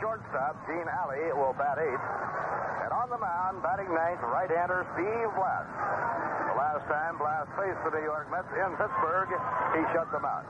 Shortstop, 0.00 0.58
Gene 0.66 0.88
Alley, 0.88 1.30
will 1.34 1.54
bat 1.54 1.78
eighth. 1.78 2.06
And 2.84 2.92
on 2.92 3.08
the 3.08 3.18
mound, 3.18 3.62
batting 3.62 3.88
ninth, 3.92 4.20
right-hander 4.22 4.84
Steve 4.94 5.30
Blass. 5.38 5.66
The 6.50 6.56
last 6.56 6.84
time 6.90 7.16
Blass 7.18 7.46
faced 7.58 7.80
the 7.86 7.92
New 7.96 8.04
York 8.04 8.30
Mets 8.30 8.50
in 8.54 8.70
Pittsburgh, 8.76 9.30
he 9.74 9.82
shut 9.96 10.10
them 10.12 10.26
out. 10.26 10.44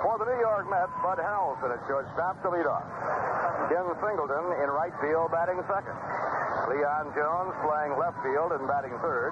For 0.00 0.16
the 0.16 0.26
New 0.26 0.40
York 0.40 0.66
Mets, 0.72 0.92
Bud 1.04 1.20
Harrelson 1.20 1.76
at 1.76 1.80
shortstop 1.84 2.40
to 2.42 2.48
lead 2.50 2.64
off. 2.64 2.88
Ken 3.68 3.86
Singleton 4.02 4.46
in 4.58 4.68
right 4.72 4.94
field 4.98 5.30
batting 5.30 5.60
second. 5.68 5.94
Cleon 6.66 7.12
Jones 7.14 7.54
playing 7.62 7.94
left 8.00 8.18
field 8.24 8.50
and 8.56 8.66
batting 8.66 8.96
third. 9.04 9.30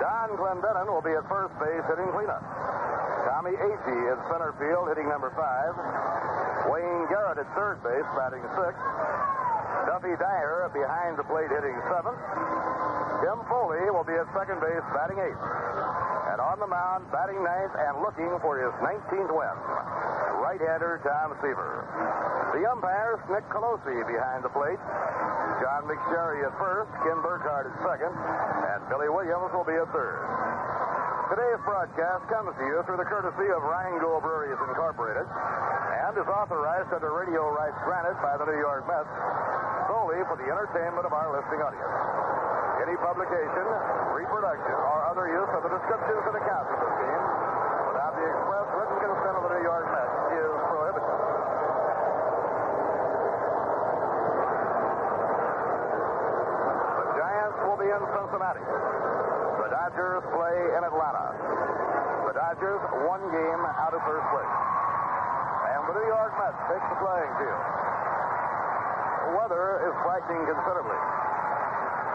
Don 0.00 0.34
Clendenon 0.40 0.88
will 0.88 1.04
be 1.04 1.12
at 1.12 1.28
first 1.28 1.52
base 1.60 1.84
hitting 1.86 2.08
cleanup. 2.10 2.42
Tommy 3.28 3.52
Agee 3.52 4.10
in 4.10 4.18
center 4.32 4.56
field 4.58 4.88
hitting 4.88 5.06
number 5.06 5.30
five. 5.36 5.76
Wayne 6.68 7.06
Garrett 7.08 7.38
at 7.38 7.48
third 7.56 7.80
base 7.80 8.08
batting 8.12 8.44
sixth. 8.52 8.84
Duffy 9.88 10.12
Dyer 10.20 10.68
behind 10.74 11.16
the 11.16 11.24
plate 11.24 11.48
hitting 11.48 11.76
seventh. 11.88 12.20
Tim 13.24 13.40
Foley 13.48 13.80
will 13.88 14.04
be 14.04 14.16
at 14.16 14.28
second 14.36 14.60
base 14.60 14.84
batting 14.92 15.18
eighth. 15.20 15.40
And 16.30 16.38
on 16.38 16.60
the 16.60 16.68
mound, 16.68 17.08
batting 17.10 17.40
ninth 17.42 17.74
and 17.74 18.00
looking 18.04 18.30
for 18.44 18.60
his 18.60 18.70
19th 18.78 19.32
win, 19.32 19.56
right-hander 20.44 21.02
Tom 21.02 21.34
Seaver. 21.42 21.88
The 22.54 22.62
umpires, 22.70 23.18
Nick 23.30 23.42
Colosi 23.50 24.06
behind 24.06 24.44
the 24.44 24.52
plate, 24.52 24.78
John 25.64 25.88
McSherry 25.90 26.46
at 26.46 26.54
first, 26.54 26.90
Ken 27.02 27.18
Burkhart 27.24 27.66
at 27.66 27.76
second, 27.82 28.14
and 28.14 28.80
Billy 28.88 29.08
Williams 29.08 29.50
will 29.52 29.66
be 29.66 29.74
at 29.74 29.90
third. 29.90 30.22
Today's 31.30 31.62
broadcast 31.62 32.26
comes 32.26 32.50
to 32.58 32.64
you 32.66 32.82
through 32.90 32.98
the 32.98 33.06
courtesy 33.06 33.46
of 33.54 33.62
Rheingold 33.62 34.26
Breweries 34.26 34.58
Incorporated 34.66 35.30
and 35.30 36.18
is 36.18 36.26
authorized 36.26 36.90
under 36.90 37.14
radio 37.14 37.46
rights 37.54 37.78
granted 37.86 38.18
by 38.18 38.34
the 38.34 38.50
New 38.50 38.58
York 38.58 38.82
Mets 38.90 39.06
solely 39.86 40.18
for 40.26 40.34
the 40.42 40.50
entertainment 40.50 41.06
of 41.06 41.14
our 41.14 41.30
listening 41.30 41.62
audience. 41.62 41.86
Any 42.82 42.98
publication, 42.98 43.62
reproduction, 44.10 44.74
or 44.74 45.06
other 45.06 45.30
use 45.30 45.46
of 45.54 45.62
the 45.62 45.70
descriptions 45.70 46.18
and 46.18 46.34
accounts 46.34 46.66
of 46.66 46.78
this 46.82 46.94
game 46.98 47.22
without 47.94 48.12
the 48.18 48.26
express 48.26 48.66
written 48.74 48.98
consent 48.98 49.34
of 49.38 49.42
the 49.46 49.52
New 49.54 49.62
York 49.70 49.86
Mets 49.86 50.14
is 50.34 50.50
prohibited. 50.66 51.14
The 56.90 57.06
Giants 57.22 57.58
will 57.70 57.78
be 57.78 57.86
in 57.86 58.02
Cincinnati. 58.18 58.66
The 59.62 59.68
Dodgers 59.70 60.24
play 60.34 60.56
in 60.74 60.82
Atlanta. 60.82 61.19
Dodgers 62.50 62.82
one 63.06 63.22
game 63.30 63.62
out 63.62 63.94
of 63.94 64.02
first 64.02 64.26
place. 64.34 64.54
And 65.70 65.86
the 65.86 65.94
New 66.02 66.08
York 66.10 66.34
Mets 66.34 66.58
take 66.66 66.82
the 66.82 66.98
playing 66.98 67.30
field. 67.38 67.62
The 69.22 69.32
weather 69.38 69.86
is 69.86 69.94
brightening 70.02 70.50
considerably. 70.50 70.98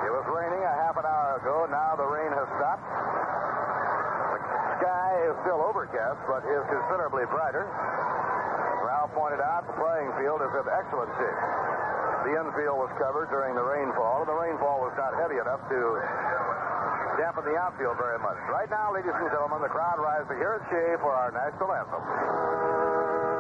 It 0.04 0.12
was 0.12 0.28
raining 0.28 0.60
a 0.60 0.76
half 0.76 1.00
an 1.00 1.08
hour 1.08 1.40
ago. 1.40 1.72
Now 1.72 1.96
the 1.96 2.04
rain 2.04 2.36
has 2.36 2.52
stopped. 2.60 2.84
The 2.84 4.40
sky 4.84 5.24
is 5.24 5.40
still 5.48 5.64
overcast, 5.64 6.20
but 6.28 6.44
is 6.44 6.68
considerably 6.68 7.24
brighter. 7.32 7.64
Ralph 8.84 9.16
pointed 9.16 9.40
out, 9.40 9.64
the 9.72 9.80
playing 9.80 10.12
field 10.20 10.44
is 10.44 10.52
in 10.52 10.68
excellent 10.68 11.16
shape. 11.16 11.40
The 12.28 12.36
infield 12.36 12.76
was 12.76 12.92
covered 13.00 13.32
during 13.32 13.56
the 13.56 13.64
rainfall. 13.64 14.28
and 14.28 14.28
The 14.28 14.36
rainfall 14.36 14.84
was 14.84 14.92
not 15.00 15.16
heavy 15.16 15.40
enough 15.40 15.64
to 15.72 15.80
dampen 17.18 17.44
the 17.46 17.56
outfield 17.58 17.98
very 17.98 18.20
much. 18.20 18.38
Right 18.52 18.70
now, 18.70 18.94
ladies 18.94 19.14
and 19.14 19.30
gentlemen, 19.32 19.62
the 19.62 19.72
crowd 19.72 20.00
rises 20.00 20.28
to 20.30 20.36
hear 20.36 20.60
it 20.60 20.64
Shea 20.70 21.00
for 21.02 21.12
our 21.12 21.32
national 21.32 21.72
anthem. 21.72 23.35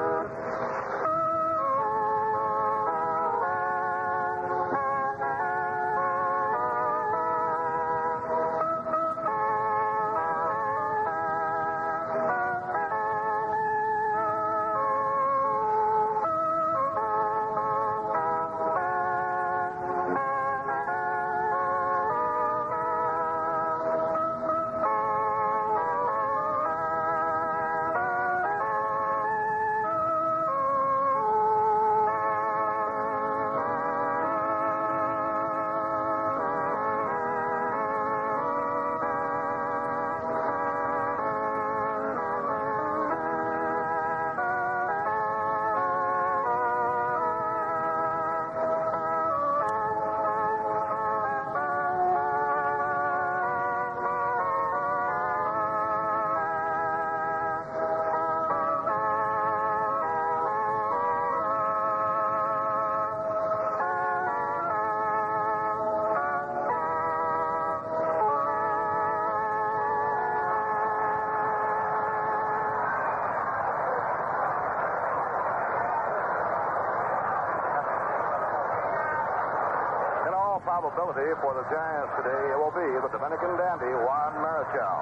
Probability 80.85 81.33
for 81.41 81.57
the 81.57 81.65
Giants 81.73 82.13
today, 82.21 82.53
it 82.53 82.57
will 82.61 82.69
be 82.69 82.85
the 83.01 83.09
Dominican 83.09 83.57
dandy 83.57 83.89
Juan 83.89 84.37
Marichal. 84.37 85.01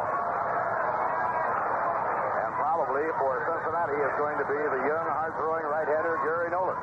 And 2.39 2.51
probably 2.55 3.03
for 3.19 3.43
Cincinnati, 3.43 3.99
is 3.99 4.15
going 4.15 4.39
to 4.39 4.47
be 4.47 4.55
the 4.55 4.81
young, 4.87 5.07
hard-throwing 5.11 5.67
right-hander 5.67 6.15
Gary 6.23 6.47
Nolan. 6.55 6.79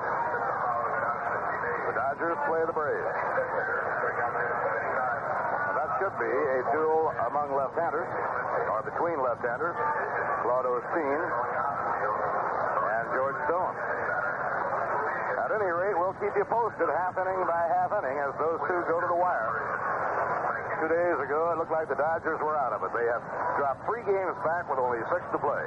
The 1.88 1.96
Dodgers 1.96 2.36
play 2.44 2.60
the 2.68 2.76
Braves. 2.76 3.16
That 5.80 5.90
should 5.96 6.12
be 6.20 6.28
a 6.28 6.60
duel 6.76 7.16
among 7.32 7.56
left-handers, 7.56 8.04
or 8.04 8.84
between 8.84 9.16
left-handers, 9.24 9.80
Claude 10.44 10.68
Osteen 10.68 11.20
and 12.84 13.04
George 13.16 13.40
Stone. 13.48 13.89
At 15.50 15.58
any 15.58 15.74
rate, 15.74 15.98
we'll 15.98 16.14
keep 16.22 16.30
you 16.38 16.46
posted 16.46 16.86
half 16.94 17.18
inning 17.18 17.42
by 17.42 17.66
half 17.74 17.90
inning 17.90 18.22
as 18.22 18.30
those 18.38 18.62
two 18.70 18.86
go 18.86 19.02
to 19.02 19.08
the 19.10 19.18
wire. 19.18 19.50
Two 20.78 20.86
days 20.86 21.18
ago, 21.26 21.50
it 21.50 21.58
looked 21.58 21.74
like 21.74 21.90
the 21.90 21.98
Dodgers 21.98 22.38
were 22.38 22.54
out 22.54 22.70
of 22.70 22.86
it. 22.86 22.94
They 22.94 23.02
have 23.10 23.18
dropped 23.58 23.82
three 23.82 24.06
games 24.06 24.38
back 24.46 24.70
with 24.70 24.78
only 24.78 25.02
six 25.10 25.26
to 25.34 25.42
play. 25.42 25.66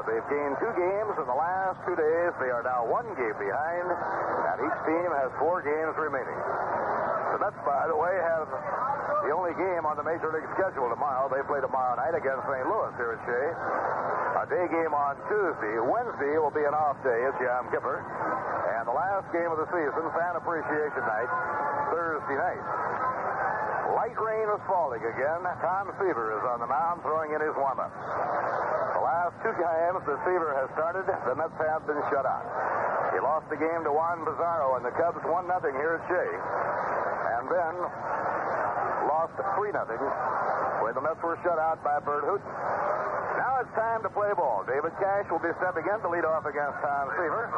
But 0.00 0.08
they've 0.08 0.24
gained 0.32 0.56
two 0.64 0.72
games 0.80 1.12
in 1.12 1.28
the 1.28 1.36
last 1.36 1.76
two 1.84 1.92
days. 1.92 2.32
They 2.40 2.48
are 2.48 2.64
now 2.64 2.88
one 2.88 3.04
game 3.20 3.36
behind, 3.36 3.84
and 3.84 4.56
each 4.64 4.78
team 4.88 5.12
has 5.12 5.28
four 5.36 5.60
games 5.60 5.92
remaining. 6.00 6.40
The 7.36 7.38
Mets, 7.44 7.60
by 7.68 7.84
the 7.92 7.96
way, 8.00 8.16
have 8.16 8.48
the 8.48 9.32
only 9.36 9.52
game 9.60 9.84
on 9.84 10.00
the 10.00 10.06
Major 10.08 10.32
League 10.32 10.48
schedule 10.56 10.88
tomorrow. 10.88 11.28
They 11.28 11.44
play 11.44 11.60
tomorrow 11.60 12.00
night 12.00 12.16
against 12.16 12.48
St. 12.48 12.64
Louis 12.64 12.96
here 12.96 13.12
at 13.12 13.20
Shea. 13.28 13.46
A 14.40 14.44
day 14.48 14.64
game 14.72 14.96
on 14.96 15.20
Tuesday. 15.28 15.76
Wednesday 15.84 16.40
will 16.40 16.54
be 16.54 16.64
an 16.64 16.72
off 16.72 16.96
day 17.04 17.28
at 17.28 17.36
Yom 17.44 17.68
Kippur. 17.68 18.00
The 18.86 18.94
last 18.94 19.26
game 19.34 19.50
of 19.50 19.58
the 19.58 19.66
season, 19.74 19.98
Fan 20.14 20.38
Appreciation 20.38 21.02
Night, 21.02 21.26
Thursday 21.90 22.38
night. 22.38 22.62
Light 23.98 24.14
rain 24.14 24.46
is 24.46 24.62
falling 24.70 25.02
again. 25.02 25.42
Tom 25.58 25.90
Seaver 25.98 26.38
is 26.38 26.44
on 26.46 26.62
the 26.62 26.70
mound 26.70 27.02
throwing 27.02 27.34
in 27.34 27.42
his 27.42 27.50
warm-up. 27.58 27.90
The 27.90 29.02
last 29.02 29.34
two 29.42 29.50
times 29.58 30.06
the 30.06 30.14
Seaver 30.22 30.54
has 30.54 30.70
started, 30.78 31.02
the 31.02 31.34
Mets 31.34 31.58
have 31.58 31.82
been 31.90 31.98
shut 32.14 32.22
out. 32.22 32.46
He 33.10 33.18
lost 33.18 33.50
the 33.50 33.58
game 33.58 33.82
to 33.82 33.90
Juan 33.90 34.22
Pizarro, 34.22 34.78
and 34.78 34.86
the 34.86 34.94
Cubs 34.94 35.18
won 35.26 35.50
nothing 35.50 35.74
here 35.82 35.98
at 35.98 36.06
Shea. 36.06 36.30
And 37.42 37.50
then 37.50 37.74
lost 39.10 39.34
3 39.34 39.74
nothing 39.74 39.98
when 40.86 40.94
the 40.94 41.02
Mets 41.02 41.18
were 41.26 41.42
shut 41.42 41.58
out 41.58 41.82
by 41.82 41.98
Burt 41.98 42.22
Hooton. 42.22 42.54
Now 43.56 43.64
it's 43.64 43.72
time 43.72 44.04
to 44.04 44.12
play 44.12 44.28
ball. 44.36 44.68
David 44.68 44.92
Cash 45.00 45.32
will 45.32 45.40
be 45.40 45.48
stepping 45.56 45.88
in 45.88 45.98
to 46.04 46.12
lead 46.12 46.28
off 46.28 46.44
against 46.44 46.76
Tom 46.84 47.08
Seaver. 47.16 47.48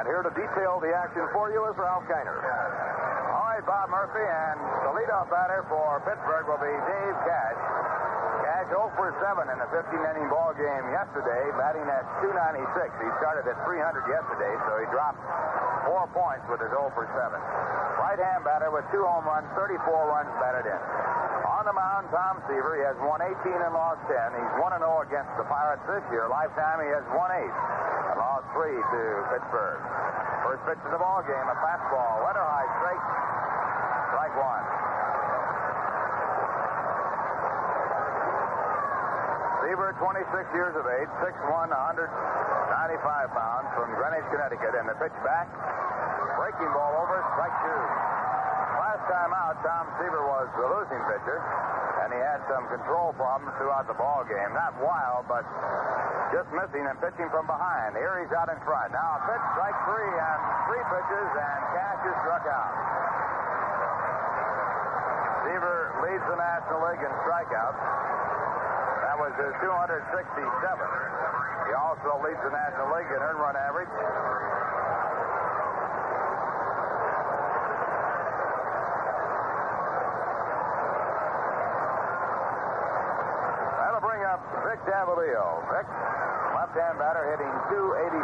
And 0.00 0.08
here 0.08 0.24
to 0.24 0.32
detail 0.32 0.80
the 0.80 0.96
action 0.96 1.28
for 1.36 1.52
you 1.52 1.60
is 1.68 1.76
Ralph 1.76 2.08
Kiner. 2.08 2.40
All 2.40 3.44
right, 3.44 3.60
Bob 3.68 3.92
Murphy, 3.92 4.24
and 4.24 4.56
the 4.88 4.96
leadoff 4.96 5.28
batter 5.28 5.68
for 5.68 6.00
Pittsburgh 6.08 6.48
will 6.48 6.56
be 6.56 6.72
Dave 6.72 7.16
Cash. 7.28 7.65
Nash 8.66 8.74
0 8.74 8.90
for 8.98 9.14
7 9.22 9.46
in 9.46 9.58
the 9.62 9.70
15-inning 9.70 10.26
ball 10.26 10.50
game 10.58 10.84
yesterday, 10.90 11.42
batting 11.54 11.86
at 11.86 12.02
296. 12.18 12.66
He 12.98 13.08
started 13.22 13.46
at 13.46 13.54
300 13.62 14.10
yesterday, 14.10 14.54
so 14.66 14.82
he 14.82 14.86
dropped 14.90 15.22
four 15.86 16.10
points 16.10 16.42
with 16.50 16.58
his 16.58 16.74
0 16.74 16.90
for 16.98 17.06
7. 17.06 17.30
Right-hand 18.02 18.42
batter 18.42 18.74
with 18.74 18.82
two 18.90 19.06
home 19.06 19.22
runs, 19.22 19.46
34 19.54 19.78
runs 20.10 20.30
batted 20.42 20.66
in. 20.66 20.82
On 21.46 21.62
the 21.62 21.74
mound, 21.78 22.10
Tom 22.10 22.42
Seaver. 22.50 22.74
He 22.74 22.82
has 22.82 22.98
won 23.06 23.22
18 23.22 23.54
and 23.54 23.70
lost 23.70 24.02
10. 24.10 24.34
He's 24.34 24.54
1 24.58 24.82
0 24.82 24.82
against 25.06 25.30
the 25.38 25.46
Pirates 25.46 25.86
this 25.86 26.02
year. 26.10 26.26
Lifetime, 26.26 26.82
he 26.82 26.90
has 26.90 27.06
won 27.14 27.30
8 27.30 27.46
and 27.46 28.18
lost 28.18 28.50
3 28.50 28.66
to 28.66 29.00
Pittsburgh. 29.30 29.78
First 30.42 30.62
pitch 30.66 30.82
of 30.82 30.90
the 30.90 30.98
ball 30.98 31.22
game, 31.22 31.46
a 31.46 31.56
fastball, 31.62 32.26
letter 32.26 32.42
high, 32.42 32.66
straight, 32.82 33.04
strike 34.10 34.34
one. 34.34 34.85
Seaver, 39.66 39.98
26 39.98 40.30
years 40.54 40.78
of 40.78 40.86
age, 40.86 41.10
6'1", 41.26 41.42
195 41.50 41.74
pounds 43.34 43.66
from 43.74 43.90
Greenwich, 43.98 44.22
Connecticut. 44.30 44.78
And 44.78 44.86
the 44.86 44.94
pitch 44.94 45.10
back, 45.26 45.50
breaking 46.38 46.70
ball 46.70 47.02
over, 47.02 47.18
strike 47.34 47.50
two. 47.66 47.82
Last 48.78 49.02
time 49.10 49.34
out, 49.34 49.58
Tom 49.66 49.90
Seaver 49.98 50.22
was 50.22 50.46
the 50.54 50.70
losing 50.70 51.02
pitcher, 51.10 51.42
and 51.98 52.14
he 52.14 52.20
had 52.22 52.46
some 52.46 52.70
control 52.70 53.10
problems 53.18 53.58
throughout 53.58 53.90
the 53.90 53.98
ball 53.98 54.22
game. 54.30 54.54
Not 54.54 54.78
wild, 54.78 55.26
but 55.26 55.42
just 56.30 56.46
missing 56.54 56.86
and 56.86 56.94
pitching 57.02 57.26
from 57.34 57.50
behind. 57.50 57.98
Here 57.98 58.22
he's 58.22 58.30
out 58.38 58.46
in 58.46 58.62
front. 58.62 58.94
Now 58.94 59.18
a 59.18 59.20
pitch, 59.26 59.44
strike 59.58 59.78
three, 59.90 60.14
and 60.14 60.38
three 60.70 60.84
pitches, 60.94 61.28
and 61.42 61.58
Cash 61.74 62.06
is 62.06 62.16
struck 62.22 62.46
out. 62.46 62.70
Seaver 65.42 66.06
leads 66.06 66.22
the 66.30 66.38
National 66.38 66.86
League 66.86 67.02
in 67.02 67.10
strikeouts. 67.26 67.82
That 69.16 69.32
was 69.32 69.48
his 69.48 69.56
267. 69.64 70.44
He 70.44 71.72
also 71.72 72.20
leads 72.20 72.36
the 72.44 72.52
National 72.52 72.92
League 72.92 73.08
in 73.08 73.16
earned 73.16 73.40
run 73.40 73.56
average. 73.56 73.88
That'll 83.80 84.04
bring 84.04 84.20
up 84.28 84.44
Vic 84.68 84.84
Davalillo. 84.84 85.64
Vic, 85.72 85.88
left-hand 86.52 87.00
batter, 87.00 87.24
hitting 87.32 87.48
285. 87.72 88.20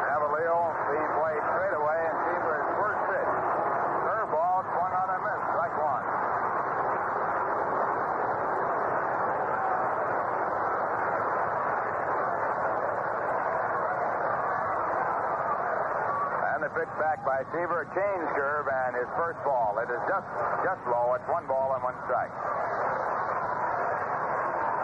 Davalillo 0.00 0.72
being 0.88 1.12
played 1.20 1.44
straight 1.60 1.76
away, 1.76 2.08
and 2.08 2.16
Seaver's 2.24 2.68
first 2.80 3.04
pitch. 3.12 3.36
Curveball 4.08 4.64
swung 4.72 4.96
on 4.96 5.12
and 5.12 5.20
missed. 5.28 5.44
Strike 5.52 5.76
one. 5.76 6.08
And 16.44 16.60
the 16.60 16.62
pitch 16.74 16.90
back 16.98 17.22
by 17.22 17.46
Seaver, 17.54 17.86
change 17.94 18.26
curve, 18.34 18.66
and 18.66 18.98
his 18.98 19.06
first 19.14 19.38
ball. 19.46 19.78
It 19.78 19.86
is 19.86 20.02
just 20.10 20.26
just 20.66 20.82
low. 20.90 21.14
It's 21.14 21.26
one 21.30 21.46
ball 21.46 21.70
and 21.78 21.82
one 21.86 21.94
strike. 22.10 22.34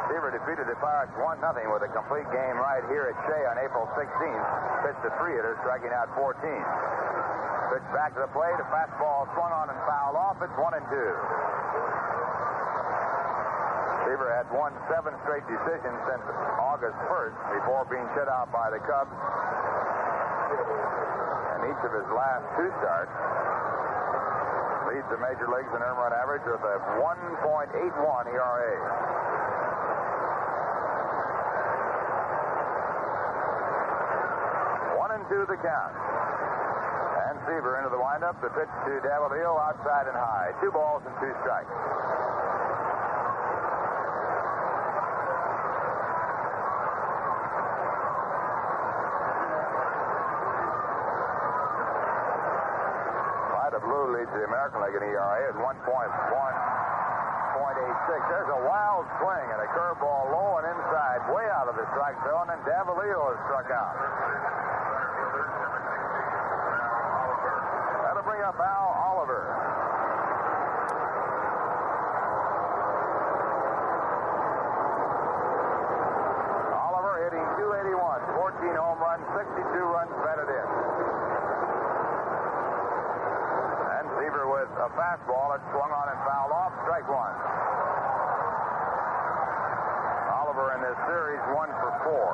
Seaver 0.07 0.31
defeated 0.31 0.71
the 0.71 0.79
Pirates 0.79 1.15
1 1.19 1.39
0 1.39 1.71
with 1.71 1.87
a 1.87 1.91
complete 1.91 2.27
game 2.31 2.59
right 2.59 2.83
here 2.91 3.11
at 3.11 3.17
Shea 3.27 3.43
on 3.47 3.59
April 3.59 3.87
16th. 3.95 4.47
Pitched 4.87 5.03
a 5.07 5.11
three 5.19 5.35
hitter, 5.35 5.59
striking 5.63 5.91
out 5.91 6.11
14. 6.15 6.35
Pitch 7.75 7.87
back 7.95 8.15
to 8.15 8.23
the 8.23 8.31
plate, 8.35 8.59
a 8.59 8.67
fastball 8.71 9.27
swung 9.35 9.55
on 9.55 9.71
and 9.71 9.79
fouled 9.87 10.19
off. 10.19 10.39
It's 10.43 10.55
1 10.59 10.75
and 10.79 10.87
2. 10.91 10.95
Seaver 14.11 14.31
had 14.35 14.51
won 14.51 14.75
seven 14.91 15.15
straight 15.23 15.47
decisions 15.47 15.99
since 16.11 16.25
August 16.59 16.99
1st 17.07 17.39
before 17.63 17.87
being 17.87 18.07
shut 18.19 18.27
out 18.27 18.51
by 18.51 18.71
the 18.75 18.83
Cubs. 18.83 19.15
And 20.51 21.61
each 21.71 21.83
of 21.85 21.93
his 21.95 22.09
last 22.11 22.45
two 22.59 22.71
starts 22.83 23.15
leads 24.91 25.07
the 25.07 25.19
major 25.23 25.47
leagues 25.47 25.71
in 25.71 25.79
earned 25.79 25.99
run 26.03 26.13
average 26.13 26.43
with 26.43 26.59
a 26.67 26.77
1.81 26.99 28.27
ERA. 28.27 28.75
One 34.99 35.11
and 35.15 35.23
two 35.31 35.47
the 35.47 35.57
count. 35.63 35.95
And 37.31 37.39
Seaver 37.47 37.79
into 37.79 37.91
the 37.91 38.03
windup. 38.03 38.43
The 38.43 38.51
pitch 38.51 38.67
to 38.67 38.99
Davalillo 39.07 39.55
outside 39.63 40.09
and 40.09 40.17
high. 40.17 40.51
Two 40.61 40.73
balls 40.73 41.03
and 41.07 41.15
two 41.23 41.31
strikes. 41.41 41.71
Vida 53.55 53.79
Blue 53.79 54.10
leads 54.21 54.37
the 54.37 54.45
American 54.45 54.85
League 54.85 54.93
in 55.01 55.01
ERA 55.01 55.49
at 55.49 55.57
1.1.86. 55.57 55.81
There's 58.29 58.53
a 58.53 58.61
wild 58.69 59.09
swing 59.17 59.49
and 59.49 59.65
a 59.65 59.69
curveball 59.73 60.29
low 60.29 60.61
and 60.61 60.69
inside, 60.69 61.25
way 61.33 61.49
out 61.49 61.73
of 61.73 61.77
the 61.81 61.89
strike 61.97 62.21
zone, 62.29 62.53
and 62.53 62.61
Davalillo 62.69 63.33
is 63.33 63.41
struck 63.49 63.73
out. 63.73 63.97
That'll 68.05 68.29
bring 68.29 68.45
up 68.45 68.61
Al 68.61 68.93
Oliver. 69.09 69.57
Oliver 76.77 77.25
hitting 77.25 77.47
281, 77.57 78.21
14 78.37 78.77
home 78.77 79.01
runs, 79.01 79.25
62 79.33 79.65
runs 79.65 80.13
batted 80.21 80.53
in. 80.53 80.69
And 84.01 84.09
Seaver 84.17 84.49
with 84.49 84.70
a 84.81 84.89
fastball 84.97 85.53
that 85.53 85.61
swung 85.77 85.93
on 85.93 86.07
and 86.09 86.17
fouled 86.25 86.57
off, 86.57 86.73
strike 86.89 87.05
one. 87.05 87.37
Oliver 90.41 90.73
in 90.73 90.81
this 90.81 90.97
series, 91.05 91.43
one 91.53 91.69
for 91.85 91.93
four. 92.01 92.33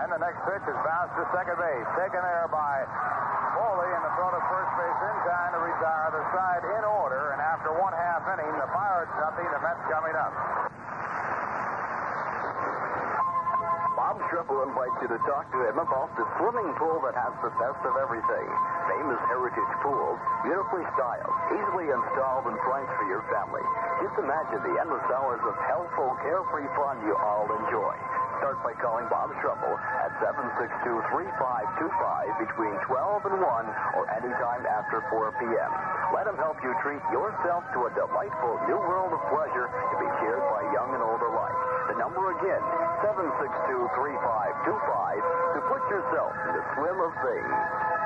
And 0.00 0.08
the 0.08 0.20
next 0.24 0.40
pitch 0.48 0.64
is 0.64 0.78
bounced 0.80 1.12
to 1.20 1.28
second 1.36 1.60
base, 1.60 1.88
taken 2.00 2.24
there 2.24 2.48
by 2.48 2.88
Foley, 3.60 3.92
and 3.92 4.02
the 4.08 4.12
throw 4.16 4.32
to 4.32 4.40
first 4.48 4.72
base 4.80 5.00
in 5.04 5.16
time 5.28 5.52
to 5.52 5.60
retire 5.60 6.08
the 6.16 6.24
side 6.32 6.64
in 6.64 6.82
order. 6.88 7.36
And 7.36 7.44
after 7.44 7.76
one 7.76 7.92
half 7.92 8.24
inning, 8.24 8.56
the 8.56 8.72
Pirates 8.72 9.12
nothing, 9.20 9.44
the 9.52 9.60
Mets 9.60 9.84
coming 9.92 10.16
up. 10.16 10.67
Bob 14.08 14.24
Schreppel 14.32 14.64
invites 14.64 14.96
you 15.04 15.08
to 15.12 15.20
talk 15.28 15.52
to 15.52 15.60
him 15.68 15.76
about 15.76 16.08
the 16.16 16.24
swimming 16.40 16.72
pool 16.80 16.96
that 17.04 17.12
has 17.12 17.28
the 17.44 17.52
best 17.60 17.76
of 17.84 17.92
everything. 18.00 18.48
Famous 18.88 19.20
heritage 19.28 19.72
pools, 19.84 20.16
beautifully 20.48 20.80
styled, 20.96 21.36
easily 21.52 21.92
installed 21.92 22.48
and 22.48 22.56
priced 22.64 22.88
for 22.96 23.04
your 23.04 23.20
family. 23.28 23.60
Just 24.00 24.16
imagine 24.16 24.64
the 24.64 24.80
endless 24.80 25.04
hours 25.12 25.44
of 25.44 25.52
healthful, 25.60 26.16
carefree 26.24 26.72
fun 26.72 27.04
you 27.04 27.12
all 27.20 27.52
enjoy. 27.52 27.92
Start 28.40 28.56
by 28.64 28.72
calling 28.80 29.04
Bob 29.12 29.28
Schreppel 29.44 29.76
at 29.76 30.08
762-3525 30.24 32.48
between 32.48 32.80
12 32.88 33.28
and 33.28 33.44
1 33.44 33.92
or 33.92 34.08
anytime 34.16 34.64
after 34.64 35.04
4 35.12 35.36
p.m. 35.36 35.70
Let 36.16 36.24
him 36.24 36.40
help 36.40 36.56
you 36.64 36.72
treat 36.80 37.04
yourself 37.12 37.60
to 37.76 37.84
a 37.84 37.92
delightful 37.92 38.56
new 38.72 38.80
world 38.88 39.12
of 39.12 39.20
pleasure 39.28 39.68
to 39.68 39.94
be 40.00 40.08
shared 40.24 40.40
by 40.48 40.64
young 40.72 40.96
and 40.96 41.04
old 41.04 41.20
alike. 41.20 41.67
Number 41.98 42.30
again, 42.30 42.62
762-3525 43.02 45.18
to 45.54 45.60
put 45.66 45.82
yourself 45.90 46.30
in 46.46 46.54
the 46.54 46.62
swim 46.78 46.94
of 47.02 47.10
things. 47.26 47.97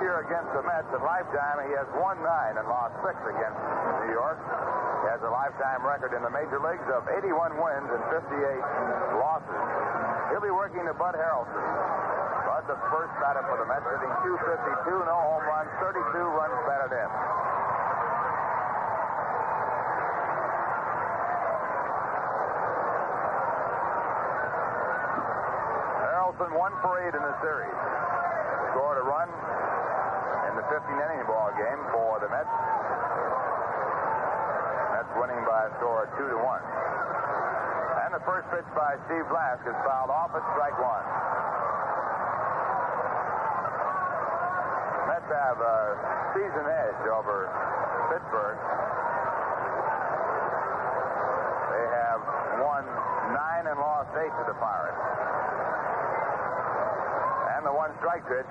Year 0.00 0.22
against 0.22 0.50
the 0.54 0.62
Mets. 0.62 0.86
In 0.94 1.02
lifetime, 1.02 1.66
he 1.66 1.74
has 1.74 1.88
won 1.98 2.18
9 2.22 2.58
and 2.58 2.66
lost 2.70 2.94
6 3.02 3.14
against 3.34 3.58
New 4.06 4.14
York. 4.14 4.38
He 5.02 5.06
has 5.10 5.22
a 5.22 5.30
lifetime 5.30 5.82
record 5.82 6.14
in 6.14 6.22
the 6.22 6.30
major 6.30 6.58
leagues 6.62 6.86
of 6.90 7.06
81 7.06 7.58
wins 7.58 7.88
and 7.90 8.02
58 8.10 9.18
losses. 9.18 9.62
He'll 10.30 10.44
be 10.44 10.54
working 10.54 10.86
to 10.86 10.94
Bud 10.94 11.18
Harrelson. 11.18 11.64
Bud, 12.46 12.64
the 12.70 12.78
first 12.90 13.12
batter 13.18 13.42
for 13.46 13.58
the 13.58 13.66
Mets, 13.66 13.86
hitting 13.86 14.14
252, 14.22 15.06
no 15.06 15.16
home 15.18 15.44
runs, 15.46 15.70
32 15.82 15.98
runs 16.14 16.58
batted 16.66 16.94
in. 16.94 17.10
Harrelson 26.06 26.52
one 26.54 26.74
for 26.82 27.02
eight 27.02 27.14
in 27.14 27.22
the 27.22 27.36
series. 27.42 27.78
Scored 28.70 28.98
a 29.00 29.06
run 29.06 29.28
15 30.68 30.84
inning 31.00 31.24
ball 31.24 31.48
game 31.56 31.80
for 31.96 32.20
the 32.20 32.28
Mets. 32.28 32.52
Mets 34.92 35.12
winning 35.16 35.40
by 35.48 35.64
a 35.64 35.70
score 35.80 36.04
of 36.04 36.12
two 36.20 36.28
to 36.28 36.36
one. 36.44 36.60
And 38.04 38.12
the 38.12 38.20
first 38.28 38.44
pitch 38.52 38.68
by 38.76 39.00
Steve 39.08 39.24
Blass 39.32 39.56
is 39.64 39.72
fouled 39.80 40.12
off 40.12 40.28
at 40.36 40.44
strike 40.52 40.76
one. 40.76 41.06
Mets 45.08 45.30
have 45.32 45.56
a 45.56 45.80
season 46.36 46.64
edge 46.68 47.02
over 47.16 47.48
Pittsburgh. 48.12 48.60
They 51.72 51.86
have 51.96 52.20
won 52.60 52.84
nine 53.32 53.64
and 53.72 53.80
lost 53.80 54.12
eight 54.20 54.36
to 54.36 54.44
the 54.44 54.56
Pirates. 54.60 55.17
The 57.68 57.76
one 57.76 57.92
strike 58.00 58.24
pitch 58.24 58.48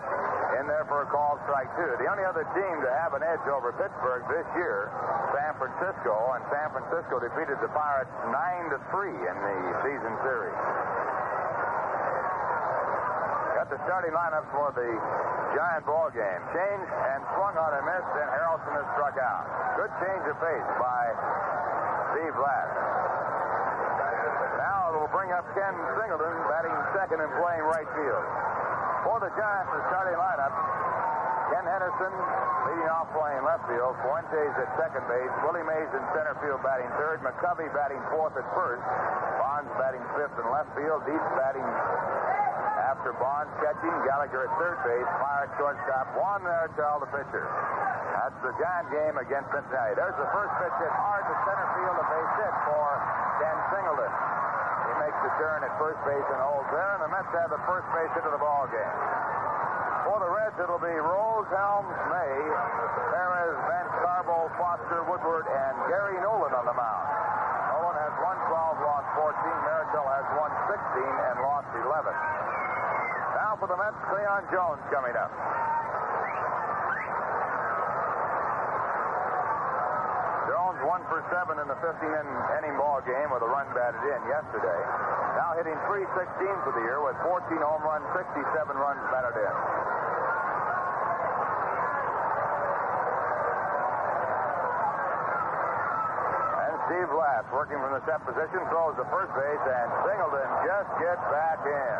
in 0.62 0.70
there 0.70 0.86
for 0.86 1.02
a 1.02 1.10
call 1.10 1.42
strike 1.50 1.74
two. 1.74 1.90
The 1.98 2.06
only 2.06 2.22
other 2.22 2.46
team 2.54 2.76
to 2.86 2.92
have 3.02 3.18
an 3.18 3.26
edge 3.26 3.42
over 3.50 3.74
Pittsburgh 3.74 4.22
this 4.30 4.46
year, 4.54 4.94
San 5.34 5.58
Francisco, 5.58 6.38
and 6.38 6.46
San 6.54 6.70
Francisco 6.70 7.18
defeated 7.18 7.58
the 7.58 7.74
Pirates 7.74 8.14
nine 8.30 8.70
to 8.70 8.78
three 8.94 9.18
in 9.18 9.38
the 9.42 9.58
season 9.82 10.14
series. 10.22 10.54
Got 13.58 13.74
the 13.74 13.82
starting 13.90 14.14
lineup 14.14 14.46
for 14.54 14.70
the 14.78 14.86
Giant 15.58 15.90
ball 15.90 16.14
game. 16.14 16.42
Changed 16.54 16.94
and 17.18 17.26
swung 17.34 17.58
on 17.58 17.74
and 17.74 17.90
missed, 17.90 18.14
and 18.22 18.30
Harrelson 18.30 18.70
has 18.78 18.86
struck 18.94 19.18
out. 19.18 19.50
Good 19.82 19.90
change 19.98 20.30
of 20.30 20.38
pace 20.38 20.70
by 20.78 21.02
Steve 22.14 22.38
Blass. 22.38 22.70
Now 24.62 24.94
it 24.94 25.02
will 25.02 25.10
bring 25.10 25.34
up 25.34 25.42
Ken 25.58 25.74
Singleton 25.98 26.38
batting 26.54 26.78
second 26.94 27.18
and 27.18 27.34
playing 27.42 27.66
right 27.66 27.90
field. 27.98 28.47
For 29.08 29.24
the 29.24 29.32
Giants, 29.40 29.72
the 29.72 29.80
starting 29.88 30.20
lineup, 30.20 30.52
Ken 31.48 31.64
Henderson 31.64 32.12
leading 32.68 32.92
off 32.92 33.08
playing 33.16 33.40
left 33.48 33.64
field. 33.72 33.96
Fuentes 34.04 34.52
at 34.60 34.68
second 34.76 35.08
base. 35.08 35.32
Willie 35.48 35.64
Mays 35.64 35.88
in 35.96 36.04
center 36.12 36.36
field 36.44 36.60
batting 36.60 36.92
third. 37.00 37.24
McCovey 37.24 37.72
batting 37.72 38.04
fourth 38.12 38.36
at 38.36 38.44
first. 38.52 38.84
Bonds 39.40 39.72
batting 39.80 40.04
fifth 40.12 40.36
in 40.36 40.44
left 40.52 40.68
field. 40.76 41.08
Dietz 41.08 41.24
batting 41.40 41.64
after 42.84 43.16
Bonds 43.16 43.48
catching. 43.64 43.96
Gallagher 44.04 44.44
at 44.44 44.52
third 44.60 44.76
base. 44.84 45.08
Pirate 45.24 45.56
shortstop. 45.56 46.12
Juan 46.20 46.44
Marichal, 46.44 47.00
the 47.00 47.08
pitcher. 47.08 47.48
That's 48.12 48.36
the 48.44 48.52
Giant 48.60 48.92
game 48.92 49.16
against 49.24 49.48
Cincinnati. 49.56 49.96
There's 49.96 50.20
the 50.20 50.28
first 50.36 50.52
pitch 50.60 50.76
hit 50.84 50.92
hard 50.92 51.24
to 51.32 51.36
center 51.48 51.68
field. 51.80 51.96
A 51.96 52.06
base 52.12 52.34
hit 52.44 52.56
for 52.68 52.88
Ken 53.40 53.58
Singleton. 53.72 54.37
Makes 54.98 55.20
the 55.22 55.34
turn 55.38 55.62
at 55.62 55.74
first 55.78 56.02
base 56.10 56.26
and 56.26 56.42
holds 56.42 56.66
there, 56.74 56.92
and 56.98 57.02
the 57.06 57.12
Mets 57.14 57.30
have 57.38 57.54
the 57.54 57.62
first 57.70 57.86
base 57.94 58.10
into 58.18 58.34
the 58.34 58.42
ball 58.42 58.66
game. 58.74 58.98
For 60.10 60.18
the 60.18 60.30
Reds, 60.32 60.58
it'll 60.58 60.82
be 60.82 60.90
Rose, 60.90 61.46
Helms, 61.54 61.94
May, 62.10 62.34
Perez, 63.14 63.56
Vance, 63.70 63.94
Carbo, 64.02 64.50
Foster, 64.58 65.06
Woodward, 65.06 65.46
and 65.46 65.74
Gary 65.92 66.18
Nolan 66.24 66.56
on 66.56 66.66
the 66.66 66.74
mound. 66.74 67.08
Nolan 67.78 67.98
has 68.00 68.16
won 68.24 68.38
12, 68.50 68.88
lost 68.88 69.08
14. 69.22 69.38
Marichal 69.70 70.08
has 70.08 70.28
won 70.34 70.50
16 70.66 70.82
and 71.06 71.36
lost 71.46 71.70
11. 71.78 72.10
Now 73.38 73.54
for 73.62 73.70
the 73.70 73.78
Mets, 73.78 74.02
Cleon 74.10 74.44
Jones 74.50 74.82
coming 74.90 75.14
up. 75.14 75.30
Jones 80.68 80.84
one 80.84 81.00
for 81.08 81.24
seven 81.32 81.64
in 81.64 81.68
the 81.72 81.80
15 81.80 81.96
inning 82.60 82.76
ball 82.76 83.00
game 83.08 83.32
with 83.32 83.40
a 83.40 83.48
run 83.48 83.72
batted 83.72 84.04
in 84.04 84.20
yesterday. 84.28 84.82
Now 85.40 85.56
hitting 85.56 85.80
316 85.88 86.12
for 86.68 86.76
the 86.76 86.84
year 86.84 87.00
with 87.00 87.16
14 87.24 87.56
home 87.64 87.88
runs, 87.88 88.04
67 88.12 88.36
runs 88.76 89.00
batted 89.08 89.48
in. 89.48 89.56
And 96.68 96.76
Steve 96.92 97.10
Blass 97.16 97.48
working 97.56 97.80
from 97.80 97.96
the 97.96 98.04
set 98.04 98.20
position 98.28 98.60
throws 98.68 99.00
the 99.00 99.08
first 99.08 99.32
base 99.40 99.64
and 99.72 99.88
Singleton 100.04 100.52
just 100.68 100.92
gets 101.00 101.24
back 101.32 101.64
in. 101.64 102.00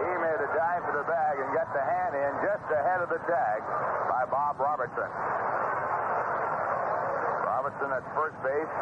He 0.00 0.12
made 0.16 0.40
a 0.40 0.48
dive 0.56 0.80
for 0.88 0.96
the 0.96 1.04
bag 1.04 1.44
and 1.44 1.52
got 1.52 1.68
the 1.76 1.84
hand 1.84 2.16
in 2.16 2.32
just 2.40 2.64
ahead 2.72 3.04
of 3.04 3.12
the 3.12 3.20
tag 3.28 3.60
by 4.08 4.24
Bob 4.32 4.56
Robertson. 4.56 5.12
Robertson 7.64 7.96
at 7.96 8.04
first 8.12 8.36
base. 8.44 8.72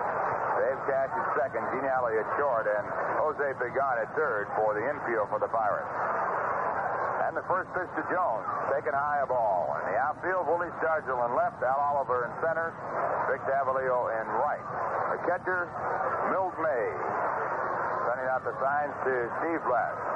Dave 0.58 0.80
Cash 0.90 1.14
at 1.14 1.26
second. 1.38 1.62
Gene 1.70 1.86
Alley 1.86 2.18
at 2.18 2.26
short. 2.34 2.66
And 2.66 2.82
Jose 3.22 3.54
Pagan 3.62 4.02
at 4.02 4.10
third 4.18 4.50
for 4.58 4.74
the 4.74 4.82
infield 4.82 5.30
for 5.30 5.38
the 5.38 5.46
Pirates. 5.46 5.86
And 7.22 7.38
the 7.38 7.46
first 7.46 7.70
pitch 7.78 7.86
to 7.94 8.02
Jones. 8.10 8.42
Taken 8.74 8.90
high 8.90 9.22
a 9.22 9.28
ball. 9.30 9.70
In 9.86 9.94
the 9.94 9.98
outfield, 10.02 10.50
Willie 10.50 10.74
Stargell 10.82 11.14
in 11.14 11.38
left. 11.38 11.62
Al 11.62 11.78
Oliver 11.94 12.26
in 12.26 12.34
center. 12.42 12.74
Vic 13.30 13.38
Davalillo 13.46 14.10
in 14.18 14.26
right. 14.42 14.66
The 15.14 15.30
catcher, 15.30 15.70
Milt 16.34 16.58
May. 16.58 16.90
Sending 18.10 18.26
out 18.34 18.42
the 18.42 18.58
signs 18.58 18.98
to 19.06 19.30
Steve 19.38 19.62
Blass. 19.62 20.11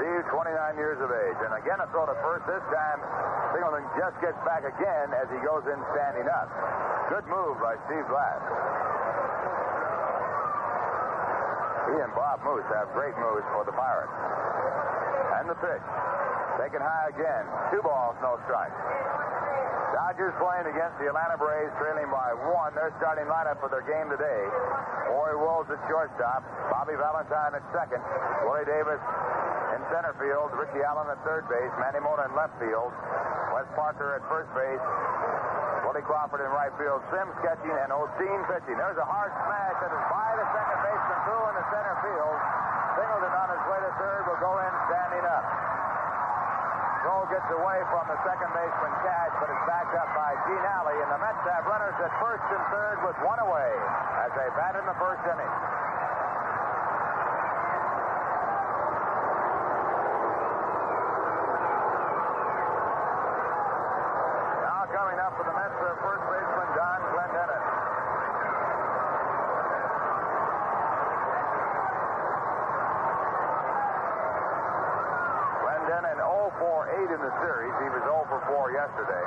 Steve, 0.00 0.24
29 0.32 0.80
years 0.80 0.96
of 1.04 1.12
age. 1.12 1.36
And 1.44 1.52
again, 1.60 1.76
a 1.76 1.84
throw 1.92 2.08
to 2.08 2.16
first. 2.24 2.48
This 2.48 2.64
time, 2.72 3.04
Singleton 3.52 3.84
just 4.00 4.16
gets 4.24 4.40
back 4.48 4.64
again 4.64 5.12
as 5.12 5.28
he 5.28 5.36
goes 5.44 5.60
in 5.68 5.76
standing 5.92 6.24
up. 6.24 6.48
Good 7.12 7.28
move 7.28 7.60
by 7.60 7.76
Steve 7.84 8.08
Blass. 8.08 8.40
He 11.92 12.00
and 12.00 12.08
Bob 12.16 12.40
Moose 12.48 12.64
have 12.72 12.88
great 12.96 13.12
moves 13.20 13.44
for 13.52 13.68
the 13.68 13.76
Pirates. 13.76 14.16
And 15.36 15.52
the 15.52 15.58
pitch. 15.60 15.84
Taken 16.56 16.80
high 16.80 17.12
again. 17.12 17.44
Two 17.68 17.84
balls, 17.84 18.16
no 18.24 18.40
strikes. 18.48 18.80
Dodgers 19.92 20.32
playing 20.40 20.64
against 20.64 20.96
the 20.96 21.12
Atlanta 21.12 21.36
Braves, 21.36 21.76
trailing 21.76 22.08
by 22.08 22.32
one. 22.48 22.72
Their 22.72 22.88
starting 22.96 23.28
lineup 23.28 23.60
for 23.60 23.68
their 23.68 23.84
game 23.84 24.08
today. 24.08 24.42
Maury 25.12 25.36
Wills 25.36 25.68
at 25.68 25.76
shortstop. 25.92 26.40
Bobby 26.72 26.96
Valentine 26.96 27.52
at 27.52 27.64
second. 27.76 28.00
Willie 28.48 28.64
Davis 28.64 29.02
in 29.80 29.88
center 29.88 30.12
field. 30.20 30.52
Richie 30.52 30.84
Allen 30.84 31.08
at 31.08 31.16
third 31.24 31.48
base. 31.48 31.72
Manny 31.80 32.04
Mota 32.04 32.28
in 32.28 32.36
left 32.36 32.52
field. 32.60 32.92
Wes 33.56 33.64
Parker 33.72 34.20
at 34.20 34.22
first 34.28 34.52
base. 34.52 34.84
Willie 35.88 36.04
Crawford 36.04 36.44
in 36.44 36.52
right 36.52 36.72
field. 36.76 37.00
Sims 37.08 37.32
catching 37.40 37.72
and 37.72 37.88
Osteen 37.88 38.44
pitching. 38.44 38.76
There's 38.76 39.00
a 39.00 39.08
hard 39.08 39.32
smash 39.48 39.76
that 39.80 39.88
is 39.88 40.04
by 40.12 40.28
the 40.36 40.46
second 40.52 40.78
baseman 40.84 41.18
through 41.24 41.44
in 41.48 41.54
the 41.56 41.66
center 41.72 41.96
field. 42.04 42.36
Singleton 43.00 43.32
on 43.32 43.48
his 43.56 43.64
way 43.72 43.80
to 43.80 43.92
third 43.96 44.22
will 44.28 44.42
go 44.44 44.52
in 44.60 44.72
standing 44.92 45.24
up. 45.24 45.44
Throw 47.00 47.24
gets 47.32 47.48
away 47.48 47.80
from 47.88 48.04
the 48.12 48.18
second 48.28 48.52
baseman 48.52 48.92
Cash, 49.00 49.32
but 49.40 49.48
it's 49.48 49.64
backed 49.64 49.96
up 49.96 50.10
by 50.12 50.36
Gene 50.44 50.66
Alley, 50.68 51.00
and 51.00 51.08
the 51.08 51.16
Mets 51.16 51.40
have 51.48 51.64
runners 51.64 51.96
at 51.96 52.12
first 52.20 52.44
and 52.52 52.60
third 52.68 53.00
with 53.08 53.16
one 53.24 53.40
away 53.40 53.72
as 54.20 54.30
they 54.36 54.44
bat 54.52 54.76
in 54.76 54.84
the 54.84 54.92
first 55.00 55.24
inning. 55.24 55.54
Now 64.60 64.84
coming 64.92 65.18
up 65.24 65.32
for 65.40 65.48
the 65.48 65.56
Mets, 65.56 65.76
their 65.80 65.96
first 66.04 66.24
baseman, 66.28 66.68
Don 67.20 67.28
Clendenon. 67.28 67.60
Clendenon 75.60 76.16
0 76.16 76.52
for 76.56 76.88
8 76.88 77.12
in 77.12 77.20
the 77.20 77.34
series. 77.44 77.74
He 77.84 77.88
was 77.92 78.00
0 78.08 78.24
for 78.32 78.40
4 78.48 78.72
yesterday. 78.72 79.24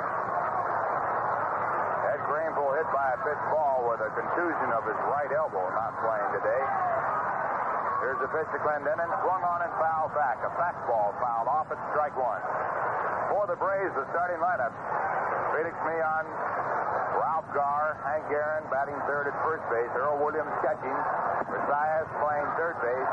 Ed 2.10 2.20
Greenville 2.26 2.74
hit 2.74 2.88
by 2.90 3.14
a 3.14 3.18
pitch 3.22 3.42
ball 3.54 3.86
with 3.86 4.02
a 4.02 4.10
contusion 4.10 4.74
of 4.74 4.82
his 4.90 4.98
right 5.06 5.30
elbow, 5.30 5.62
not 5.78 5.94
playing 6.02 6.30
today. 6.34 6.62
Here's 8.02 8.18
the 8.18 8.30
pitch 8.34 8.50
to 8.50 8.58
Clendenon. 8.58 9.06
Swung 9.22 9.42
on 9.46 9.62
and 9.62 9.70
fouled 9.78 10.18
back. 10.18 10.42
A 10.42 10.50
fastball 10.58 11.14
fouled 11.22 11.46
off 11.46 11.70
at 11.70 11.78
strike 11.94 12.18
one. 12.18 12.42
For 13.30 13.46
the 13.46 13.54
Braves, 13.54 13.94
the 13.94 14.02
starting 14.10 14.42
lineup. 14.42 14.74
Felix 15.54 15.78
Millan, 15.86 16.26
Ralph 17.14 17.46
Garr, 17.54 17.94
Hank 18.02 18.26
Aaron 18.30 18.66
batting 18.70 18.98
third 19.06 19.30
at 19.30 19.36
first 19.46 19.62
base. 19.70 19.90
Earl 19.94 20.18
Williams 20.18 20.50
catching. 20.66 20.98
Messias 21.46 22.08
playing 22.18 22.48
third 22.58 22.74
base. 22.82 23.12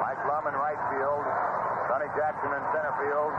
Mike 0.00 0.20
Lum 0.24 0.48
in 0.48 0.56
right 0.56 0.80
field. 0.88 1.24
Sonny 1.92 2.08
Jackson 2.16 2.48
in 2.48 2.62
center 2.72 2.94
field. 2.96 3.32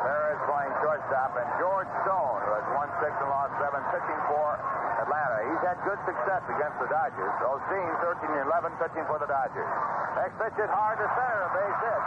Perez 0.00 0.40
playing 0.48 0.72
shortstop. 0.80 1.36
And 1.36 1.48
George 1.60 1.90
Stone, 2.08 2.40
who 2.48 2.52
has 2.56 2.66
won 2.72 2.88
six 3.04 3.12
and 3.20 3.28
lost 3.28 3.52
seven, 3.60 3.84
pitching 3.92 4.20
for 4.32 4.56
Atlanta. 5.04 5.38
He's 5.52 5.62
had 5.62 5.76
good 5.84 6.00
success 6.08 6.42
against 6.48 6.80
the 6.80 6.88
Dodgers. 6.88 7.34
Osteen, 7.44 7.90
13 8.00 8.32
and 8.32 8.48
11, 8.48 8.72
pitching 8.80 9.04
for 9.06 9.20
the 9.20 9.28
Dodgers. 9.28 9.68
Next 10.16 10.34
pitch 10.40 10.56
is 10.56 10.72
hard 10.72 10.96
to 10.98 11.06
center, 11.12 11.40
a 11.46 11.50
base 11.52 11.80
hit. 11.84 12.02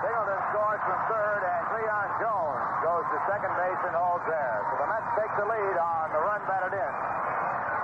Singleton 0.00 0.40
scores 0.48 0.80
from 0.88 1.00
third, 1.12 1.40
and 1.44 1.60
Cleon 1.68 2.08
Jones 2.24 2.64
goes 2.80 3.04
to 3.12 3.16
second 3.28 3.52
base 3.52 3.80
and 3.84 3.92
holds 3.92 4.24
there. 4.24 4.64
So 4.72 4.80
the 4.80 4.88
Mets 4.88 5.04
take 5.12 5.32
the 5.36 5.44
lead 5.44 5.76
on 5.76 6.08
the 6.16 6.20
run 6.24 6.40
batted 6.48 6.72
in 6.72 6.92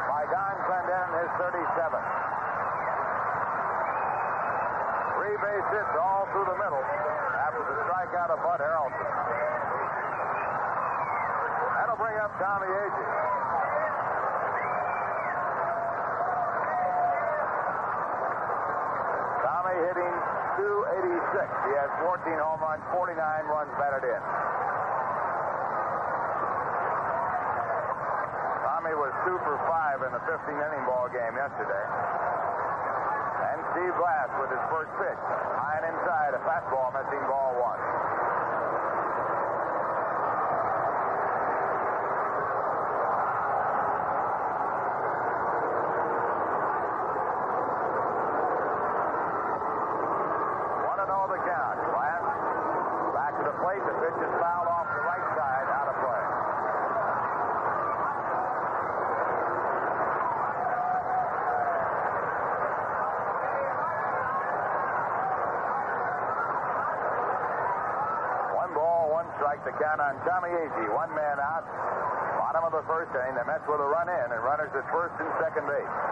by 0.09 0.25
Don 0.33 0.57
Clendenon, 0.65 1.13
his 1.21 1.29
37th. 1.37 2.09
Three 5.21 5.37
base 5.45 5.69
hits 5.77 5.95
all 6.01 6.25
through 6.33 6.49
the 6.49 6.57
middle 6.57 6.81
after 6.81 7.61
the 7.69 7.77
strikeout 7.85 8.33
of 8.33 8.41
Bud 8.41 8.65
Harrelson. 8.65 9.09
That'll 11.77 12.01
bring 12.01 12.17
up 12.17 12.33
Tommy 12.41 12.73
Agee. 12.73 13.09
Tommy 19.45 19.77
hitting 19.85 20.06
286. 20.57 21.49
He 21.69 21.73
has 21.77 21.91
14 22.01 22.33
home 22.41 22.61
runs, 22.65 22.83
49 22.93 23.13
runs 23.53 23.73
batted 23.77 24.05
in. 24.09 24.23
Tommy 28.65 28.95
was 28.97 29.13
two 29.27 29.37
for 29.45 29.57
five 29.69 30.01
in 30.05 30.13
the 30.13 30.23
15 30.25 30.37
inning 30.53 30.85
ball 30.89 31.09
game 31.13 31.35
yesterday. 31.37 31.87
And 33.53 33.59
Steve 33.73 33.95
Blass 34.01 34.29
with 34.41 34.51
his 34.53 34.65
first 34.73 34.93
pitch. 35.01 35.21
High 35.59 35.81
and 35.83 35.93
inside, 35.93 36.33
a 36.37 36.43
fastball 36.45 36.93
missing 36.93 37.25
ball. 37.29 37.47
One 37.61 37.81
and 51.01 51.11
oh 51.11 51.27
the 51.29 51.41
count. 51.43 51.77
Blass 51.93 52.23
back 53.17 53.33
to 53.41 53.45
the 53.45 53.57
plate. 53.61 53.83
The 53.85 53.96
pitch 54.07 54.23
is 54.23 54.35
fouled 54.39 54.71
off 54.71 54.87
the 54.87 55.03
right 55.03 55.27
side, 55.35 55.67
out 55.67 55.91
of 55.91 55.97
play. 55.99 56.25
One 68.55 68.71
ball, 68.79 69.11
one 69.11 69.27
strike. 69.43 69.65
The 69.67 69.75
count 69.75 69.99
on 69.99 70.15
Tommy 70.23 70.55
Agee. 70.55 70.87
One 70.95 71.11
man 71.11 71.43
out. 71.43 71.67
Bottom 72.39 72.63
of 72.63 72.71
the 72.71 72.87
first 72.87 73.11
inning. 73.11 73.35
The 73.35 73.43
Mets 73.43 73.67
with 73.67 73.83
a 73.83 73.89
run 73.91 74.07
in 74.07 74.31
and 74.31 74.39
runners 74.39 74.71
at 74.71 74.87
first 74.95 75.19
and 75.19 75.27
second 75.43 75.67
base. 75.67 76.06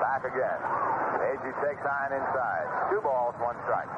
Back 0.00 0.24
again. 0.26 0.60
Agee 1.22 1.54
takes 1.62 1.82
and 1.82 2.10
inside. 2.14 2.66
Two 2.90 3.00
balls, 3.00 3.34
one 3.38 3.56
strike. 3.64 3.90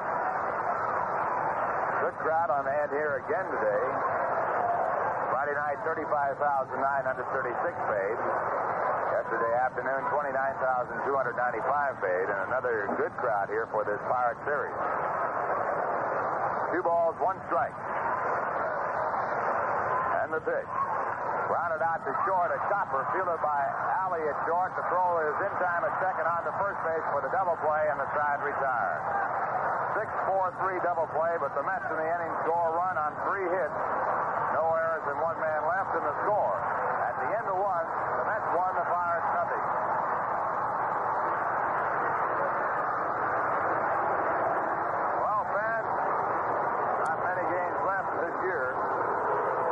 Good 2.05 2.17
crowd 2.21 2.53
on 2.53 2.69
hand 2.69 2.93
here 2.93 3.25
again 3.25 3.49
today. 3.49 3.85
Friday 5.33 5.57
night, 5.57 5.81
35,936 5.89 6.77
paid. 7.89 8.19
Yesterday 9.13 9.55
afternoon, 9.57 10.05
29,295 10.13 12.01
paid, 12.01 12.27
and 12.29 12.41
another 12.53 12.93
good 13.01 13.13
crowd 13.17 13.49
here 13.49 13.69
for 13.73 13.85
this 13.89 14.01
Pirate 14.05 14.37
Series. 14.45 14.77
Two 16.77 16.83
balls, 16.85 17.17
one 17.21 17.41
strike. 17.49 17.73
And 20.25 20.33
the 20.33 20.41
pitch. 20.45 21.04
Grounded 21.49 21.83
out 21.85 22.01
to 22.09 22.13
short, 22.25 22.49
a 22.51 22.59
chopper 22.73 23.05
fielded 23.13 23.41
by 23.45 23.61
Alley 24.01 24.25
at 24.25 24.37
short. 24.49 24.73
The 24.77 24.85
throw 24.89 25.21
is 25.29 25.37
in 25.45 25.53
time 25.61 25.85
at 25.85 25.93
second 26.01 26.25
on 26.25 26.41
to 26.49 26.53
first 26.57 26.81
base 26.89 27.05
for 27.13 27.21
the 27.21 27.29
double 27.29 27.57
play, 27.61 27.85
and 27.93 28.01
the 28.01 28.09
side 28.17 28.41
retires. 28.41 29.05
6-4-3 29.95 30.83
double 30.83 31.07
play, 31.15 31.37
but 31.39 31.55
the 31.55 31.63
Mets 31.63 31.87
in 31.87 31.97
the 32.01 32.09
inning 32.09 32.35
score 32.43 32.75
run 32.75 32.99
on 32.99 33.15
three 33.29 33.47
hits. 33.47 33.79
No 34.57 34.75
errors 34.75 35.07
and 35.07 35.21
one 35.23 35.39
man 35.39 35.61
left 35.69 35.93
in 35.95 36.03
the 36.03 36.17
score. 36.27 36.57
At 37.07 37.15
the 37.23 37.29
end 37.31 37.47
of 37.47 37.61
one, 37.61 37.87
the 38.19 38.25
Mets 38.27 38.49
won 38.59 38.73
the 38.75 38.87
Pirates 38.91 39.31
nothing. 39.39 39.65
Well, 45.23 45.43
fans, 45.55 45.89
not 47.07 47.17
many 47.23 47.45
games 47.55 47.79
left 47.87 48.11
this 48.19 48.37
year. 48.43 48.75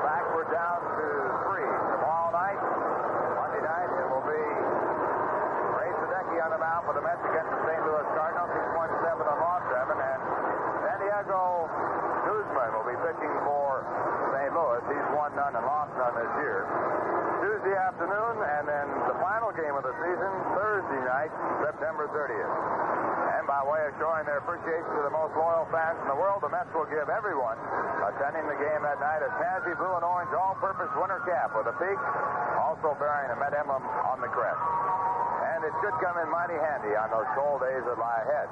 Fact, 0.06 0.26
we're 0.38 0.50
down 0.54 0.86
to 0.86 1.06
three. 1.50 1.66
Tomorrow 1.98 2.30
night, 2.30 2.62
Monday 3.42 3.62
night, 3.66 3.90
it 3.90 4.06
will 4.06 4.26
be 4.26 4.42
Ray 5.74 5.90
On 6.42 6.50
the 6.50 6.58
mound 6.58 6.82
for 6.82 6.90
the 6.90 7.04
Mets 7.06 7.22
against 7.22 7.54
the 7.54 7.60
St. 7.70 7.82
Louis 7.86 8.02
Cardinals. 8.18 8.50
He's 8.50 8.72
won 8.74 8.90
seven 8.98 9.30
and 9.30 9.38
lost 9.38 9.62
seven, 9.70 9.94
and 9.94 10.20
San 10.82 10.98
Diego 10.98 11.70
Newsman 12.26 12.70
will 12.74 12.82
be 12.82 12.98
pitching 12.98 13.30
for 13.46 13.86
St. 14.34 14.50
Louis. 14.50 14.82
He's 14.90 15.08
won 15.14 15.30
none 15.38 15.54
and 15.54 15.62
lost 15.62 15.94
none 15.94 16.18
this 16.18 16.34
year. 16.42 16.66
Tuesday 17.46 17.78
afternoon, 17.78 18.42
and 18.42 18.66
then 18.66 18.90
the 19.06 19.14
final 19.22 19.54
game 19.54 19.70
of 19.78 19.86
the 19.86 19.94
season, 20.02 20.32
Thursday 20.58 21.02
night, 21.06 21.30
September 21.62 22.10
30th. 22.10 22.54
And 23.38 23.46
by 23.46 23.62
way 23.62 23.86
of 23.86 23.94
showing 24.02 24.26
their 24.26 24.42
appreciation 24.42 24.90
to 24.98 25.02
the 25.06 25.14
most 25.14 25.38
loyal 25.38 25.70
fans 25.70 25.94
in 26.02 26.10
the 26.10 26.18
world, 26.18 26.42
the 26.42 26.50
Mets 26.50 26.74
will 26.74 26.90
give 26.90 27.06
everyone 27.06 27.54
attending 28.02 28.50
the 28.50 28.58
game 28.58 28.82
that 28.82 28.98
night 28.98 29.22
a 29.22 29.30
Tansy 29.38 29.78
blue 29.78 29.94
and 29.94 30.02
orange 30.02 30.34
all-purpose 30.34 30.90
winter 30.98 31.22
cap 31.22 31.54
with 31.54 31.70
a 31.70 31.76
peak, 31.78 31.98
also 32.58 32.98
bearing 32.98 33.30
a 33.30 33.38
Met 33.38 33.54
emblem 33.54 33.86
on 34.10 34.18
the 34.18 34.30
crest. 34.34 34.58
And 35.62 35.70
it 35.70 35.78
should 35.78 35.94
come 36.02 36.18
in 36.18 36.26
mighty 36.26 36.58
handy 36.58 36.90
on 36.98 37.14
those 37.14 37.30
cold 37.38 37.62
days 37.62 37.86
that 37.86 37.94
lie 37.94 38.26
ahead. 38.26 38.50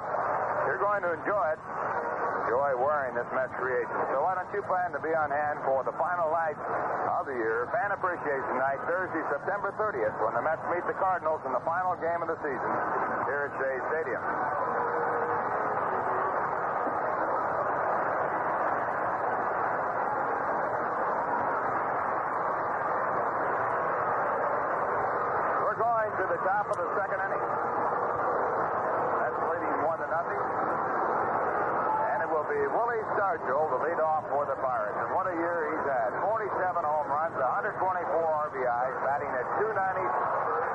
You're 0.63 0.79
going 0.79 1.03
to 1.03 1.11
enjoy 1.11 1.43
it. 1.51 1.59
Enjoy 2.47 2.71
wearing 2.79 3.19
this 3.19 3.27
Mets 3.35 3.51
creation. 3.59 3.91
So 4.15 4.23
why 4.23 4.39
don't 4.39 4.47
you 4.55 4.63
plan 4.63 4.95
to 4.95 5.01
be 5.03 5.11
on 5.11 5.27
hand 5.27 5.59
for 5.67 5.83
the 5.83 5.91
final 5.99 6.31
night 6.31 6.55
of 7.19 7.27
the 7.27 7.35
year, 7.35 7.67
Fan 7.75 7.91
Appreciation 7.91 8.55
Night, 8.55 8.79
Thursday, 8.87 9.19
September 9.27 9.75
30th, 9.75 10.15
when 10.23 10.39
the 10.39 10.43
Mets 10.43 10.63
meet 10.71 10.87
the 10.87 10.95
Cardinals 10.95 11.43
in 11.43 11.51
the 11.51 11.59
final 11.67 11.99
game 11.99 12.23
of 12.23 12.31
the 12.31 12.39
season 12.39 12.71
here 13.27 13.51
at 13.51 13.59
Shea 13.59 13.75
Stadium. 13.91 14.23
We're 25.59 25.75
going 25.75 26.11
to 26.23 26.25
the 26.30 26.30
top 26.41 26.65
of 26.73 26.77
the 26.77 26.89
second 26.97 27.21
inning. 27.21 27.45
That's 29.21 29.37
leading 29.45 29.77
one 29.85 30.01
to 30.01 30.09
nothing. 30.09 30.41
And 30.41 32.25
it 32.25 32.29
will 32.33 32.47
be 32.49 32.57
Willie 32.57 33.05
Stargell 33.13 33.69
to 33.69 33.77
lead 33.85 34.01
off 34.01 34.25
for 34.33 34.49
the 34.49 34.57
Pirates. 34.57 34.97
And 35.05 35.13
what 35.13 35.29
a 35.29 35.35
year 35.37 35.69
he's 35.69 35.85
had. 35.85 36.17
47 36.25 36.49
home 36.81 37.07
runs, 37.13 37.37
124 37.37 37.77
RBIs, 37.77 38.95
batting 39.05 39.29
at 39.37 39.45
290, 39.61 40.01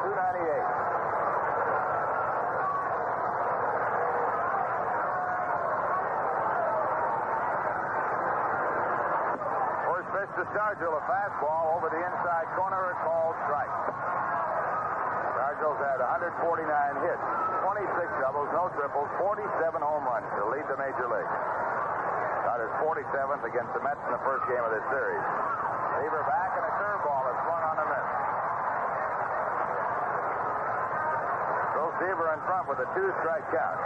298. 0.06 0.54
First 9.90 10.06
pitch 10.14 10.30
to 10.38 10.46
Stargell, 10.54 10.94
a 10.94 11.02
fastball 11.10 11.74
over 11.74 11.90
the 11.90 11.98
inside 11.98 12.46
corner, 12.54 12.94
called 13.02 13.34
strike. 13.50 13.74
Stargell's 15.46 15.78
had 15.78 16.02
149 16.02 16.42
hits, 17.06 17.22
26 17.62 17.86
doubles, 18.18 18.50
no 18.50 18.66
triples, 18.74 19.06
47 19.22 19.46
home 19.78 20.02
runs 20.02 20.26
to 20.34 20.42
lead 20.50 20.66
the 20.66 20.74
major 20.74 21.06
league. 21.06 21.32
Got 22.42 22.58
his 22.58 22.74
47th 22.82 23.46
against 23.46 23.70
the 23.70 23.78
Mets 23.78 24.02
in 24.10 24.18
the 24.18 24.18
first 24.26 24.42
game 24.50 24.58
of 24.58 24.74
this 24.74 24.82
series. 24.90 25.22
Seaver 26.02 26.26
back 26.26 26.50
and 26.50 26.66
a 26.66 26.72
curveball 26.82 27.30
is 27.30 27.38
swung 27.46 27.62
on 27.62 27.76
the 27.78 27.86
miss. 27.86 28.08
Bill 31.78 31.90
Seaver 32.02 32.26
in 32.34 32.42
front 32.42 32.66
with 32.66 32.82
a 32.82 32.88
two-strike 32.98 33.46
count. 33.54 33.78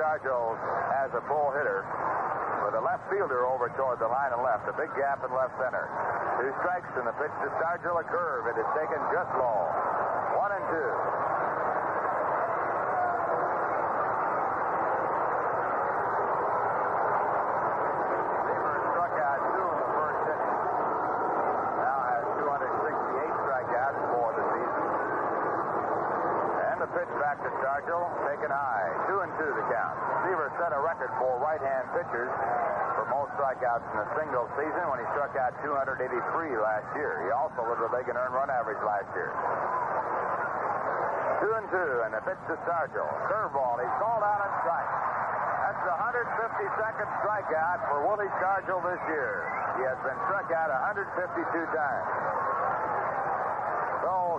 Play 0.00 0.16
as 0.96 1.12
a 1.12 1.20
full 1.28 1.52
hitter 1.52 1.84
with 2.64 2.72
a 2.72 2.80
left 2.80 3.04
fielder 3.12 3.44
over 3.44 3.68
toward 3.76 4.00
the 4.00 4.08
line 4.08 4.32
and 4.32 4.40
left. 4.40 4.64
A 4.64 4.72
big 4.72 4.88
gap 4.96 5.20
in 5.20 5.28
left 5.28 5.52
center. 5.60 5.84
Two 6.40 6.48
strikes 6.64 6.88
and 6.96 7.04
the 7.04 7.12
pitch 7.20 7.28
to 7.44 7.52
Stargell, 7.60 8.00
a 8.00 8.04
curve. 8.08 8.48
It 8.48 8.56
is 8.56 8.64
taken 8.72 8.96
just 9.12 9.28
low. 9.36 9.60
One 10.40 10.56
and 10.56 10.64
two. 10.72 10.92
Seaver 18.48 18.76
struck 18.96 19.14
out 19.20 19.40
two 19.52 19.68
in 19.68 19.78
the 19.84 19.92
first 20.00 20.22
inning. 20.32 20.56
Now 21.76 21.98
has 22.08 22.24
268 22.40 23.36
strikeouts 23.44 24.00
for 24.16 24.28
the 24.32 24.44
season. 24.48 24.84
And 26.72 26.76
the 26.80 26.88
pitch 26.88 27.12
back 27.20 27.36
to 27.44 27.52
high. 27.52 27.79
Two 29.10 29.26
and 29.26 29.34
two 29.42 29.50
the 29.58 29.66
count. 29.66 29.98
Seaver 30.22 30.54
set 30.54 30.70
a 30.70 30.78
record 30.78 31.10
for 31.18 31.34
right-hand 31.42 31.82
pitchers 31.98 32.30
for 32.94 33.10
most 33.10 33.34
strikeouts 33.34 33.82
in 33.90 34.06
a 34.06 34.08
single 34.14 34.46
season 34.54 34.86
when 34.86 35.02
he 35.02 35.06
struck 35.18 35.34
out 35.34 35.50
283 35.66 35.98
last 36.62 36.86
year. 36.94 37.18
He 37.26 37.34
also 37.34 37.66
led 37.66 37.82
the 37.82 37.90
league 37.90 38.06
in 38.06 38.14
earned 38.14 38.38
run 38.38 38.54
average 38.54 38.78
last 38.86 39.10
year. 39.18 39.34
Two 41.42 41.50
and 41.58 41.66
two, 41.74 41.90
and 42.06 42.14
the 42.14 42.22
pitch 42.22 42.38
to 42.54 42.54
Stargell. 42.62 43.10
Curveball. 43.26 43.82
He's 43.82 43.96
called 43.98 44.22
out 44.22 44.46
on 44.46 44.52
strike. 44.62 44.90
That's 45.58 45.82
the 45.90 45.96
152nd 46.06 47.10
strikeout 47.26 47.82
for 47.90 48.06
Willie 48.06 48.30
Stargell 48.38 48.78
this 48.78 49.02
year. 49.10 49.42
He 49.74 49.90
has 49.90 49.98
been 50.06 50.18
struck 50.30 50.54
out 50.54 50.70
152 50.70 51.50
times. 51.74 52.49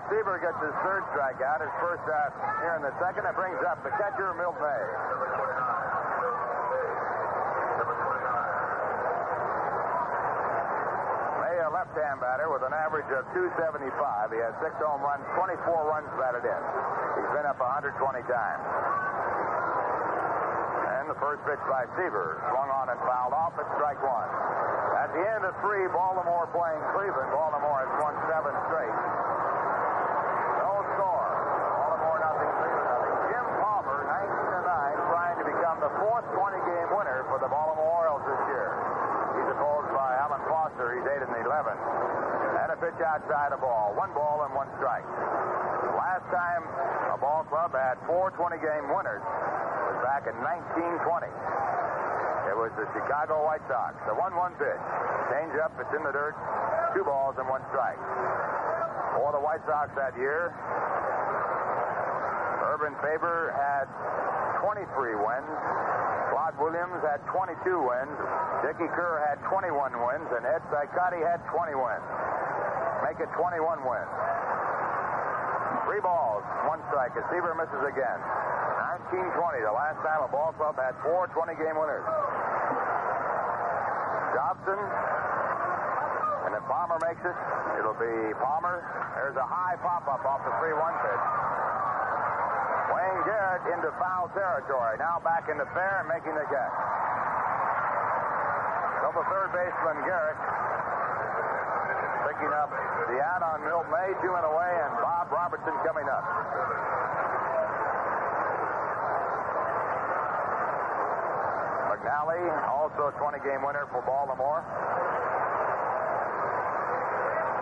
Seaver 0.09 0.39
gets 0.41 0.57
his 0.63 0.73
third 0.81 1.03
strikeout, 1.13 1.61
his 1.61 1.73
first 1.83 2.05
out 2.09 2.33
here 2.63 2.75
in 2.79 2.83
the 2.83 2.93
second. 2.97 3.25
It 3.25 3.35
brings 3.35 3.59
up 3.67 3.83
the 3.83 3.91
catcher, 3.99 4.33
Milt 4.33 4.57
May. 4.57 4.81
May, 11.41 11.57
a 11.61 11.69
left-hand 11.69 12.21
batter 12.21 12.49
with 12.49 12.63
an 12.63 12.73
average 12.73 13.09
of 13.13 13.25
275. 13.33 14.31
He 14.31 14.39
has 14.41 14.53
six 14.61 14.73
home 14.81 15.01
runs, 15.01 15.25
24 15.37 15.59
runs 15.85 16.09
batted 16.17 16.45
in. 16.45 16.61
He's 17.21 17.31
been 17.35 17.45
up 17.45 17.59
120 17.61 17.93
times. 18.25 18.65
And 21.01 21.09
the 21.09 21.17
first 21.17 21.41
pitch 21.49 21.61
by 21.65 21.85
Seaver, 21.97 22.41
swung 22.53 22.69
on 22.69 22.89
and 22.89 22.99
fouled 23.05 23.33
off 23.33 23.57
at 23.57 23.65
strike 23.77 24.01
one. 24.05 24.29
At 25.01 25.09
the 25.17 25.23
end 25.25 25.43
of 25.49 25.57
three, 25.65 25.87
Baltimore 25.89 26.45
playing 26.53 26.77
Cleveland. 26.93 27.33
Baltimore 27.33 27.81
has 27.81 27.91
won 27.99 28.13
seven 28.29 28.53
straight. 28.69 28.95
No 30.61 30.85
score. 30.93 31.31
Baltimore 31.81 32.19
nothing, 32.21 32.51
Cleveland 32.61 32.85
nothing. 32.85 33.17
Jim 33.33 33.47
Palmer, 33.57 33.99
19 34.07 34.29
to 34.29 34.61
9, 34.61 35.09
trying 35.09 35.37
to 35.41 35.45
become 35.49 35.77
the 35.81 35.90
fourth 36.01 36.25
20-game 36.33 36.89
winner 36.97 37.21
for 37.29 37.37
the 37.37 37.45
Baltimore 37.45 37.85
Orioles 38.01 38.25
this 38.25 38.41
year. 38.49 38.73
He's 39.37 39.49
opposed 39.53 39.93
by 39.93 40.17
Alan 40.17 40.41
Foster. 40.49 40.97
He's 40.97 41.05
8 41.05 41.29
and 41.29 41.45
11. 41.45 41.77
And 42.57 42.67
a 42.73 42.77
pitch 42.81 42.97
outside 43.05 43.53
the 43.53 43.61
ball. 43.61 43.93
One 43.93 44.09
ball 44.17 44.41
and 44.49 44.51
one 44.57 44.65
strike. 44.81 45.05
Last 45.93 46.25
time 46.33 46.65
a 47.13 47.17
ball 47.21 47.45
club 47.45 47.77
had 47.77 48.01
four 48.09 48.33
20-game 48.33 48.89
winners 48.89 49.21
was 49.21 50.01
back 50.01 50.25
in 50.25 50.33
1920. 50.41 51.29
It 52.49 52.57
was 52.57 52.73
the 52.73 52.89
Chicago 52.97 53.45
White 53.45 53.63
Sox. 53.69 53.93
The 54.09 54.17
1-1 54.17 54.57
pitch. 54.57 54.81
Change 55.29 55.53
up. 55.61 55.71
It's 55.77 55.93
in 55.93 56.01
the 56.01 56.11
dirt. 56.11 56.33
Two 56.97 57.05
balls 57.05 57.37
and 57.37 57.45
one 57.45 57.61
strike. 57.69 58.01
For 59.15 59.29
the 59.31 59.39
White 59.39 59.61
Sox 59.69 59.93
that 59.93 60.17
year, 60.17 60.49
Urban 62.81 62.97
Faber 62.97 63.53
had 63.53 63.85
23 64.57 64.89
wins. 65.13 65.53
Claude 66.33 66.57
Williams 66.57 66.97
had 67.05 67.21
22 67.29 67.61
wins. 67.77 68.17
Dickie 68.65 68.89
Kerr 68.97 69.21
had 69.21 69.37
21 69.45 69.69
wins. 70.01 70.25
And 70.33 70.41
Ed 70.49 70.65
Cicotte 70.73 71.21
had 71.21 71.45
20 71.45 71.77
wins. 71.77 72.07
Make 73.05 73.21
it 73.21 73.29
21 73.37 73.85
wins. 73.85 74.09
Three 75.85 76.01
balls, 76.01 76.41
one 76.65 76.81
strike. 76.89 77.13
As 77.13 77.21
Seaver 77.29 77.53
misses 77.53 77.85
again. 77.85 78.17
1920, 78.97 79.61
the 79.61 79.69
last 79.69 80.01
time 80.01 80.25
a 80.25 80.31
ball 80.33 80.49
club 80.57 80.73
had 80.73 80.97
four 81.05 81.29
20-game 81.37 81.77
winners. 81.77 82.05
Dobson. 84.33 84.81
And 86.49 86.57
if 86.57 86.65
Palmer 86.65 86.97
makes 87.05 87.21
it, 87.21 87.37
it'll 87.77 87.93
be 88.01 88.33
Palmer. 88.41 88.81
There's 89.13 89.37
a 89.37 89.45
high 89.45 89.77
pop-up 89.85 90.25
off 90.25 90.41
the 90.49 90.53
3-1 90.57 90.81
pitch. 91.05 91.60
Garrett 93.27 93.63
into 93.73 93.91
foul 93.99 94.31
territory. 94.33 94.97
Now 94.97 95.19
back 95.19 95.49
in 95.51 95.57
the 95.57 95.67
fair 95.75 96.03
and 96.03 96.07
making 96.07 96.35
the 96.35 96.47
catch. 96.47 96.75
The 99.11 99.27
third 99.27 99.51
baseman, 99.51 100.01
Garrett, 100.07 100.39
picking 102.25 102.49
up 102.55 102.71
the 103.11 103.19
out 103.19 103.43
on 103.43 103.59
Milt 103.61 103.85
May, 103.91 104.15
two 104.23 104.33
and 104.33 104.45
away, 104.47 104.71
and 104.87 104.95
Bob 105.03 105.27
Robertson 105.29 105.75
coming 105.83 106.07
up. 106.07 106.23
McNally, 111.91 112.39
also 112.71 113.11
a 113.11 113.13
20-game 113.19 113.61
winner 113.67 113.85
for 113.91 114.01
Baltimore. 114.07 114.63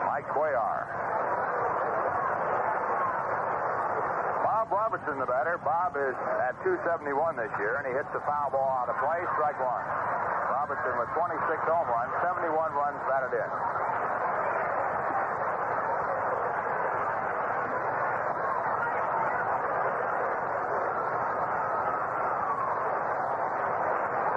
Mike 0.06 0.30
Cuellar. 0.30 0.86
Bob 4.70 4.94
Robertson, 4.94 5.18
the 5.18 5.26
batter. 5.26 5.58
Bob 5.66 5.98
is 5.98 6.14
at 6.46 6.54
271 6.62 7.10
this 7.34 7.50
year, 7.58 7.82
and 7.82 7.90
he 7.90 7.94
hits 7.94 8.10
the 8.14 8.22
foul 8.22 8.54
ball 8.54 8.70
out 8.78 8.90
of 8.90 8.98
play, 9.02 9.18
strike 9.34 9.58
one. 9.58 9.82
Robertson 10.54 10.94
with 10.94 11.10
26 11.18 11.42
home 11.66 11.90
runs, 11.90 12.14
71 12.22 12.54
runs 12.78 13.02
batted 13.10 13.34
in. 13.34 13.50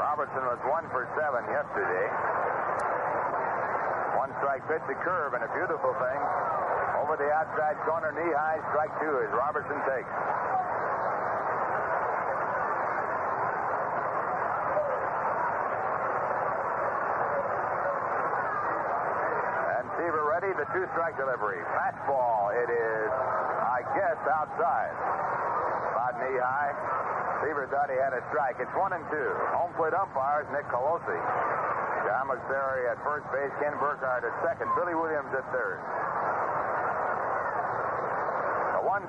Robertson 0.01 0.45
was 0.49 0.61
one 0.65 0.89
for 0.97 1.05
seven 1.13 1.45
yesterday. 1.53 2.09
One 4.17 4.33
strike 4.41 4.65
pitch, 4.65 4.85
a 4.89 4.97
curve, 5.05 5.37
and 5.37 5.45
a 5.45 5.51
beautiful 5.53 5.93
thing. 6.01 6.21
Over 7.13 7.29
the 7.29 7.37
outside 7.37 7.77
corner, 7.85 8.09
knee 8.17 8.33
high, 8.33 8.57
strike 8.73 8.89
two 8.97 9.13
as 9.21 9.29
Robertson 9.37 9.77
takes. 9.85 10.09
And 19.77 19.85
Seaver 20.01 20.25
ready, 20.25 20.57
the 20.57 20.65
two 20.73 20.89
strike 20.97 21.21
delivery. 21.21 21.61
Fastball, 21.77 22.57
it 22.57 22.73
is, 22.73 23.11
I 23.13 23.85
guess, 23.93 24.17
outside. 24.33 24.97
About 25.93 26.17
knee 26.17 26.41
high. 26.41 26.73
Seaver 27.45 27.69
thought 27.69 27.93
he 27.93 28.01
had 28.01 28.17
a 28.17 28.25
strike. 28.33 28.57
It's 28.57 28.73
one 28.73 28.97
and 28.97 29.05
two. 29.13 29.37
Home 29.53 29.77
plate 29.77 29.93
umpires 29.93 30.49
Nick 30.49 30.65
Colosi. 30.73 31.21
John 32.09 32.33
McSherry 32.33 32.89
at 32.89 32.97
first 33.05 33.29
base, 33.29 33.53
Ken 33.61 33.77
Burkhart 33.77 34.25
at 34.25 34.33
second, 34.41 34.73
Billy 34.81 34.97
Williams 34.97 35.29
at 35.37 35.45
third. 35.53 35.77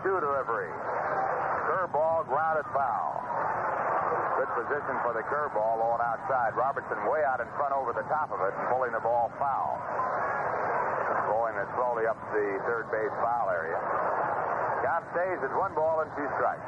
One-two 0.03 0.19
delivery. 0.19 0.67
Curveball, 1.63 2.27
grounded 2.27 2.67
foul. 2.75 3.23
Good 4.35 4.51
position 4.51 4.99
for 4.99 5.15
the 5.15 5.23
curveball 5.31 5.79
on 5.79 6.03
outside. 6.03 6.51
Robertson 6.59 6.99
way 7.07 7.23
out 7.23 7.39
in 7.39 7.47
front 7.55 7.71
over 7.71 7.95
the 7.95 8.03
top 8.11 8.27
of 8.27 8.43
it 8.43 8.51
and 8.51 8.67
pulling 8.67 8.91
the 8.91 8.99
ball 8.99 9.31
foul. 9.39 9.79
Rolling 11.31 11.55
it 11.55 11.71
slowly 11.79 12.03
up 12.03 12.19
the 12.35 12.59
third 12.67 12.91
base 12.91 13.15
foul 13.23 13.47
area. 13.47 13.79
Count 14.83 15.07
stays 15.15 15.39
at 15.39 15.55
one 15.55 15.71
ball 15.71 16.03
and 16.03 16.11
two 16.19 16.27
strikes. 16.35 16.67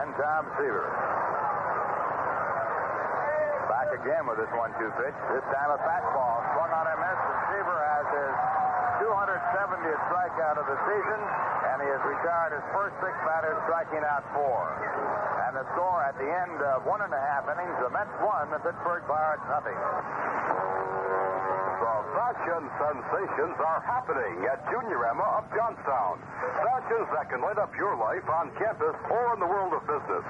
And 0.00 0.08
Tom 0.16 0.48
Seaver. 0.56 0.88
Again 3.90 4.22
with 4.22 4.38
this 4.38 4.50
one-two 4.54 4.86
pitch. 5.02 5.18
This 5.34 5.42
time 5.50 5.70
a 5.74 5.78
fastball. 5.82 6.38
Swung 6.54 6.70
on 6.70 6.86
missed, 6.94 7.26
and 7.26 7.40
Seaver 7.50 7.78
has 7.90 8.06
his 8.14 8.34
270th 9.02 10.02
strikeout 10.06 10.56
of 10.62 10.66
the 10.70 10.78
season, 10.86 11.20
and 11.60 11.76
he 11.84 11.88
has 11.88 12.02
retired 12.04 12.56
his 12.56 12.66
first 12.72 12.96
six 13.04 13.12
batters, 13.28 13.56
striking 13.68 14.04
out 14.06 14.24
four. 14.32 14.64
And 15.48 15.56
the 15.56 15.66
score 15.74 16.00
at 16.04 16.16
the 16.16 16.28
end 16.28 16.58
of 16.62 16.86
one 16.86 17.02
and 17.02 17.12
a 17.12 17.20
half 17.20 17.44
innings, 17.50 17.76
the 17.82 17.90
Mets 17.90 18.14
won, 18.22 18.48
the 18.54 18.62
Pittsburgh 18.62 19.04
Pirates 19.04 19.44
nothing. 19.50 19.78
The 21.80 21.96
fashion 22.12 22.62
sensations 22.76 23.56
are 23.58 23.80
happening 23.82 24.44
at 24.46 24.60
Juniorama 24.68 25.24
of 25.40 25.48
Johnstown. 25.56 26.20
Fashions 26.60 27.08
that 27.16 27.32
can 27.32 27.40
light 27.40 27.56
up 27.56 27.72
your 27.74 27.96
life 27.96 28.24
on 28.28 28.52
campus 28.60 28.94
or 29.08 29.34
in 29.34 29.40
the 29.40 29.48
world 29.48 29.72
of 29.72 29.82
business. 29.88 30.24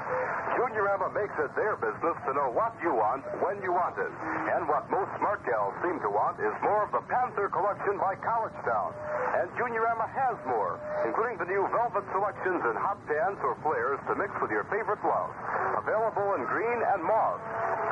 Juniorama 0.56 1.10
makes 1.10 1.34
it 1.42 1.50
their 1.58 1.74
business 1.76 2.16
to 2.26 2.34
know 2.34 2.54
what 2.54 2.72
you 2.82 2.94
want 2.94 3.26
when 3.42 3.58
you 3.66 3.74
want 3.74 3.98
it. 3.98 4.12
And 4.54 4.66
what 4.70 4.86
most 4.94 5.10
smart 5.18 5.42
gals 5.42 5.74
seem 5.82 5.98
to 6.06 6.10
want 6.10 6.38
is 6.38 6.54
more 6.62 6.86
of 6.86 6.94
the 6.94 7.02
Panther 7.10 7.50
collection 7.50 7.98
by 7.98 8.14
Collegetown. 8.22 8.94
And 9.42 9.50
Juniorama 9.58 10.06
has 10.06 10.38
more, 10.46 10.78
including 11.02 11.19
the 11.20 11.44
new 11.44 11.68
velvet 11.68 12.00
selections 12.16 12.64
in 12.64 12.72
hot 12.80 12.96
pants 13.04 13.44
or 13.44 13.52
flares 13.60 14.00
to 14.08 14.16
mix 14.16 14.32
with 14.40 14.48
your 14.48 14.64
favorite 14.72 14.96
blouse. 15.04 15.36
Available 15.76 16.32
in 16.40 16.48
green 16.48 16.80
and 16.80 17.00
mauve. 17.04 17.40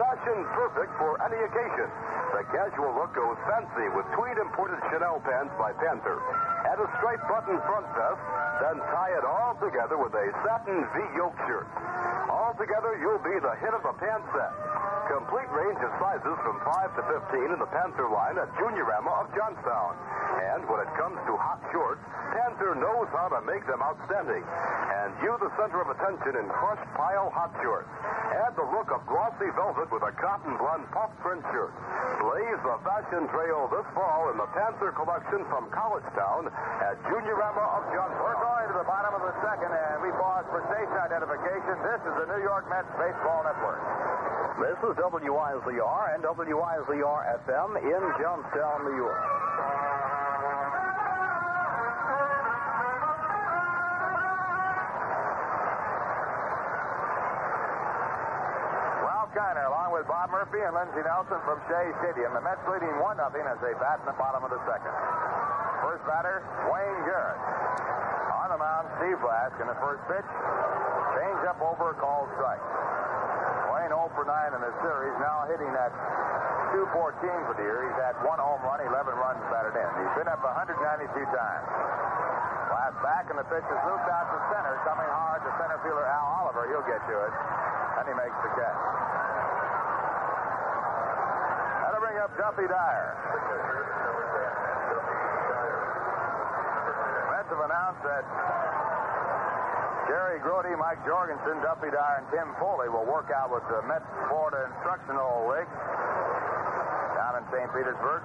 Fashion 0.01 0.49
perfect 0.57 0.89
for 0.97 1.21
any 1.21 1.37
occasion. 1.37 1.93
The 2.33 2.49
casual 2.49 2.89
look 2.97 3.13
goes 3.13 3.37
fancy 3.45 3.85
with 3.93 4.09
tweed 4.17 4.41
imported 4.41 4.81
Chanel 4.89 5.21
pants 5.29 5.53
by 5.61 5.77
Panther. 5.77 6.17
Add 6.73 6.81
a 6.81 6.89
striped 6.97 7.29
button 7.29 7.61
front 7.69 7.85
vest, 7.93 8.21
then 8.65 8.81
tie 8.97 9.13
it 9.13 9.25
all 9.29 9.61
together 9.61 10.01
with 10.01 10.17
a 10.17 10.27
satin 10.41 10.89
V-yoke 10.97 11.37
shirt. 11.45 11.69
Altogether, 12.33 12.97
you'll 12.97 13.21
be 13.21 13.37
the 13.45 13.55
hit 13.61 13.77
of 13.77 13.85
the 13.85 13.93
pants 14.01 14.25
set. 14.33 14.53
Complete 15.09 15.49
range 15.57 15.81
of 15.81 15.89
sizes 15.97 16.37
from 16.45 16.61
5 16.69 17.01
to 17.01 17.03
15 17.33 17.57
in 17.57 17.59
the 17.59 17.71
Panther 17.73 18.13
line 18.13 18.37
at 18.37 18.53
Juniorama 18.61 19.25
of 19.25 19.33
Johnstown. 19.33 19.97
And 20.53 20.69
when 20.69 20.85
it 20.85 20.91
comes 21.01 21.17
to 21.25 21.33
hot 21.33 21.65
shorts, 21.73 22.05
Panther 22.37 22.77
knows 22.77 23.09
how 23.17 23.33
to 23.33 23.41
make 23.49 23.65
them 23.65 23.81
outstanding. 23.81 24.45
And 24.45 25.09
you 25.25 25.33
the 25.41 25.49
center 25.57 25.81
of 25.81 25.89
attention 25.97 26.37
in 26.37 26.45
crushed 26.53 26.85
pile 26.93 27.33
hot 27.33 27.57
shorts. 27.65 27.89
Add 28.37 28.53
the 28.61 28.69
look 28.69 28.93
of 28.93 29.01
glossy 29.09 29.49
velvet 29.57 29.89
with 29.89 30.05
a 30.05 30.13
cotton 30.21 30.61
blend 30.61 30.85
puff 30.93 31.09
print 31.25 31.41
shirt. 31.57 31.73
Blaze 32.21 32.61
the 32.61 32.77
fashion 32.85 33.25
trail 33.33 33.65
this 33.73 33.89
fall 33.97 34.29
in 34.29 34.37
the 34.37 34.49
Panther 34.53 34.93
collection 34.93 35.41
from 35.49 35.73
Collegetown 35.73 36.53
at 36.85 37.01
Juniorama 37.09 37.65
of 37.81 37.83
Johnstown. 37.97 38.58
We're 38.69 38.77
to 38.77 38.85
the 38.85 38.93
bottom 38.93 39.17
of 39.17 39.25
the 39.25 39.33
second, 39.41 39.73
and 39.73 39.97
we 40.05 40.13
pause 40.21 40.45
for 40.53 40.61
station 40.69 40.93
identification. 40.93 41.73
This 41.89 42.05
is 42.05 42.15
the 42.21 42.29
New 42.29 42.45
York 42.45 42.69
Mets 42.69 42.85
Baseball 43.01 43.41
Network. 43.41 43.81
This 44.61 44.77
is 44.85 44.93
WYZR 45.01 46.05
and 46.13 46.21
WYZR 46.21 47.21
FM 47.49 47.71
in 47.81 48.03
Johnstown, 48.21 48.85
New 48.85 49.09
York. 49.09 49.25
Ralph 59.01 59.33
Kiner, 59.33 59.65
along 59.65 59.97
with 59.97 60.05
Bob 60.13 60.29
Murphy 60.29 60.61
and 60.61 60.77
Lindsey 60.77 61.09
Nelson 61.09 61.41
from 61.49 61.57
Shea 61.73 61.89
Stadium. 62.05 62.37
The 62.37 62.45
Mets 62.45 62.61
leading 62.69 62.93
1 63.01 63.17
0 63.17 63.33
as 63.49 63.57
they 63.65 63.73
bat 63.81 64.05
in 64.05 64.13
the 64.13 64.19
bottom 64.21 64.45
of 64.45 64.53
the 64.53 64.61
second. 64.69 64.93
First 65.81 66.05
batter, 66.05 66.45
Wayne 66.69 67.01
Garrett. 67.09 68.08
On 68.49 68.57
the 68.57 68.65
mound, 68.65 68.89
Steve 68.97 69.21
Blass 69.21 69.53
in 69.61 69.69
the 69.69 69.77
first 69.77 70.01
pitch. 70.09 70.25
Change 70.25 71.41
up 71.53 71.61
over, 71.61 71.93
a 71.93 71.97
called 72.01 72.33
strike. 72.41 72.65
Wayne 73.69 73.93
0 73.93 74.09
for 74.17 74.25
9 74.25 74.57
in 74.57 74.65
the 74.65 74.73
series, 74.81 75.13
now 75.21 75.45
hitting 75.53 75.69
at 75.69 75.93
214 76.73 77.29
for 77.45 77.53
the 77.61 77.65
year. 77.69 77.85
He's 77.85 78.01
had 78.01 78.17
one 78.25 78.41
home 78.41 78.65
run, 78.65 78.81
11 78.81 78.89
runs 79.21 79.37
batted 79.53 79.77
in. 79.77 79.85
He's 80.01 80.15
been 80.17 80.33
up 80.33 80.41
192 80.41 80.81
times. 81.13 81.69
Last 82.73 82.97
back, 83.05 83.29
and 83.29 83.37
the 83.37 83.45
pitch 83.53 83.69
is 83.69 83.81
looped 83.85 84.09
out 84.09 84.33
to 84.33 84.41
center, 84.49 84.81
coming 84.81 85.13
hard 85.13 85.45
to 85.45 85.53
center 85.61 85.77
fielder 85.85 86.09
Al 86.09 86.49
Oliver. 86.49 86.73
He'll 86.73 86.89
get 86.89 87.05
to 87.05 87.17
it. 87.29 87.33
And 88.01 88.09
he 88.09 88.17
makes 88.17 88.39
the 88.41 88.49
catch. 88.57 88.81
That'll 91.85 92.01
bring 92.01 92.17
up 92.17 92.33
Duffy 92.41 92.65
Dyer. 92.65 93.13
Mets 97.49 97.57
have 97.57 97.65
announced 97.65 98.05
that 98.05 98.25
Jerry 100.05 100.37
Grote, 100.45 100.69
Mike 100.77 101.01
Jorgensen, 101.09 101.57
Duffy 101.65 101.89
Dyer, 101.89 102.21
and 102.21 102.29
Tim 102.29 102.53
Foley 102.61 102.93
will 102.93 103.09
work 103.09 103.33
out 103.33 103.49
with 103.49 103.65
the 103.73 103.81
Mets 103.89 104.05
Florida 104.29 104.69
Instructional 104.77 105.49
League 105.49 105.73
down 107.17 107.41
in 107.41 107.45
St. 107.49 107.73
Petersburg. 107.73 108.21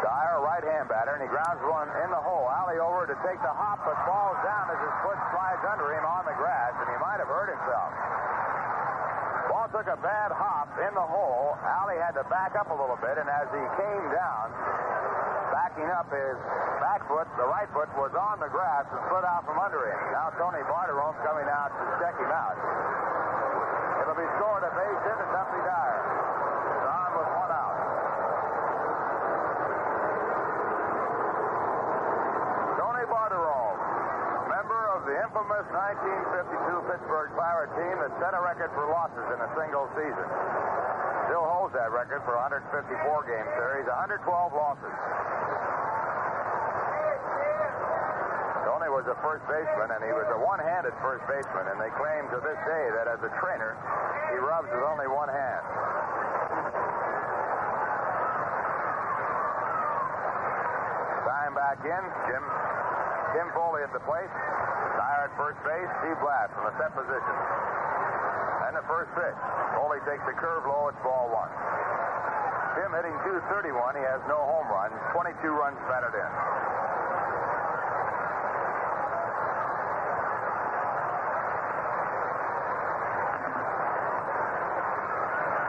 Dyer, 0.00 0.40
right 0.40 0.64
hand 0.64 0.88
batter, 0.88 1.12
and 1.12 1.20
he 1.20 1.28
grounds 1.28 1.60
one 1.68 1.92
in 1.92 2.08
the 2.08 2.22
hole. 2.24 2.48
Alley 2.48 2.80
over 2.80 3.04
to 3.04 3.16
take 3.20 3.36
the 3.44 3.52
hop, 3.52 3.84
but 3.84 4.00
falls 4.08 4.40
down 4.40 4.72
as 4.72 4.80
his 4.80 4.96
foot 5.04 5.20
slides 5.28 5.60
under 5.68 5.92
him 5.92 6.08
on 6.08 6.24
the 6.24 6.36
grass, 6.40 6.72
and 6.80 6.88
he 6.88 6.96
might 7.04 7.20
have 7.20 7.28
hurt 7.28 7.52
himself. 7.52 8.05
Took 9.66 9.92
a 9.92 10.00
bad 10.00 10.32
hop 10.32 10.72
in 10.80 10.94
the 10.96 11.04
hole. 11.04 11.52
Alley 11.60 12.00
had 12.00 12.16
to 12.16 12.24
back 12.32 12.56
up 12.56 12.72
a 12.72 12.76
little 12.80 12.96
bit, 12.96 13.20
and 13.20 13.28
as 13.28 13.44
he 13.52 13.60
came 13.76 14.06
down, 14.08 14.44
backing 15.52 15.84
up 15.92 16.08
his 16.08 16.38
back 16.80 17.04
foot, 17.04 17.28
the 17.36 17.44
right 17.44 17.68
foot 17.76 17.92
was 18.00 18.08
on 18.16 18.40
the 18.40 18.48
grass 18.48 18.88
and 18.88 18.96
slid 19.12 19.28
out 19.28 19.44
from 19.44 19.60
under 19.60 19.84
him. 19.84 20.00
Now 20.16 20.32
Tony 20.40 20.64
Bartirome's 20.64 21.20
coming 21.20 21.44
out 21.44 21.76
to 21.76 21.84
check 22.00 22.16
him 22.16 22.32
out. 22.32 22.56
It'll 24.00 24.16
be 24.16 24.24
scored 24.40 24.64
a 24.64 24.72
base 24.72 25.00
hit 25.04 25.16
to 25.20 25.28
Duffy 25.28 25.60
Dyer. 25.60 26.00
He's 26.00 26.86
on 26.88 27.10
with 27.20 27.30
one 27.36 27.52
out. 27.52 27.76
Tony 32.80 33.04
Bartirome, 33.12 33.76
member 34.56 34.80
of 34.96 35.04
the 35.04 35.20
infamous 35.46 35.70
1952 35.70 36.90
Pittsburgh 36.90 37.30
Pirate 37.38 37.70
team 37.78 37.94
that 38.02 38.10
set 38.18 38.34
a 38.34 38.42
record 38.42 38.66
for 38.74 38.90
losses 38.90 39.22
in 39.30 39.38
a 39.38 39.46
single 39.54 39.86
season. 39.94 40.26
Still 41.30 41.46
holds 41.46 41.70
that 41.70 41.94
record 41.94 42.26
for 42.26 42.34
154 42.34 42.66
game 43.30 43.46
series, 43.54 43.86
112 43.86 44.26
losses. 44.26 44.90
Tony 48.66 48.90
was 48.90 49.06
a 49.06 49.14
first 49.22 49.46
baseman, 49.46 49.94
and 49.94 50.02
he 50.02 50.10
was 50.10 50.26
a 50.34 50.38
one-handed 50.42 50.90
first 50.98 51.22
baseman, 51.30 51.70
and 51.70 51.78
they 51.78 51.94
claim 51.94 52.26
to 52.34 52.42
this 52.42 52.58
day 52.66 52.90
that 52.98 53.06
as 53.06 53.22
a 53.22 53.30
trainer, 53.38 53.78
he 54.34 54.42
rubs 54.42 54.66
with 54.74 54.82
only 54.82 55.06
one 55.06 55.30
hand. 55.30 55.62
Time 61.22 61.54
back 61.54 61.78
in. 61.86 62.02
Jim 62.26 62.42
Tim 63.36 63.52
Foley 63.52 63.84
at 63.84 63.92
the 63.92 64.00
plate. 64.08 64.32
Dyer 64.96 65.28
at 65.28 65.32
first 65.36 65.60
base. 65.60 65.90
Steve 66.00 66.16
Blass 66.24 66.48
from 66.56 66.72
the 66.72 66.74
set 66.80 66.88
position. 66.96 67.36
And 68.64 68.72
the 68.72 68.86
first 68.88 69.12
pitch. 69.12 69.36
Foley 69.76 70.00
takes 70.08 70.24
the 70.24 70.32
curve 70.40 70.64
low. 70.64 70.88
It's 70.88 70.96
ball 71.04 71.28
one. 71.28 71.52
Tim 72.80 72.96
hitting 72.96 73.12
231. 73.28 73.76
He 73.92 74.00
has 74.08 74.24
no 74.24 74.40
home 74.40 74.72
runs. 74.72 74.96
22 75.12 75.52
runs 75.52 75.76
batted 75.84 76.16
in. 76.16 76.32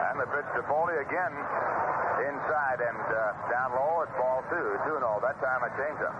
And 0.07 0.15
the 0.23 0.27
pitch 0.31 0.47
to 0.55 0.63
Foley 0.71 1.03
again 1.03 1.35
inside 2.31 2.79
and 2.79 3.03
uh, 3.11 3.35
down 3.51 3.75
low. 3.75 4.07
It's 4.07 4.15
ball 4.15 4.39
two. 4.47 4.79
2 4.87 5.03
0. 5.03 5.19
That 5.19 5.35
time 5.43 5.67
a 5.67 5.71
changeup. 5.75 6.15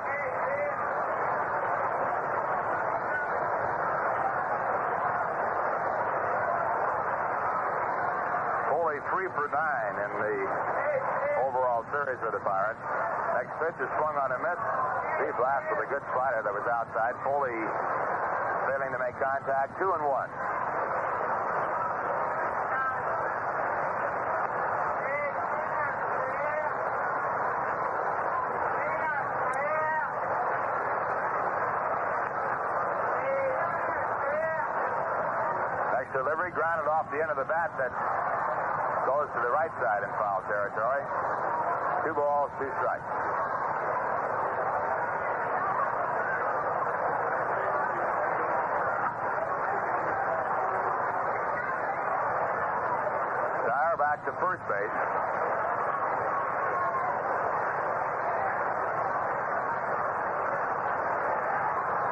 Foley 8.88 8.97
three 9.12 9.28
for 9.36 9.48
nine 9.48 9.96
in 10.04 10.12
the 10.20 10.36
overall 11.48 11.86
series 11.96 12.20
of 12.28 12.36
the 12.36 12.44
Pirates. 12.44 12.82
Next 13.40 13.54
pitch 13.62 13.78
is 13.80 13.90
swung 13.96 14.16
on 14.20 14.36
a 14.36 14.40
miss. 14.44 14.60
Steve 15.20 15.36
Blass 15.40 15.64
with 15.72 15.88
a 15.88 15.90
good 15.90 16.04
slider 16.12 16.44
that 16.44 16.52
was 16.52 16.68
outside. 16.68 17.16
Foley 17.24 17.56
failing 18.68 18.92
to 18.92 19.00
make 19.00 19.16
contact. 19.16 19.80
Two 19.80 19.92
and 19.96 20.04
one. 20.04 20.30
Delivery, 36.16 36.50
grounded 36.50 36.88
off 36.90 37.06
the 37.14 37.22
end 37.22 37.30
of 37.30 37.38
the 37.38 37.46
bat 37.46 37.70
that 37.78 37.94
goes 39.18 39.34
to 39.34 39.42
the 39.42 39.50
right 39.50 39.74
side 39.82 40.06
in 40.06 40.12
foul 40.14 40.46
territory. 40.46 41.02
Two 42.06 42.14
balls, 42.14 42.54
two 42.62 42.70
strikes. 42.78 43.02
back 53.98 54.22
to 54.22 54.32
first 54.38 54.62
base. 54.70 54.94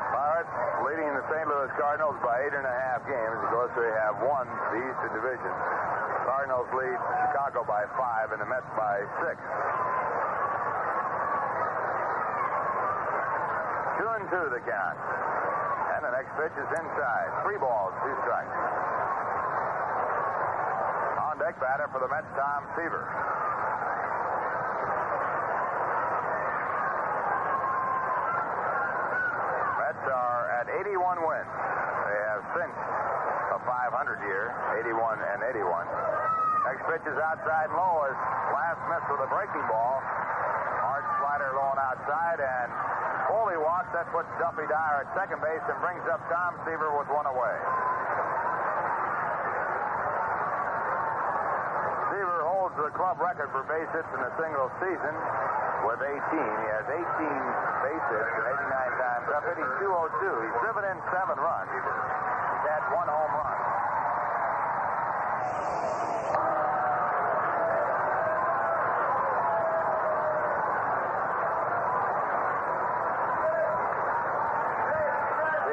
Pirates 0.10 0.50
leading 0.82 1.14
the 1.14 1.22
St. 1.30 1.46
Louis 1.46 1.70
Cardinals 1.78 2.18
by 2.26 2.42
eight 2.42 2.58
and 2.58 2.66
a 2.66 2.76
half 2.90 3.06
games. 3.06 3.38
Of 3.38 3.54
course, 3.54 3.72
they 3.78 3.94
have 4.02 4.18
won 4.18 4.50
the 4.74 4.82
Eastern 4.82 5.14
Division. 5.14 5.95
Cardinals 6.36 6.68
lead 6.76 7.00
Chicago 7.32 7.64
by 7.64 7.88
five 7.96 8.36
and 8.36 8.44
the 8.44 8.46
Mets 8.46 8.68
by 8.76 9.00
six. 9.24 9.40
Two 13.96 14.10
and 14.20 14.28
two 14.28 14.46
the 14.52 14.60
count. 14.68 15.00
And 15.96 16.04
the 16.04 16.12
next 16.12 16.36
pitch 16.36 16.52
is 16.60 16.68
inside. 16.76 17.32
Three 17.48 17.56
balls, 17.56 17.96
two 18.04 18.12
strikes. 18.28 18.52
On 21.24 21.40
deck 21.40 21.56
batter 21.64 21.88
for 21.96 22.04
the 22.04 22.12
Mets, 22.12 22.28
Tom 22.36 22.68
Seaver. 22.76 23.08
Mets 29.80 30.04
are 30.12 30.52
at 30.52 30.68
81 30.84 31.16
wins. 31.24 31.48
They 31.48 32.20
have 32.28 32.44
cinched 32.60 32.84
a 33.56 33.60
500 33.64 34.20
year, 34.28 34.52
81 34.84 35.24
and 35.32 35.40
81. 35.48 36.15
Next 36.86 37.02
pitch 37.02 37.10
is 37.10 37.18
outside 37.18 37.74
low 37.74 38.06
as 38.06 38.14
last 38.54 38.78
miss 38.94 39.02
with 39.10 39.26
a 39.26 39.30
breaking 39.34 39.66
ball. 39.66 40.06
Hard 40.86 41.02
slider 41.18 41.50
low 41.58 41.74
and 41.74 41.82
outside, 41.82 42.38
and 42.38 42.70
Foley 43.26 43.58
walks. 43.58 43.90
That 43.90 44.06
puts 44.14 44.30
Duffy 44.38 44.70
Dyer 44.70 45.02
at 45.02 45.10
second 45.18 45.42
base 45.42 45.66
and 45.66 45.82
brings 45.82 46.06
up 46.06 46.22
Tom 46.30 46.54
Seaver 46.62 46.94
with 46.94 47.10
one 47.10 47.26
away. 47.26 47.58
Seaver 52.14 52.46
holds 52.54 52.78
the 52.78 52.94
club 52.94 53.18
record 53.18 53.50
for 53.50 53.66
base 53.66 53.90
hits 53.90 54.12
in 54.14 54.22
a 54.22 54.30
single 54.38 54.70
season 54.78 55.16
with 55.90 56.06
18. 56.06 56.22
He 56.22 56.68
has 56.70 56.86
18 56.86 57.02
base 57.02 58.06
hits 58.14 58.30
and 58.30 58.46
89 58.46 59.02
times 59.02 59.26
up 59.34 59.42
hitting 59.42 59.70
202. 59.82 60.22
He's 60.22 60.58
driven 60.62 60.86
in 60.86 61.02
seven 61.10 61.42
runs. 61.42 61.66
He's 61.74 61.82
had 62.70 62.86
one 62.94 63.10
home 63.10 63.34
run. 63.42 63.58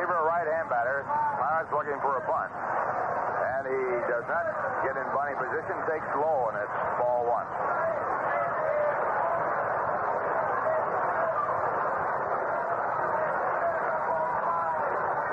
Seaver, 0.03 0.19
a 0.19 0.25
right-hand 0.27 0.69
batter. 0.69 1.07
For 2.01 2.17
a 2.17 2.25
bunt. 2.25 2.51
And 2.51 3.63
he 3.69 3.83
does 4.11 4.25
not 4.27 4.43
get 4.83 4.97
in 4.97 5.07
bunting 5.15 5.39
position, 5.39 5.77
takes 5.87 6.09
low, 6.19 6.51
and 6.51 6.59
it's 6.59 6.79
ball 6.99 7.23
one. 7.31 7.47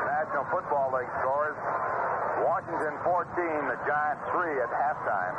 National 0.06 0.46
Football 0.54 0.94
League 0.94 1.10
scores. 1.26 1.58
Washington 2.46 2.94
14, 3.02 3.34
the 3.66 3.80
Giants 3.90 4.22
3 4.30 4.62
at 4.62 4.70
halftime. 4.70 5.36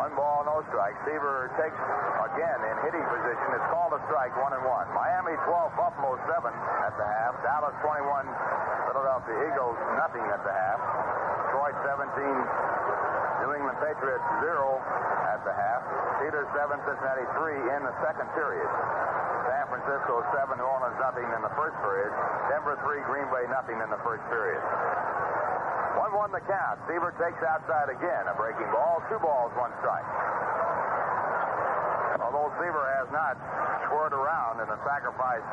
One 0.00 0.16
ball, 0.16 0.48
no 0.48 0.63
strike. 0.74 0.98
Seaver 1.06 1.54
takes 1.54 1.78
again 2.34 2.58
in 2.66 2.74
hitting 2.82 3.06
position. 3.06 3.46
It's 3.54 3.70
called 3.70 3.94
a 3.94 4.02
strike, 4.10 4.34
one 4.42 4.50
and 4.58 4.66
one. 4.66 4.90
Miami 4.90 5.38
12, 5.46 5.70
Buffalo 5.78 6.18
7 6.26 6.50
at 6.50 6.90
the 6.98 7.06
half. 7.06 7.38
Dallas 7.46 7.78
21, 7.78 8.26
Philadelphia 8.90 9.54
Eagles 9.54 9.78
nothing 9.94 10.26
at 10.34 10.42
the 10.42 10.50
half. 10.50 10.82
Detroit 11.46 11.78
17, 11.78 12.10
New 13.46 13.54
England 13.54 13.78
Patriots 13.78 14.26
0 14.42 14.82
at 15.30 15.46
the 15.46 15.54
half. 15.54 15.86
Steelers 16.18 16.50
7, 16.58 16.74
Cincinnati 16.82 17.26
3 17.38 17.54
in 17.78 17.80
the 17.86 17.94
second 18.02 18.26
period. 18.34 18.66
San 19.46 19.70
Francisco 19.70 20.26
7, 20.34 20.58
New 20.58 20.66
Orleans 20.66 20.98
nothing 20.98 21.30
in 21.38 21.40
the 21.46 21.54
first 21.54 21.78
period. 21.86 22.10
Denver 22.50 22.74
3, 22.82 22.98
Green 23.06 23.30
Bay 23.30 23.46
nothing 23.46 23.78
in 23.78 23.94
the 23.94 24.02
first 24.02 24.26
period. 24.26 24.58
1-1 25.94 26.34
the 26.34 26.42
count. 26.50 26.82
Seaver 26.90 27.14
takes 27.22 27.38
outside 27.46 27.94
again. 27.94 28.26
A 28.26 28.34
breaking 28.34 28.66
ball. 28.74 28.98
Two 29.06 29.22
balls, 29.22 29.54
one 29.54 29.70
strike. 29.78 30.02
Seaver 32.64 32.88
has 32.96 33.12
not 33.12 33.36
squirted 33.84 34.16
around 34.16 34.56
in 34.56 34.64
the 34.72 34.80
sacrifice 34.88 35.44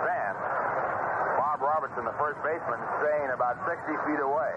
stand, 0.00 0.36
Bob 1.36 1.60
Robertson, 1.60 2.08
the 2.08 2.16
first 2.16 2.40
baseman, 2.40 2.80
staying 3.04 3.28
about 3.36 3.60
60 3.68 3.84
feet 4.08 4.16
away. 4.24 4.52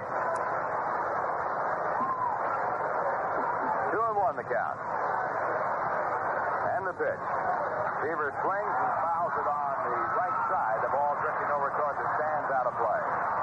Two 3.91 4.03
and 4.07 4.15
one 4.23 4.39
the 4.39 4.47
count. 4.47 4.79
And 6.79 6.87
the 6.87 6.95
pitch. 6.95 7.23
Seaver 7.99 8.31
swings 8.39 8.75
and 8.79 8.91
fouls 9.03 9.35
it 9.35 9.47
on 9.51 9.75
the 9.91 9.99
right 10.15 10.39
side. 10.47 10.79
The 10.79 10.95
ball 10.95 11.19
drifting 11.19 11.51
over 11.51 11.75
towards 11.75 11.99
the 11.99 12.07
stands 12.15 12.55
out 12.55 12.71
of 12.71 12.75
play. 12.79 13.34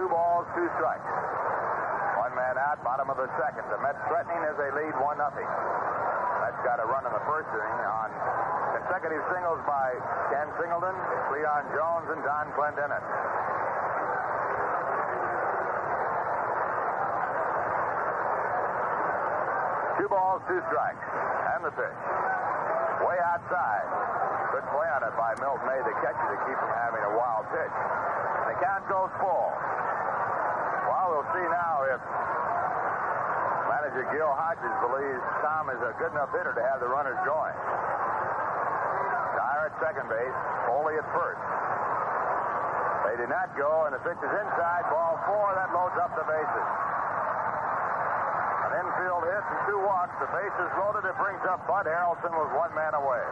Two 0.00 0.08
balls, 0.08 0.48
two 0.56 0.64
strikes. 0.80 1.04
One 2.16 2.32
man 2.32 2.56
out, 2.56 2.80
bottom 2.80 3.12
of 3.12 3.20
the 3.20 3.28
second. 3.36 3.68
The 3.68 3.76
Mets 3.84 4.00
threatening 4.08 4.40
as 4.48 4.56
they 4.56 4.72
lead 4.72 4.96
1 4.96 4.96
0. 4.96 5.28
Mets 5.28 6.56
got 6.64 6.80
a 6.80 6.88
run 6.88 7.04
in 7.04 7.12
the 7.12 7.20
first 7.28 7.52
inning 7.52 7.84
on 7.84 8.08
consecutive 8.80 9.20
singles 9.28 9.60
by 9.68 9.92
Ken 10.32 10.48
Singleton, 10.56 10.96
Cleon 11.28 11.68
Jones, 11.76 12.08
and 12.16 12.24
Don 12.24 12.48
Clendenon. 12.56 13.04
Two 20.00 20.08
balls, 20.08 20.40
two 20.48 20.64
strikes. 20.72 21.04
And 21.52 21.60
the 21.60 21.76
pitch. 21.76 22.00
Way 23.04 23.20
outside. 23.20 23.84
Good 24.48 24.64
play 24.72 24.88
on 24.96 25.04
it 25.04 25.12
by 25.20 25.36
Milt 25.44 25.60
May, 25.68 25.76
the 25.84 25.92
catcher, 26.00 26.24
to 26.24 26.40
keep 26.48 26.56
from 26.56 26.72
having 26.72 27.04
a 27.04 27.12
wild 27.12 27.44
pitch. 27.52 27.76
The 28.48 28.56
count 28.64 28.88
goes 28.88 29.12
full. 29.20 29.59
See 31.40 31.48
now 31.48 31.88
if 31.88 31.96
manager 33.64 34.04
Gil 34.12 34.28
Hodges 34.28 34.76
believes 34.84 35.24
Tom 35.40 35.72
is 35.72 35.80
a 35.80 35.96
good 35.96 36.12
enough 36.12 36.28
hitter 36.36 36.52
to 36.52 36.60
have 36.68 36.84
the 36.84 36.90
runners 36.92 37.16
going. 37.24 37.56
Dyer 39.40 39.72
at 39.72 39.74
second 39.80 40.04
base, 40.12 40.36
Foley 40.68 41.00
at 41.00 41.08
first. 41.16 41.40
They 43.08 43.16
did 43.24 43.32
not 43.32 43.56
go, 43.56 43.88
and 43.88 43.96
the 43.96 44.02
pitch 44.04 44.20
is 44.20 44.34
inside. 44.36 44.84
Ball 44.92 45.16
four, 45.24 45.56
that 45.56 45.72
loads 45.72 45.96
up 45.96 46.12
the 46.12 46.28
bases. 46.28 46.68
An 48.68 48.84
infield 48.84 49.24
hit 49.24 49.40
and 49.40 49.60
two 49.64 49.80
walks. 49.80 50.12
The 50.20 50.28
bases 50.28 50.68
loaded. 50.76 51.08
It 51.08 51.16
brings 51.16 51.40
up 51.48 51.64
Bud 51.64 51.88
Harrelson 51.88 52.36
with 52.36 52.52
one 52.52 52.68
man 52.76 52.92
away. 52.92 53.24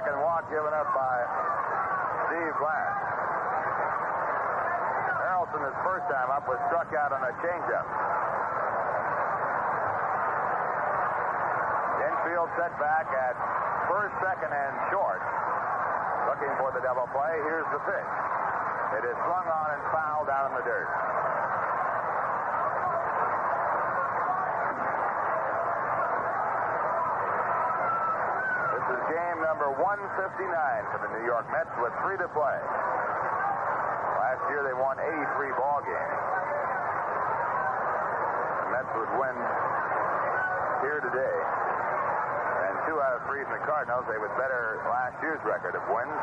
Second 0.00 0.16
up 0.80 0.88
by 0.96 1.16
Steve 2.24 2.56
Blass. 2.56 2.96
Harrelson, 5.20 5.60
his 5.60 5.76
first 5.84 6.08
time 6.08 6.32
up, 6.32 6.48
was 6.48 6.56
struck 6.72 6.88
out 6.96 7.12
on 7.12 7.20
a 7.20 7.32
changeup. 7.44 7.84
Infield 12.00 12.48
set 12.56 12.72
back 12.80 13.12
at 13.12 13.36
first, 13.92 14.16
second, 14.24 14.56
and 14.56 14.72
short. 14.88 15.20
Looking 16.32 16.52
for 16.56 16.72
the 16.72 16.80
double 16.80 17.12
play. 17.12 17.36
Here's 17.44 17.68
the 17.76 17.80
pitch. 17.84 18.12
It 18.96 19.04
is 19.04 19.16
swung 19.28 19.44
on 19.52 19.68
and 19.76 19.82
fouled 19.92 20.32
down 20.32 20.48
in 20.48 20.54
the 20.56 20.64
dirt. 20.64 20.88
Game 29.10 29.42
number 29.42 29.74
159 29.74 29.82
for 30.94 30.98
the 31.02 31.10
New 31.18 31.26
York 31.26 31.42
Mets 31.50 31.70
with 31.82 31.90
three 32.06 32.14
to 32.22 32.30
play. 32.30 32.58
Last 34.22 34.42
year 34.54 34.62
they 34.62 34.76
won 34.78 35.02
83 35.02 35.50
ball 35.58 35.82
games. 35.82 36.22
The 38.62 38.68
Mets 38.70 38.92
would 38.94 39.12
win 39.18 39.36
here 40.86 41.02
today. 41.02 41.36
And 42.70 42.74
two 42.86 43.02
out 43.02 43.18
of 43.18 43.26
three 43.26 43.42
from 43.50 43.58
the 43.58 43.66
Cardinals, 43.66 44.06
they 44.06 44.18
would 44.18 44.30
better 44.38 44.78
last 44.86 45.18
year's 45.18 45.42
record 45.42 45.74
of 45.74 45.82
wins. 45.90 46.14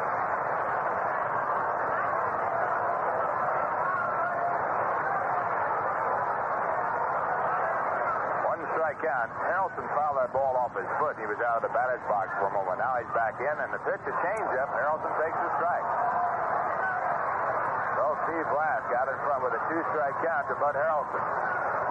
Strike 8.88 9.04
count. 9.04 9.28
Harrelson 9.44 9.84
fouled 10.00 10.16
that 10.16 10.32
ball 10.32 10.56
off 10.56 10.72
his 10.72 10.88
foot. 10.96 11.20
He 11.20 11.28
was 11.28 11.36
out 11.44 11.60
of 11.60 11.68
the 11.68 11.74
batter's 11.76 12.00
box 12.08 12.32
for 12.40 12.48
a 12.48 12.54
moment. 12.56 12.80
Now 12.80 12.96
he's 12.96 13.12
back 13.12 13.36
in, 13.36 13.52
and 13.52 13.68
the 13.76 13.84
pitch, 13.84 14.00
a 14.00 14.16
changeup. 14.24 14.72
Harrelson 14.72 15.12
takes 15.20 15.36
the 15.36 15.52
strike. 15.60 15.88
So 18.00 18.16
Steve 18.24 18.48
Blass 18.48 18.88
got 18.88 19.12
in 19.12 19.20
front 19.28 19.44
with 19.44 19.60
a 19.60 19.62
two-strike 19.68 20.16
count 20.24 20.48
to 20.48 20.56
Bud 20.64 20.80
Harrelson. 20.80 21.20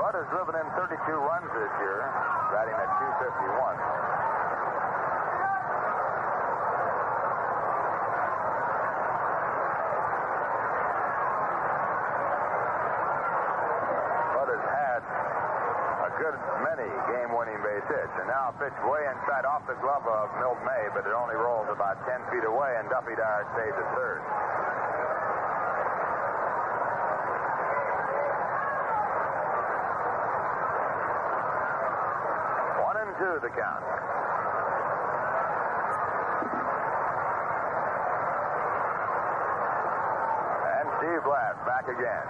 Bud 0.00 0.16
has 0.16 0.24
driven 0.32 0.56
in 0.56 0.64
32 0.72 0.96
runs 1.20 1.52
this 1.52 1.72
year, 1.84 2.00
batting 2.48 2.80
at 2.80 2.88
251. 3.20 3.76
good 16.25 16.25
many 16.62 16.88
game-winning 17.10 17.60
base 17.62 17.86
hits. 17.88 18.14
And 18.20 18.28
now 18.28 18.50
a 18.50 18.54
pitch 18.58 18.76
way 18.86 19.02
inside 19.08 19.44
off 19.44 19.66
the 19.66 19.78
glove 19.80 20.04
of 20.06 20.30
Milt 20.38 20.60
May, 20.64 20.88
but 20.92 21.06
it 21.06 21.14
only 21.14 21.36
rolls 21.36 21.68
about 21.72 22.00
10 22.04 22.20
feet 22.32 22.44
away, 22.44 22.76
and 22.78 22.88
Duffy 22.88 23.16
Dyer 23.16 23.44
stays 23.54 23.74
at 23.74 23.88
third. 23.96 24.20
One 32.84 32.96
and 33.00 33.12
two 33.18 33.34
the 33.40 33.52
count. 33.52 33.84
Blass 41.26 41.58
back 41.66 41.90
again. 41.90 42.26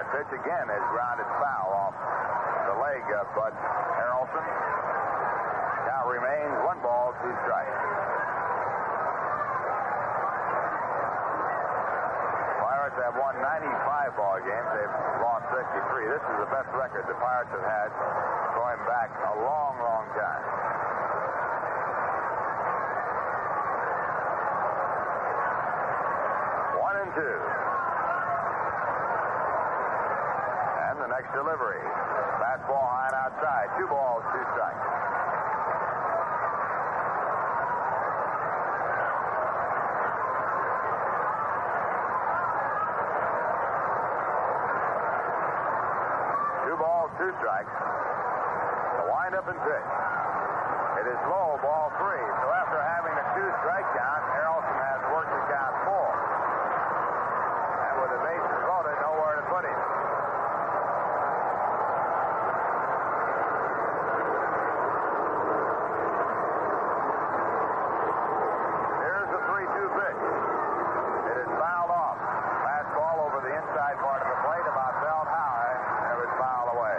The 0.00 0.04
pitch 0.08 0.32
again 0.40 0.66
is 0.72 0.84
grounded 0.88 1.28
foul 1.36 1.68
off 1.68 1.92
the 2.64 2.80
leg 2.80 3.04
of 3.20 3.28
Bud 3.36 3.52
Harrelson. 3.52 4.40
Now 5.84 6.08
remains 6.08 6.56
one 6.64 6.80
ball, 6.80 7.12
two 7.20 7.28
strikes. 7.44 7.76
Pirates 12.56 12.96
have 13.04 13.20
won 13.20 13.36
95 13.36 14.16
ball 14.16 14.40
games. 14.40 14.68
They've 14.80 14.96
lost 15.20 15.44
63. 15.52 16.08
This 16.08 16.24
is 16.24 16.36
the 16.40 16.48
best 16.48 16.72
record 16.72 17.04
the 17.04 17.20
Pirates 17.20 17.52
have 17.52 17.68
had 17.68 17.92
going 18.56 18.80
back 18.88 19.12
a 19.28 19.44
long, 19.44 19.76
long 19.76 20.08
time. 20.16 20.44
One 26.80 26.96
and 26.96 27.12
two. 27.12 27.68
Next 31.18 31.34
delivery. 31.34 31.82
Fastball 32.38 32.78
high 32.78 33.10
and 33.10 33.16
outside. 33.18 33.66
Two 33.74 33.88
balls, 33.90 34.22
two 34.30 34.44
strikes. 34.54 34.86
Two 46.62 46.76
balls, 46.78 47.10
two 47.18 47.32
strikes. 47.42 47.74
The 47.74 49.04
windup 49.10 49.46
and 49.50 49.58
pitch. 49.58 49.90
It 51.02 51.06
is 51.10 51.20
low, 51.26 51.58
ball 51.66 51.90
three. 51.98 52.26
So 52.42 52.46
after 52.62 52.78
having 52.78 53.14
a 53.18 53.24
two 53.34 53.48
strike 53.58 53.90
count, 53.90 54.22
Harrelson 54.38 54.78
has 54.86 55.02
worked 55.10 55.34
the 55.34 55.42
count 55.50 55.74
full. 55.82 56.10
And 57.90 57.94
with 58.06 58.10
the 58.14 58.20
bases 58.22 58.62
loaded, 58.70 58.94
nowhere 59.02 59.34
to 59.42 59.46
put 59.50 59.66
him. 59.66 59.80
Here's 68.98 69.30
the 69.30 69.42
3-2 69.46 69.94
pitch. 69.94 70.20
It 71.30 71.36
is 71.46 71.50
fouled 71.56 71.92
off. 71.94 72.18
Fastball 72.66 73.16
over 73.26 73.38
the 73.40 73.52
inside 73.54 73.96
part 74.02 74.20
of 74.22 74.28
the 74.28 74.38
plate, 74.42 74.66
about 74.66 74.92
belt 75.00 75.28
high, 75.30 75.74
and 76.02 76.08
it 76.12 76.18
was 76.18 76.32
fouled 76.38 76.70
away. 76.76 76.96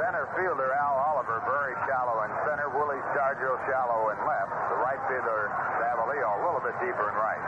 Center 0.00 0.28
fielder 0.36 0.70
Al 0.76 0.96
Oliver, 1.12 1.40
very 1.48 1.74
shallow 1.88 2.22
in 2.24 2.30
center. 2.46 2.68
Willie 2.70 3.00
Stargell 3.12 3.58
shallow 3.66 4.12
in 4.12 4.18
left. 4.22 4.52
The 4.70 4.78
right 4.80 5.00
fielder 5.08 5.50
Davalillo 5.80 6.30
a 6.38 6.42
little 6.44 6.62
bit 6.62 6.76
deeper 6.80 7.08
in 7.10 7.16
right. 7.16 7.44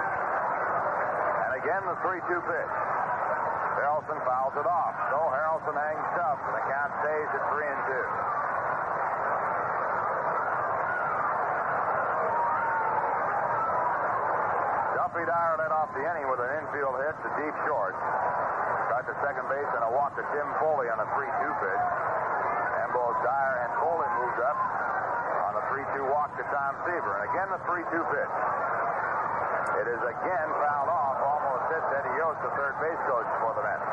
And 1.48 1.52
again 1.62 1.82
the 1.84 1.87
3-2 2.02 2.22
pitch. 2.46 2.74
Harrelson 3.78 4.18
fouls 4.26 4.54
it 4.58 4.66
off. 4.66 4.94
So 5.10 5.18
Harrelson 5.30 5.74
hangs 5.74 6.06
tough, 6.18 6.38
and 6.46 6.54
the 6.54 6.64
count 6.66 6.92
stays 7.02 7.28
at 7.30 7.42
3 7.54 7.66
and 7.66 7.82
2. 7.88 7.94
Duffy 14.98 15.24
Dyer 15.24 15.56
led 15.56 15.72
off 15.72 15.88
the 15.96 16.04
inning 16.04 16.28
with 16.28 16.42
an 16.42 16.50
infield 16.60 16.94
hit 17.00 17.16
to 17.22 17.30
deep 17.40 17.56
short. 17.64 17.96
Got 18.92 19.08
to 19.08 19.14
second 19.24 19.48
base 19.48 19.70
and 19.72 19.82
a 19.88 19.92
walk 19.94 20.12
to 20.18 20.24
Tim 20.36 20.48
Foley 20.60 20.92
on 20.92 21.00
a 21.00 21.08
3-2 21.16 21.24
pitch. 21.32 21.84
And 22.82 22.92
both 22.92 23.16
Dyer 23.24 23.56
and 23.64 23.72
Foley 23.80 24.10
moved 24.20 24.40
up 24.44 24.58
on 25.48 25.52
a 25.56 25.62
3-2 25.72 26.12
walk 26.12 26.36
to 26.36 26.44
Tom 26.52 26.76
Seaver. 26.84 27.14
And 27.18 27.24
again 27.30 27.48
the 27.48 27.62
3-2 27.64 27.88
pitch. 27.88 28.34
It 29.80 29.86
is 29.86 30.02
again 30.02 30.48
fouled 30.60 30.92
off, 30.92 31.07
hit 31.68 31.84
Eddie 32.00 32.16
Yost, 32.16 32.40
the 32.40 32.48
third 32.56 32.72
base 32.80 32.96
coach 33.04 33.28
for 33.44 33.52
the 33.52 33.60
Mets. 33.60 33.84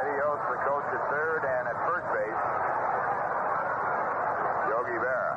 Eddie 0.00 0.16
Yost, 0.16 0.40
the 0.48 0.60
coach 0.64 0.88
at 0.88 1.04
third, 1.12 1.44
and 1.44 1.68
at 1.68 1.76
first 1.84 2.08
base, 2.16 2.40
Yogi 4.72 4.96
Berra. 4.96 5.34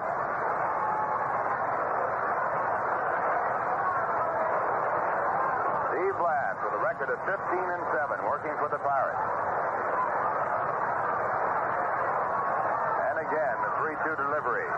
Steve 5.92 6.16
Blass 6.24 6.56
with 6.64 6.74
a 6.80 6.82
record 6.82 7.12
of 7.12 7.20
15 7.28 7.36
and 7.36 7.84
7, 7.92 8.24
working 8.24 8.56
for 8.64 8.72
the 8.72 8.80
Pirates. 8.80 9.28
And 13.12 13.28
again, 13.28 13.56
the 13.60 13.72
3-2 13.84 14.24
delivery. 14.24 14.72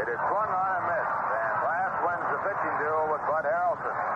It 0.00 0.08
is 0.08 0.20
swung 0.24 0.48
on 0.48 0.70
and 0.80 0.84
missed, 0.88 1.20
and 1.36 1.52
Blass 1.60 1.92
wins 2.00 2.26
the 2.32 2.40
pitching 2.48 2.76
duel 2.80 3.12
with 3.12 3.20
Bud 3.28 3.44
Harrelson. 3.44 4.11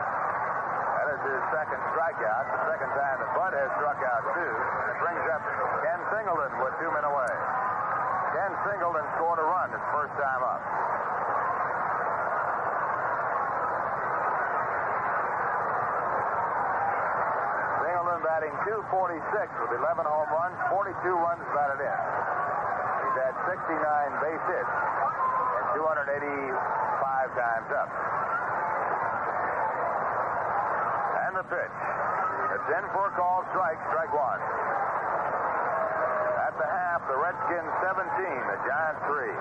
His 1.27 1.43
second 1.51 1.83
strikeout, 1.91 2.45
the 2.55 2.63
second 2.71 2.91
time 2.95 3.19
that 3.19 3.31
Bud 3.35 3.51
has 3.51 3.67
struck 3.75 3.99
out 3.99 4.23
two, 4.31 4.47
and 4.47 4.87
it 4.95 4.99
brings 5.03 5.27
up 5.27 5.43
Ken 5.83 6.01
Singleton 6.15 6.55
with 6.63 6.75
two 6.79 6.87
men 6.95 7.03
away. 7.03 7.35
Ken 8.31 8.53
Singleton 8.63 9.03
scored 9.19 9.43
a 9.43 9.47
run 9.51 9.67
his 9.75 9.83
first 9.91 10.15
time 10.15 10.43
up. 10.47 10.63
Singleton 17.83 18.21
batting 18.23 18.55
246 18.71 19.51
with 19.67 19.83
11 19.83 20.07
home 20.07 20.31
runs, 20.31 20.55
42 20.71 20.95
runs 21.11 21.43
batted 21.51 21.83
in. 21.83 22.03
He's 23.03 23.19
had 23.19 23.35
69 23.51 24.23
base 24.23 24.45
hits 24.47 24.75
and 25.59 25.67
285 25.75 27.35
times 27.35 27.69
up. 27.75 27.91
And 31.26 31.26
the 31.37 31.45
pitch. 31.53 31.77
A 32.49 32.59
call, 33.13 33.45
strike, 33.53 33.77
strike 33.93 34.09
one. 34.09 34.41
At 36.49 36.57
the 36.57 36.65
half, 36.65 37.05
the 37.05 37.17
Redskins 37.21 37.69
17, 37.85 38.25
the 38.25 38.57
Giants 38.65 39.05
3. 39.05 39.37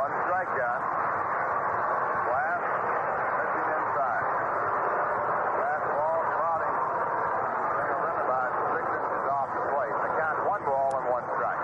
One 0.00 0.12
strikeout. 0.24 0.80
Blass 2.24 2.64
missing 3.36 3.68
inside. 3.68 4.24
Fastball 5.60 6.20
spotting. 6.40 6.76
Singleton 7.68 8.16
about 8.24 8.52
six 8.72 8.84
inches 8.88 9.28
off 9.28 9.52
the 9.52 9.64
plate. 9.76 9.92
The 10.08 10.10
count 10.16 10.40
one 10.48 10.64
ball 10.64 10.96
and 10.96 11.04
one 11.12 11.28
strike. 11.36 11.60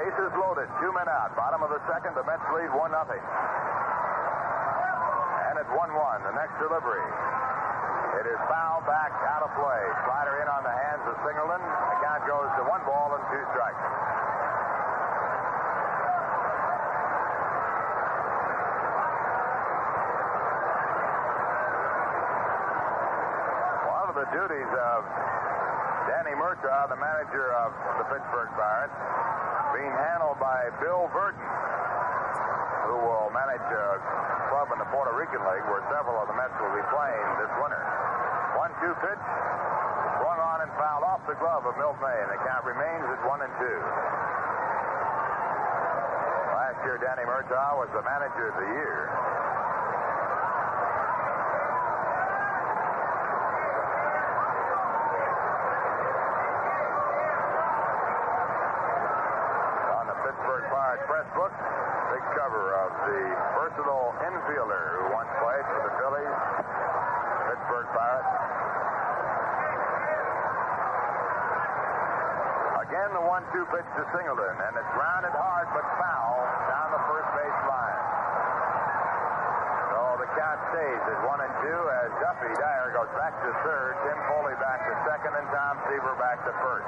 Bases 0.00 0.32
loaded, 0.34 0.68
two 0.80 0.90
men 0.92 1.06
out. 1.08 1.36
Bottom 1.36 1.62
of 1.62 1.70
the 1.70 1.79
second, 1.90 2.14
the 2.14 2.22
Mets 2.22 2.46
lead 2.54 2.70
one 2.70 2.94
nothing. 2.94 3.18
And 5.50 5.58
at 5.58 5.66
one 5.74 5.90
one, 5.90 6.22
the 6.22 6.30
next 6.38 6.54
delivery. 6.62 7.02
It 8.22 8.30
is 8.30 8.38
foul 8.46 8.78
back 8.86 9.10
out 9.26 9.42
of 9.42 9.50
play. 9.58 9.82
Slider 10.06 10.38
in 10.38 10.46
on 10.46 10.62
the 10.62 10.70
hands 10.70 11.02
of 11.10 11.18
Singleton. 11.26 11.58
The 11.58 11.98
count 11.98 12.22
goes 12.30 12.46
to 12.46 12.62
one 12.70 12.86
ball 12.86 13.18
and 13.18 13.22
two 13.34 13.42
strikes. 13.50 13.82
One 23.90 24.06
of 24.06 24.14
the 24.14 24.30
duties 24.30 24.70
of 24.94 24.98
Danny 26.06 26.38
Murtaugh, 26.38 26.86
the 26.86 26.98
manager 27.02 27.50
of 27.66 27.74
the 27.98 28.06
Pittsburgh 28.14 28.54
Pirates, 28.54 28.94
being 29.74 29.90
handled 29.90 30.38
by 30.38 30.70
Bill 30.78 31.10
Virdon, 31.14 31.39
who 32.90 32.98
will 32.98 33.30
manage 33.30 33.62
a 33.70 34.02
club 34.50 34.66
in 34.74 34.78
the 34.82 34.88
Puerto 34.90 35.14
Rican 35.14 35.38
League 35.46 35.62
where 35.70 35.78
several 35.94 36.18
of 36.18 36.26
the 36.26 36.34
Mets 36.34 36.50
will 36.58 36.74
be 36.74 36.82
playing 36.90 37.28
this 37.38 37.46
winter. 37.62 37.78
One-two 38.58 38.94
pitch, 38.98 39.22
swung 40.18 40.42
on 40.42 40.66
and 40.66 40.70
fouled 40.74 41.06
off 41.06 41.22
the 41.30 41.38
glove 41.38 41.70
of 41.70 41.78
Milt 41.78 42.02
May, 42.02 42.18
and 42.18 42.34
the 42.34 42.40
count 42.42 42.66
remains 42.66 43.06
at 43.06 43.22
one 43.30 43.46
and 43.46 43.52
two. 43.62 43.78
Last 46.50 46.82
year, 46.82 46.98
Danny 46.98 47.22
Murtaugh 47.22 47.78
was 47.78 47.86
the 47.94 48.02
manager 48.02 48.50
of 48.50 48.58
the 48.58 48.68
year. 48.74 49.06
On 59.94 60.10
the 60.10 60.18
Press 61.10 61.26
book, 61.34 61.50
big 62.14 62.22
cover 62.38 62.70
of 62.86 62.90
the 63.10 63.22
versatile 63.58 64.14
infielder 64.30 64.84
who 64.94 65.10
once 65.10 65.26
played 65.42 65.66
for 65.66 65.82
the 65.82 65.92
Phillies, 65.98 66.38
Pittsburgh 67.50 67.90
Pirates. 67.90 68.30
Again, 72.86 73.10
the 73.10 73.26
one-two 73.26 73.66
pitch 73.74 73.90
to 73.98 74.06
Singleton, 74.14 74.54
and 74.54 74.72
it's 74.78 74.92
grounded 74.94 75.34
hard 75.34 75.66
but 75.74 75.82
foul 75.98 76.46
down 76.70 76.94
the 76.94 77.02
first 77.10 77.26
base 77.34 77.60
line. 77.66 78.02
So 79.90 79.98
the 80.22 80.30
count 80.38 80.62
stays 80.70 81.02
at 81.10 81.18
one 81.26 81.42
and 81.42 81.54
two 81.58 81.80
as 82.06 82.14
Duffy 82.22 82.54
Dyer 82.54 82.94
goes 82.94 83.10
back 83.18 83.34
to 83.34 83.50
third, 83.66 83.98
Tim 84.06 84.18
Foley 84.30 84.54
back 84.62 84.86
to 84.86 84.94
second, 85.10 85.34
and 85.34 85.46
Tom 85.50 85.74
Seaver 85.90 86.14
back 86.22 86.38
to 86.46 86.54
first. 86.62 86.86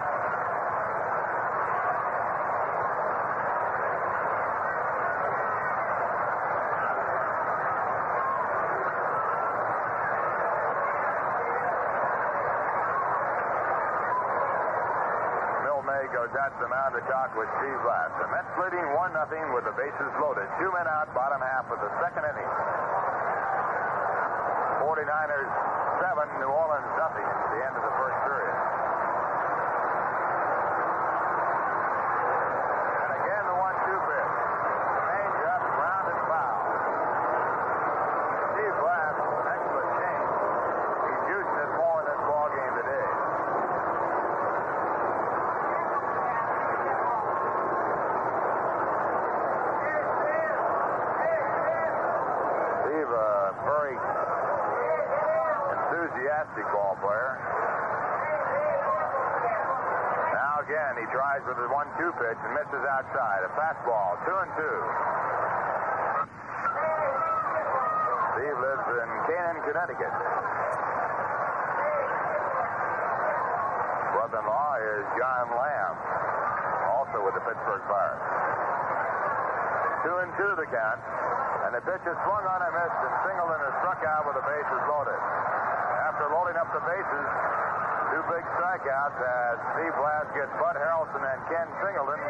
Out 16.22 16.54
to 16.54 16.62
the 16.62 16.70
mound 16.70 16.94
to 16.94 17.02
talk 17.10 17.34
with 17.34 17.50
Steve 17.58 17.80
Blass. 17.82 18.14
The 18.22 18.30
Mets 18.30 18.46
leading 18.54 18.86
1 18.94 19.10
nothing 19.10 19.42
with 19.58 19.66
the 19.66 19.74
bases 19.74 20.06
loaded. 20.22 20.46
Two 20.54 20.70
men 20.70 20.86
out, 20.86 21.10
bottom 21.10 21.42
half 21.42 21.66
of 21.66 21.82
the 21.82 21.90
second 21.98 22.22
inning. 22.22 22.46
49ers 24.86 25.50
7, 25.98 26.38
New 26.38 26.46
Orleans 26.46 26.86
nothing 26.94 27.26
at 27.26 27.50
the 27.50 27.60
end 27.66 27.74
of 27.74 27.82
the 27.82 27.94
first 27.98 28.14
period. 28.22 28.71
1-2 61.82 62.14
pitch 62.14 62.38
and 62.46 62.54
misses 62.54 62.84
outside. 62.94 63.42
A 63.42 63.50
fastball, 63.58 64.14
2 64.22 64.30
and 64.30 64.52
2. 64.54 64.62
Steve 68.38 68.54
lives 68.54 68.86
in 69.02 69.08
Canaan, 69.26 69.58
Connecticut. 69.66 70.14
Brother-in-law 74.14 74.74
is 74.78 75.04
John 75.18 75.46
Lamb, 75.58 75.96
also 76.86 77.18
with 77.26 77.34
the 77.34 77.42
Pittsburgh 77.50 77.82
Pirates. 77.90 78.30
Two 80.06 80.16
and 80.22 80.30
two 80.38 80.54
the 80.58 80.66
count, 80.70 81.02
and 81.66 81.74
the 81.74 81.82
pitch 81.82 82.02
is 82.06 82.18
swung 82.26 82.46
on 82.46 82.62
and 82.62 82.74
missed, 82.78 83.00
and 83.06 83.14
Singleton 83.26 83.58
is 83.58 83.74
struck 83.82 84.02
out 84.06 84.26
with 84.26 84.38
the 84.38 84.46
bases 84.46 84.82
loaded. 84.86 85.18
After 86.06 86.30
loading 86.30 86.58
up 86.58 86.70
the 86.74 86.82
bases, 86.82 87.26
two 88.12 88.20
big 88.28 88.44
strikeouts 88.60 89.16
as 89.16 89.56
Steve 89.72 89.96
Blass 89.96 90.28
gets 90.36 90.52
Bud 90.60 90.76
Harrelson 90.76 91.24
and 91.24 91.40
Ken 91.48 91.64
Singleton 91.80 92.20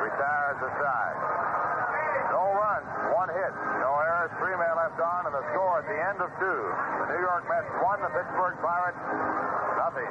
retires 0.00 0.56
the 0.64 0.72
side. 0.80 1.16
No 2.32 2.56
runs, 2.56 2.88
one 3.12 3.28
hit, 3.28 3.52
no 3.84 4.00
errors, 4.00 4.32
three 4.40 4.56
men 4.56 4.72
left 4.80 4.96
on, 4.96 5.28
and 5.28 5.34
the 5.36 5.44
score 5.52 5.84
at 5.84 5.86
the 5.92 5.98
end 6.08 6.24
of 6.24 6.32
two. 6.40 6.60
The 7.04 7.06
New 7.12 7.20
York 7.20 7.44
Mets 7.52 7.68
won, 7.84 8.00
the 8.00 8.08
Pittsburgh 8.16 8.56
Pirates 8.64 8.96
nothing. 9.76 10.08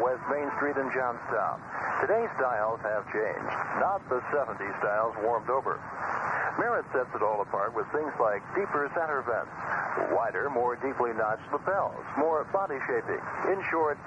West 0.00 0.22
Main 0.30 0.50
Street 0.58 0.76
in 0.76 0.90
Johnstown. 0.90 1.62
Today's 2.02 2.30
styles 2.36 2.80
have 2.82 3.06
changed, 3.14 3.54
not 3.78 4.02
the 4.10 4.18
70s 4.34 4.74
styles 4.82 5.14
warmed 5.22 5.48
over. 5.48 5.78
Merritt 6.58 6.86
sets 6.94 7.10
it 7.14 7.22
all 7.22 7.42
apart 7.42 7.74
with 7.74 7.86
things 7.90 8.10
like 8.18 8.42
deeper 8.54 8.90
center 8.94 9.22
vents, 9.26 9.50
wider, 10.14 10.50
more 10.50 10.74
deeply 10.76 11.14
notched 11.14 11.46
lapels, 11.50 12.04
more 12.18 12.46
body 12.50 12.78
shaping. 12.86 13.22
In 13.50 13.58
short, 13.70 13.98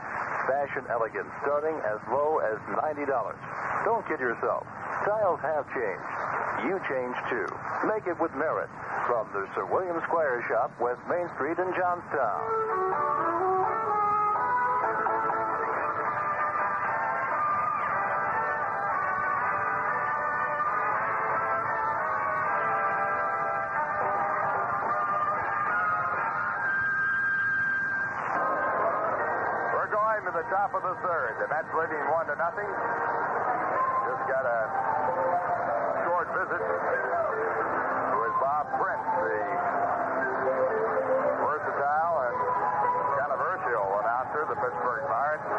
fashion 0.48 0.84
elegance 0.92 1.28
starting 1.44 1.76
as 1.84 2.00
low 2.12 2.40
as 2.40 2.60
$90. 2.72 3.08
Don't 3.84 4.04
kid 4.08 4.20
yourself. 4.20 4.68
Styles 5.04 5.40
have 5.44 5.68
changed. 5.76 6.12
You 6.68 6.80
change 6.88 7.16
too. 7.32 7.48
Make 7.88 8.08
it 8.08 8.20
with 8.20 8.32
Merritt 8.36 8.72
from 9.08 9.28
the 9.32 9.48
Sir 9.56 9.66
William 9.68 10.00
Squire 10.08 10.44
Shop, 10.48 10.72
West 10.80 11.02
Main 11.08 11.28
Street 11.36 11.60
in 11.60 11.70
Johnstown. 11.76 13.17
The 31.58 31.64
leading 31.74 32.06
one 32.14 32.28
to 32.30 32.36
nothing. 32.38 32.70
Just 32.70 34.24
got 34.30 34.46
a 34.46 34.60
short 36.06 36.30
visit 36.38 36.62
with 36.62 38.34
Bob 38.38 38.70
Prince, 38.78 39.10
the 39.26 39.42
versatile 41.42 42.30
and 42.30 42.38
controversial 43.18 43.90
announcer 44.06 44.46
of 44.46 44.54
the 44.54 44.60
Pittsburgh 44.62 45.02
Pirates. 45.10 45.50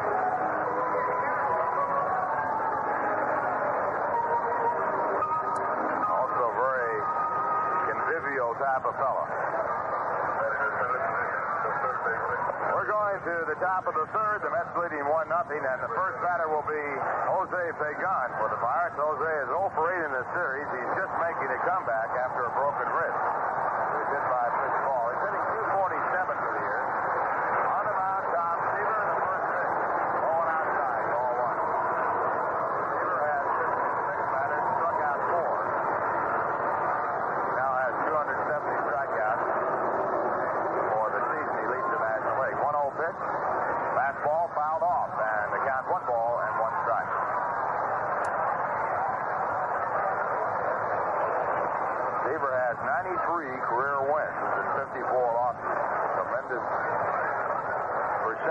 Also 6.15 6.45
very 6.63 6.95
convivial 7.91 8.55
type 8.55 8.87
of 8.87 8.95
fellow. 9.03 9.27
We're 12.71 12.87
going 12.87 13.08
to 13.19 13.37
the 13.51 13.59
top 13.59 13.83
of 13.89 13.95
the 13.99 14.07
third. 14.15 14.43
The 14.47 14.51
Mets 14.51 14.71
leading 14.79 15.03
1 15.03 15.29
nothing, 15.29 15.59
and 15.59 15.79
the 15.83 15.91
first 15.95 16.19
batter 16.23 16.47
will 16.47 16.67
be 16.67 16.85
Jose 17.31 17.65
Pagan 17.79 18.29
for 18.39 18.47
the 18.51 18.61
Pirates. 18.63 18.95
Jose 18.95 19.33
is 19.43 19.49
0 19.51 19.71
for 19.75 19.91
8 19.91 20.07
in 20.07 20.13
this 20.13 20.29
series. 20.35 20.69
He's 20.71 20.93
just 20.99 21.13
making 21.19 21.51
a 21.51 21.61
comeback 21.67 22.11
after 22.15 22.47
a 22.47 22.53
broken 22.55 22.87
wrist. 22.95 23.23
He 23.89 23.97
was 23.97 24.11
hit 24.13 24.25
by 24.29 24.45
a 24.45 24.53
pitch 24.53 24.79
ball. 24.85 25.05
He's 25.09 25.23
hitting 25.25 25.45
247 25.73 26.45
for 26.45 26.51
the 26.53 26.63
year. 26.63 26.83
On 27.73 27.85
the 27.89 27.97
mound, 27.97 28.25
Tom 28.37 28.57
Seaver 28.69 28.99
in 29.01 29.09
the 29.09 29.19
first 29.25 29.45
pitch. 29.49 29.75
Going 30.29 30.51
outside, 30.53 31.05
ball 31.09 31.33
one. 31.41 31.59
Seaver 33.01 33.21
has 33.33 33.47
hit 33.49 33.73
six 34.13 34.21
batters, 34.29 34.65
struck 34.77 34.99
out 35.09 35.21
four. 35.33 35.57
He 37.33 37.51
now 37.57 37.73
has 37.81 37.93
270 38.13 38.87
strikeouts 38.93 39.45
for 40.93 41.07
the 41.17 41.23
season. 41.33 41.55
He 41.59 41.67
leads 41.73 41.89
the 41.89 42.01
National 42.05 42.37
League. 42.45 42.61
1-0 42.61 43.01
pitch. 43.01 43.21
Fastball 43.97 44.47
fouled 44.53 44.85
off, 44.85 45.13
and 45.17 45.47
the 45.57 45.61
count 45.65 45.89
one 45.89 46.05
ball 46.05 46.45
and 46.45 46.53
one 46.61 46.75
strike. 46.85 47.09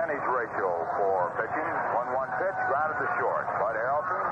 innings 0.08 0.24
ratio 0.32 0.72
for 0.96 1.36
pitching. 1.36 1.68
1-1 1.92 2.16
pitch, 2.40 2.58
grounded 2.72 2.96
to 3.02 3.08
short. 3.20 3.44
Bud 3.60 3.76
Harrelson 3.76 4.24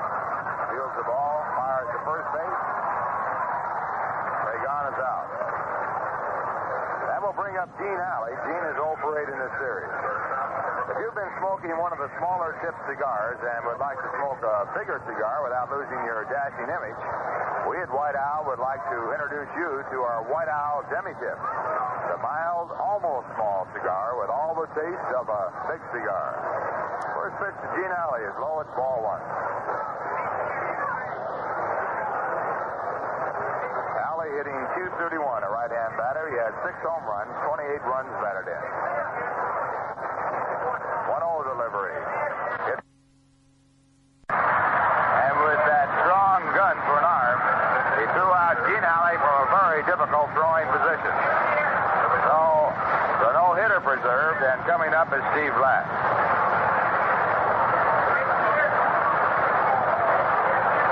fields 0.72 0.94
the 0.96 1.04
ball, 1.04 1.44
fires 1.52 1.90
to 1.92 1.98
first 2.00 2.28
base. 2.32 2.60
Ray 4.46 4.58
Gone 4.64 4.86
is 4.88 4.98
out. 5.04 5.28
That 7.12 7.20
will 7.20 7.36
bring 7.36 7.55
up 7.66 7.78
Gene 7.82 7.98
Alley. 7.98 8.34
Gene 8.46 8.66
is 8.70 8.78
0 8.78 8.94
for 9.02 9.18
8 9.18 9.26
in 9.26 9.38
this 9.42 9.54
series. 9.58 9.90
If 10.86 10.96
you've 11.02 11.18
been 11.18 11.34
smoking 11.42 11.74
one 11.74 11.90
of 11.90 11.98
the 11.98 12.06
smaller 12.22 12.54
tip 12.62 12.74
cigars 12.86 13.42
and 13.42 13.66
would 13.66 13.82
like 13.82 13.98
to 13.98 14.10
smoke 14.22 14.38
a 14.46 14.70
bigger 14.78 15.02
cigar 15.02 15.42
without 15.42 15.66
losing 15.66 15.98
your 16.06 16.22
dashing 16.30 16.70
image, 16.70 17.00
we 17.66 17.82
at 17.82 17.90
White 17.90 18.14
Owl 18.14 18.46
would 18.46 18.62
like 18.62 18.78
to 18.94 18.98
introduce 19.10 19.50
you 19.58 19.82
to 19.90 19.96
our 20.06 20.22
White 20.30 20.46
Owl 20.46 20.86
Demi-Tip. 20.94 21.38
The 22.14 22.18
mild, 22.22 22.70
almost 22.78 23.26
small 23.34 23.66
cigar 23.74 24.14
with 24.22 24.30
all 24.30 24.54
the 24.54 24.70
taste 24.78 25.10
of 25.18 25.26
a 25.26 25.42
big 25.66 25.82
cigar. 25.90 26.38
First 27.18 27.34
pitch 27.42 27.56
to 27.66 27.68
Gene 27.74 27.90
Alley 27.90 28.22
is 28.22 28.36
low, 28.38 28.62
it's 28.62 28.70
ball 28.78 29.02
one. 29.02 29.22
Alley 34.06 34.30
hitting 34.38 34.54
231, 34.78 35.42
a 35.42 35.50
right-hand 35.50 35.76
batter. 35.76 35.85
Six 36.64 36.74
home 36.82 37.04
runs, 37.04 37.30
28 37.46 37.82
runs 37.84 38.10
batted 38.22 38.48
in. 38.48 38.62
1-0 41.10 41.44
delivery. 41.46 41.96
And 44.30 45.34
with 45.46 45.62
that 45.68 45.88
strong 46.02 46.40
gun 46.56 46.76
for 46.88 46.96
an 46.98 47.06
arm, 47.06 47.38
he 48.00 48.04
threw 48.16 48.30
out 48.32 48.56
Gene 48.66 48.82
Alley 48.82 49.16
for 49.20 49.34
a 49.44 49.48
very 49.52 49.82
difficult 49.86 50.26
throwing 50.34 50.66
position. 50.74 51.14
So, 52.26 52.72
the 53.22 53.30
no-hitter 53.36 53.80
preserved, 53.84 54.42
and 54.42 54.58
coming 54.66 54.90
up 54.92 55.12
is 55.14 55.22
Steve 55.36 55.54
Blass. 55.54 55.86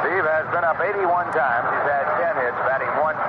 Steve 0.04 0.24
has 0.28 0.46
been 0.54 0.62
up 0.62 0.78
81 0.78 1.02
times. 1.32 1.66
He's 1.72 1.88
had 1.88 2.04
10 2.36 2.36
hits, 2.44 2.60
batting 2.68 2.92
123. 3.00 3.24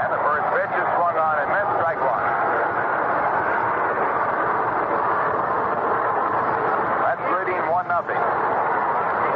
And 0.00 0.10
the 0.14 0.22
first 0.22 0.46
pitch 0.54 0.70
is 0.70 0.86
swung 0.94 1.18
on 1.18 1.34
and 1.42 1.50
missed, 1.50 1.74
strike 1.82 1.98
one. 1.98 2.24
That's 7.04 7.26
leading 7.36 7.58
1 7.66 7.90
nothing. 7.90 8.22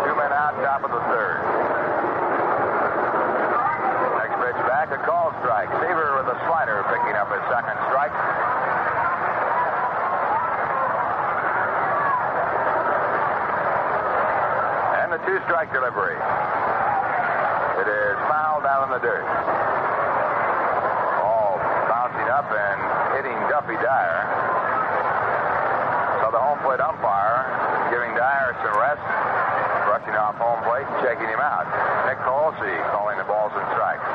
Two 0.06 0.14
men 0.14 0.30
out, 0.30 0.54
top 0.62 0.86
of 0.86 0.94
the 0.94 1.02
third. 1.10 1.42
Next 4.14 4.36
pitch 4.38 4.60
back, 4.70 4.94
a 4.94 4.98
call 5.02 5.34
strike. 5.42 5.68
Seaver 5.82 6.22
with 6.22 6.30
a 6.30 6.38
slider 6.46 6.86
picking 6.86 7.18
up 7.18 7.34
his 7.34 7.42
second 7.50 7.76
strike. 7.90 8.14
And 15.10 15.18
the 15.18 15.26
two 15.26 15.39
strike 15.50 15.74
delivery. 15.74 16.14
It 16.14 17.88
is 17.90 18.16
fouled 18.30 18.62
down 18.62 18.86
in 18.86 18.90
the 18.94 19.02
dirt. 19.02 19.26
Ball 21.18 21.58
bouncing 21.90 22.30
up 22.30 22.46
and 22.46 22.78
hitting 23.18 23.34
Duffy 23.50 23.74
Dyer. 23.82 24.22
So 26.22 26.30
the 26.30 26.38
home 26.38 26.62
plate 26.62 26.78
umpire 26.78 27.50
giving 27.90 28.14
Dyer 28.14 28.54
some 28.62 28.78
rest, 28.78 29.02
brushing 29.90 30.14
off 30.14 30.38
home 30.38 30.62
plate 30.62 30.86
and 30.86 31.02
checking 31.02 31.26
him 31.26 31.42
out. 31.42 31.66
Nick 32.06 32.22
Colosi 32.22 32.70
calling 32.94 33.18
the 33.18 33.26
balls 33.26 33.50
and 33.50 33.66
strikes. 33.74 34.06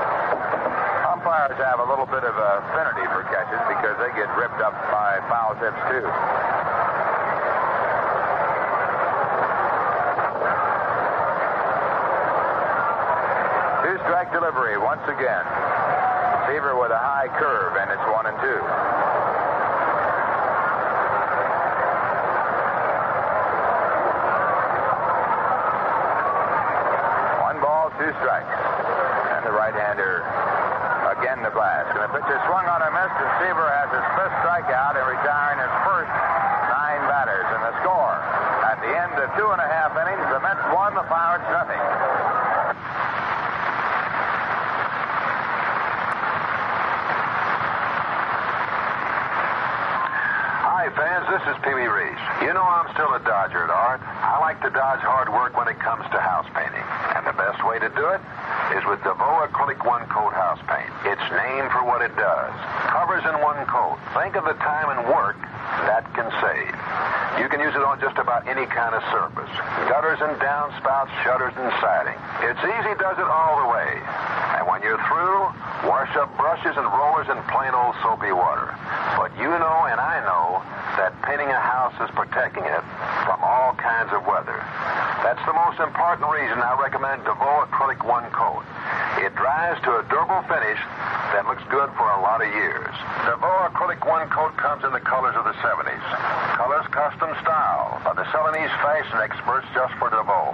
Umpires 1.11 1.59
have 1.59 1.83
a 1.83 1.87
little 1.91 2.07
bit 2.07 2.23
of 2.23 2.31
affinity 2.31 3.03
for 3.11 3.27
catches 3.27 3.59
because 3.75 3.99
they 3.99 4.07
get 4.15 4.31
ripped 4.39 4.63
up 4.63 4.71
by 4.87 5.19
foul 5.27 5.51
tips 5.59 5.83
too. 5.91 6.07
Two 13.85 14.01
strike 14.01 14.33
delivery 14.45 14.77
once 14.77 15.01
again. 15.09 15.41
Seaver 16.45 16.77
with 16.77 16.93
a 16.93 17.01
high 17.01 17.25
curve, 17.33 17.73
and 17.81 17.89
it's 17.89 18.05
one 18.13 18.29
and 18.29 18.37
two. 18.37 18.61
One 27.41 27.57
ball, 27.57 27.89
two 27.97 28.13
strikes. 28.21 28.53
And 29.33 29.41
the 29.49 29.55
right-hander 29.57 30.21
again 31.17 31.41
the 31.41 31.49
blast. 31.49 31.97
And 31.97 32.05
the 32.05 32.13
pitcher 32.13 32.37
swung 32.45 32.69
on 32.69 32.85
a 32.85 32.89
miss, 32.93 33.13
and 33.17 33.31
Seaver 33.41 33.65
has 33.65 33.89
his 33.97 34.05
fifth 34.13 34.37
strikeout 34.45 34.93
and 34.93 35.09
retiring 35.09 35.57
his 35.57 35.73
first 35.81 36.13
nine 36.69 37.01
batters. 37.09 37.49
And 37.49 37.65
the 37.65 37.73
score 37.81 38.13
at 38.61 38.77
the 38.77 38.93
end 38.93 39.17
of 39.17 39.25
two 39.41 39.49
and 39.49 39.57
a 39.57 39.65
half 39.65 39.89
innings, 39.97 40.21
the 40.29 40.37
Mets 40.37 40.61
won, 40.69 40.93
the 40.93 41.07
Pirates 41.09 41.49
nothing. 41.49 41.81
Hi, 50.85 50.93
fans. 50.93 51.25
This 51.33 51.41
is 51.49 51.57
Pee 51.65 51.73
Wee 51.73 51.89
Reese. 51.89 52.25
You 52.45 52.53
know 52.53 52.61
I'm 52.61 52.85
still 52.93 53.09
a 53.09 53.21
Dodger 53.25 53.65
at 53.65 53.73
heart. 53.73 54.05
I 54.05 54.37
like 54.37 54.61
to 54.61 54.69
dodge 54.69 55.01
hard 55.01 55.33
work 55.33 55.57
when 55.57 55.65
it 55.65 55.81
comes 55.81 56.05
to 56.13 56.21
house 56.21 56.45
painting. 56.53 56.85
And 57.17 57.25
the 57.25 57.33
best 57.33 57.57
way 57.65 57.81
to 57.81 57.89
do 57.89 58.05
it 58.13 58.21
is 58.77 58.85
with 58.85 59.01
DeVoe 59.01 59.49
Acrylic 59.49 59.81
One 59.81 60.05
Coat 60.13 60.37
House 60.37 60.61
Paint. 60.69 60.85
It's 61.09 61.25
named 61.33 61.73
for 61.73 61.81
what 61.81 62.05
it 62.05 62.13
does. 62.13 62.53
Covers 62.93 63.25
in 63.25 63.33
one 63.41 63.65
coat. 63.65 63.97
Think 64.13 64.37
of 64.37 64.45
the 64.45 64.53
time 64.61 64.93
and 64.93 65.09
work 65.09 65.41
that 65.89 66.05
can 66.13 66.29
save. 66.37 66.77
You 67.41 67.49
can 67.49 67.65
use 67.65 67.73
it 67.73 67.81
on 67.81 67.97
just 67.97 68.21
about 68.21 68.45
any 68.45 68.69
kind 68.69 68.93
of 68.93 69.01
surface. 69.09 69.49
Gutters 69.89 70.21
and 70.21 70.37
downspouts, 70.37 71.09
shutters 71.25 71.57
and 71.57 71.65
siding. 71.81 72.17
It's 72.45 72.61
easy, 72.61 72.93
does 73.01 73.17
it 73.17 73.25
all 73.25 73.65
the 73.65 73.73
way. 73.73 73.89
And 74.61 74.69
when 74.69 74.85
you're 74.85 75.01
through, 75.09 75.49
wash 75.89 76.13
up 76.13 76.29
brushes 76.37 76.77
and 76.77 76.85
rollers 76.93 77.25
in 77.25 77.41
plain 77.49 77.73
old 77.73 77.97
soapy 78.05 78.29
water. 78.29 78.69
But 79.17 79.33
you 79.41 79.49
know 79.49 79.89
and 79.89 79.97
I 79.97 80.21
know 80.21 80.61
painting 81.25 81.49
a 81.49 81.57
house 81.57 81.97
is 82.05 82.09
protecting 82.13 82.63
it 82.63 82.83
from 83.25 83.41
all 83.41 83.73
kinds 83.81 84.13
of 84.13 84.21
weather. 84.29 84.61
That's 85.25 85.41
the 85.49 85.57
most 85.57 85.81
important 85.81 86.29
reason 86.29 86.61
I 86.61 86.77
recommend 86.77 87.25
DeVoe 87.25 87.65
Acrylic 87.65 88.05
One 88.05 88.29
Coat. 88.29 88.61
It 89.25 89.33
dries 89.33 89.81
to 89.89 89.89
a 89.97 90.05
durable 90.05 90.45
finish 90.45 90.77
that 91.33 91.49
looks 91.49 91.65
good 91.73 91.89
for 91.97 92.05
a 92.05 92.21
lot 92.21 92.45
of 92.45 92.49
years. 92.53 92.93
DeVoe 93.25 93.73
Acrylic 93.73 94.05
One 94.05 94.29
Coat 94.29 94.53
comes 94.61 94.85
in 94.85 94.93
the 94.93 95.01
colors 95.01 95.33
of 95.33 95.49
the 95.49 95.57
70s. 95.65 96.05
Colors 96.61 96.85
custom 96.93 97.33
style 97.41 97.97
by 98.05 98.13
the 98.13 98.23
Celanese 98.29 98.71
fashion 98.85 99.17
experts 99.17 99.65
just 99.73 99.97
for 99.97 100.13
DeVoe. 100.13 100.53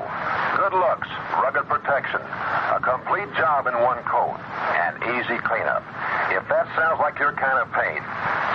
Good 0.56 0.72
looks, 0.72 1.12
rugged 1.44 1.68
protection, 1.68 2.24
a 2.24 2.80
complete 2.80 3.28
job 3.36 3.68
in 3.68 3.76
one 3.84 4.00
coat, 4.08 4.40
and 4.88 4.96
easy 5.20 5.36
cleanup. 5.44 5.84
If 6.32 6.48
that 6.48 6.72
sounds 6.80 7.04
like 7.04 7.20
your 7.20 7.36
kind 7.36 7.60
of 7.60 7.68
paint, 7.76 8.00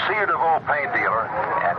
see 0.08 0.16
your 0.16 0.32
DeVoe 0.32 0.64
paint 0.64 0.96
dealer 0.96 1.28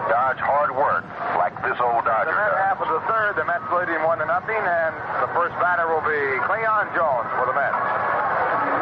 dodge 0.07 0.39
hard 0.39 0.71
work 0.75 1.03
like 1.35 1.55
this 1.63 1.77
old 1.79 2.03
Dodger 2.07 2.31
The 2.31 2.35
mid 2.35 2.53
half 2.63 2.79
of 2.79 2.89
the 2.89 3.03
third, 3.07 3.35
the 3.35 3.45
Mets 3.45 3.67
leading 3.71 3.99
one 4.07 4.19
to 4.19 4.27
nothing, 4.27 4.59
and 4.59 4.93
the 5.23 5.31
first 5.35 5.55
batter 5.59 5.87
will 5.87 6.03
be 6.03 6.21
Cleon 6.47 6.87
Jones 6.95 7.27
for 7.35 7.45
the 7.47 7.55
Mets. 7.55 7.75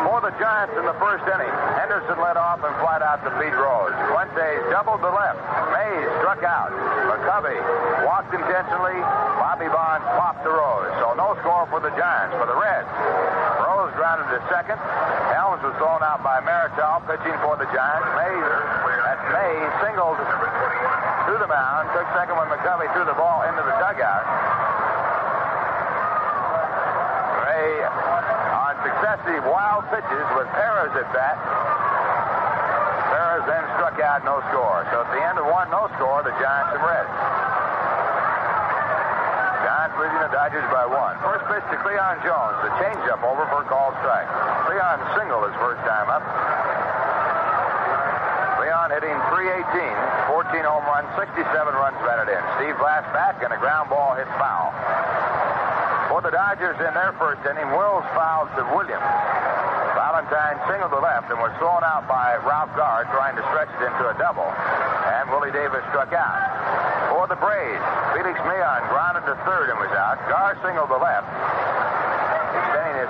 For 0.05 0.21
the 0.21 0.33
Giants 0.37 0.77
in 0.77 0.85
the 0.85 0.93
first 1.01 1.25
inning, 1.25 1.49
Henderson 1.81 2.21
led 2.21 2.37
off 2.37 2.61
and 2.61 2.71
flat 2.77 3.01
out 3.01 3.25
to 3.25 3.31
Pete 3.41 3.57
Rose. 3.57 3.91
Fuentes 4.13 4.61
doubled 4.69 5.01
to 5.01 5.09
left. 5.09 5.41
Mays 5.73 6.07
struck 6.21 6.45
out. 6.45 6.69
McCovey 7.09 7.57
walked 8.05 8.29
intentionally. 8.29 8.95
Bobby 9.41 9.65
Bonds 9.65 10.05
popped 10.13 10.45
the 10.45 10.53
Rose. 10.53 10.93
So 11.01 11.17
no 11.17 11.33
score 11.41 11.65
for 11.73 11.81
the 11.81 11.89
Giants. 11.97 12.37
For 12.37 12.45
the 12.45 12.53
Reds, 12.53 12.87
Rose 13.65 13.91
grounded 13.97 14.29
to 14.29 14.39
second. 14.53 14.77
Helms 15.33 15.65
was 15.65 15.73
thrown 15.81 16.05
out 16.05 16.21
by 16.21 16.37
Marichal, 16.45 17.01
pitching 17.09 17.35
for 17.41 17.57
the 17.57 17.65
Giants. 17.73 18.07
Mays, 18.13 18.45
that's 19.09 19.25
Mays, 19.33 19.71
singled 19.81 20.21
to 21.25 21.33
the 21.41 21.49
mound. 21.49 21.89
Took 21.97 22.05
second 22.13 22.37
when 22.37 22.45
McCovey 22.53 22.85
threw 22.93 23.05
the 23.05 23.17
ball 23.17 23.41
into 23.49 23.65
the 23.65 23.73
dugout. 23.81 24.25
Ray 27.41 27.81
on 28.53 28.73
successive 28.85 29.41
wild 29.49 29.89
pitches 29.89 30.27
with 30.37 30.45
Perez 30.53 30.93
at 30.93 31.09
bat. 31.09 31.37
Perez 33.09 33.43
then 33.49 33.65
struck 33.73 33.97
out, 34.05 34.21
no 34.21 34.37
score. 34.53 34.85
So 34.93 35.01
at 35.01 35.09
the 35.09 35.21
end 35.25 35.41
of 35.41 35.49
one, 35.49 35.65
no 35.73 35.89
score, 35.97 36.21
the 36.21 36.35
Giants 36.37 36.77
and 36.77 36.83
Reds. 36.85 37.15
Giants 39.65 39.95
leading 39.97 40.21
the 40.21 40.29
Dodgers 40.29 40.67
by 40.69 40.85
one. 40.85 41.17
First 41.25 41.49
pitch 41.49 41.65
to 41.73 41.77
Cleon 41.81 42.21
Jones. 42.21 42.57
The 42.61 42.69
changeup 42.77 43.25
over 43.25 43.49
for 43.49 43.65
a 43.65 43.67
called 43.67 43.97
strike. 44.05 44.29
Cleon 44.69 45.01
single 45.17 45.41
his 45.41 45.57
first 45.57 45.81
time 45.89 46.05
up. 46.05 46.21
Cleon 48.85 49.01
hitting 49.01 49.17
318, 49.33 49.65
14 50.29 50.61
home 50.61 50.85
runs, 50.85 51.09
67 51.17 51.41
runs 51.41 51.97
batted 52.05 52.29
in. 52.29 52.37
Steve 52.61 52.77
Blass 52.77 53.01
back 53.17 53.41
and 53.41 53.49
a 53.49 53.57
ground 53.57 53.89
ball 53.89 54.13
hit 54.13 54.29
foul. 54.37 54.69
For 56.13 56.21
the 56.21 56.29
Dodgers 56.29 56.77
in 56.77 56.93
their 56.93 57.09
first 57.17 57.41
inning, 57.49 57.65
Wills 57.73 58.05
fouled 58.13 58.53
to 58.53 58.61
Williams. 58.77 59.09
Valentine 59.97 60.61
singled 60.69 60.93
to 60.93 61.01
left 61.01 61.33
and 61.33 61.41
was 61.41 61.49
thrown 61.57 61.81
out 61.81 62.05
by 62.05 62.37
Ralph 62.45 62.69
Garr 62.77 63.09
trying 63.09 63.33
to 63.33 63.43
stretch 63.49 63.73
it 63.73 63.89
into 63.89 64.05
a 64.05 64.13
double. 64.21 64.45
And 64.45 65.33
Willie 65.33 65.49
Davis 65.49 65.81
struck 65.89 66.13
out. 66.13 66.45
For 67.09 67.25
the 67.25 67.41
Braves, 67.41 67.81
Felix 68.13 68.37
Millan 68.45 68.85
grounded 68.93 69.25
to 69.25 69.33
third 69.49 69.73
and 69.73 69.81
was 69.81 69.89
out. 69.97 70.21
Garr 70.29 70.53
singled 70.61 70.93
to 70.93 71.01
left. 71.01 71.25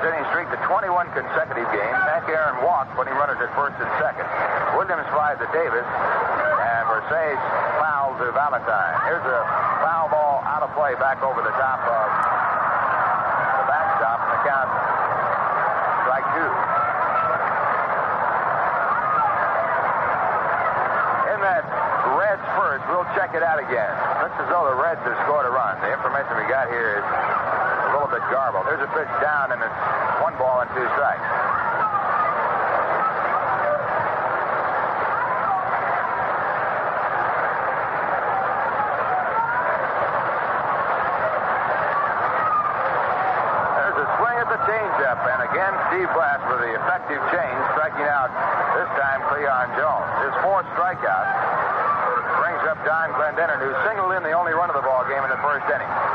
Inning 0.05 0.21
streak 0.29 0.45
to 0.53 0.59
21 0.69 1.09
consecutive 1.17 1.65
games. 1.73 1.97
Hank 2.13 2.29
Aaron 2.29 2.61
walked 2.61 2.93
putting 2.93 3.17
runners 3.17 3.41
at 3.41 3.49
first 3.57 3.73
and 3.81 3.89
second. 3.97 4.29
Williams 4.77 5.09
flies 5.09 5.33
to 5.41 5.49
Davis. 5.49 5.81
And 5.81 6.85
Versalles 6.85 7.41
foul 7.81 8.13
to 8.21 8.29
Valentine. 8.29 8.93
Here's 9.09 9.25
a 9.25 9.41
foul 9.81 10.05
ball 10.13 10.45
out 10.45 10.61
of 10.61 10.69
play 10.77 10.93
back 11.01 11.25
over 11.25 11.41
the 11.41 11.49
top 11.57 11.81
of 11.89 12.05
the 12.05 13.65
backstop 13.65 14.19
the 14.29 14.39
count. 14.45 14.69
Strike 16.05 16.27
two. 16.37 16.53
In 21.33 21.39
that 21.41 21.65
Reds 22.13 22.45
first, 22.53 22.85
we'll 22.93 23.09
check 23.17 23.33
it 23.33 23.41
out 23.41 23.57
again. 23.57 23.93
Looks 24.21 24.37
as 24.37 24.53
though 24.53 24.69
the 24.69 24.77
Reds 24.77 25.01
have 25.01 25.17
scored 25.25 25.49
a 25.49 25.53
run. 25.53 25.81
The 25.81 25.89
information 25.89 26.37
we 26.37 26.45
got 26.45 26.69
here 26.69 27.01
is 27.01 27.34
little 28.05 28.21
bit 28.21 28.29
garbled. 28.29 28.65
There's 28.69 28.85
a 28.85 28.91
pitch 28.93 29.09
down, 29.17 29.51
and 29.51 29.57
it's 29.57 29.79
one 30.21 30.37
ball 30.37 30.61
and 30.61 30.69
two 30.77 30.85
strikes. 30.93 31.25
There's 43.73 43.97
a 43.97 44.07
swing 44.21 44.37
at 44.37 44.49
the 44.53 44.61
changeup, 44.69 45.19
and 45.25 45.39
again 45.49 45.73
Steve 45.89 46.09
Blass 46.13 46.45
with 46.45 46.61
the 46.61 46.77
effective 46.77 47.21
change, 47.33 47.59
striking 47.73 48.05
out 48.05 48.29
this 48.77 48.89
time 49.01 49.25
Cleon 49.33 49.73
Jones. 49.81 50.29
His 50.29 50.35
fourth 50.45 50.69
strikeout 50.77 51.25
brings 52.37 52.61
up 52.69 52.77
Don 52.85 53.17
Clendenon, 53.17 53.57
who 53.57 53.73
singled 53.89 54.13
in 54.13 54.21
the 54.21 54.37
only 54.37 54.53
run 54.53 54.69
of 54.69 54.77
the 54.77 54.85
ball 54.85 55.01
game 55.09 55.23
in 55.25 55.31
the 55.33 55.41
first 55.41 55.65
inning. 55.73 56.14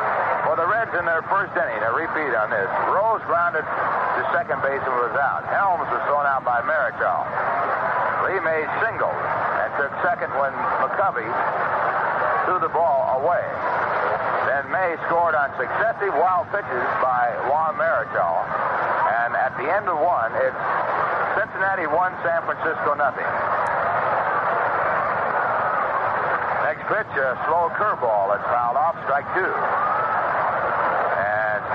The 0.60 0.68
Reds 0.68 0.92
in 0.92 1.08
their 1.08 1.24
first 1.32 1.56
inning, 1.56 1.80
a 1.80 1.88
repeat 1.88 2.36
on 2.36 2.52
this. 2.52 2.68
Rose 2.92 3.24
grounded 3.24 3.64
to 3.64 4.20
second 4.28 4.60
base 4.60 4.84
and 4.84 4.92
was 5.00 5.16
out. 5.16 5.40
Helms 5.48 5.88
was 5.88 6.04
thrown 6.04 6.28
out 6.28 6.44
by 6.44 6.60
Marichal. 6.68 7.24
Lee 8.28 8.36
made 8.44 8.68
single 8.84 9.08
and 9.08 9.72
took 9.80 9.88
second 10.04 10.28
when 10.36 10.52
McCovey 10.84 11.24
threw 12.44 12.60
the 12.60 12.68
ball 12.76 13.24
away. 13.24 13.40
Then 14.52 14.68
May 14.68 15.00
scored 15.08 15.32
on 15.32 15.48
successive 15.56 16.12
wild 16.12 16.44
pitches 16.52 16.88
by 17.00 17.32
Juan 17.48 17.80
Marichal. 17.80 18.44
And 19.24 19.32
at 19.40 19.56
the 19.56 19.64
end 19.64 19.88
of 19.88 19.96
one, 19.96 20.28
it's 20.44 20.60
Cincinnati 21.40 21.88
one, 21.88 22.12
San 22.20 22.44
Francisco 22.44 23.00
nothing. 23.00 23.24
Next 26.68 26.84
pitch, 26.84 27.12
a 27.16 27.40
slow 27.48 27.72
curveball 27.80 28.36
that's 28.36 28.44
fouled 28.52 28.76
off, 28.76 29.00
strike 29.08 29.24
two. 29.32 29.56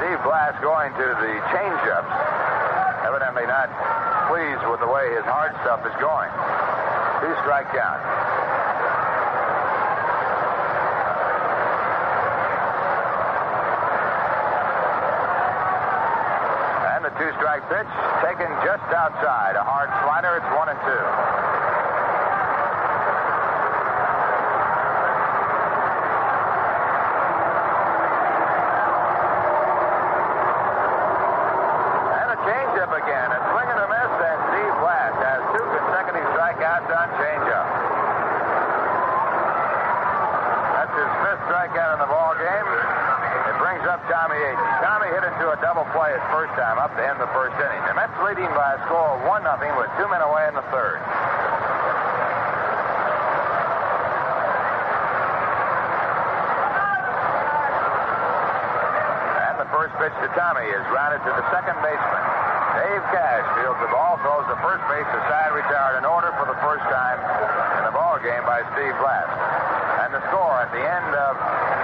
Steve 0.05 0.21
Blass 0.21 0.53
going 0.61 0.93
to 0.93 1.07
the 1.17 1.33
changeups. 1.49 2.13
Evidently 3.09 3.41
not 3.49 3.73
pleased 4.29 4.61
with 4.69 4.79
the 4.79 4.85
way 4.85 5.09
his 5.17 5.25
hard 5.25 5.49
stuff 5.65 5.81
is 5.81 5.97
going. 5.97 6.29
Two 7.25 7.33
strike 7.41 7.65
count. 7.73 8.05
And 16.93 17.01
the 17.01 17.09
two 17.17 17.31
strike 17.41 17.65
pitch 17.65 17.89
taken 18.21 18.45
just 18.61 18.85
outside. 18.93 19.57
A 19.57 19.65
hard 19.65 19.89
slider. 20.05 20.37
It's 20.37 20.45
one 20.53 20.69
and 20.69 20.77
two. 20.85 21.05
And 32.15 32.29
a 32.33 32.37
changeup 32.45 32.91
again. 32.95 33.29
A 33.31 33.39
swing 33.53 33.69
and 33.69 33.79
a 33.81 33.87
miss, 33.89 34.13
and 34.17 34.39
Steve 34.49 34.75
Blass 34.81 35.13
has 35.21 35.41
two 35.53 35.65
consecutive 35.77 36.25
strikeouts 36.33 36.89
on 36.89 37.07
changeup. 37.21 37.67
That's 40.73 40.95
his 40.95 41.11
fifth 41.21 41.43
strikeout 41.47 41.91
in 41.95 41.99
the 42.01 42.09
ball 42.09 42.33
game. 42.39 42.67
It 43.45 43.57
brings 43.61 43.85
up 43.85 43.94
Tommy 44.05 44.37
Agee. 44.37 44.73
Tommy 44.85 45.09
hit 45.09 45.25
into 45.25 45.49
a 45.49 45.57
double 45.65 45.85
play 45.89 46.13
his 46.13 46.21
first 46.29 46.53
time 46.53 46.77
up 46.77 46.93
to 46.93 47.01
end 47.01 47.17
the 47.17 47.29
first 47.33 47.57
inning. 47.57 47.81
The 47.89 47.97
Mets 47.97 48.13
leading 48.21 48.49
by 48.53 48.77
a 48.77 48.79
score 48.85 49.17
of 49.17 49.25
1 49.25 49.41
0 49.41 49.57
with 49.81 49.89
two 49.97 50.05
men 50.13 50.21
away 50.21 50.45
in 50.45 50.53
the 50.53 50.65
third. 50.69 51.01
And 59.49 59.55
the 59.57 59.69
first 59.73 59.97
pitch 59.97 60.13
to 60.21 60.29
Tommy 60.37 60.69
is 60.69 60.85
grounded 60.93 61.25
to 61.25 61.31
the 61.33 61.45
second 61.49 61.81
baseman. 61.81 62.23
Dave 62.77 63.03
Cash 63.09 63.45
fields 63.57 63.79
the 63.81 63.89
ball, 63.89 64.21
throws 64.21 64.45
the 64.51 64.59
first 64.61 64.85
base 64.85 65.07
aside, 65.07 65.49
retired 65.49 65.97
in 65.97 66.05
order 66.05 66.29
for 66.37 66.45
the 66.45 66.59
first 66.61 66.85
time 66.93 67.17
in 67.81 67.89
the 67.89 67.95
ball 67.95 68.21
game 68.21 68.45
by 68.45 68.61
Steve 68.77 68.93
Blass. 69.01 69.29
And 70.05 70.13
the 70.13 70.21
score 70.29 70.61
at 70.61 70.69
the 70.69 70.83
end 70.83 71.09
of 71.15 71.33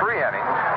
three 0.04 0.22
innings, 0.22 0.71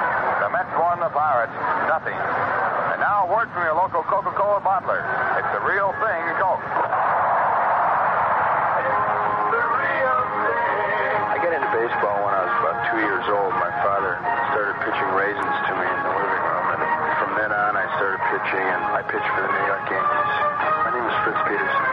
Mets 0.55 0.71
won 0.79 1.03
the 1.03 1.11
Pirates 1.11 1.51
nothing. 1.91 2.15
And 2.15 3.03
now 3.03 3.27
a 3.27 3.29
word 3.35 3.51
from 3.51 3.67
your 3.67 3.75
local 3.75 4.07
Coca-Cola 4.07 4.63
bottler. 4.63 5.03
It's 5.35 5.51
the 5.51 5.59
real 5.67 5.91
thing, 5.99 6.23
Coke. 6.39 6.63
I 11.27 11.43
got 11.43 11.51
into 11.59 11.67
baseball 11.75 12.23
when 12.23 12.39
I 12.39 12.47
was 12.47 12.55
about 12.63 12.87
two 12.87 13.03
years 13.03 13.27
old. 13.35 13.51
My 13.59 13.75
father 13.83 14.15
started 14.55 14.79
pitching 14.87 15.11
raisins 15.19 15.57
to 15.67 15.73
me 15.75 15.91
in 15.91 16.01
the 16.07 16.15
living 16.23 16.43
room, 16.47 16.67
and 16.71 16.83
from 17.19 17.35
then 17.35 17.51
on, 17.51 17.75
I 17.75 17.91
started 17.99 18.23
pitching, 18.31 18.63
and 18.63 18.83
I 18.95 19.03
pitched 19.11 19.27
for 19.35 19.43
the 19.43 19.51
New 19.51 19.67
York 19.67 19.91
Yankees. 19.91 20.31
My 20.87 20.95
name 20.95 21.03
is 21.03 21.17
Fritz 21.27 21.43
Peterson. 21.51 21.84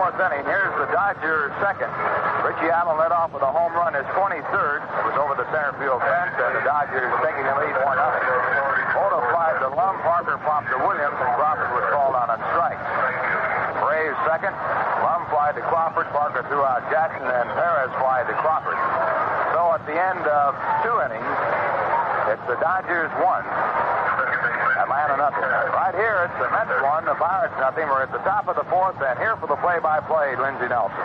Fourth 0.00 0.16
inning. 0.16 0.48
Here's 0.48 0.72
the 0.80 0.88
Dodgers 0.96 1.52
second. 1.60 1.92
Richie 2.40 2.72
Allen 2.72 2.96
led 2.96 3.12
off 3.12 3.36
with 3.36 3.44
a 3.44 3.52
home 3.52 3.76
run, 3.76 3.92
his 3.92 4.08
23rd. 4.16 4.80
It 4.80 5.04
was 5.04 5.16
over 5.20 5.36
the 5.36 5.44
center 5.52 5.76
field 5.76 6.00
fence, 6.00 6.32
and 6.40 6.56
the 6.56 6.64
Dodgers 6.64 7.12
taking 7.20 7.44
the 7.44 7.52
lead 7.60 7.76
1 7.76 7.84
0. 7.84 8.96
Oda 8.96 9.20
flied 9.28 9.60
to 9.60 9.68
Lum, 9.76 10.00
Parker 10.00 10.40
popped 10.40 10.72
to 10.72 10.80
Williams, 10.80 11.20
and 11.20 11.28
Crawford 11.36 11.68
was 11.76 11.84
called 11.92 12.16
on 12.16 12.32
a 12.32 12.40
strike. 12.48 12.80
Braves 13.84 14.16
second. 14.24 14.56
Lum 15.04 15.28
flied 15.28 15.60
to 15.60 15.64
Crawford, 15.68 16.08
Parker 16.16 16.48
threw 16.48 16.64
out 16.64 16.80
Jackson, 16.88 17.28
and 17.28 17.46
Perez 17.52 17.92
flied 18.00 18.24
to 18.24 18.36
Crawford. 18.40 18.80
So 19.52 19.60
at 19.76 19.84
the 19.84 20.00
end 20.00 20.24
of 20.24 20.56
two 20.80 20.96
innings, 20.96 21.28
it's 22.32 22.46
the 22.48 22.56
Dodgers 22.56 23.12
one, 23.20 23.44
Atlanta 24.80 25.20
nothing. 25.20 25.44
Right 25.76 25.92
here, 25.92 26.24
it's 26.24 26.38
the 26.40 26.48
Mets 26.48 26.72
one, 26.80 27.04
the 27.04 27.12
Pirates 27.20 27.52
nothing. 27.60 27.84
We're 27.84 28.08
at 28.08 28.12
the 28.16 28.24
top 28.24 28.48
of 28.48 28.56
the 28.56 28.64
fourth, 28.72 28.96
and 29.04 29.18
here 29.20 29.36
for 29.36 29.44
the 29.44 29.60
play-by-play, 29.60 30.40
Lindsey 30.40 30.72
Nelson. 30.72 30.96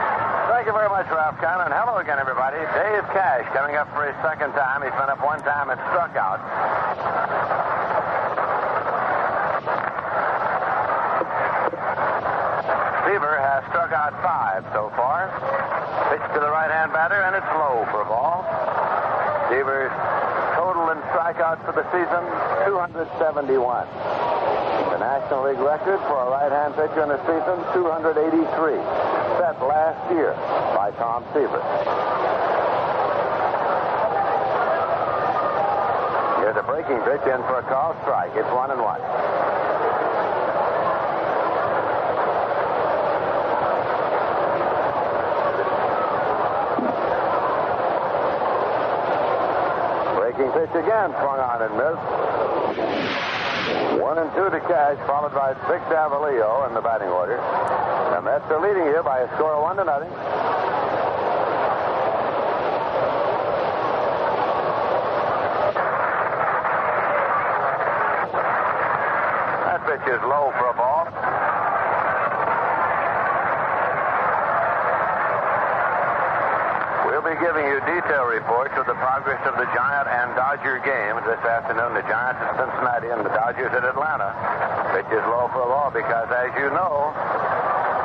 Thank 0.48 0.72
you 0.72 0.72
very 0.72 0.88
much, 0.88 1.12
Ralph 1.12 1.36
Kiner, 1.44 1.68
and 1.68 1.76
hello 1.76 2.00
again, 2.00 2.16
everybody. 2.16 2.56
Dave 2.72 3.04
Cash 3.12 3.44
coming 3.52 3.76
up 3.76 3.92
for 3.92 4.08
his 4.08 4.16
second 4.24 4.56
time. 4.56 4.80
He's 4.80 4.96
been 4.96 5.12
up 5.12 5.20
one 5.20 5.44
time 5.44 5.68
and 5.76 5.80
struck 5.92 6.16
out. 6.16 6.40
Seaver 13.04 13.36
has 13.44 13.60
struck 13.76 13.92
out 13.92 14.16
five 14.24 14.64
so 14.72 14.88
far. 14.96 15.28
Pitch 16.16 16.24
to 16.32 16.40
the 16.40 16.48
right-hand 16.48 16.96
batter, 16.96 17.20
and 17.28 17.36
it's 17.36 17.52
low 17.60 17.84
for 17.92 18.02
a 18.02 18.08
ball. 18.08 18.48
Seaver's 19.52 19.92
total 20.56 20.90
in 20.96 21.00
the 21.76 21.84
season, 21.92 22.24
271. 22.72 23.28
The 23.36 25.00
National 25.04 25.44
League 25.44 25.60
record 25.60 26.00
for 26.08 26.24
a 26.24 26.28
right-hand 26.32 26.72
pitcher 26.80 27.04
in 27.04 27.12
a 27.12 27.20
season, 27.28 27.60
283. 27.76 28.80
Set 29.36 29.60
last 29.60 30.00
year 30.16 30.32
by 30.72 30.96
Tom 30.96 31.28
Seaver. 31.36 31.60
Here's 36.40 36.56
a 36.56 36.64
breaking 36.64 37.04
pitch 37.04 37.28
in 37.28 37.44
for 37.44 37.60
a 37.60 37.66
call 37.68 37.92
strike. 38.08 38.32
It's 38.40 38.48
one 38.56 38.72
and 38.72 38.80
one. 38.80 39.04
Breaking 50.36 50.52
pitch 50.52 50.76
again, 50.76 51.16
swung 51.16 51.40
on 51.40 51.62
and 51.64 51.72
missed. 51.80 52.04
One 54.04 54.18
and 54.20 54.28
two 54.36 54.50
to 54.52 54.60
Cash, 54.68 55.00
followed 55.08 55.32
by 55.32 55.54
Vic 55.72 55.80
Davalillo 55.88 56.68
in 56.68 56.74
the 56.74 56.82
batting 56.82 57.08
order. 57.08 57.38
The 57.38 58.22
Mets 58.22 58.44
are 58.52 58.60
leading 58.60 58.84
here 58.84 59.02
by 59.02 59.20
a 59.20 59.28
score 59.36 59.56
of 59.56 59.64
one 59.64 59.78
to 59.78 59.86
nothing. 59.86 60.12
That 69.64 69.80
pitch 69.88 70.04
is 70.04 70.20
low 70.28 70.52
for 70.60 70.68
a 70.68 70.75
giving 77.40 77.66
you 77.68 77.80
detailed 77.84 78.32
reports 78.32 78.72
of 78.80 78.86
the 78.88 78.96
progress 79.02 79.42
of 79.44 79.60
the 79.60 79.68
Giant 79.76 80.08
and 80.08 80.32
Dodger 80.40 80.80
games 80.84 81.20
this 81.28 81.42
afternoon. 81.44 81.96
The 81.96 82.06
Giants 82.08 82.40
at 82.40 82.54
Cincinnati 82.56 83.10
and 83.12 83.26
the 83.26 83.34
Dodgers 83.34 83.72
at 83.76 83.84
Atlanta. 83.84 84.32
Pitch 84.96 85.10
is 85.12 85.24
low 85.28 85.52
for 85.52 85.68
ball 85.68 85.92
because, 85.92 86.32
as 86.32 86.52
you 86.56 86.72
know, 86.72 87.12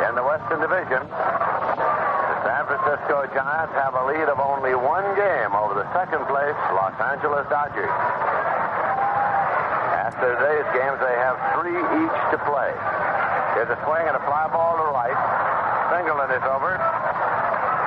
in 0.09 0.19
the 0.19 0.25
Western 0.27 0.59
Division, 0.59 1.07
the 1.07 2.37
San 2.43 2.63
Francisco 2.67 3.31
Giants 3.31 3.75
have 3.79 3.95
a 3.95 4.05
lead 4.11 4.27
of 4.27 4.43
only 4.43 4.75
one 4.75 5.07
game 5.15 5.55
over 5.55 5.79
the 5.79 5.87
second 5.95 6.27
place 6.27 6.57
Los 6.75 6.97
Angeles 6.99 7.47
Dodgers. 7.47 7.93
After 10.11 10.35
today's 10.39 10.69
games, 10.75 10.99
they 10.99 11.17
have 11.23 11.39
three 11.55 11.79
each 11.79 12.19
to 12.35 12.39
play. 12.51 12.73
Here's 13.55 13.71
a 13.71 13.79
swing 13.87 14.05
and 14.11 14.19
a 14.19 14.23
fly 14.27 14.51
ball 14.51 14.77
to 14.81 14.91
right. 14.91 15.15
Singleton 15.95 16.31
is 16.35 16.45
over. 16.47 17.00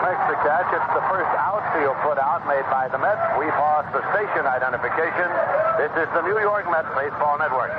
Makes 0.03 0.19
the 0.27 0.35
catch. 0.43 0.67
It's 0.75 0.91
the 0.91 1.05
first 1.07 1.31
outfield 1.39 1.95
put 2.03 2.19
out 2.19 2.43
made 2.43 2.67
by 2.67 2.91
the 2.91 2.99
Mets. 2.99 3.23
We 3.39 3.47
paused 3.55 3.87
the 3.95 4.03
station 4.11 4.43
identification. 4.43 5.31
This 5.79 5.95
is 5.95 6.11
the 6.11 6.27
New 6.27 6.43
York 6.43 6.67
Mets 6.67 6.91
Baseball 6.91 7.39
Network. 7.39 7.71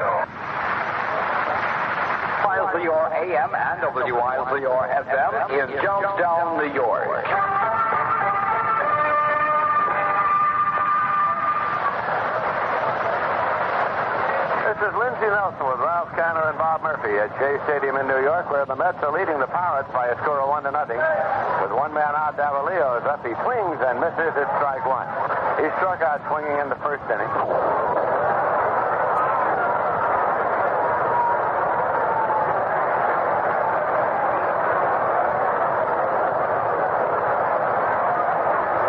WILCR 2.48 3.12
AM 3.28 3.52
and 3.52 3.80
WILCR 3.92 4.84
FM 5.04 5.32
in 5.52 5.68
Johnstown, 5.84 6.64
New 6.64 6.72
York. 6.72 7.53
Lindsey 15.24 15.40
Nelson 15.40 15.64
with 15.64 15.80
Ralph 15.80 16.12
Kiner 16.12 16.52
and 16.52 16.58
Bob 16.60 16.84
Murphy 16.84 17.16
at 17.16 17.32
Shea 17.40 17.56
Stadium 17.64 17.96
in 17.96 18.04
New 18.06 18.20
York, 18.20 18.44
where 18.52 18.66
the 18.68 18.76
Mets 18.76 19.00
are 19.00 19.08
leading 19.08 19.40
the 19.40 19.48
Pirates 19.48 19.88
by 19.88 20.12
a 20.12 20.16
score 20.20 20.36
of 20.36 20.52
one 20.52 20.64
to 20.64 20.70
nothing. 20.70 21.00
With 21.64 21.72
one 21.72 21.96
man 21.96 22.12
out, 22.12 22.36
Davalillo 22.36 23.00
is 23.00 23.08
up. 23.08 23.24
He 23.24 23.32
swings 23.40 23.80
and 23.80 24.04
misses. 24.04 24.36
It's 24.36 24.52
strike 24.60 24.84
one. 24.84 25.08
He 25.64 25.72
struck 25.80 26.04
out 26.04 26.20
swinging 26.28 26.60
in 26.60 26.68
the 26.68 26.76
first 26.84 27.08
inning. 27.08 27.32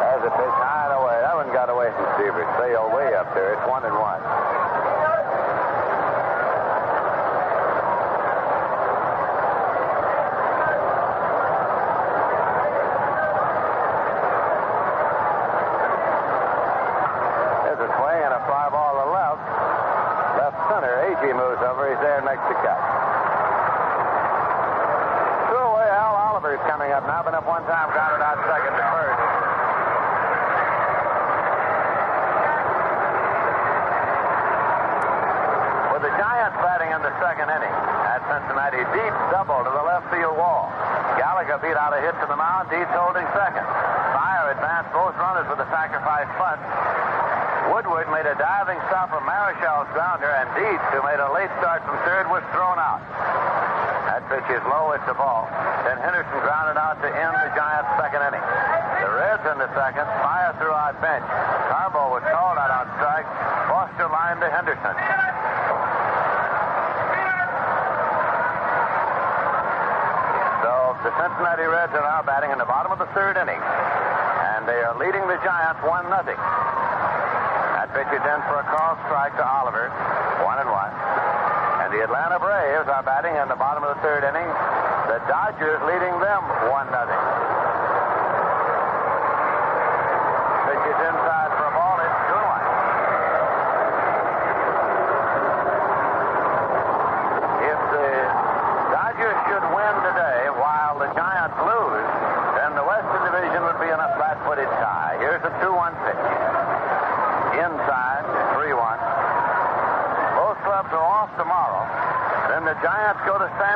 There's 0.03 0.27
a 0.27 0.36
pitch 0.36 0.55
high 0.59 0.91
and 0.91 0.99
away. 0.99 1.15
That 1.15 1.36
one 1.39 1.47
got 1.55 1.71
away 1.71 1.95
from 1.95 2.11
Seaver. 2.19 2.43
Sailed 2.59 2.91
way 2.91 3.15
up 3.15 3.31
there. 3.31 3.55
It's 3.55 3.63
one 3.71 3.88
and 3.88 3.95
one. 3.95 4.19
There's 17.65 17.91
a 17.91 17.91
swing 17.99 18.21
and 18.23 18.31
a 18.31 18.39
fly 18.47 18.71
ball 18.71 18.95
to 18.95 19.03
left. 19.11 19.43
Left 20.39 20.55
center. 20.71 20.95
Agee 21.11 21.36
moves 21.36 21.59
over. 21.59 21.91
He's 21.91 21.99
there 21.99 22.23
and 22.23 22.25
makes 22.25 22.39
the 22.47 22.55
catch. 22.63 22.86
Threw 25.51 25.59
away. 25.59 25.91
Al 25.91 26.15
Oliver's 26.31 26.63
coming 26.71 26.95
up 26.95 27.03
now. 27.03 27.19
Been 27.19 27.36
up 27.36 27.43
one 27.43 27.67
time. 27.67 27.91
Got 27.91 28.15
it 28.15 28.23
out 28.23 28.39
second 28.47 28.79
to 28.79 28.86
first. 28.95 29.19
With 35.91 36.03
the 36.07 36.15
Giants 36.15 36.57
batting 36.63 36.95
in 36.95 37.01
the 37.03 37.11
second 37.19 37.51
inning 37.51 37.75
at 38.07 38.23
Cincinnati, 38.31 38.88
Deep 38.95 39.15
double 39.36 39.67
to 39.67 39.73
the 39.75 39.83
left 39.83 40.07
field 40.15 40.31
wall. 40.39 40.71
Gallagher 41.19 41.59
beat 41.59 41.75
out 41.75 41.91
a 41.91 41.99
hit 41.99 42.15
to 42.23 42.27
the 42.31 42.39
mound. 42.39 42.71
Dietz 42.71 42.88
holding 42.95 43.27
second. 43.36 43.67
Fire 44.15 44.55
advanced 44.55 44.95
both 44.95 45.11
runners 45.19 45.43
with 45.51 45.59
a 45.59 45.67
sacrifice 45.67 46.31
bunt. 46.39 46.63
Woodward 47.67 48.07
made 48.15 48.23
a 48.23 48.39
diving 48.39 48.79
stop 48.88 49.11
of 49.11 49.19
Marichal's 49.27 49.91
grounder, 49.91 50.31
and 50.39 50.47
Dietz, 50.55 50.79
who 50.95 51.03
made 51.03 51.19
a 51.19 51.27
late 51.36 51.51
start 51.59 51.83
from 51.83 51.99
third, 52.07 52.31
was 52.31 52.47
thrown 52.55 52.79
out. 52.79 53.03
That 54.07 54.23
pitch 54.31 54.47
is 54.55 54.63
low, 54.71 54.95
it's 54.95 55.03
a 55.11 55.17
ball. 55.19 55.51
Then 55.83 55.99
Henderson 55.99 56.39
grounded 56.39 56.79
out 56.79 57.03
to 57.03 57.09
end 57.11 57.36
the 57.36 57.51
Giants' 57.59 57.91
second 57.99 58.23
inning. 58.31 58.45
The 59.03 59.19
Reds 59.19 59.43
in 59.51 59.59
the 59.59 59.67
second, 59.75 60.07
Fire 60.23 60.55
threw 60.63 60.71
out 60.71 60.95
Bench. 61.03 61.27
Carbo 61.67 62.07
was 62.15 62.23
called 62.31 62.55
out 62.55 62.71
on 62.71 62.88
strike. 63.03 63.27
Foster 63.67 64.07
lined 64.07 64.39
to 64.39 64.47
Henderson. 64.47 65.34
The 71.06 71.14
Cincinnati 71.22 71.70
Reds 71.70 71.93
are 71.93 72.01
now 72.01 72.26
batting 72.26 72.49
in 72.49 72.58
the 72.58 72.66
bottom 72.66 72.89
of 72.89 72.97
the 72.97 73.06
third 73.14 73.38
inning, 73.38 73.62
and 73.62 74.66
they 74.66 74.82
are 74.82 74.97
leading 74.97 75.22
the 75.30 75.38
Giants 75.45 75.78
1 75.86 76.01
0. 76.01 76.34
That 77.78 77.93
pitch 77.93 78.10
is 78.10 78.26
in 78.26 78.39
for 78.49 78.58
a 78.58 78.66
call 78.66 78.97
strike 79.06 79.38
to 79.38 79.45
Oliver, 79.45 79.93
1 80.41 80.66
and 80.66 80.66
1. 80.66 81.86
And 81.86 81.93
the 81.93 82.01
Atlanta 82.01 82.41
Braves 82.41 82.89
are 82.89 83.06
batting 83.06 83.38
in 83.38 83.45
the 83.53 83.60
bottom 83.62 83.86
of 83.86 83.93
the 83.93 84.01
third 84.01 84.26
inning. 84.26 84.49
The 85.06 85.22
Dodgers 85.30 85.78
leading 85.86 86.18
them 86.26 86.41
1 86.74 86.89
0. 86.89 87.05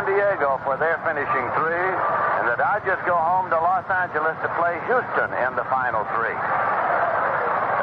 Diego 0.10 0.58
for 0.66 0.74
their 0.82 0.98
finishing 1.06 1.46
three, 1.54 1.86
and 2.42 2.50
the 2.50 2.58
Dodgers 2.58 2.98
go 3.06 3.14
home 3.14 3.46
to 3.54 3.58
Los 3.62 3.86
Angeles 3.94 4.34
to 4.42 4.50
play 4.58 4.74
Houston 4.90 5.30
in 5.46 5.54
the 5.54 5.62
final 5.70 6.02
three. 6.18 6.34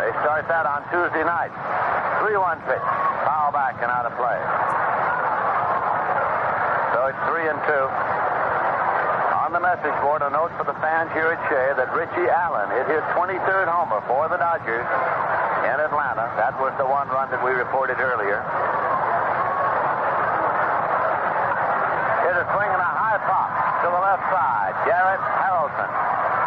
They 0.03 0.11
start 0.27 0.51
that 0.51 0.67
on 0.67 0.83
Tuesday 0.91 1.23
night. 1.23 1.55
3-1 2.27 2.59
pitch. 2.67 2.83
Foul 3.23 3.55
back 3.55 3.79
and 3.79 3.87
out 3.87 4.11
of 4.11 4.15
play. 4.19 4.39
So 6.99 6.99
it's 7.15 7.23
3 7.31 7.47
and 7.47 7.61
2. 7.63 9.47
On 9.47 9.55
the 9.55 9.63
message 9.63 9.95
board, 10.03 10.27
a 10.27 10.31
note 10.35 10.51
for 10.59 10.67
the 10.67 10.75
fans 10.83 11.15
here 11.15 11.31
at 11.31 11.39
Shea 11.47 11.79
that 11.79 11.95
Richie 11.95 12.27
Allen 12.27 12.67
hit 12.75 12.91
his 12.91 13.07
23rd 13.15 13.71
homer 13.71 14.03
for 14.11 14.27
the 14.27 14.39
Dodgers 14.43 14.87
in 15.63 15.79
Atlanta. 15.79 16.27
That 16.35 16.59
was 16.59 16.75
the 16.75 16.87
one 16.91 17.07
run 17.07 17.31
that 17.31 17.39
we 17.39 17.55
reported 17.55 18.03
earlier. 18.03 18.43
Here's 22.27 22.43
a 22.43 22.49
swing 22.59 22.67
and 22.67 22.83
a 22.83 22.91
high 22.91 23.23
pop 23.23 23.55
to 23.55 23.87
the 23.87 24.03
left 24.03 24.27
side. 24.35 24.75
Garrett 24.83 25.23
Harrelson. 25.47 25.91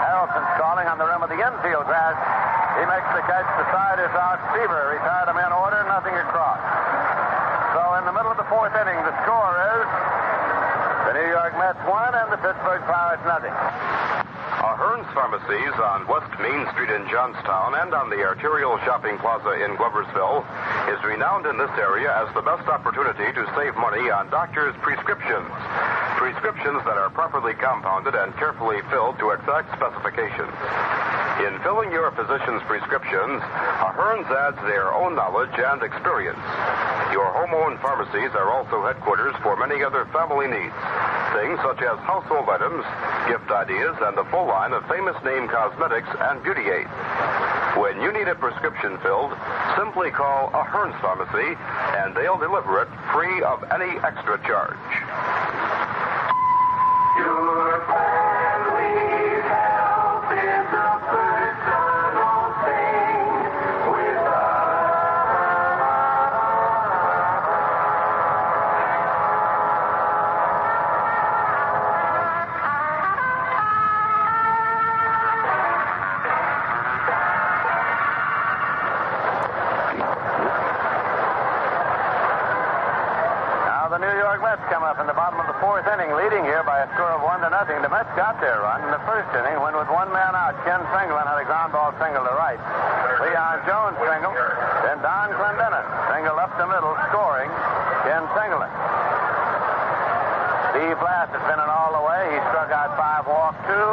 Harrelson's 0.04 0.52
calling 0.60 0.84
on 0.92 1.00
the 1.00 1.08
rim 1.08 1.24
of 1.24 1.32
the 1.32 1.40
infield 1.40 1.88
grass. 1.88 2.20
He 2.76 2.84
makes 2.84 3.08
the 3.16 3.24
catch. 3.24 3.48
The 3.56 3.64
side 3.72 3.96
is 4.04 4.12
out. 4.12 4.44
Seaver 4.52 5.00
retired 5.00 5.32
him 5.32 5.40
in 5.40 5.52
order. 5.56 5.80
Nothing 5.88 6.20
across. 6.20 6.60
So 7.80 7.96
in 7.96 8.04
the 8.04 8.12
middle 8.12 8.28
of 8.28 8.36
the 8.36 8.50
fourth 8.52 8.76
inning, 8.76 9.00
the 9.08 9.16
score 9.24 9.56
is 9.80 9.88
the 11.08 11.14
New 11.16 11.32
York 11.32 11.56
Mets 11.56 11.80
won 11.88 12.12
and 12.12 12.28
the 12.28 12.44
Pittsburgh 12.44 12.84
Pirates 12.84 13.24
nothing. 13.24 13.56
Ahern's 14.60 15.08
Pharmacies 15.16 15.76
on 15.80 16.04
West 16.12 16.28
Main 16.44 16.68
Street 16.76 16.92
in 16.92 17.08
Johnstown 17.08 17.80
and 17.80 17.96
on 17.96 18.12
the 18.12 18.20
Arterial 18.28 18.76
Shopping 18.84 19.16
Plaza 19.24 19.64
in 19.64 19.80
Gloversville 19.80 20.44
is 20.88 21.04
renowned 21.04 21.46
in 21.46 21.58
this 21.58 21.72
area 21.76 22.08
as 22.24 22.32
the 22.34 22.42
best 22.42 22.68
opportunity 22.70 23.28
to 23.36 23.44
save 23.58 23.76
money 23.76 24.08
on 24.10 24.30
doctors' 24.32 24.76
prescriptions. 24.80 25.50
Prescriptions 26.16 26.80
that 26.88 26.96
are 26.96 27.10
properly 27.10 27.54
compounded 27.54 28.16
and 28.16 28.36
carefully 28.38 28.80
filled 28.90 29.20
to 29.20 29.32
exact 29.32 29.74
specifications. 29.76 30.54
In 31.40 31.56
filling 31.64 31.92
your 31.92 32.12
physician's 32.12 32.60
prescriptions, 32.68 33.40
Ahern's 33.80 34.28
adds 34.28 34.60
their 34.68 34.92
own 34.92 35.16
knowledge 35.16 35.56
and 35.56 35.80
experience. 35.84 36.44
Your 37.16 37.32
home-owned 37.32 37.80
pharmacies 37.80 38.36
are 38.36 38.52
also 38.52 38.84
headquarters 38.84 39.36
for 39.42 39.56
many 39.56 39.84
other 39.84 40.04
family 40.12 40.52
needs. 40.52 40.76
Things 41.32 41.56
such 41.64 41.80
as 41.80 41.96
household 42.04 42.52
items, 42.52 42.84
gift 43.32 43.48
ideas, 43.52 43.96
and 44.04 44.18
the 44.18 44.28
full 44.28 44.48
line 44.52 44.74
of 44.74 44.84
famous 44.92 45.16
name 45.24 45.48
cosmetics 45.48 46.10
and 46.20 46.44
beauty 46.44 46.68
aids. 46.68 46.92
When 47.80 48.02
you 48.04 48.12
need 48.12 48.28
a 48.28 48.36
prescription 48.36 49.00
filled, 49.00 49.32
simply 49.80 50.12
call 50.12 50.52
Ahern's 50.52 50.96
Pharmacy 51.00 51.56
and 51.96 52.14
they'll 52.14 52.38
deliver 52.38 52.82
it 52.82 52.90
free 53.16 53.42
of 53.44 53.64
any 53.72 53.96
extra 54.04 54.36
charge. 54.44 54.76
Their 88.40 88.64
run 88.64 88.80
in 88.88 88.92
the 88.96 89.04
first 89.04 89.28
inning 89.36 89.60
when, 89.60 89.76
with 89.76 89.92
one 89.92 90.08
man 90.16 90.32
out, 90.32 90.56
Ken 90.64 90.80
Singleton 90.96 91.28
had 91.28 91.44
a 91.44 91.44
ground 91.44 91.76
ball 91.76 91.92
single 92.00 92.24
to 92.24 92.32
right. 92.40 92.56
Cleon 93.20 93.60
Jones 93.68 94.00
single, 94.00 94.32
then 94.88 94.96
Don 95.04 95.36
Clendenon 95.36 95.84
single 96.08 96.40
up 96.40 96.48
the 96.56 96.64
middle, 96.64 96.96
scoring 97.12 97.52
Ken 98.08 98.24
Singleton. 98.32 98.72
Steve 100.72 100.96
Blass 101.04 101.28
has 101.36 101.44
been 101.52 101.60
in 101.60 101.68
all 101.68 101.92
the 102.00 102.04
way. 102.08 102.32
He 102.32 102.40
struck 102.48 102.72
out 102.72 102.96
five, 102.96 103.28
walked 103.28 103.60
two. 103.68 103.92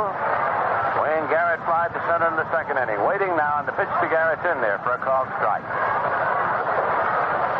Wayne 1.03 1.27
Garrett 1.27 1.59
flied 1.67 1.91
to 1.91 2.01
center 2.07 2.31
in 2.31 2.39
the 2.39 2.47
second 2.55 2.79
inning. 2.79 3.03
Waiting 3.03 3.35
now, 3.35 3.59
and 3.59 3.67
the 3.67 3.75
pitch 3.75 3.91
to 3.99 4.07
Garrett's 4.07 4.47
in 4.47 4.63
there 4.63 4.79
for 4.87 4.95
a 4.95 5.01
called 5.03 5.27
strike. 5.43 5.67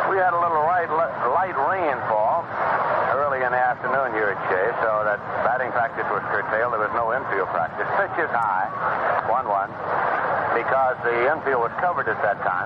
We 0.07 0.15
had 0.23 0.31
a 0.31 0.39
little 0.39 0.63
light, 0.63 0.87
light 0.87 1.57
rainfall 1.67 2.47
early 3.19 3.43
in 3.43 3.51
the 3.51 3.59
afternoon 3.59 4.15
here 4.15 4.31
at 4.31 4.39
Shea, 4.47 4.71
so 4.79 5.03
that 5.03 5.19
batting 5.43 5.67
There 6.57 6.81
was 6.81 6.97
no 6.97 7.13
infield 7.13 7.53
practice. 7.53 7.85
Pitch 8.01 8.17
is 8.17 8.33
high, 8.33 8.65
1 9.29 9.45
1, 9.45 10.57
because 10.57 10.97
the 11.05 11.29
infield 11.29 11.61
was 11.61 11.73
covered 11.77 12.09
at 12.09 12.17
that 12.25 12.41
time. 12.41 12.65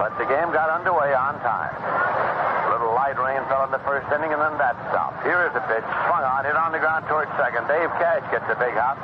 But 0.00 0.16
the 0.16 0.24
game 0.24 0.48
got 0.48 0.72
underway 0.72 1.12
on 1.12 1.36
time. 1.44 1.76
A 1.76 2.68
little 2.72 2.96
light 2.96 3.20
rain 3.20 3.44
fell 3.52 3.68
in 3.68 3.72
the 3.72 3.84
first 3.84 4.08
inning, 4.08 4.32
and 4.32 4.40
then 4.40 4.56
that 4.56 4.80
stopped. 4.88 5.20
Here 5.28 5.44
is 5.44 5.52
the 5.52 5.60
pitch, 5.68 5.84
swung 6.08 6.24
on, 6.24 6.48
hit 6.48 6.56
on 6.56 6.72
the 6.72 6.80
ground 6.80 7.04
towards 7.04 7.28
second. 7.36 7.68
Dave 7.68 7.92
Cash 8.00 8.24
gets 8.32 8.48
a 8.48 8.56
big 8.56 8.72
hop, 8.80 8.96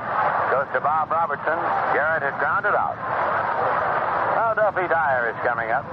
goes 0.57 0.69
to 0.73 0.81
Bob 0.81 1.13
Robertson. 1.13 1.61
Garrett 1.93 2.25
has 2.25 2.33
grounded 2.41 2.73
out. 2.73 2.97
Now 4.41 4.57
Duffy 4.57 4.89
Dyer 4.89 5.29
is 5.29 5.39
coming 5.45 5.69
up. 5.69 5.85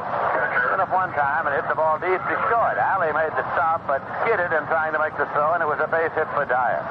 Up 0.76 0.92
one 0.92 1.08
time 1.16 1.48
and 1.48 1.56
hit 1.56 1.64
the 1.72 1.74
ball 1.74 1.96
deep 2.04 2.20
to 2.20 2.36
short. 2.52 2.76
Alley 2.76 3.08
made 3.16 3.32
the 3.40 3.48
stop, 3.56 3.80
but 3.88 4.04
skidded 4.22 4.52
in 4.52 4.60
trying 4.68 4.92
to 4.92 5.00
make 5.00 5.16
the 5.16 5.24
throw, 5.32 5.56
and 5.56 5.64
it 5.64 5.66
was 5.66 5.80
a 5.80 5.88
base 5.88 6.12
hit 6.20 6.28
for 6.36 6.44
Dyer. 6.44 6.84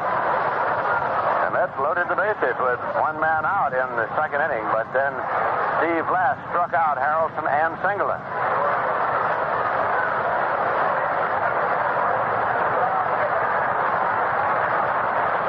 Mets 1.64 1.80
loaded 1.80 2.04
the 2.12 2.14
bases 2.20 2.52
with 2.60 2.76
one 3.00 3.16
man 3.24 3.48
out 3.48 3.72
in 3.72 3.88
the 3.96 4.04
second 4.20 4.36
inning, 4.44 4.68
but 4.68 4.84
then 4.92 5.16
Steve 5.80 6.04
Blass 6.12 6.36
struck 6.52 6.76
out 6.76 7.00
Harrelson 7.00 7.48
and 7.48 7.72
Singleton. 7.80 8.20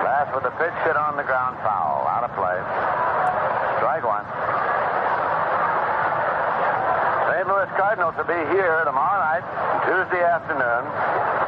Blass 0.07 0.27
with 0.31 0.47
a 0.47 0.55
pitch 0.55 0.77
hit 0.87 0.95
on 0.95 1.19
the 1.19 1.27
ground 1.27 1.59
foul. 1.59 2.07
Out 2.07 2.23
of 2.23 2.31
play. 2.31 2.63
Strike 3.83 4.07
one. 4.07 4.23
St. 7.27 7.43
Louis 7.43 7.67
Cardinals 7.75 8.15
will 8.15 8.23
be 8.23 8.39
here 8.55 8.87
tomorrow 8.87 9.19
night, 9.19 9.43
Tuesday 9.83 10.23
afternoon. 10.23 11.44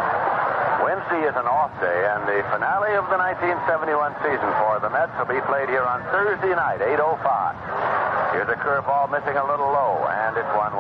Wednesday 0.88 1.28
is 1.28 1.36
an 1.36 1.44
off 1.44 1.76
day, 1.84 2.00
and 2.16 2.24
the 2.32 2.40
finale 2.48 2.96
of 2.96 3.12
the 3.12 3.20
1971 3.20 3.92
season 4.24 4.48
for 4.56 4.80
the 4.80 4.88
Mets 4.88 5.12
will 5.20 5.28
be 5.28 5.44
played 5.44 5.68
here 5.68 5.84
on 5.84 6.00
Thursday 6.16 6.56
night, 6.56 6.80
8.05. 6.80 8.32
Here's 8.32 8.48
a 8.48 8.56
curveball 8.56 9.12
missing 9.12 9.36
a 9.36 9.44
little 9.44 9.68
low, 9.68 10.08
and 10.08 10.40
it's 10.40 10.48
1-1. 10.56 10.72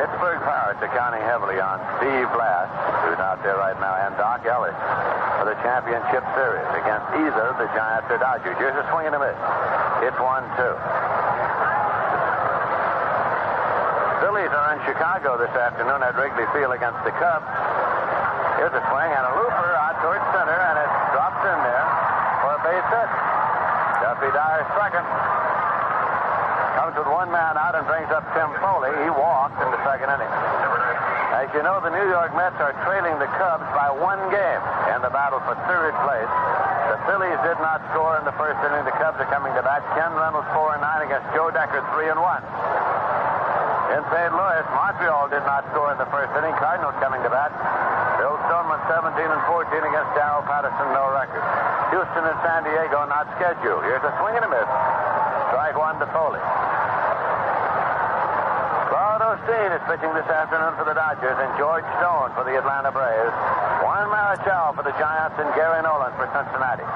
Pittsburgh 0.00 0.40
Pirates 0.48 0.80
are 0.80 0.96
counting 0.96 1.20
heavily 1.28 1.60
on 1.60 1.76
Steve 2.00 2.24
Blass, 2.32 2.72
who's 3.04 3.20
out 3.20 3.44
there 3.44 3.60
right 3.60 3.76
now, 3.76 4.00
and 4.00 4.16
Doc 4.16 4.48
Ellis 4.48 4.72
for 5.36 5.44
the 5.44 5.56
championship 5.60 6.24
series 6.32 6.64
against 6.72 7.04
either 7.20 7.52
the 7.60 7.68
Giants 7.76 8.08
or 8.08 8.16
Dodgers. 8.16 8.56
Here's 8.56 8.80
a 8.80 8.88
swing 8.88 9.12
and 9.12 9.20
a 9.20 9.20
miss. 9.20 9.36
It's 10.08 10.16
1-2. 10.16 10.56
Phillies 14.32 14.48
are 14.48 14.72
in 14.72 14.80
Chicago 14.88 15.36
this 15.36 15.52
afternoon 15.52 16.00
at 16.00 16.16
Wrigley 16.16 16.48
Field 16.56 16.72
against 16.72 16.96
the 17.04 17.12
Cubs. 17.20 17.44
Here's 18.56 18.72
a 18.72 18.80
swing 18.88 19.12
and 19.12 19.24
a 19.28 19.32
looper 19.36 19.70
out 19.76 20.00
towards 20.00 20.24
center, 20.32 20.56
and 20.56 20.80
it 20.80 20.90
drops 21.12 21.44
in 21.44 21.58
there 21.60 21.86
for 22.40 22.56
a 22.56 22.60
base 22.64 22.88
hit. 22.96 23.10
Duffy 24.00 24.32
Dyer 24.32 24.64
second. 24.72 25.04
Comes 26.80 26.96
with 26.96 27.12
one 27.12 27.28
man 27.28 27.60
out 27.60 27.76
and 27.76 27.84
brings 27.84 28.08
up 28.08 28.24
Tim 28.32 28.48
Foley. 28.64 28.88
He 29.04 29.12
walked 29.12 29.60
in 29.60 29.68
the 29.68 29.80
second 29.84 30.08
inning. 30.08 30.32
As 31.36 31.52
you 31.52 31.60
know, 31.60 31.84
the 31.84 31.92
New 31.92 32.08
York 32.08 32.32
Mets 32.32 32.56
are 32.56 32.72
trailing 32.88 33.20
the 33.20 33.28
Cubs 33.36 33.68
by 33.76 33.92
one 33.92 34.32
game 34.32 34.62
in 34.96 35.04
the 35.04 35.12
battle 35.12 35.44
for 35.44 35.60
third 35.68 35.92
place. 36.08 36.32
The 36.88 36.96
Phillies 37.04 37.36
did 37.44 37.60
not 37.60 37.84
score 37.92 38.16
in 38.16 38.24
the 38.24 38.32
first 38.40 38.56
inning. 38.64 38.80
The 38.88 38.96
Cubs 38.96 39.20
are 39.20 39.28
coming 39.28 39.52
to 39.52 39.60
bat. 39.60 39.84
Ken 39.92 40.08
Reynolds 40.16 40.48
4 40.56 40.80
and 40.80 40.80
9 40.80 41.04
against 41.04 41.28
Joe 41.36 41.52
Decker 41.52 41.84
3 41.92 42.16
and 42.16 42.20
1. 42.24 42.61
In 43.92 44.00
St. 44.08 44.32
Louis, 44.32 44.64
Montreal 44.72 45.28
did 45.28 45.44
not 45.44 45.68
score 45.68 45.92
in 45.92 46.00
the 46.00 46.08
first 46.08 46.32
inning. 46.32 46.56
Cardinals 46.56 46.96
coming 46.96 47.20
to 47.20 47.28
bat. 47.28 47.52
Bill 48.16 48.40
Stoneman 48.48 48.80
17 48.88 49.20
and 49.20 49.42
14 49.44 49.68
against 49.68 50.10
Darrell 50.16 50.40
Patterson, 50.48 50.88
no 50.96 51.12
record. 51.12 51.44
Houston 51.92 52.24
and 52.24 52.38
San 52.40 52.64
Diego 52.64 53.04
not 53.04 53.28
scheduled. 53.36 53.84
Here's 53.84 54.00
a 54.00 54.12
swing 54.16 54.32
and 54.40 54.48
a 54.48 54.50
miss. 54.50 54.64
Strike 55.52 55.76
one 55.76 56.00
to 56.00 56.08
Foley. 56.08 56.40
Claude 58.88 59.20
Osteen 59.28 59.76
is 59.76 59.82
pitching 59.84 60.16
this 60.16 60.24
afternoon 60.24 60.72
for 60.80 60.88
the 60.88 60.96
Dodgers, 60.96 61.36
and 61.36 61.52
George 61.60 61.84
Stone 62.00 62.32
for 62.32 62.48
the 62.48 62.56
Atlanta 62.56 62.88
Braves. 62.96 63.36
Juan 63.84 64.08
Marichal 64.08 64.72
for 64.72 64.88
the 64.88 64.96
Giants, 64.96 65.36
and 65.36 65.52
Gary 65.52 65.84
Nolan 65.84 66.16
for 66.16 66.24
Cincinnati. 66.32 66.88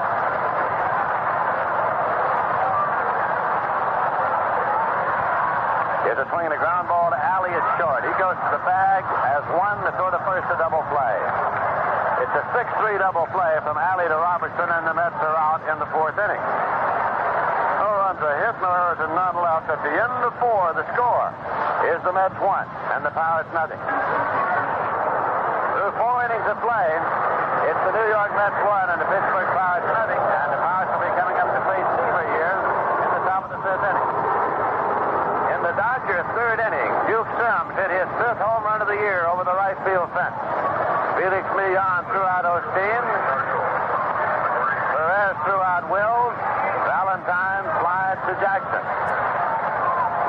Here's 6.07 6.23
a 6.23 6.29
swing 6.31 6.47
and 6.47 6.55
a 6.55 6.61
ground 6.63 6.87
ball 6.87 7.11
to 7.11 7.19
Alley 7.19 7.51
at 7.51 7.67
short. 7.75 7.99
He 7.99 8.15
goes 8.15 8.39
to 8.39 8.49
the 8.55 8.63
bag 8.63 9.03
as 9.27 9.43
one 9.59 9.75
to 9.83 9.91
throw 9.99 10.07
to 10.07 10.23
first 10.23 10.47
a 10.47 10.55
double 10.55 10.79
play. 10.87 11.15
It's 12.23 12.31
a 12.31 12.47
6-3 12.55 12.95
double 12.95 13.27
play 13.35 13.59
from 13.67 13.75
Alley 13.75 14.07
to 14.07 14.15
Robertson, 14.15 14.71
and 14.71 14.87
the 14.87 14.95
Mets 14.95 15.19
are 15.19 15.35
out 15.35 15.67
in 15.67 15.75
the 15.83 15.89
fourth 15.91 16.15
inning. 16.15 16.39
No 17.83 17.91
runs 17.91 18.23
are 18.23 18.39
hit, 18.39 18.55
no 18.63 18.71
errors, 18.71 19.03
and 19.03 19.11
none 19.19 19.35
left. 19.35 19.67
At 19.67 19.83
the 19.83 19.91
end 19.91 20.15
of 20.23 20.31
four, 20.39 20.71
the 20.79 20.87
score 20.95 21.27
is 21.91 21.99
the 22.07 22.15
Mets 22.15 22.39
one 22.39 22.71
and 22.95 23.03
the 23.03 23.11
Pirates 23.11 23.51
nothing. 23.51 23.83
Through 25.75 25.91
four 25.99 26.23
innings 26.23 26.47
of 26.47 26.55
play, 26.63 26.87
it's 27.67 27.83
the 27.83 27.91
New 27.99 28.07
York 28.15 28.31
Mets 28.31 28.55
one 28.63 28.95
and 28.95 28.99
the 29.03 29.09
Pittsburgh 29.11 29.51
Pirates 29.51 29.91
nothing, 29.91 30.23
and 30.23 30.55
the 30.55 30.61
Pirates 30.63 30.87
will 30.87 31.03
be 31.03 31.11
coming 31.19 31.35
up 31.35 31.51
to 31.51 31.59
play 31.67 31.83
Seaver 31.83 32.25
here 32.31 32.46
fifth 33.67 33.83
inning. 33.83 34.07
In 35.51 35.59
the 35.59 35.75
Dodgers' 35.75 36.23
third 36.31 36.63
inning, 36.63 36.91
Duke 37.11 37.27
Sims 37.35 37.75
hit 37.75 37.91
his 37.91 38.07
fifth 38.15 38.39
home 38.39 38.63
run 38.63 38.79
of 38.79 38.87
the 38.87 38.95
year 38.95 39.27
over 39.27 39.43
the 39.43 39.51
right 39.51 39.75
field 39.83 40.07
fence. 40.15 40.39
Felix 41.19 41.43
Millan 41.51 42.07
threw 42.07 42.23
out 42.23 42.47
Osteen. 42.47 43.03
Perez 44.95 45.35
threw 45.43 45.59
out 45.59 45.83
Wills. 45.91 46.37
Valentine 46.87 47.65
flies 47.83 48.19
to 48.23 48.33
Jackson. 48.39 48.83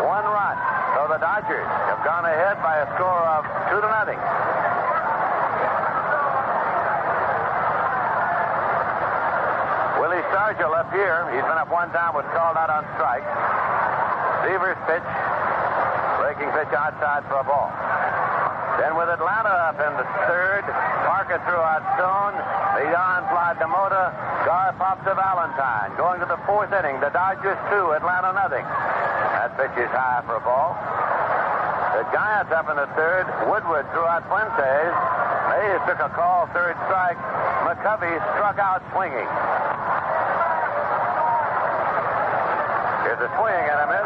One 0.03 0.27
run. 0.27 0.57
So 0.99 1.07
the 1.07 1.23
Dodgers 1.23 1.71
have 1.95 2.03
gone 2.03 2.27
ahead 2.27 2.59
by 2.59 2.83
a 2.83 2.87
score 2.99 3.23
of 3.39 3.47
two 3.71 3.79
to 3.79 3.87
nothing. 3.87 4.19
Stargell 10.33 10.77
up 10.77 10.93
here. 10.93 11.25
He's 11.33 11.45
been 11.45 11.57
up 11.57 11.73
one 11.73 11.89
time, 11.91 12.13
was 12.13 12.29
called 12.37 12.57
out 12.57 12.69
on 12.69 12.85
strike. 12.97 13.25
Seaver's 14.45 14.81
pitch. 14.85 15.09
Breaking 16.21 16.51
pitch 16.53 16.73
outside 16.77 17.25
for 17.31 17.41
a 17.41 17.47
ball. 17.47 17.73
Then 18.79 18.95
with 18.95 19.11
Atlanta 19.11 19.51
up 19.73 19.79
in 19.83 19.93
the 19.99 20.07
third, 20.31 20.63
Parker 21.09 21.43
threw 21.43 21.59
out 21.59 21.83
Stone. 21.99 22.35
Leon 22.79 23.27
flied 23.27 23.59
Mota. 23.67 24.15
Garr 24.47 24.71
pops 24.79 25.03
to 25.03 25.19
Valentine. 25.19 25.97
Going 25.99 26.23
to 26.23 26.29
the 26.31 26.39
fourth 26.47 26.71
inning. 26.71 27.01
The 27.03 27.11
Dodgers 27.11 27.59
two, 27.75 27.91
Atlanta 27.99 28.31
nothing. 28.39 28.63
That 28.63 29.51
pitch 29.59 29.75
is 29.83 29.91
high 29.91 30.23
for 30.23 30.39
a 30.39 30.45
ball. 30.47 30.79
The 31.99 32.07
Giants 32.15 32.55
up 32.55 32.71
in 32.71 32.79
the 32.79 32.87
third. 32.95 33.27
Woodward 33.51 33.83
threw 33.91 34.07
out 34.07 34.23
Fuentes. 34.31 34.95
Mays 35.51 35.83
took 35.89 35.99
a 35.99 36.11
call, 36.15 36.47
third 36.55 36.79
strike. 36.87 37.19
McCovey 37.67 38.15
struck 38.39 38.63
out 38.63 38.85
swinging. 38.95 39.27
Here's 43.09 43.25
a 43.25 43.33
swing 43.41 43.65
and 43.73 43.81
a 43.81 43.89
miss. 43.89 44.05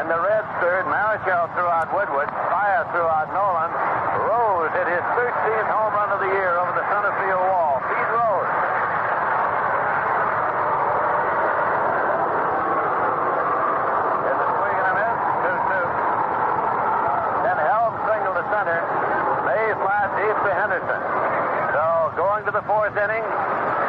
In 0.00 0.08
the 0.08 0.16
Reds' 0.16 0.48
third, 0.56 0.88
Marichal 0.88 1.52
threw 1.52 1.68
out 1.68 1.92
Woodward. 1.92 2.32
Fire 2.48 2.88
threw 2.96 3.04
out 3.04 3.28
Nolan. 3.28 3.68
Rose 4.24 4.72
hit 4.72 4.88
his 4.88 5.04
13th 5.12 5.68
home 5.68 5.92
run 5.92 6.08
of 6.16 6.24
the 6.24 6.32
year 6.32 6.56
over 6.56 6.72
the 6.72 6.80
center 6.88 7.12
field 7.20 7.44
wall. 7.44 7.76
Pete 7.92 8.08
Rose. 8.08 8.48
Here's 14.24 14.40
a 14.40 14.48
swing 14.56 14.76
and 14.80 14.88
a 14.88 14.94
miss. 14.96 15.20
2-2. 15.44 15.76
Then 17.52 17.58
Helm 17.68 17.92
single 18.08 18.32
to 18.32 18.44
center. 18.48 18.80
Mays 19.44 19.76
flies 19.76 20.08
deep 20.16 20.40
to 20.40 20.52
Henderson. 20.56 21.00
So 21.76 22.16
going 22.16 22.48
to 22.48 22.52
the 22.56 22.64
fourth 22.64 22.96
inning, 22.96 23.20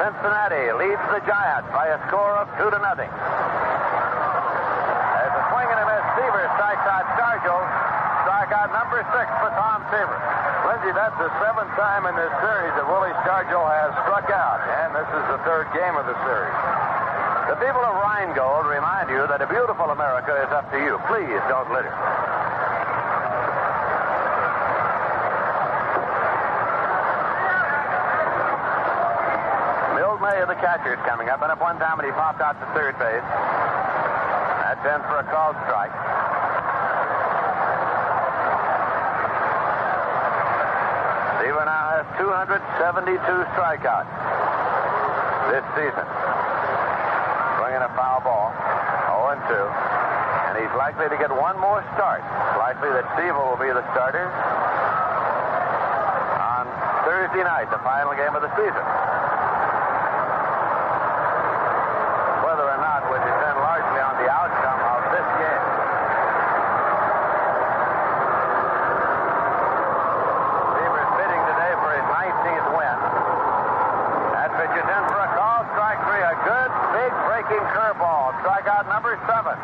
Cincinnati 0.03 0.67
leads 0.83 0.99
the 1.15 1.23
Giants 1.23 1.71
by 1.71 1.87
a 1.87 1.95
score 2.11 2.35
of 2.35 2.51
two 2.59 2.67
to 2.67 2.79
nothing. 2.83 3.07
There's 3.07 5.31
a 5.31 5.43
swing 5.47 5.71
and 5.71 5.79
a 5.79 5.87
miss. 5.87 6.03
Seaver 6.19 6.43
strikes 6.59 6.83
out 6.91 7.07
Stargell. 7.15 7.63
Strikeout 8.27 8.75
number 8.75 8.99
six 9.15 9.31
for 9.39 9.47
Tom 9.55 9.79
Seaver. 9.87 10.19
Lindsey, 10.67 10.91
that's 10.91 11.15
the 11.15 11.31
seventh 11.39 11.71
time 11.79 12.03
in 12.11 12.19
this 12.19 12.35
series 12.43 12.75
that 12.75 12.83
Willie 12.83 13.15
Stargell 13.23 13.63
has 13.63 13.95
struck 14.03 14.27
out, 14.27 14.59
and 14.83 14.91
this 14.91 15.07
is 15.07 15.23
the 15.31 15.39
third 15.47 15.71
game 15.71 15.95
of 15.95 16.03
the 16.03 16.19
series. 16.27 16.51
The 17.47 17.55
people 17.63 17.87
of 17.87 17.95
Rheingold 18.03 18.67
remind 18.67 19.07
you 19.07 19.23
that 19.31 19.39
a 19.39 19.47
beautiful 19.47 19.87
America 19.87 20.35
is 20.43 20.51
up 20.51 20.67
to 20.75 20.83
you. 20.83 20.99
Please 21.07 21.39
don't 21.47 21.71
litter. 21.71 21.95
Milt 29.93 30.12
May 30.23 30.39
of 30.39 30.47
the 30.47 30.55
coming 31.03 31.27
up, 31.27 31.43
and 31.43 31.51
up 31.51 31.59
one 31.59 31.75
time 31.83 31.99
and 31.99 32.07
he 32.07 32.13
popped 32.15 32.39
out 32.39 32.55
to 32.55 32.65
third 32.71 32.95
base. 32.95 33.27
That's 34.63 34.79
in 34.87 35.03
for 35.11 35.19
a 35.19 35.25
called 35.27 35.59
strike. 35.67 35.91
Seaver 41.43 41.67
now 41.67 41.99
has 41.99 42.07
272 42.15 43.19
strikeouts 43.51 44.07
this 45.51 45.65
season. 45.75 46.07
Swinging 47.59 47.83
a 47.83 47.91
foul 47.91 48.23
ball. 48.23 48.55
0 49.11 49.35
and 49.35 49.43
2. 49.51 49.59
And 49.59 50.53
he's 50.63 50.71
likely 50.79 51.11
to 51.11 51.17
get 51.19 51.35
one 51.35 51.59
more 51.59 51.83
start. 51.99 52.23
Likely 52.55 52.95
that 52.95 53.03
Seaver 53.19 53.43
will 53.43 53.59
be 53.59 53.67
the 53.75 53.83
starter 53.91 54.31
on 56.39 56.63
Thursday 57.03 57.43
night, 57.43 57.67
the 57.73 57.81
final 57.83 58.15
game 58.15 58.31
of 58.31 58.39
the 58.39 58.53
season. 58.55 58.85
Whether 62.45 62.69
or 62.69 62.79
not 62.79 63.01
would 63.09 63.23
depend 63.25 63.57
largely 63.57 63.97
on 63.97 64.13
the 64.21 64.29
outcome 64.29 64.81
of 64.93 65.01
this 65.09 65.27
game. 65.41 65.65
Seaver's 70.77 71.11
bidding 71.17 71.43
today 71.49 71.73
for 71.81 71.91
his 71.97 72.07
19th 72.13 72.67
win. 72.77 72.97
That 74.37 74.49
pitch 74.53 74.75
is 74.77 74.85
in 74.85 75.03
for 75.09 75.17
a 75.17 75.29
call. 75.33 75.65
Strike 75.73 75.99
three. 76.05 76.21
A 76.21 76.35
good, 76.45 76.69
big 76.93 77.11
breaking 77.25 77.65
curveball. 77.73 78.37
Strikeout 78.45 78.85
number 78.85 79.17
seven. 79.25 79.57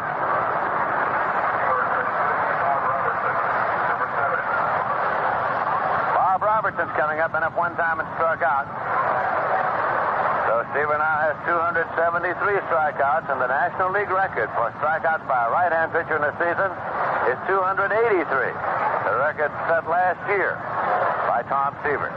Robertson's 6.80 6.96
coming 6.96 7.20
up 7.20 7.36
and 7.36 7.44
up 7.44 7.52
one 7.60 7.76
time 7.76 8.00
and 8.00 8.08
struck 8.16 8.40
out. 8.40 8.64
So 10.48 10.64
Seaver 10.72 10.96
now 10.96 11.28
has 11.28 11.36
273 11.44 12.32
strikeouts, 12.72 13.28
and 13.28 13.36
the 13.44 13.52
National 13.52 13.92
League 13.92 14.08
record 14.08 14.48
for 14.56 14.72
strikeouts 14.80 15.28
by 15.28 15.44
a 15.44 15.52
right-hand 15.52 15.92
pitcher 15.92 16.16
in 16.16 16.24
a 16.24 16.32
season 16.40 16.72
is 17.28 17.36
283. 17.52 17.84
The 17.84 19.16
record 19.20 19.52
set 19.68 19.84
last 19.92 20.24
year 20.32 20.56
by 21.28 21.44
Tom 21.52 21.76
Seaver. 21.84 22.16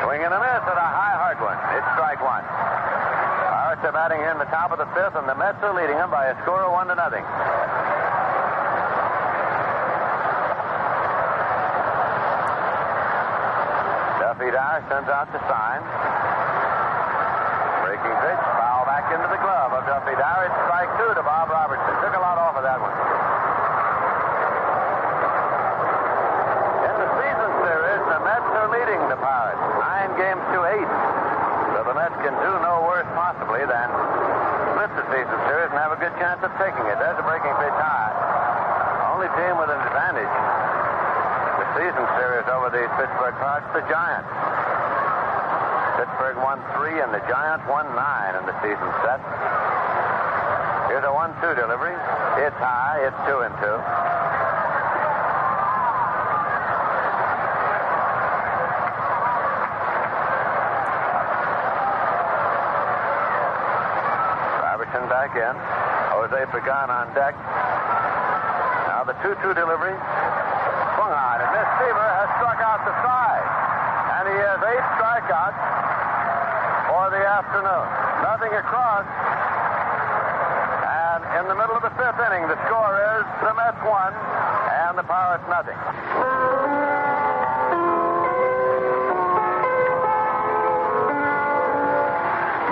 Swing 0.00 0.24
and 0.24 0.32
a 0.32 0.40
miss 0.40 0.64
at 0.64 0.80
a 0.80 0.88
high 0.96 1.16
hard 1.20 1.38
one. 1.44 1.60
It's 1.76 1.88
strike 1.92 2.24
one. 2.24 2.40
Pirates 2.40 3.84
are 3.84 3.92
batting 3.92 4.24
here 4.24 4.32
in 4.32 4.40
the 4.40 4.48
top 4.48 4.72
of 4.72 4.80
the 4.80 4.88
fifth, 4.96 5.12
and 5.12 5.28
the 5.28 5.36
Mets 5.36 5.60
are 5.60 5.76
leading 5.76 6.00
them 6.00 6.08
by 6.08 6.32
a 6.32 6.34
score 6.40 6.64
of 6.64 6.72
one 6.72 6.88
to 6.88 6.96
nothing. 6.96 8.05
Dyer 14.50 14.82
sends 14.86 15.10
out 15.10 15.26
the 15.34 15.42
sign. 15.50 15.80
Breaking 17.82 18.14
pitch, 18.22 18.42
foul 18.58 18.84
back 18.86 19.10
into 19.10 19.26
the 19.26 19.40
glove 19.42 19.74
of 19.74 19.82
Duffy 19.90 20.14
Dyer. 20.14 20.46
It's 20.46 20.58
strike 20.66 20.90
two 20.98 21.10
to 21.18 21.22
Bob 21.26 21.50
Robertson. 21.50 21.92
Took 22.02 22.14
a 22.14 22.22
lot 22.22 22.38
off 22.38 22.54
of 22.54 22.62
that 22.62 22.78
one. 22.78 22.94
In 26.86 26.94
the 26.94 27.08
season 27.18 27.50
series, 27.66 28.02
the 28.06 28.18
Mets 28.22 28.50
are 28.54 28.70
leading 28.70 29.00
the 29.10 29.18
Pirates, 29.18 29.66
nine 29.82 30.10
games 30.14 30.44
to 30.54 30.58
eight. 30.78 30.90
So 31.74 31.78
the 31.82 31.94
Mets 31.98 32.16
can 32.22 32.34
do 32.38 32.52
no 32.62 32.86
worse 32.86 33.08
possibly 33.18 33.66
than 33.66 33.88
split 34.74 34.90
the 34.94 35.06
season 35.10 35.38
series 35.50 35.74
and 35.74 35.78
have 35.82 35.90
a 35.90 36.00
good 36.00 36.14
chance 36.22 36.38
of 36.46 36.54
taking 36.62 36.86
it. 36.86 36.96
There's 37.02 37.18
a 37.18 37.26
breaking 37.26 37.54
pitch 37.58 37.78
high. 37.82 38.14
Only 39.10 39.26
team 39.34 39.58
with 39.58 39.74
an 39.74 39.80
advantage. 39.82 40.85
Season 41.76 42.08
series 42.16 42.48
over 42.48 42.72
the 42.72 42.88
Pittsburgh 42.96 43.36
Pirates, 43.36 43.68
the 43.76 43.84
Giants. 43.84 44.32
Pittsburgh 46.00 46.40
won 46.40 46.56
three 46.72 47.04
and 47.04 47.12
the 47.12 47.20
Giants 47.28 47.68
won 47.68 47.84
nine 47.92 48.32
in 48.32 48.48
the 48.48 48.56
season 48.64 48.88
set. 49.04 49.20
Here's 50.88 51.04
a 51.04 51.12
one-two 51.12 51.52
delivery. 51.52 51.92
It's 52.40 52.56
high. 52.56 53.04
It's 53.04 53.20
two 53.28 53.44
and 53.44 53.52
two. 53.60 53.76
Robertson 64.64 65.04
back 65.12 65.36
in. 65.36 65.54
Jose 66.16 66.40
Pagan 66.56 66.88
on 66.88 67.12
deck. 67.12 67.36
Now 68.88 69.04
the 69.04 69.12
2-2 69.20 69.54
delivery. 69.54 69.92
Swung 71.06 71.22
on, 71.22 71.38
and 71.38 71.50
Miss 71.54 71.70
Seaver 71.78 72.08
has 72.18 72.26
struck 72.34 72.58
out 72.66 72.82
the 72.82 72.90
side. 72.98 73.46
And 74.18 74.26
he 74.26 74.34
has 74.42 74.58
eight 74.58 74.86
strikeouts 74.98 75.60
for 76.90 77.14
the 77.14 77.22
afternoon. 77.22 77.86
Nothing 78.26 78.50
across. 78.58 79.06
And 80.82 81.22
in 81.38 81.44
the 81.46 81.54
middle 81.54 81.78
of 81.78 81.86
the 81.86 81.94
fifth 81.94 82.18
inning, 82.26 82.50
the 82.50 82.58
score 82.66 82.98
is 83.22 83.24
the 83.38 83.54
Mets 83.54 83.78
one 83.86 84.14
and 84.82 84.98
the 84.98 85.06
Pirates 85.06 85.46
nothing. 85.46 85.78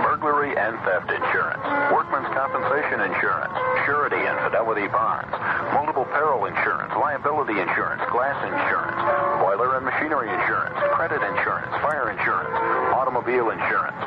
burglary 0.03 0.57
and 0.57 0.75
theft 0.83 1.11
insurance, 1.11 1.63
workman's 2.15 2.31
compensation 2.31 3.03
insurance, 3.11 3.51
surety 3.87 4.23
and 4.23 4.39
fidelity 4.47 4.87
bonds, 4.87 5.27
multiple 5.75 6.07
peril 6.15 6.47
insurance, 6.47 6.95
liability 6.95 7.59
insurance, 7.59 8.03
glass 8.15 8.39
insurance, 8.47 8.95
boiler 9.43 9.75
and 9.75 9.83
machinery 9.83 10.31
insurance, 10.31 10.79
credit 10.95 11.19
insurance, 11.19 11.75
fire 11.83 12.15
insurance, 12.15 12.55
automobile 12.95 13.51
insurance. 13.51 13.99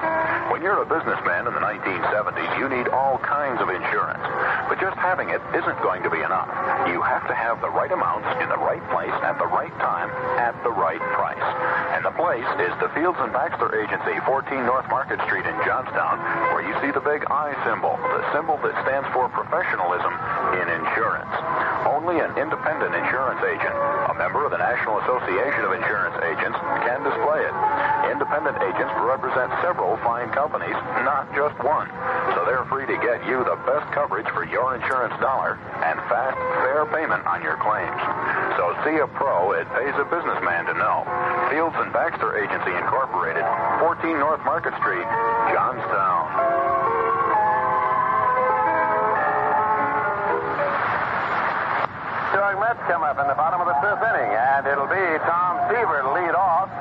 When 0.48 0.64
you're 0.64 0.80
a 0.80 0.88
businessman 0.88 1.52
in 1.52 1.54
the 1.54 1.60
1970s, 1.60 2.48
you 2.56 2.72
need 2.72 2.88
all 2.96 3.20
kinds 3.20 3.60
of 3.60 3.68
insurance. 3.68 3.97
Just 4.78 4.98
having 5.02 5.34
it 5.34 5.42
isn't 5.58 5.80
going 5.82 6.06
to 6.06 6.12
be 6.14 6.22
enough. 6.22 6.46
You 6.86 7.02
have 7.02 7.26
to 7.26 7.34
have 7.34 7.58
the 7.66 7.70
right 7.70 7.90
amounts 7.90 8.30
in 8.38 8.48
the 8.50 8.62
right 8.62 8.84
place 8.94 9.14
at 9.26 9.38
the 9.42 9.50
right 9.50 9.74
time 9.82 10.10
at 10.38 10.54
the 10.62 10.70
right 10.70 11.02
price. 11.18 11.48
And 11.98 12.06
the 12.06 12.14
place 12.14 12.46
is 12.62 12.70
the 12.78 12.94
Fields 12.94 13.18
and 13.18 13.34
Baxter 13.34 13.74
Agency, 13.74 14.14
14 14.22 14.70
North 14.70 14.86
Market 14.94 15.18
Street 15.26 15.50
in 15.50 15.58
Johnstown, 15.66 16.22
where 16.54 16.62
you 16.62 16.78
see 16.78 16.94
the 16.94 17.02
big 17.02 17.26
I 17.26 17.58
symbol, 17.66 17.98
the 17.98 18.26
symbol 18.38 18.62
that 18.62 18.78
stands 18.86 19.10
for 19.18 19.26
professionalism 19.34 20.14
in 20.62 20.70
insurance. 20.70 21.34
Only 21.90 22.22
an 22.22 22.38
independent 22.38 22.94
insurance 22.94 23.42
agent, 23.42 23.74
a 23.74 24.16
member 24.16 24.46
of 24.46 24.54
the 24.54 24.62
National 24.62 25.02
Association 25.02 25.66
of 25.66 25.74
Insurance 25.74 26.22
Agents, 26.22 26.58
can 26.86 27.02
display 27.02 27.42
it. 27.42 27.56
Independent 28.14 28.62
agents 28.62 28.94
represent 29.02 29.50
several 29.66 29.98
fine 30.06 30.30
companies, 30.38 30.78
not 31.02 31.26
just 31.34 31.58
one. 31.66 31.90
They're 32.48 32.64
free 32.72 32.88
to 32.88 32.96
get 33.04 33.28
you 33.28 33.44
the 33.44 33.60
best 33.68 33.92
coverage 33.92 34.26
for 34.32 34.48
your 34.48 34.80
insurance 34.80 35.12
dollar 35.20 35.60
and 35.84 36.00
fast, 36.08 36.40
fair 36.64 36.88
payment 36.96 37.28
on 37.28 37.44
your 37.44 37.60
claims. 37.60 38.00
So 38.56 38.72
see 38.88 39.04
a 39.04 39.08
pro, 39.20 39.52
it 39.52 39.68
pays 39.76 39.92
a 40.00 40.08
businessman 40.08 40.64
to 40.72 40.74
know. 40.80 41.04
Fields 41.52 41.76
and 41.76 41.92
Baxter 41.92 42.40
Agency 42.40 42.72
Incorporated, 42.72 43.44
14 43.84 44.16
North 44.16 44.40
Market 44.48 44.72
Street, 44.80 45.04
Johnstown. 45.52 46.88
York 52.48 52.64
Mets 52.64 52.80
come 52.88 53.04
up 53.04 53.20
in 53.20 53.28
the 53.28 53.36
bottom 53.36 53.60
of 53.60 53.68
the 53.68 53.76
fifth 53.84 54.00
inning, 54.00 54.32
and 54.32 54.64
it'll 54.72 54.88
be 54.88 55.04
Tom 55.28 55.68
Seaver 55.68 56.00
to 56.00 56.12
lead 56.16 56.32
off. 56.32 56.72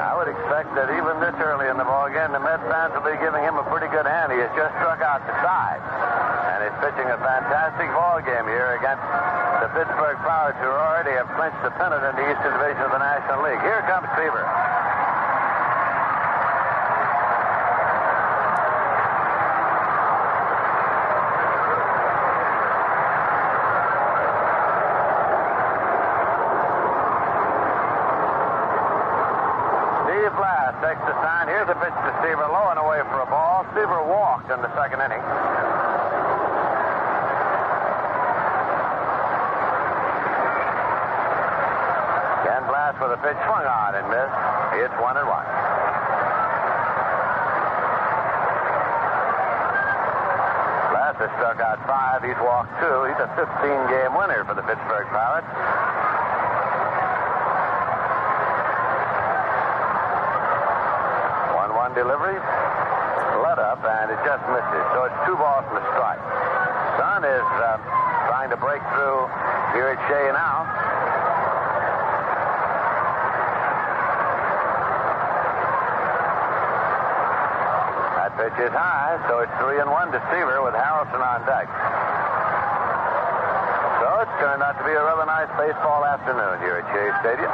I 0.00 0.16
would 0.16 0.32
expect 0.32 0.72
that 0.72 0.88
even 0.88 1.20
this 1.20 1.36
early 1.36 1.68
in 1.68 1.76
the 1.76 1.84
ball 1.84 2.08
game, 2.08 2.32
the 2.32 2.40
Mets 2.40 2.55
fans 2.66 2.92
will 2.94 3.06
be 3.06 3.16
giving 3.22 3.42
him 3.42 3.56
a 3.56 3.64
pretty 3.70 3.88
good 3.88 4.06
hand. 4.06 4.32
He 4.34 4.38
has 4.42 4.50
just 4.58 4.74
struck 4.82 5.00
out 5.02 5.22
the 5.26 5.34
side, 5.42 5.82
and 6.50 6.66
he's 6.66 6.76
pitching 6.82 7.08
a 7.08 7.18
fantastic 7.18 7.88
ball 7.94 8.18
game 8.22 8.46
here 8.50 8.74
against 8.78 9.02
the 9.62 9.68
Pittsburgh 9.72 10.18
Pirates, 10.22 10.58
who 10.58 10.70
already 10.70 11.14
have 11.14 11.30
clinched 11.38 11.62
the 11.62 11.70
pennant 11.78 12.02
in 12.02 12.14
the 12.18 12.24
Eastern 12.26 12.52
Division 12.58 12.82
of 12.82 12.92
the 12.92 13.02
National 13.02 13.42
League. 13.46 13.62
Here 13.62 13.82
comes. 13.86 14.06
Steve 14.16 14.32
Blass 30.36 30.74
takes 30.82 31.02
the 31.06 31.14
sign. 31.22 31.46
Here's 31.48 31.68
a 31.68 31.74
pitch 31.78 31.94
to 31.94 32.12
Seaver, 32.22 32.46
low 32.50 32.70
and 32.70 32.78
away 32.78 33.02
for 33.10 33.20
a 33.20 33.26
ball. 33.26 33.66
Seaver 33.74 34.02
walked 34.06 34.50
in 34.50 34.60
the 34.62 34.70
second 34.74 35.00
inning. 35.02 35.22
Ken 42.46 42.62
With 43.16 43.32
pitch 43.32 43.40
swung 43.48 43.64
on 43.64 43.94
and 43.96 44.04
missed. 44.12 44.40
It's 44.76 44.92
one 45.00 45.16
and 45.16 45.24
one. 45.24 45.48
Blass 50.92 51.16
has 51.16 51.32
struck 51.40 51.56
out 51.64 51.80
five. 51.88 52.20
He's 52.20 52.36
walked 52.44 52.76
two. 52.76 53.08
He's 53.08 53.16
a 53.16 53.30
15-game 53.40 54.12
winner 54.12 54.44
for 54.44 54.52
the 54.52 54.60
Pittsburgh 54.68 55.08
Pirates. 55.08 55.48
One-one 61.56 61.96
delivery, 61.96 62.36
let 63.40 63.56
up, 63.56 63.80
and 63.80 64.12
it 64.12 64.20
just 64.28 64.44
misses. 64.52 64.84
So 64.92 65.08
it's 65.08 65.20
two 65.24 65.36
balls 65.40 65.64
and 65.72 65.80
a 65.80 65.84
strike. 65.96 66.20
Sun 67.00 67.24
is 67.24 67.48
uh, 67.64 67.80
trying 68.28 68.50
to 68.52 68.60
break 68.60 68.84
through 68.92 69.24
here 69.72 69.88
at 69.96 70.00
Shea 70.04 70.32
now. 70.36 70.56
That 78.25 78.25
pitch 78.36 78.52
is 78.60 78.72
high, 78.72 79.16
so 79.28 79.40
it's 79.40 79.52
three 79.56 79.80
and 79.80 79.88
one 79.88 80.12
to 80.12 80.20
deceiver 80.20 80.60
with 80.60 80.76
Harrelson 80.76 81.24
on 81.24 81.40
deck. 81.48 81.64
So 84.00 84.06
it's 84.20 84.36
turned 84.36 84.60
out 84.60 84.76
to 84.76 84.84
be 84.84 84.92
a 84.92 85.00
rather 85.00 85.24
nice 85.24 85.48
baseball 85.56 86.04
afternoon 86.04 86.60
here 86.60 86.84
at 86.84 86.86
Shea 86.92 87.08
Stadium. 87.24 87.52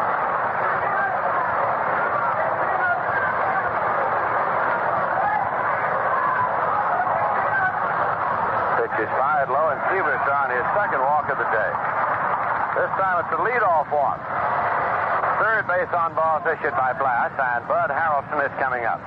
Pitch 8.83 9.07
is 9.07 9.11
fired 9.15 9.51
low, 9.55 9.71
and 9.71 9.79
Seaver's 9.87 10.27
on 10.27 10.51
his 10.51 10.67
second 10.75 10.99
walk 11.07 11.31
of 11.31 11.39
the 11.39 11.47
day. 11.55 11.73
This 12.75 12.91
time 12.99 13.23
it's 13.23 13.31
a 13.31 13.41
leadoff 13.45 13.87
walk. 13.95 14.19
Third 15.39 15.67
base 15.71 15.95
on 15.95 16.15
balls 16.15 16.43
issued 16.47 16.75
by 16.75 16.91
Blass, 16.95 17.31
and 17.39 17.67
Bud 17.69 17.91
Harrelson 17.91 18.43
is 18.47 18.55
coming 18.59 18.83
up. 18.87 18.99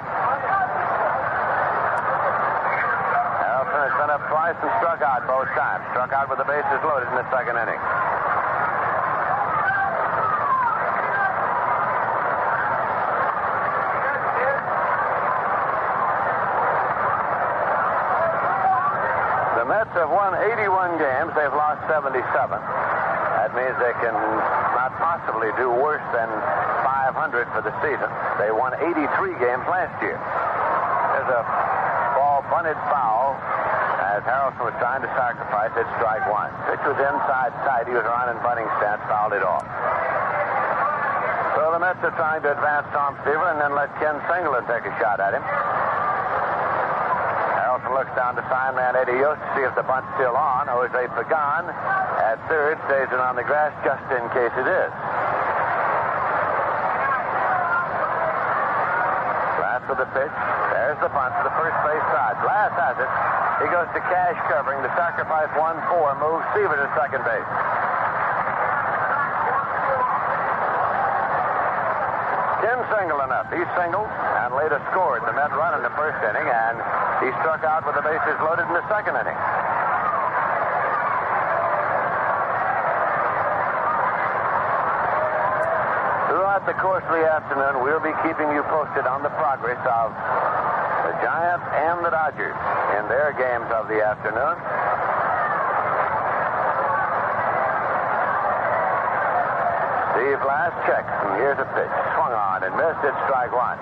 Harrelson 3.42 3.74
has 3.86 3.94
been 4.02 4.10
up 4.10 4.26
twice 4.34 4.58
and 4.66 4.72
struck 4.82 4.98
out 5.06 5.22
both 5.30 5.46
times. 5.54 5.86
Struck 5.94 6.10
out 6.10 6.26
with 6.26 6.42
the 6.42 6.48
bases 6.50 6.82
loaded 6.82 7.06
in 7.06 7.18
the 7.22 7.28
second 7.30 7.54
inning. 7.54 7.78
The 19.54 19.66
Mets 19.70 19.94
have 19.94 20.10
won 20.10 20.34
81 20.34 20.98
games. 20.98 21.30
They've 21.38 21.54
lost 21.54 21.86
77. 21.86 22.26
That 22.26 23.54
means 23.54 23.78
they 23.78 23.94
can 24.02 24.18
not 24.74 24.98
possibly 24.98 25.54
do 25.62 25.70
worse 25.70 26.02
than 26.10 26.26
500 26.82 27.54
for 27.54 27.62
the 27.62 27.74
season. 27.86 28.10
They 28.42 28.50
won 28.50 28.74
83 28.82 28.98
games 29.38 29.66
last 29.70 29.94
year. 30.02 30.18
There's 30.18 31.32
a 31.38 31.46
ball 32.18 32.42
bunted 32.50 32.82
foul 32.90 33.15
as 34.16 34.24
Harrelson 34.24 34.64
was 34.64 34.78
trying 34.80 35.04
to 35.04 35.12
sacrifice 35.12 35.76
it, 35.76 35.84
strike 36.00 36.24
one. 36.32 36.48
Pitch 36.72 36.80
was 36.88 36.96
inside 36.96 37.52
tight. 37.68 37.84
He 37.84 37.92
was 37.92 38.08
around 38.08 38.32
in 38.32 38.40
bunting 38.40 38.64
stance, 38.80 39.04
fouled 39.12 39.36
it 39.36 39.44
off. 39.44 39.68
So 41.60 41.76
the 41.76 41.84
Mets 41.84 42.00
are 42.00 42.16
trying 42.16 42.40
to 42.48 42.56
advance 42.56 42.88
Tom 42.96 43.20
Seaver 43.28 43.44
and 43.52 43.60
then 43.60 43.76
let 43.76 43.92
Ken 44.00 44.16
Singleton 44.32 44.64
take 44.72 44.88
a 44.88 44.94
shot 45.04 45.20
at 45.20 45.36
him. 45.36 45.44
Harrelson 47.60 47.92
looks 47.92 48.16
down 48.16 48.40
to 48.40 48.44
sign 48.48 48.80
man 48.80 48.96
Eddie 48.96 49.20
Yost 49.20 49.44
to 49.44 49.50
see 49.52 49.68
if 49.68 49.76
the 49.76 49.84
bunt's 49.84 50.08
still 50.16 50.40
on. 50.40 50.72
Jose 50.72 50.96
Pagan 50.96 51.68
at 52.24 52.40
third 52.48 52.80
stays 52.88 53.12
it 53.12 53.20
on 53.20 53.36
the 53.36 53.44
grass 53.44 53.76
just 53.84 54.08
in 54.16 54.24
case 54.32 54.56
it 54.56 54.68
is. 54.68 54.92
With 59.86 60.02
the 60.02 60.10
pitch. 60.18 60.34
There's 60.74 60.98
the 60.98 61.14
bunt 61.14 61.30
to 61.38 61.44
the 61.46 61.54
first 61.62 61.78
base 61.86 62.06
side. 62.10 62.42
Blass 62.42 62.74
has 62.74 62.98
it. 62.98 63.12
He 63.62 63.70
goes 63.70 63.86
to 63.94 64.02
Cash 64.02 64.34
covering. 64.50 64.82
The 64.82 64.90
sacrifice 64.98 65.46
1-4 65.54 66.18
moves 66.18 66.42
Seaver 66.58 66.74
to 66.74 66.90
second 66.98 67.22
base. 67.22 67.50
Ken 72.66 72.82
Singleton 72.98 73.30
up. 73.30 73.46
He 73.54 73.62
singled 73.78 74.10
and 74.42 74.58
later 74.58 74.82
scored 74.90 75.22
the 75.22 75.38
Met 75.38 75.54
run 75.54 75.78
in 75.78 75.86
the 75.86 75.94
first 75.94 76.18
inning, 76.26 76.50
and 76.50 76.82
he 77.22 77.30
struck 77.46 77.62
out 77.62 77.86
with 77.86 77.94
the 77.94 78.02
bases 78.02 78.42
loaded 78.42 78.66
in 78.66 78.74
the 78.74 78.88
second 78.90 79.22
inning. 79.22 79.38
Throughout 86.66 86.82
the 86.82 86.82
course 86.82 87.06
of 87.06 87.14
the 87.14 87.30
afternoon, 87.30 87.86
we'll 87.86 88.02
be 88.02 88.10
keeping 88.26 88.50
you 88.50 88.66
posted 88.74 89.06
on 89.06 89.22
the 89.22 89.30
progress 89.38 89.78
of 89.86 90.10
the 91.06 91.14
Giants 91.22 91.62
and 91.78 92.02
the 92.02 92.10
Dodgers 92.10 92.58
in 92.98 93.06
their 93.06 93.38
games 93.38 93.70
of 93.70 93.86
the 93.86 94.02
afternoon. 94.02 94.58
Steve 100.18 100.42
Blass 100.42 100.74
checks, 100.90 101.14
and 101.30 101.38
here's 101.38 101.62
a 101.62 101.70
pitch. 101.78 101.94
Swung 102.18 102.34
on 102.34 102.66
and 102.66 102.74
missed. 102.74 102.98
It's 103.06 103.22
strike 103.30 103.54
one. 103.54 103.78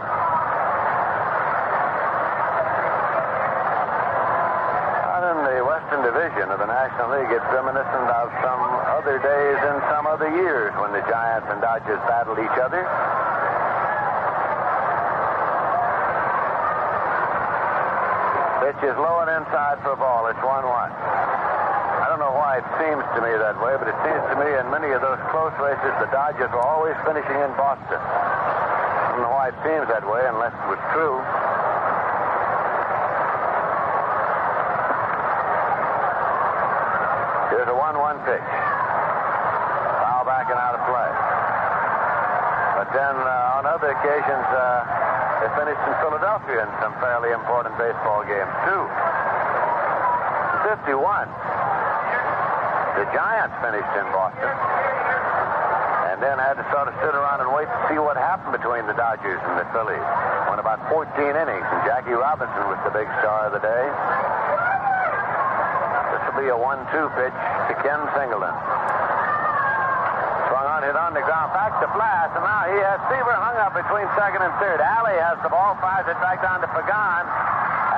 Out 5.07 5.23
in 5.23 5.39
the 5.47 5.63
Of 6.43 6.59
the 6.59 6.67
National 6.67 7.07
League, 7.15 7.31
it's 7.31 7.49
reminiscent 7.55 8.09
of 8.11 8.27
some 8.43 8.61
other 8.91 9.15
days 9.15 9.57
in 9.63 9.75
some 9.87 10.03
other 10.05 10.27
years 10.43 10.75
when 10.75 10.91
the 10.91 10.99
Giants 11.07 11.47
and 11.47 11.63
Dodgers 11.63 11.97
battled 12.03 12.35
each 12.35 12.57
other. 12.59 12.83
Pitch 18.59 18.81
is 18.85 18.95
low 18.99 19.23
and 19.23 19.31
inside 19.39 19.79
for 19.87 19.95
a 19.95 19.99
ball. 19.99 20.27
It's 20.27 20.43
1 20.43 20.45
1. 20.45 20.67
I 20.67 22.05
don't 22.11 22.19
know 22.19 22.35
why 22.35 22.59
it 22.59 22.67
seems 22.75 23.01
to 23.15 23.19
me 23.23 23.31
that 23.39 23.55
way, 23.63 23.79
but 23.79 23.87
it 23.87 23.97
seems 24.03 24.21
to 24.27 24.35
me 24.35 24.51
in 24.59 24.67
many 24.67 24.91
of 24.91 24.99
those 24.99 25.23
close 25.31 25.55
races, 25.63 25.95
the 26.03 26.11
Dodgers 26.11 26.51
were 26.51 26.61
always 26.61 26.99
finishing 27.07 27.39
in 27.39 27.55
Boston. 27.55 27.97
I 27.97 29.15
don't 29.15 29.23
know 29.23 29.33
why 29.33 29.47
it 29.49 29.57
seems 29.63 29.87
that 29.87 30.03
way 30.03 30.21
unless 30.27 30.53
it 30.53 30.67
was 30.69 30.81
true. 30.91 31.17
Pitch. 38.23 38.49
Foul 39.99 40.23
back 40.23 40.47
and 40.47 40.59
out 40.59 40.75
of 40.79 40.83
play. 40.87 41.11
But 42.79 42.87
then 42.95 43.15
uh, 43.19 43.57
on 43.59 43.63
other 43.67 43.91
occasions, 43.91 44.47
uh, 44.51 44.63
they 45.43 45.49
finished 45.59 45.83
in 45.83 45.93
Philadelphia 45.99 46.63
in 46.63 46.71
some 46.79 46.95
fairly 47.03 47.35
important 47.35 47.75
baseball 47.75 48.23
games, 48.23 48.51
too. 48.63 48.83
51. 50.71 51.27
The 52.95 53.05
Giants 53.11 53.55
finished 53.59 53.93
in 53.99 54.07
Boston. 54.15 54.51
And 56.15 56.23
then 56.23 56.39
had 56.39 56.55
to 56.55 56.65
sort 56.71 56.87
of 56.87 56.95
sit 57.03 57.11
around 57.11 57.43
and 57.43 57.51
wait 57.51 57.67
to 57.67 57.79
see 57.91 57.99
what 57.99 58.15
happened 58.15 58.55
between 58.55 58.87
the 58.87 58.95
Dodgers 58.95 59.41
and 59.43 59.59
the 59.59 59.67
Phillies. 59.75 60.07
Went 60.47 60.63
about 60.63 60.79
14 60.87 61.11
innings, 61.19 61.67
and 61.67 61.79
Jackie 61.83 62.15
Robinson 62.15 62.63
was 62.71 62.79
the 62.87 62.93
big 62.95 63.09
star 63.19 63.51
of 63.51 63.51
the 63.51 63.59
day. 63.59 64.72
Be 66.33 66.49
a 66.49 66.57
1-2 66.57 66.89
pitch 67.13 67.37
to 67.69 67.73
Ken 67.85 68.01
Singleton. 68.17 68.55
Swung 70.49 70.65
on, 70.65 70.81
hit 70.81 70.97
on 70.97 71.13
the 71.13 71.21
ground, 71.21 71.53
back 71.53 71.77
to 71.77 71.85
Blass, 71.93 72.33
and 72.33 72.41
now 72.41 72.65
he 72.73 72.77
has 72.81 72.97
Seaver 73.05 73.37
hung 73.37 73.53
up 73.61 73.77
between 73.77 74.09
second 74.17 74.41
and 74.41 74.53
third. 74.57 74.81
Alley 74.81 75.13
has 75.21 75.37
the 75.45 75.49
ball, 75.53 75.77
fires 75.77 76.09
it 76.09 76.17
back 76.25 76.41
down 76.41 76.57
to 76.65 76.69
Pagan, 76.73 77.23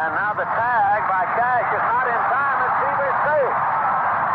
and 0.04 0.10
now 0.20 0.36
the 0.36 0.44
tag 0.44 1.00
by 1.08 1.24
Cash 1.32 1.68
is 1.80 1.84
not 1.88 2.06
in 2.12 2.22
time, 2.28 2.58
and 2.60 2.72
Seaver's 2.84 3.20
safe. 3.24 3.56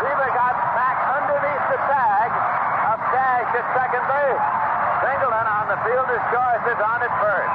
Seaver 0.01 0.29
got 0.33 0.55
back 0.73 0.97
underneath 1.21 1.65
the 1.69 1.79
tag 1.85 2.29
of 2.89 2.97
Cash 3.13 3.49
at 3.53 3.65
second 3.77 4.03
base. 4.09 4.45
Singleton 5.05 5.45
on 5.45 5.65
the 5.69 5.77
fielder's 5.85 6.25
choice 6.33 6.63
is 6.73 6.79
on 6.81 6.99
at 7.05 7.13
first. 7.21 7.53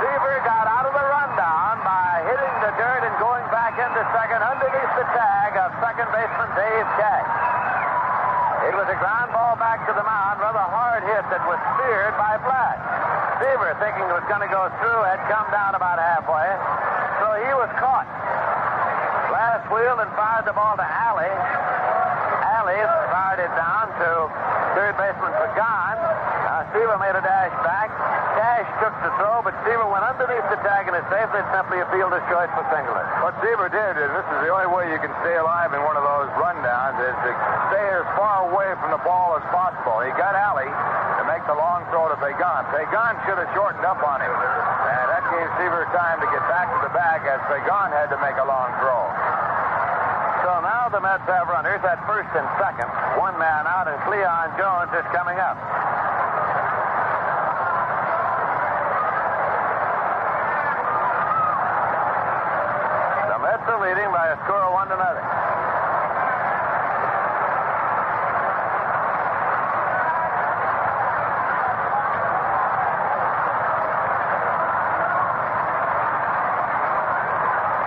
Seaver 0.00 0.36
got 0.44 0.64
out 0.68 0.84
of 0.88 0.92
the 0.92 1.06
rundown 1.06 1.76
by 1.84 1.93
hitting 2.34 2.58
the 2.66 2.74
dirt 2.74 3.02
and 3.06 3.14
going 3.22 3.46
back 3.54 3.78
into 3.78 4.02
second 4.10 4.42
underneath 4.42 4.92
the 4.98 5.06
tag 5.14 5.54
of 5.54 5.70
second 5.78 6.10
baseman 6.10 6.50
Dave 6.58 6.88
Cash. 6.98 7.30
It 8.66 8.74
was 8.74 8.90
a 8.90 8.98
ground 8.98 9.30
ball 9.30 9.54
back 9.54 9.86
to 9.86 9.94
the 9.94 10.02
mound, 10.02 10.42
rather 10.42 10.66
hard 10.66 11.06
hit 11.06 11.22
that 11.30 11.42
was 11.46 11.62
speared 11.78 12.14
by 12.18 12.34
Blass. 12.42 12.78
Seaver, 13.38 13.70
thinking 13.78 14.02
it 14.10 14.16
was 14.18 14.26
going 14.26 14.42
to 14.42 14.50
go 14.50 14.66
through, 14.82 15.00
had 15.06 15.22
come 15.30 15.46
down 15.54 15.78
about 15.78 16.02
halfway, 16.02 16.50
so 17.22 17.38
he 17.38 17.54
was 17.54 17.70
caught. 17.78 18.08
Blass 19.30 19.62
wheeled 19.70 20.02
and 20.02 20.10
fired 20.18 20.42
the 20.42 20.56
ball 20.58 20.74
to 20.74 20.86
Alley. 20.86 21.30
Alley 22.50 22.82
fired 23.14 23.46
it 23.46 23.52
down 23.54 23.94
to 23.94 24.10
third 24.74 24.98
baseman 24.98 25.30
Pagan. 25.38 25.96
Now 26.50 26.66
Seaver 26.74 26.98
made 26.98 27.14
a 27.14 27.22
dash 27.22 27.54
back. 27.62 27.93
Cash 28.34 28.66
took 28.82 28.94
the 29.06 29.14
throw, 29.14 29.46
but 29.46 29.54
Seaver 29.62 29.86
went 29.86 30.02
underneath 30.02 30.42
the 30.50 30.58
tag 30.66 30.90
and 30.90 30.98
is 30.98 31.06
safe. 31.06 31.30
It's 31.30 31.50
simply 31.54 31.78
a 31.78 31.86
fielder's 31.94 32.24
choice 32.26 32.50
for 32.58 32.66
Singleton. 32.66 33.06
What 33.22 33.38
Seaver 33.38 33.70
did, 33.70 33.94
and 33.94 34.10
this 34.10 34.26
is 34.26 34.38
the 34.42 34.50
only 34.50 34.66
way 34.66 34.90
you 34.90 34.98
can 34.98 35.14
stay 35.22 35.38
alive 35.38 35.70
in 35.70 35.78
one 35.86 35.94
of 35.94 36.02
those 36.02 36.26
rundowns, 36.34 36.98
is 36.98 37.14
to 37.14 37.30
stay 37.70 37.86
as 37.94 38.06
far 38.18 38.50
away 38.50 38.74
from 38.82 38.90
the 38.90 39.02
ball 39.06 39.38
as 39.38 39.44
possible. 39.54 40.02
He 40.02 40.10
got 40.18 40.34
Alley 40.34 40.66
to 40.66 41.22
make 41.30 41.46
the 41.46 41.54
long 41.54 41.86
throw 41.94 42.10
to 42.10 42.18
Pagan. 42.18 42.62
Pagan 42.74 43.14
should 43.22 43.38
have 43.38 43.50
shortened 43.54 43.86
up 43.86 44.02
on 44.02 44.18
him. 44.18 44.34
And 44.34 45.06
that 45.14 45.24
gave 45.30 45.46
Seaver 45.62 45.86
time 45.94 46.18
to 46.18 46.26
get 46.34 46.42
back 46.50 46.66
to 46.74 46.80
the 46.82 46.92
bag 46.92 47.22
as 47.30 47.38
Pagan 47.46 47.94
had 47.94 48.10
to 48.10 48.18
make 48.18 48.34
a 48.34 48.46
long 48.50 48.74
throw. 48.82 49.02
So 50.42 50.58
now 50.60 50.90
the 50.90 51.00
Mets 51.00 51.24
have 51.30 51.46
runners 51.48 51.80
at 51.86 52.02
first 52.04 52.28
and 52.34 52.44
second. 52.58 52.90
One 53.16 53.38
man 53.38 53.64
out, 53.64 53.86
and 53.86 53.96
Cleon 54.04 54.52
Jones 54.58 54.92
is 54.92 55.06
coming 55.14 55.38
up. 55.38 55.56
Are 63.64 63.80
leading 63.80 64.12
by 64.12 64.28
a 64.28 64.36
score 64.44 64.60
of 64.60 64.76
one 64.76 64.88
to 64.92 64.96
nothing. 65.00 65.24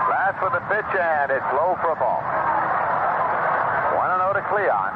Last 0.09 0.41
for 0.41 0.49
the 0.49 0.65
pitch, 0.65 0.91
and 0.97 1.29
it's 1.29 1.45
low 1.53 1.77
for 1.77 1.93
a 1.93 1.99
ball. 2.01 2.25
1 2.25 4.17
0 4.17 4.33
to 4.33 4.41
Cleon. 4.49 4.91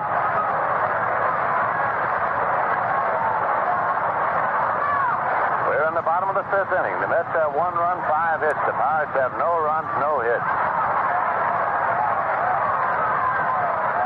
We're 5.70 5.88
in 5.88 5.94
the 5.94 6.02
bottom 6.02 6.34
of 6.34 6.36
the 6.36 6.50
fifth 6.50 6.74
inning. 6.74 6.98
The 7.06 7.08
Mets 7.08 7.30
have 7.38 7.54
one 7.54 7.76
run, 7.78 8.02
five 8.10 8.42
hits. 8.42 8.58
The 8.66 8.74
Pirates 8.74 9.14
have 9.14 9.38
no 9.38 9.62
runs, 9.62 9.88
no 10.02 10.26
hits. 10.26 10.71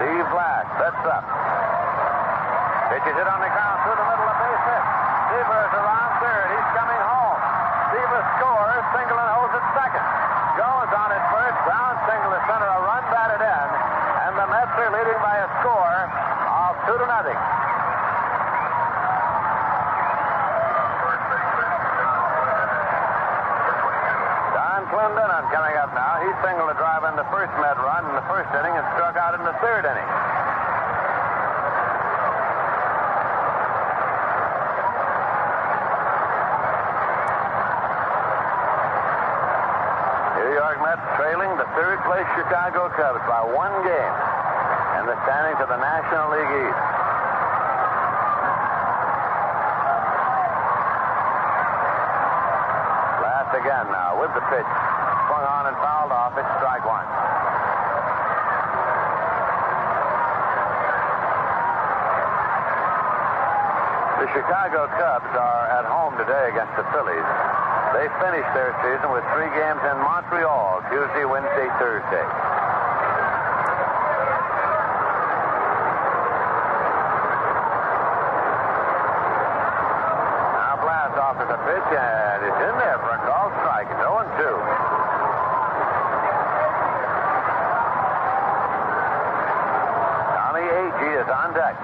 Steve 0.06 0.30
Blass 0.30 0.70
sets 0.78 1.02
up. 1.10 1.26
Pitches 2.94 3.18
hit 3.18 3.26
on 3.26 3.42
the 3.42 3.50
ground 3.50 3.78
through 3.82 3.98
the 3.98 4.06
middle 4.06 4.30
of 4.30 4.38
base 4.38 4.66
hit. 4.70 4.84
Seaver 5.34 5.60
is 5.66 5.74
around 5.82 6.12
third. 6.22 6.46
He's 6.54 6.70
coming 6.78 7.02
home. 7.10 7.42
Seaver 7.90 8.22
scores. 8.38 8.86
Singleton 8.94 9.30
holds 9.34 9.58
it 9.58 9.66
second. 9.74 10.06
Jones 10.62 10.94
on 10.94 11.10
at 11.10 11.26
first. 11.34 11.58
Ground 11.66 11.98
single 12.06 12.38
to 12.38 12.42
center. 12.46 12.70
A 12.70 12.80
run 12.86 13.02
batted 13.10 13.42
in. 13.50 13.68
And 14.30 14.34
the 14.38 14.46
Mets 14.46 14.78
are 14.78 14.94
leading 14.94 15.20
by 15.26 15.42
a 15.42 15.50
score 15.66 15.98
of 16.54 16.78
two 16.86 17.02
to 17.02 17.08
nothing. 17.10 17.55
Don 24.96 25.12
Clendenon 25.12 25.52
coming 25.52 25.76
up 25.76 25.92
now. 25.92 26.24
He 26.24 26.32
singled 26.40 26.72
a 26.72 26.78
drive 26.80 27.04
in 27.04 27.20
the 27.20 27.28
first 27.28 27.52
Met 27.60 27.76
run 27.76 28.08
in 28.08 28.16
the 28.16 28.24
first 28.32 28.48
inning 28.56 28.72
and 28.80 28.86
struck 28.96 29.20
out 29.20 29.36
in 29.36 29.44
the 29.44 29.52
third 29.60 29.84
inning. 29.84 30.10
New 40.40 40.56
York 40.56 40.80
Mets 40.80 41.04
trailing 41.20 41.52
the 41.60 41.68
third 41.76 42.00
place 42.08 42.24
Chicago 42.40 42.88
Cubs 42.96 43.20
by 43.28 43.44
one 43.52 43.76
game 43.84 44.16
in 45.04 45.12
the 45.12 45.18
standings 45.28 45.60
of 45.60 45.68
the 45.68 45.76
National 45.76 46.32
League 46.32 46.72
East. 46.72 46.84
Last 53.20 53.55
again 53.66 53.90
now 53.90 54.14
with 54.22 54.30
the 54.38 54.46
pitch. 54.46 54.70
Swung 55.26 55.42
on 55.42 55.66
and 55.66 55.78
fouled 55.82 56.14
off. 56.14 56.38
It's 56.38 56.46
strike 56.62 56.86
one. 56.86 57.10
The 64.22 64.30
Chicago 64.38 64.86
Cubs 65.02 65.34
are 65.34 65.66
at 65.82 65.86
home 65.90 66.14
today 66.22 66.54
against 66.54 66.78
the 66.78 66.86
Phillies. 66.94 67.26
They 67.98 68.06
finished 68.22 68.54
their 68.54 68.70
season 68.86 69.10
with 69.10 69.26
three 69.34 69.50
games 69.58 69.82
in 69.82 69.98
Montreal, 69.98 70.86
Tuesday, 70.94 71.26
Wednesday, 71.26 71.66
Thursday. 71.82 72.26
Now 80.54 80.78
Blass 80.86 81.18
offers 81.18 81.50
a 81.50 81.60
pitch, 81.66 81.90
and 81.98 82.46
it's 82.46 82.62
in 82.62 82.76
there 82.78 83.02
for 83.02 83.10
a 83.10 83.22
call 83.26 83.50
strike. 83.66 83.90
It's 83.90 84.02
0 84.06 84.26
2. 84.38 84.44
Tommy 90.36 90.66
Agee 90.68 91.16
is 91.16 91.30
on 91.32 91.54
deck. 91.56 91.76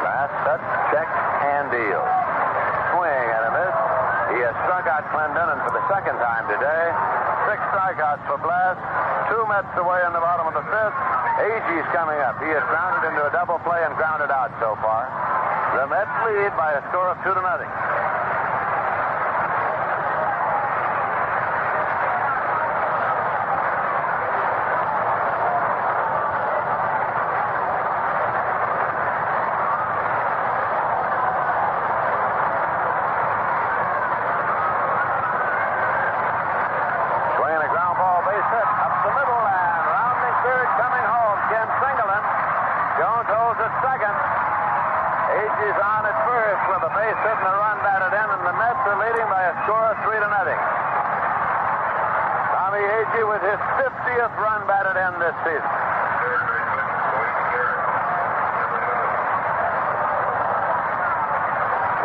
Last 0.00 0.32
set, 0.44 0.60
check, 0.92 1.08
and 1.44 1.68
deal. 1.70 2.04
Swing 2.96 3.28
and 3.36 3.44
a 3.44 3.52
miss. 3.52 3.76
He 4.32 4.42
has 4.42 4.56
struck 4.64 4.88
out 4.88 5.04
Clendenon 5.12 5.60
for 5.64 5.72
the 5.72 5.84
second 5.92 6.16
time 6.18 6.48
today. 6.48 6.84
Six 7.46 7.62
strikeouts 7.70 8.26
for 8.26 8.38
Blass. 8.42 8.74
Two 9.76 9.82
away 9.82 10.00
in 10.06 10.12
the 10.14 10.20
bottom 10.24 10.48
of 10.48 10.54
the 10.54 10.64
fifth. 10.72 10.96
Agee's 11.36 11.84
coming 11.92 12.16
up. 12.24 12.40
He 12.40 12.48
has 12.48 12.64
grounded 12.72 13.12
into 13.12 13.28
a 13.28 13.30
double 13.30 13.58
play 13.60 13.84
and 13.84 13.94
grounded 13.94 14.30
out 14.32 14.48
so 14.56 14.72
far. 14.80 15.04
The 15.76 15.84
Mets 15.84 16.08
lead 16.24 16.56
by 16.56 16.72
a 16.72 16.80
score 16.88 17.12
of 17.12 17.20
two 17.20 17.34
to 17.36 17.42
nothing. 17.44 17.68
Swinging 37.36 37.60
a 37.60 37.68
ground 37.68 37.96
ball 38.00 38.24
base 38.24 38.48
hit 38.56 38.64
up 38.64 38.92
the 39.04 39.12
middle 39.12 39.44
and 39.44 39.82
rounding 39.84 40.34
third 40.40 40.68
coming 40.80 41.04
home. 41.04 41.38
Ken 41.52 41.68
Jones 43.26 43.58
at 43.58 43.74
second. 43.82 44.14
Agee 44.14 45.74
on 45.74 46.02
at 46.06 46.18
first 46.22 46.62
with 46.70 46.82
a 46.86 46.92
base 46.94 47.18
hit 47.26 47.38
and 47.42 47.50
a 47.50 47.54
run 47.58 47.78
batted 47.82 48.14
in, 48.14 48.28
and 48.38 48.42
the 48.46 48.54
Mets 48.54 48.82
are 48.86 48.98
leading 49.02 49.26
by 49.26 49.42
a 49.50 49.54
score 49.66 49.82
of 49.90 49.98
three 50.06 50.18
to 50.22 50.28
nothing. 50.30 50.60
Tommy 52.54 52.78
Agee 52.78 53.26
with 53.26 53.42
his 53.42 53.60
50th 53.82 54.34
run 54.38 54.62
this 55.26 55.34
season. 55.42 55.74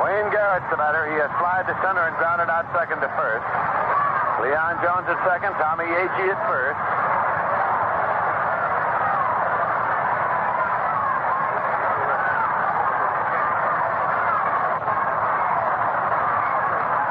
Wayne 0.02 0.30
Garrett's 0.34 0.65
the 0.73 0.77
batter. 0.81 1.06
He 1.06 1.22
has 1.22 1.30
flied 1.38 1.69
to 1.69 1.77
center 1.85 2.02
and 2.02 2.18
grounded 2.18 2.49
out 2.49 2.65
second 2.73 2.98
to 3.06 3.10
first. 3.14 3.45
Cleon 4.41 4.73
Jones 4.81 5.06
at 5.06 5.22
second. 5.22 5.53
Tommy 5.61 5.85
Agee 5.85 6.34
at 6.34 6.41
first. 6.49 6.81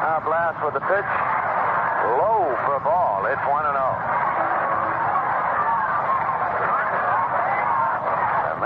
Now 0.03 0.19
Blass 0.27 0.59
with 0.59 0.75
the 0.75 0.83
pitch. 0.91 1.11
Low 2.19 2.51
for 2.67 2.75
a 2.75 2.83
ball. 2.83 3.31
It's 3.31 3.47
1 3.47 3.67
and 3.67 3.79
0. 3.79 4.20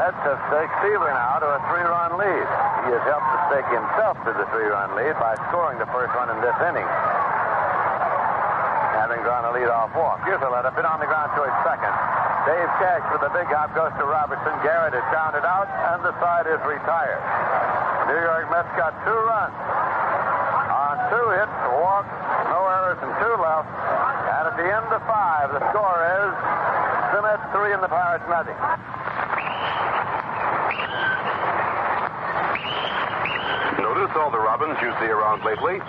Mets 0.05 0.21
have 0.21 0.37
staked 0.53 0.77
Seaver 0.85 1.09
now 1.17 1.41
to 1.41 1.49
a 1.49 1.61
three-run 1.73 2.21
lead. 2.21 2.49
He 2.85 2.93
has 2.93 3.01
helped 3.09 3.25
to 3.25 3.39
stake 3.49 3.65
himself 3.73 4.21
to 4.29 4.37
the 4.37 4.45
three-run 4.53 4.93
lead 5.01 5.17
by 5.17 5.33
scoring 5.49 5.81
the 5.81 5.89
first 5.89 6.13
run 6.13 6.29
in 6.29 6.37
this 6.45 6.53
inning. 6.61 6.85
Having 9.01 9.25
drawn 9.25 9.49
a 9.49 9.53
lead-off 9.57 9.97
walk. 9.97 10.21
Here's 10.29 10.45
a 10.45 10.53
letter. 10.53 10.69
Bit 10.77 10.85
on 10.85 11.01
the 11.01 11.09
ground 11.09 11.33
towards 11.33 11.57
second. 11.65 11.89
Dave 12.45 12.69
Cash 12.85 13.01
with 13.17 13.25
the 13.25 13.33
big 13.33 13.49
hop 13.49 13.73
goes 13.73 13.97
to 13.97 14.05
Robertson. 14.05 14.53
Garrett 14.61 14.93
is 14.93 15.01
grounded 15.09 15.49
out, 15.49 15.73
and 15.73 16.05
the 16.05 16.13
side 16.21 16.53
is 16.53 16.61
retired. 16.69 17.25
New 18.05 18.21
York 18.21 18.45
Mets 18.53 18.69
got 18.77 18.93
two 19.09 19.21
runs 19.25 19.57
on 20.69 21.01
two 21.09 21.27
hits, 21.33 21.57
a 21.65 21.81
walk, 21.81 22.05
no 22.53 22.61
errors, 22.61 23.01
and 23.01 23.09
two 23.25 23.37
left. 23.41 23.73
And 24.37 24.53
at 24.53 24.57
the 24.61 24.69
end 24.69 24.85
of 24.85 25.01
five, 25.09 25.49
the 25.49 25.65
score 25.73 25.97
is 26.05 26.33
the 27.17 27.25
Mets 27.25 27.49
three 27.57 27.73
and 27.73 27.81
the 27.81 27.89
Pirates 27.89 28.29
nothing. 28.29 28.61
Notice 34.05 34.21
all 34.21 34.37
the 34.37 34.37
robins 34.37 34.77
you 34.85 34.93
see 35.01 35.09
around 35.09 35.49
lately? 35.49 35.81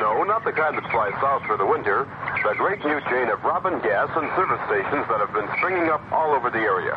No, 0.00 0.24
not 0.24 0.40
the 0.40 0.56
kind 0.56 0.72
that 0.72 0.88
fly 0.88 1.12
south 1.20 1.44
for 1.44 1.60
the 1.60 1.68
winter. 1.68 2.08
The 2.48 2.56
great 2.56 2.80
new 2.80 2.96
chain 3.12 3.28
of 3.28 3.44
robin 3.44 3.76
gas 3.84 4.08
and 4.16 4.24
service 4.40 4.56
stations 4.72 5.04
that 5.12 5.20
have 5.20 5.36
been 5.36 5.44
springing 5.60 5.92
up 5.92 6.00
all 6.16 6.32
over 6.32 6.48
the 6.48 6.64
area. 6.64 6.96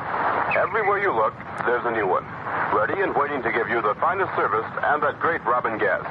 Everywhere 0.56 1.03
you 1.03 1.11
look, 1.11 1.36
there's 1.68 1.84
a 1.84 1.91
new 1.91 2.07
one. 2.07 2.23
Ready 2.72 3.03
and 3.03 3.11
waiting 3.19 3.44
to 3.44 3.52
give 3.52 3.68
you 3.68 3.84
the 3.84 3.99
finest 3.99 4.32
service 4.40 4.64
and 4.95 5.03
that 5.03 5.19
great 5.19 5.44
robin 5.44 5.76
gas. 5.76 6.07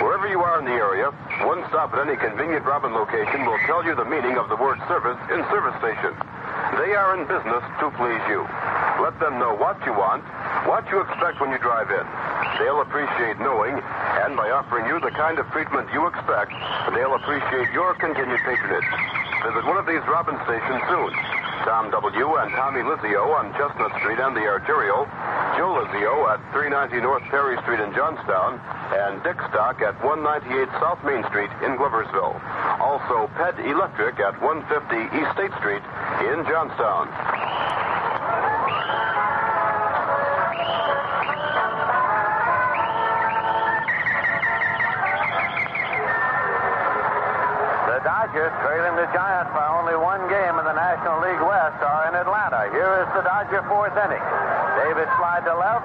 Wherever 0.00 0.24
you 0.24 0.40
are 0.40 0.56
in 0.56 0.64
the 0.64 0.72
area, 0.72 1.12
one 1.44 1.60
stop 1.68 1.92
at 1.92 2.08
any 2.08 2.16
convenient 2.16 2.64
robin 2.64 2.96
location 2.96 3.44
will 3.44 3.60
tell 3.68 3.84
you 3.84 3.92
the 3.92 4.08
meaning 4.08 4.40
of 4.40 4.48
the 4.48 4.56
word 4.56 4.80
service 4.88 5.20
in 5.28 5.44
service 5.52 5.76
station. 5.84 6.16
They 6.80 6.96
are 6.96 7.12
in 7.20 7.28
business 7.28 7.60
to 7.84 7.92
please 8.00 8.24
you. 8.32 8.40
Let 9.04 9.20
them 9.20 9.36
know 9.36 9.52
what 9.52 9.76
you 9.84 9.92
want, 9.92 10.24
what 10.64 10.88
you 10.88 11.04
expect 11.04 11.44
when 11.44 11.52
you 11.52 11.60
drive 11.60 11.92
in. 11.92 12.31
They'll 12.58 12.82
appreciate 12.82 13.40
knowing, 13.40 13.74
and 13.76 14.36
by 14.36 14.50
offering 14.52 14.84
you 14.86 15.00
the 15.00 15.10
kind 15.12 15.38
of 15.38 15.48
treatment 15.52 15.88
you 15.92 16.06
expect, 16.06 16.52
they'll 16.92 17.16
appreciate 17.16 17.72
your 17.72 17.94
continued 17.96 18.40
patronage. 18.44 18.90
Visit 19.42 19.64
one 19.64 19.78
of 19.80 19.86
these 19.86 20.04
Robin 20.06 20.36
stations 20.44 20.82
soon. 20.88 21.12
Tom 21.64 21.90
W. 21.94 22.26
and 22.42 22.50
Tommy 22.58 22.82
Lizio 22.82 23.22
on 23.38 23.54
Chestnut 23.54 23.94
Street 24.02 24.18
and 24.18 24.34
the 24.34 24.42
Arterial, 24.50 25.06
Joe 25.54 25.78
Lizio 25.78 26.26
at 26.26 26.42
390 26.50 27.00
North 27.00 27.22
Perry 27.30 27.54
Street 27.62 27.78
in 27.78 27.94
Johnstown, 27.94 28.58
and 28.92 29.22
Dick 29.22 29.38
Stock 29.50 29.78
at 29.80 29.94
198 30.02 30.68
South 30.82 30.98
Main 31.06 31.22
Street 31.30 31.50
in 31.62 31.78
Gloversville. 31.78 32.34
Also, 32.82 33.30
Ped 33.38 33.62
Electric 33.62 34.18
at 34.18 34.34
150 34.42 35.16
East 35.16 35.30
State 35.38 35.54
Street 35.62 35.82
in 36.26 36.42
Johnstown. 36.50 37.06
Dodgers, 48.22 48.54
trailing 48.62 48.94
the 48.94 49.10
Giants 49.10 49.50
by 49.50 49.66
only 49.66 49.98
one 49.98 50.22
game 50.30 50.54
in 50.54 50.62
the 50.62 50.78
National 50.78 51.18
League 51.26 51.42
West, 51.42 51.74
are 51.82 52.06
in 52.06 52.14
Atlanta. 52.14 52.70
Here 52.70 53.02
is 53.02 53.10
the 53.18 53.26
Dodger 53.26 53.66
fourth 53.66 53.98
inning. 53.98 54.22
Davis 54.78 55.10
flied 55.18 55.42
to 55.42 55.50
left. 55.58 55.82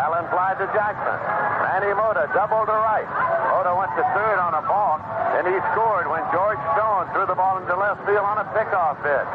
Allen 0.00 0.24
flied 0.32 0.56
to 0.64 0.66
Jackson. 0.72 1.18
Manny 1.60 1.92
Mota 1.92 2.24
doubled 2.32 2.72
to 2.72 2.78
right. 2.88 3.04
Mota 3.52 3.76
went 3.76 3.92
to 4.00 4.04
third 4.16 4.40
on 4.40 4.56
a 4.56 4.64
balk, 4.64 5.04
and 5.36 5.44
he 5.44 5.52
scored 5.76 6.08
when 6.08 6.24
George 6.32 6.56
Stone 6.72 7.04
threw 7.12 7.28
the 7.28 7.36
ball 7.36 7.60
into 7.60 7.76
left 7.76 8.00
field 8.08 8.24
on 8.24 8.40
a 8.40 8.48
pickoff 8.56 8.96
pitch. 9.04 9.28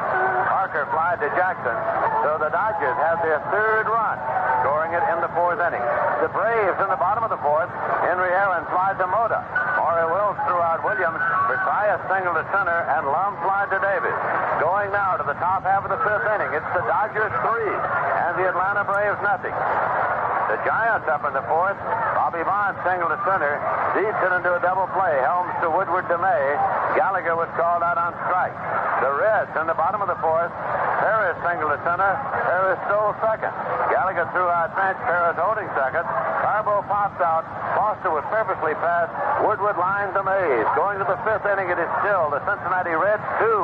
Parker 0.50 0.90
flied 0.90 1.22
to 1.22 1.30
Jackson, 1.38 1.78
so 2.26 2.42
the 2.42 2.50
Dodgers 2.50 2.98
have 2.98 3.22
their 3.22 3.46
third 3.54 3.86
run, 3.86 4.18
scoring 4.66 4.98
it 4.98 5.06
in 5.14 5.22
the 5.22 5.30
fourth 5.38 5.62
inning. 5.62 5.86
The 6.26 6.34
Braves 6.34 6.82
in 6.82 6.90
the 6.90 6.98
bottom 6.98 7.22
of 7.22 7.30
the 7.30 7.38
fourth. 7.46 7.70
Henry 8.10 8.34
Aaron 8.34 8.66
flied 8.74 8.98
to 8.98 9.06
Mota. 9.06 9.69
Maury 9.90 10.06
Wills 10.06 10.38
threw 10.46 10.62
out 10.62 10.86
Williams. 10.86 11.18
Bertias 11.50 11.98
singled 12.14 12.38
to 12.38 12.46
center, 12.54 12.86
and 12.94 13.10
Lum 13.10 13.34
flied 13.42 13.74
to 13.74 13.82
Davis. 13.82 14.14
Going 14.62 14.94
now 14.94 15.18
to 15.18 15.26
the 15.26 15.34
top 15.42 15.66
half 15.66 15.82
of 15.82 15.90
the 15.90 15.98
fifth 16.06 16.30
inning. 16.30 16.54
It's 16.54 16.72
the 16.78 16.86
Dodgers 16.86 17.34
three 17.42 17.74
and 17.74 18.38
the 18.38 18.54
Atlanta 18.54 18.86
Braves 18.86 19.18
nothing. 19.26 19.50
The 19.50 20.62
Giants 20.62 21.10
up 21.10 21.26
in 21.26 21.34
the 21.34 21.42
fourth. 21.50 21.74
Bobby 22.14 22.46
Bonds 22.46 22.78
singled 22.86 23.10
to 23.10 23.18
center. 23.26 23.58
Dietz 23.98 24.14
it 24.14 24.30
into 24.30 24.54
a 24.54 24.62
double 24.62 24.86
play. 24.94 25.18
Helms 25.26 25.58
to 25.66 25.74
Woodward 25.74 26.06
to 26.14 26.22
May. 26.22 26.46
Gallagher 26.94 27.34
was 27.34 27.50
called 27.58 27.82
out 27.82 27.98
on 27.98 28.14
strike. 28.30 28.54
The 29.02 29.10
Reds 29.10 29.50
in 29.58 29.66
the 29.66 29.74
bottom 29.74 30.06
of 30.06 30.10
the 30.10 30.22
fourth. 30.22 30.54
Perez 31.00 31.36
singled 31.48 31.72
to 31.72 31.80
center. 31.88 32.12
Perez 32.44 32.80
stole 32.92 33.16
second. 33.24 33.56
Gallagher 33.88 34.28
threw 34.36 34.52
out 34.52 34.76
Finch. 34.76 35.00
Perez 35.08 35.40
holding 35.40 35.68
second. 35.72 36.04
Carbo 36.44 36.84
popped 36.92 37.24
out. 37.24 37.48
Foster 37.76 38.12
was 38.12 38.28
purposely 38.28 38.76
passed. 38.84 39.16
Woodward 39.48 39.80
lines 39.80 40.12
to 40.12 40.24
Mays. 40.28 40.68
Going 40.76 41.00
to 41.00 41.08
the 41.08 41.16
fifth 41.24 41.48
inning, 41.48 41.72
it 41.72 41.80
is 41.80 41.92
still 42.04 42.28
the 42.28 42.44
Cincinnati 42.44 42.92
Reds 42.92 43.24
two, 43.40 43.62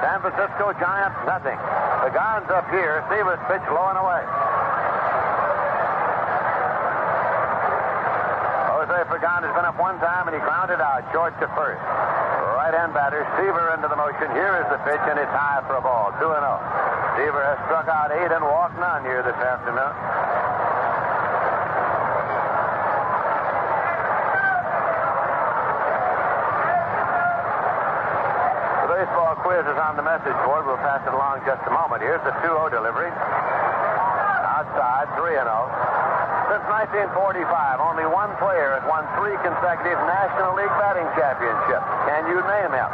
San 0.00 0.24
Francisco 0.24 0.72
Giants 0.80 1.20
nothing. 1.28 1.56
The 2.04 2.10
Gons 2.16 2.48
up 2.48 2.64
here. 2.72 3.04
Stevens 3.12 3.42
pitch 3.52 3.64
low 3.68 3.92
and 3.92 4.00
away. 4.00 4.24
Jose 8.80 8.98
Pagan 9.12 9.44
has 9.44 9.52
been 9.52 9.68
up 9.68 9.76
one 9.76 10.00
time 10.00 10.24
and 10.24 10.32
he 10.32 10.40
grounded 10.40 10.80
out 10.80 11.04
short 11.12 11.36
to 11.44 11.46
first. 11.52 11.84
Right 12.68 12.84
hand 12.84 12.92
batter, 12.92 13.24
Seaver 13.40 13.72
into 13.72 13.88
the 13.88 13.96
motion. 13.96 14.28
Here 14.36 14.60
is 14.60 14.68
the 14.68 14.76
pitch 14.84 15.00
and 15.08 15.16
it's 15.16 15.32
high 15.32 15.64
for 15.64 15.80
a 15.80 15.80
ball. 15.80 16.12
2 16.20 16.36
and 16.36 16.44
0. 16.44 16.60
Seaver 17.16 17.40
has 17.40 17.56
struck 17.64 17.88
out 17.88 18.12
eight 18.12 18.28
and 18.28 18.44
walked 18.44 18.76
none 18.76 19.08
here 19.08 19.24
this 19.24 19.40
afternoon. 19.40 19.88
The 28.84 28.88
baseball 29.00 29.32
quiz 29.40 29.64
is 29.64 29.80
on 29.80 29.96
the 29.96 30.04
message 30.04 30.36
board. 30.44 30.68
We'll 30.68 30.76
pass 30.84 31.00
it 31.08 31.16
along 31.16 31.48
just 31.48 31.64
a 31.64 31.72
moment. 31.72 32.04
Here's 32.04 32.20
the 32.20 32.36
2-0 32.44 32.68
delivery. 32.68 33.08
Outside, 34.44 35.08
3 35.16 35.40
and 35.40 35.48
0. 35.48 36.17
Since 36.48 36.64
1945, 37.12 37.44
only 37.76 38.08
one 38.08 38.32
player 38.40 38.80
has 38.80 38.84
won 38.88 39.04
three 39.20 39.36
consecutive 39.44 40.00
National 40.08 40.56
League 40.56 40.72
batting 40.80 41.04
championships. 41.12 41.84
Can 42.08 42.24
you 42.24 42.40
name 42.40 42.72
him? 42.72 42.88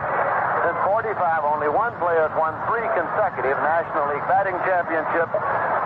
Since 0.67 0.75
45, 0.83 1.15
only 1.47 1.71
one 1.71 1.95
player 2.03 2.27
has 2.27 2.35
won 2.35 2.51
three 2.67 2.83
consecutive 2.99 3.55
National 3.63 4.11
League 4.11 4.27
batting 4.27 4.59
championships. 4.67 5.31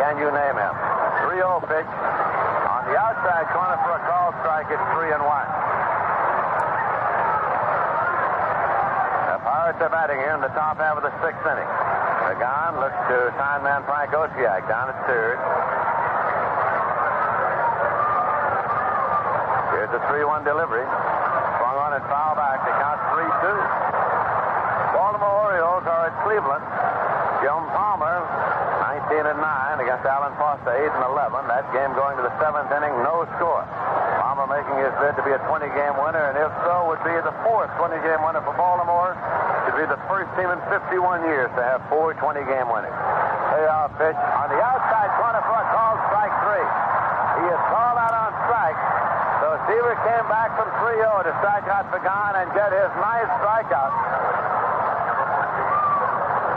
Can 0.01 0.17
you 0.17 0.33
name 0.33 0.57
him? 0.57 0.73
3-0 1.29 1.61
pitch. 1.69 1.91
On 2.73 2.89
the 2.89 2.97
outside 2.97 3.45
corner 3.53 3.77
for 3.85 4.01
a 4.01 4.03
call 4.09 4.33
strike, 4.41 4.73
it's 4.73 4.89
3 4.97 5.13
and 5.13 5.21
1. 5.21 5.29
The 9.29 9.45
Pirates 9.45 9.81
are 9.85 9.93
batting 9.93 10.17
here 10.25 10.33
in 10.33 10.41
the 10.41 10.55
top 10.57 10.81
half 10.81 10.97
of 10.97 11.05
the 11.05 11.13
sixth 11.21 11.45
inning. 11.45 11.69
Pagan 12.25 12.81
looks 12.81 12.97
to 13.13 13.29
sign 13.37 13.61
man 13.61 13.85
Frank 13.85 14.17
Oceak 14.17 14.65
down 14.73 14.89
at 14.89 14.97
third. 15.05 15.37
Here's 19.79 19.95
a 19.95 20.03
3-1 20.11 20.43
delivery. 20.43 20.83
Swung 20.83 21.79
on 21.79 21.95
and 21.95 22.03
foul 22.11 22.35
back 22.35 22.67
to 22.67 22.73
count 22.83 22.99
3-2. 23.15 24.91
Baltimore 24.91 25.55
Orioles 25.55 25.87
are 25.87 26.11
at 26.11 26.19
Cleveland. 26.27 26.67
Jim 27.47 27.63
Palmer, 27.71 28.27
19 29.07 29.31
and 29.31 29.39
9 29.39 29.79
against 29.79 30.03
Alan 30.03 30.35
Foster, 30.35 30.75
8 30.75 30.83
and 30.83 31.05
11. 31.15 31.47
That 31.47 31.63
game 31.71 31.95
going 31.95 32.19
to 32.19 32.27
the 32.27 32.35
seventh 32.43 32.75
inning, 32.75 32.91
no 33.07 33.23
score. 33.39 33.63
Palmer 34.19 34.51
making 34.51 34.83
his 34.83 34.91
bid 34.99 35.15
to 35.15 35.23
be 35.23 35.31
a 35.31 35.39
20-game 35.47 35.95
winner, 35.95 36.27
and 36.27 36.35
if 36.43 36.51
so, 36.67 36.91
would 36.91 36.99
be 37.07 37.15
the 37.23 37.31
fourth 37.47 37.71
20-game 37.79 38.19
winner 38.27 38.43
for 38.43 38.59
Baltimore 38.59 39.15
to 39.15 39.71
be 39.79 39.87
the 39.87 40.01
first 40.11 40.27
team 40.35 40.51
in 40.51 40.59
51 40.75 41.23
years 41.31 41.55
to 41.55 41.63
have 41.63 41.87
four 41.87 42.19
20-game 42.19 42.67
winners. 42.67 42.99
Payoff 43.55 43.95
pitch 43.95 44.19
on 44.43 44.51
the 44.51 44.59
outside 44.59 45.15
corner 45.23 45.39
for 45.47 45.55
a 45.55 45.67
call, 45.71 45.95
strike 46.11 46.35
three. 46.43 46.67
He 47.39 47.47
is 47.47 47.63
called 47.71 47.95
out 47.95 48.11
on 48.11 48.35
strike. 48.43 48.98
So 49.39 49.55
Seaver 49.71 49.95
came 50.03 50.27
back 50.27 50.51
from 50.59 50.67
3-0 50.83 50.99
to 51.23 51.33
strike 51.39 51.63
out 51.71 51.87
Pagan 51.95 52.35
and 52.43 52.51
get 52.59 52.75
his 52.75 52.91
ninth 52.99 53.31
strikeout. 53.39 53.95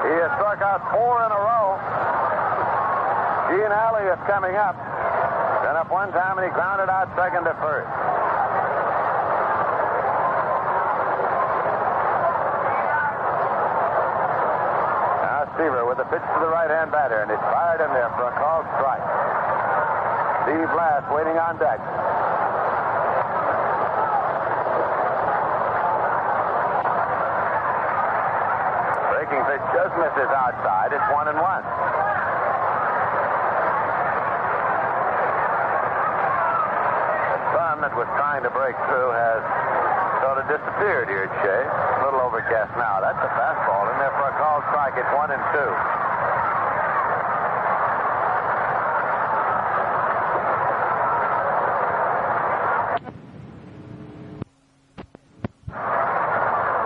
He 0.01 0.17
has 0.17 0.33
struck 0.41 0.65
out 0.65 0.81
four 0.89 1.21
in 1.21 1.29
a 1.29 1.41
row. 1.45 1.77
Gene 3.53 3.69
Alley 3.69 4.09
is 4.09 4.17
coming 4.25 4.57
up. 4.57 4.73
Then 5.61 5.77
up 5.77 5.93
one 5.93 6.09
time 6.09 6.41
and 6.41 6.49
he 6.49 6.51
grounded 6.57 6.89
out 6.89 7.05
second 7.13 7.45
to 7.45 7.53
first. 7.61 7.85
Now 15.21 15.53
Seaver 15.53 15.85
with 15.85 16.01
a 16.01 16.07
pitch 16.09 16.25
to 16.25 16.39
the 16.41 16.49
right-hand 16.49 16.89
batter, 16.89 17.21
and 17.21 17.29
it's 17.29 17.45
fired 17.45 17.85
in 17.85 17.93
there 17.93 18.09
for 18.17 18.25
a 18.25 18.33
called 18.41 18.65
strike. 18.73 19.05
Steve 20.49 20.65
Blass 20.73 21.05
waiting 21.13 21.37
on 21.37 21.61
deck. 21.61 21.77
Just 29.91 30.15
misses 30.15 30.31
outside. 30.31 30.93
It's 30.93 31.03
one 31.11 31.27
and 31.27 31.35
one. 31.35 31.63
The 37.27 37.39
sun 37.51 37.81
that 37.81 37.91
was 37.97 38.07
trying 38.15 38.43
to 38.43 38.51
break 38.51 38.75
through 38.87 39.11
has 39.11 39.43
sort 40.23 40.37
of 40.39 40.47
disappeared 40.47 41.09
here 41.09 41.27
at 41.27 41.33
Shea. 41.43 41.63
A 41.67 42.05
little 42.07 42.21
overcast 42.23 42.71
now. 42.79 43.03
That's 43.03 43.19
a 43.19 43.31
fastball 43.35 43.91
in 43.91 43.99
there 43.99 44.15
for 44.15 44.31
a 44.31 44.35
called 44.39 44.63
strike. 44.71 44.95
It's 44.95 45.11
one 45.11 45.31
and 45.31 45.43
two. 45.51 45.71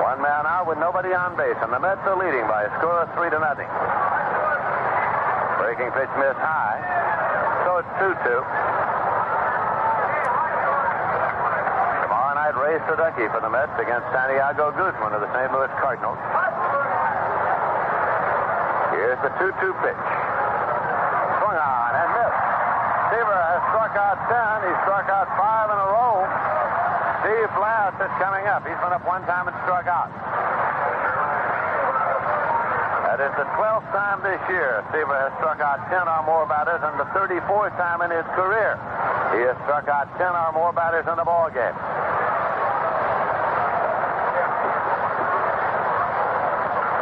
One 0.02 0.22
man 0.22 0.45
out 0.48 0.65
with 0.65 0.80
nobody 0.80 1.05
on 1.16 1.32
base, 1.40 1.56
and 1.64 1.72
the 1.72 1.80
Mets 1.80 2.04
are 2.04 2.20
leading 2.20 2.44
by 2.44 2.68
a 2.68 2.72
score 2.76 3.00
of 3.00 3.08
three 3.16 3.32
to 3.32 3.40
nothing. 3.40 3.72
Breaking 5.64 5.88
pitch 5.96 6.12
missed 6.20 6.44
high, 6.44 6.84
so 7.64 7.80
it's 7.80 7.88
2 8.04 8.12
2. 8.12 8.36
Tomorrow 12.04 12.36
night, 12.36 12.56
Ray 12.60 12.76
Sadecki 12.84 13.32
for 13.32 13.40
the 13.40 13.48
Mets 13.48 13.72
against 13.80 14.04
Santiago 14.12 14.76
Guzman 14.76 15.16
of 15.16 15.24
the 15.24 15.32
St. 15.32 15.48
Louis 15.56 15.72
Cardinals. 15.80 16.20
Here's 18.92 19.20
the 19.24 19.32
2 19.40 19.56
2 19.56 19.72
pitch. 19.88 20.04
Swung 21.40 21.56
on 21.56 21.92
and 21.96 22.10
missed. 22.12 22.44
Seaver 23.16 23.40
has 23.40 23.64
struck 23.72 23.96
out 23.96 24.20
10. 24.28 24.68
He 24.68 24.74
struck 24.84 25.08
out 25.08 25.32
five 25.40 25.72
in 25.72 25.80
a 25.80 25.88
row. 25.96 26.28
Steve 27.24 27.52
Blass 27.56 27.96
is 28.04 28.12
coming 28.20 28.44
up. 28.52 28.68
He's 28.68 28.76
been 28.84 28.92
up 28.92 29.08
one 29.08 29.24
time 29.24 29.48
and 29.48 29.56
struck 29.64 29.88
out. 29.88 30.24
That 33.16 33.32
is 33.32 33.38
the 33.40 33.48
12th 33.56 33.88
time 33.96 34.20
this 34.28 34.44
year 34.52 34.84
Seaver 34.92 35.16
has 35.16 35.32
struck 35.40 35.64
out 35.64 35.88
10 35.88 36.04
or 36.04 36.20
more 36.28 36.44
batters 36.52 36.84
and 36.84 37.00
the 37.00 37.08
34th 37.16 37.72
time 37.80 38.04
in 38.04 38.12
his 38.12 38.28
career 38.36 38.76
he 39.32 39.40
has 39.48 39.56
struck 39.64 39.88
out 39.88 40.12
10 40.20 40.28
or 40.36 40.52
more 40.52 40.76
batters 40.76 41.08
in 41.08 41.16
the 41.16 41.24
ball 41.24 41.48
game. 41.48 41.72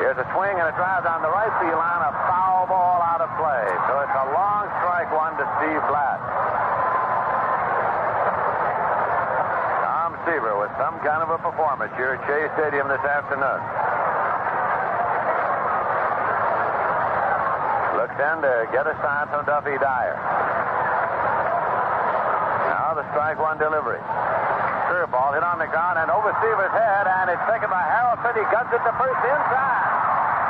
Here's 0.06 0.22
a 0.22 0.27
swing 0.38 0.53
and 0.53 0.69
a 0.69 0.76
drive 0.77 1.02
down 1.02 1.26
the 1.26 1.34
right 1.34 1.49
field 1.57 1.81
line, 1.81 2.06
a 2.06 2.14
foul 2.30 2.69
ball 2.69 3.02
out 3.02 3.26
of 3.26 3.34
play. 3.34 3.65
So 3.90 4.06
it's 4.06 4.14
a 4.14 4.27
long 4.38 4.69
strike 4.85 5.10
one 5.10 5.34
to 5.41 5.45
Steve 5.57 5.81
Blass. 5.90 6.22
Tom 9.81 10.14
Seaver 10.30 10.61
with 10.61 10.69
some 10.77 10.94
kind 11.02 11.26
of 11.26 11.34
a 11.34 11.41
performance 11.41 11.90
here 11.98 12.14
at 12.14 12.22
Shea 12.30 12.53
Stadium 12.53 12.85
this 12.85 13.02
afternoon. 13.02 13.82
Looks 18.03 18.19
in 18.19 18.43
to 18.43 18.67
get 18.75 18.84
a 18.84 18.91
sign 18.99 19.31
from 19.31 19.47
Duffy 19.47 19.80
Dyer. 19.80 20.19
Now 22.67 22.99
the 22.99 23.07
strike 23.15 23.39
one 23.39 23.55
delivery. 23.55 24.03
Curveball 24.91 25.31
hit 25.31 25.45
on 25.47 25.55
the 25.55 25.71
ground 25.71 26.03
and 26.03 26.11
over 26.11 26.35
Seaver's 26.43 26.75
head, 26.75 27.07
and 27.07 27.31
it's 27.31 27.39
taken 27.47 27.71
by 27.71 27.80
Harrelson. 27.80 28.35
He 28.35 28.43
guns 28.51 28.67
it 28.75 28.84
to 28.84 28.91
first 28.99 29.23
inside. 29.23 29.88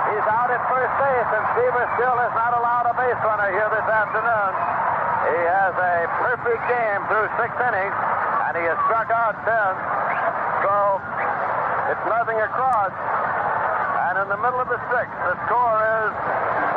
He's 0.10 0.26
out 0.34 0.50
at 0.50 0.66
first 0.66 0.98
base, 0.98 1.30
and 1.30 1.46
Seaver 1.54 1.86
still 1.94 2.18
has 2.26 2.34
not 2.34 2.58
allowed 2.58 2.90
a 2.90 2.98
base 2.98 3.22
runner 3.22 3.54
here 3.54 3.70
this 3.70 3.86
afternoon. 3.86 4.52
He 5.38 5.40
has 5.46 5.74
a 5.78 6.10
perfect 6.26 6.62
game 6.66 7.06
through 7.06 7.30
six 7.38 7.54
innings, 7.70 7.98
and 8.50 8.58
he 8.58 8.66
has 8.66 8.82
struck 8.90 9.14
out 9.14 9.38
ten. 9.46 9.72
So 10.66 10.74
it's 11.94 12.06
nothing 12.10 12.42
across. 12.50 12.98
And 14.14 14.30
in 14.30 14.30
the 14.30 14.38
middle 14.46 14.62
of 14.62 14.70
the 14.70 14.78
sixth, 14.94 15.18
the 15.26 15.34
score 15.50 15.82
is 16.06 16.14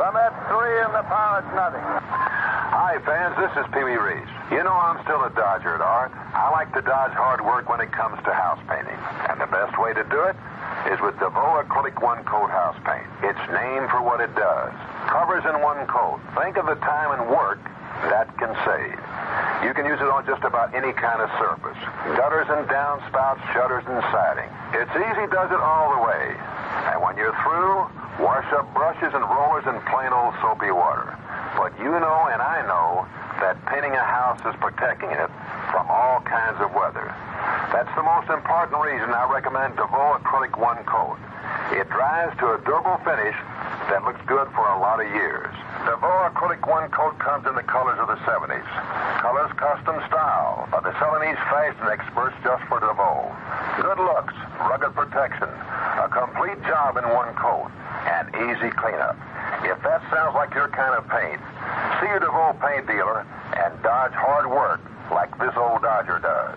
the 0.01 0.09
Mets 0.09 0.41
three 0.49 0.77
and 0.89 0.89
the 0.97 1.05
Pirates 1.05 1.53
nothing. 1.53 1.85
Hi, 1.85 2.97
fans. 3.05 3.37
This 3.37 3.53
is 3.61 3.69
Pee 3.77 3.85
Wee 3.85 4.01
Reese. 4.01 4.33
You 4.49 4.65
know 4.65 4.73
I'm 4.73 5.05
still 5.05 5.21
a 5.21 5.29
Dodger 5.37 5.77
at 5.77 5.85
heart. 5.85 6.17
I 6.17 6.49
like 6.57 6.73
to 6.73 6.81
dodge 6.81 7.13
hard 7.13 7.45
work 7.45 7.69
when 7.69 7.85
it 7.85 7.93
comes 7.93 8.17
to 8.25 8.33
house 8.33 8.57
painting. 8.73 8.97
And 9.29 9.37
the 9.37 9.53
best 9.53 9.77
way 9.77 9.93
to 9.93 10.01
do 10.09 10.25
it 10.33 10.33
is 10.89 10.97
with 11.05 11.13
DeVoe 11.21 11.61
Acrylic 11.61 12.01
One 12.01 12.25
Coat 12.25 12.49
House 12.49 12.81
Paint. 12.89 13.05
It's 13.21 13.45
named 13.53 13.93
for 13.93 14.01
what 14.01 14.25
it 14.25 14.33
does. 14.33 14.73
Covers 15.13 15.45
in 15.45 15.61
one 15.61 15.85
coat. 15.93 16.17
Think 16.41 16.57
of 16.57 16.65
the 16.65 16.81
time 16.81 17.21
and 17.21 17.29
work 17.29 17.61
that 18.09 18.33
can 18.41 18.57
save. 18.65 18.97
You 19.61 19.77
can 19.77 19.85
use 19.85 20.01
it 20.01 20.09
on 20.09 20.25
just 20.25 20.41
about 20.41 20.73
any 20.73 20.97
kind 20.97 21.21
of 21.21 21.29
surface. 21.37 21.77
Gutters 22.17 22.49
and 22.49 22.65
downspouts, 22.65 23.45
shutters 23.53 23.85
and 23.85 24.01
siding. 24.09 24.49
It's 24.73 24.97
easy, 24.97 25.29
does 25.29 25.53
it 25.53 25.61
all 25.61 26.01
the 26.01 26.01
way. 26.01 26.33
And 26.93 27.03
when 27.03 27.17
you're 27.17 27.35
through, 27.43 27.87
wash 28.23 28.47
up 28.55 28.71
brushes 28.75 29.13
and 29.13 29.25
rollers 29.27 29.67
in 29.67 29.75
plain 29.91 30.13
old 30.13 30.35
soapy 30.41 30.71
water. 30.71 31.19
But 31.59 31.75
you 31.79 31.91
know 31.91 32.29
and 32.31 32.41
I 32.41 32.63
know 32.69 33.09
that 33.41 33.61
painting 33.67 33.93
a 33.93 34.05
house 34.05 34.41
is 34.49 34.57
protecting 34.61 35.11
it 35.11 35.31
from 35.75 35.85
all 35.91 36.21
kinds 36.25 36.57
of 36.61 36.73
weather. 36.73 37.05
That's 37.73 37.91
the 37.93 38.07
most 38.07 38.31
important 38.33 38.81
reason 38.81 39.13
I 39.13 39.29
recommend 39.29 39.77
DeVoe 39.77 40.17
Acrylic 40.23 40.57
One 40.57 40.81
Coat. 40.89 41.19
It 41.75 41.91
dries 41.91 42.33
to 42.39 42.55
a 42.55 42.59
durable 42.65 42.97
finish 43.05 43.37
that 43.93 44.07
looks 44.07 44.23
good 44.27 44.49
for 44.55 44.65
a 44.65 44.79
lot 44.81 45.03
of 45.03 45.09
years. 45.13 45.53
DeVoe 45.85 46.31
Acrylic 46.33 46.65
One 46.65 46.89
Coat 46.91 47.19
comes 47.19 47.47
in 47.47 47.55
the 47.55 47.67
colors 47.67 47.99
of 48.01 48.09
the 48.09 48.19
70s. 48.25 48.65
Colors 49.21 49.53
custom 49.61 50.01
style 50.09 50.69
by 50.73 50.81
the 50.81 50.95
Celanese 50.97 51.39
fashion 51.51 51.87
experts 51.93 52.35
just 52.43 52.63
for 52.71 52.81
DeVoe. 52.81 53.31
Good 53.83 54.01
looks, 54.01 54.35
rugged 54.65 54.95
protection, 54.97 55.51
complete 56.17 56.57
job 56.65 56.97
in 56.97 57.05
one 57.13 57.29
coat, 57.37 57.69
and 58.09 58.33
easy 58.49 58.73
cleanup. 58.73 59.21
If 59.69 59.77
that 59.85 60.01
sounds 60.09 60.33
like 60.33 60.57
your 60.57 60.73
kind 60.73 60.97
of 60.97 61.05
paint, 61.13 61.37
see 62.01 62.09
your 62.09 62.25
DeVoe 62.25 62.57
paint 62.57 62.89
dealer 62.89 63.21
and 63.53 63.77
dodge 63.85 64.17
hard 64.17 64.49
work 64.49 64.81
like 65.13 65.29
this 65.37 65.53
old 65.61 65.85
Dodger 65.85 66.17
does. 66.25 66.57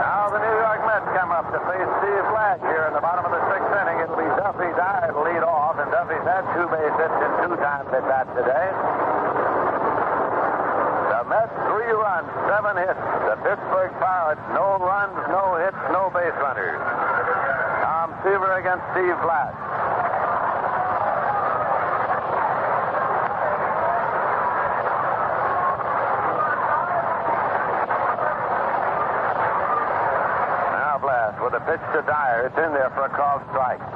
Now 0.00 0.32
the 0.32 0.40
New 0.40 0.56
York 0.64 0.80
Mets 0.88 1.08
come 1.12 1.28
up 1.28 1.52
to 1.52 1.60
face 1.68 1.90
Steve 2.00 2.26
Blass 2.32 2.64
here 2.64 2.88
in 2.88 2.96
the 2.96 3.04
bottom 3.04 3.28
of 3.28 3.32
the 3.36 3.44
sixth 3.52 3.76
inning. 3.76 4.08
It'll 4.08 4.16
be 4.16 4.24
Duffy 4.40 4.72
Dyer 4.72 5.12
to 5.12 5.20
lead 5.20 5.44
off, 5.44 5.76
and 5.76 5.92
Duffy's 5.92 6.24
had 6.24 6.48
two 6.56 6.64
base 6.72 6.96
hits 6.96 7.18
and 7.20 7.32
two 7.44 7.54
times 7.60 7.92
at 7.92 8.08
that 8.08 8.24
today. 8.32 9.47
The 11.38 11.46
Mets 11.46 11.70
three 11.70 11.92
runs, 11.94 12.26
seven 12.50 12.74
hits. 12.82 12.98
The 12.98 13.38
Pittsburgh 13.46 13.94
Pirates 14.02 14.42
no 14.58 14.74
runs, 14.82 15.14
no 15.30 15.54
hits, 15.62 15.78
no 15.94 16.10
base 16.10 16.34
runners. 16.42 16.82
Tom 17.86 18.10
Seaver 18.24 18.58
against 18.58 18.82
Steve 18.90 19.14
Blass. 19.22 19.54
Now 30.74 30.98
Blass 30.98 31.38
with 31.38 31.54
a 31.54 31.62
pitch 31.70 31.86
to 31.94 32.02
Dyer. 32.02 32.50
It's 32.50 32.58
in 32.58 32.74
there 32.74 32.90
for 32.98 33.06
a 33.06 33.10
called 33.14 33.42
strike. 33.50 33.87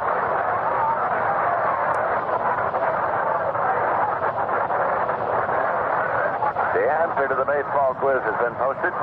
The 6.73 6.89
answer 6.89 7.29
to 7.29 7.37
the 7.37 7.45
baseball 7.45 7.93
quiz 8.01 8.25
has 8.25 8.37
been 8.41 8.57
posted. 8.57 8.97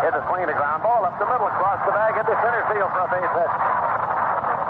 Hit 0.00 0.16
a 0.16 0.22
swing 0.32 0.48
to 0.48 0.56
ground 0.56 0.80
ball 0.80 1.04
up 1.04 1.12
the 1.20 1.28
middle, 1.28 1.44
across 1.44 1.76
the 1.84 1.92
bag 1.92 2.16
into 2.16 2.32
center 2.40 2.64
field 2.72 2.88
for 2.88 3.04
a 3.04 3.10
base 3.12 3.32
hit. 3.36 3.52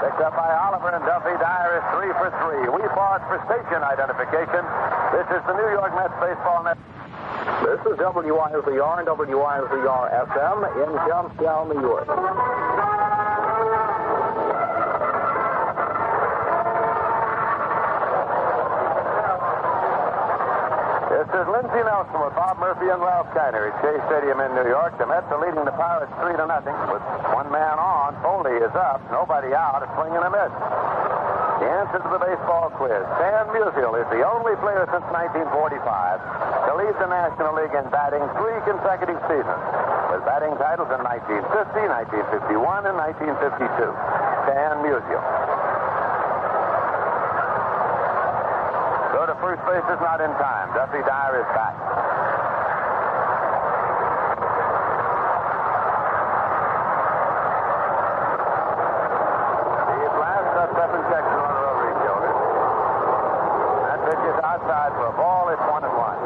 Picked 0.03 0.21
up 0.27 0.35
by 0.35 0.51
Oliver 0.67 0.91
and 0.91 1.07
Duffy. 1.07 1.39
Dyer 1.39 1.79
is 1.79 1.87
three 1.95 2.11
for 2.19 2.35
three. 2.43 2.67
We 2.67 2.83
pause 2.99 3.23
for 3.31 3.39
station 3.47 3.79
identification. 3.79 4.63
This 5.15 5.27
is 5.39 5.43
the 5.47 5.55
New 5.55 5.71
York 5.71 5.95
Mets 5.95 6.19
baseball 6.19 6.67
net. 6.67 6.79
This 7.63 7.81
is 7.87 7.97
WISLR 7.97 8.99
and 8.99 9.09
WISLR 9.09 10.05
FM 10.29 10.59
in 10.83 10.91
Johnstown, 11.07 11.71
New 11.71 11.81
York. 11.81 12.84
Is 21.35 21.51
Lindsey 21.51 21.83
Nelson 21.83 22.15
with 22.23 22.31
Bob 22.39 22.63
Murphy 22.63 22.87
and 22.87 23.03
Ralph 23.03 23.27
Kiner 23.35 23.67
at 23.67 23.75
Shea 23.83 23.99
Stadium 24.07 24.39
in 24.39 24.55
New 24.55 24.71
York. 24.71 24.95
The 25.03 25.07
Mets 25.07 25.27
are 25.35 25.43
leading 25.43 25.67
the 25.67 25.75
Pirates 25.75 26.15
three 26.23 26.31
to 26.39 26.47
nothing. 26.47 26.75
With 26.87 27.03
one 27.35 27.51
man 27.51 27.75
on, 27.75 28.15
Foley 28.23 28.55
is 28.63 28.71
up, 28.79 29.03
nobody 29.11 29.51
out, 29.51 29.83
a 29.83 29.91
swing 29.99 30.15
and 30.15 30.23
a 30.23 30.31
miss. 30.31 30.53
The 31.59 31.67
answer 31.67 31.99
to 31.99 32.11
the 32.15 32.23
baseball 32.23 32.71
quiz: 32.79 33.03
Stan 33.19 33.51
Musial 33.51 33.99
is 33.99 34.07
the 34.15 34.23
only 34.23 34.55
player 34.63 34.87
since 34.95 35.03
1945 35.11 35.51
to 35.51 36.71
lead 36.79 36.95
the 37.03 37.11
National 37.11 37.59
League 37.59 37.75
in 37.75 37.87
batting 37.91 38.23
three 38.39 38.59
consecutive 38.63 39.19
seasons, 39.27 39.63
with 40.15 40.23
batting 40.23 40.55
titles 40.63 40.91
in 40.95 41.03
1950, 41.03 41.51
1951, 42.55 42.87
and 42.87 42.95
1952. 42.95 43.91
Stan 44.47 44.87
Musial. 44.87 45.74
Go 49.25 49.33
to 49.33 49.41
first 49.41 49.65
base 49.65 49.89
is 49.89 50.01
not 50.05 50.21
in 50.21 50.29
time. 50.37 50.69
Duffy 50.77 51.01
Dyer 51.01 51.41
is 51.41 51.49
back. 51.57 51.73
The 60.85 60.93
his 60.93 61.97
shoulder. 62.05 62.33
That 63.89 63.99
pitch 64.05 64.25
is 64.29 64.37
outside 64.45 64.93
for 64.93 65.07
a 65.09 65.17
ball. 65.17 65.49
It's 65.49 65.65
one 65.73 65.85
and 65.85 65.97
one. 65.97 66.21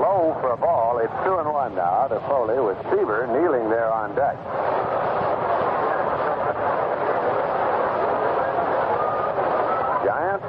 Low 0.00 0.36
for 0.40 0.52
a 0.52 0.56
ball. 0.56 0.98
It's 1.02 1.12
two 1.24 1.36
and 1.38 1.48
one 1.48 1.74
now 1.74 2.08
to 2.08 2.20
Foley 2.28 2.60
with 2.60 2.78
Seaver 2.90 3.26
kneeling 3.26 3.68
there 3.68 3.92
on 3.92 4.14
deck. 4.14 4.36
Giants 10.04 10.44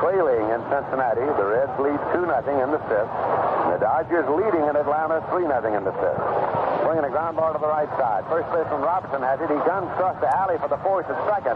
trailing 0.00 0.50
in 0.50 0.62
Cincinnati. 0.82 1.22
The 1.22 1.46
Reds 1.46 1.74
lead 1.78 2.00
2 2.10 2.26
nothing 2.26 2.58
in 2.58 2.74
the 2.74 2.82
fifth. 2.90 3.06
And 3.06 3.78
the 3.78 3.78
Dodgers 3.78 4.26
leading 4.34 4.66
in 4.66 4.74
Atlanta 4.74 5.22
3 5.30 5.46
nothing 5.46 5.74
in 5.78 5.84
the 5.86 5.94
fifth. 5.94 6.22
Swinging 6.82 7.06
a 7.06 7.12
ground 7.12 7.38
ball 7.38 7.54
to 7.54 7.60
the 7.62 7.70
right 7.70 7.88
side. 7.94 8.26
First 8.26 8.50
baseman 8.50 8.82
Robertson 8.82 9.22
has 9.22 9.38
it. 9.38 9.46
He 9.46 9.60
guns 9.62 9.86
across 9.94 10.18
the 10.18 10.26
alley 10.26 10.58
for 10.58 10.66
the 10.66 10.80
fourth 10.82 11.06
and 11.06 11.18
second. 11.30 11.54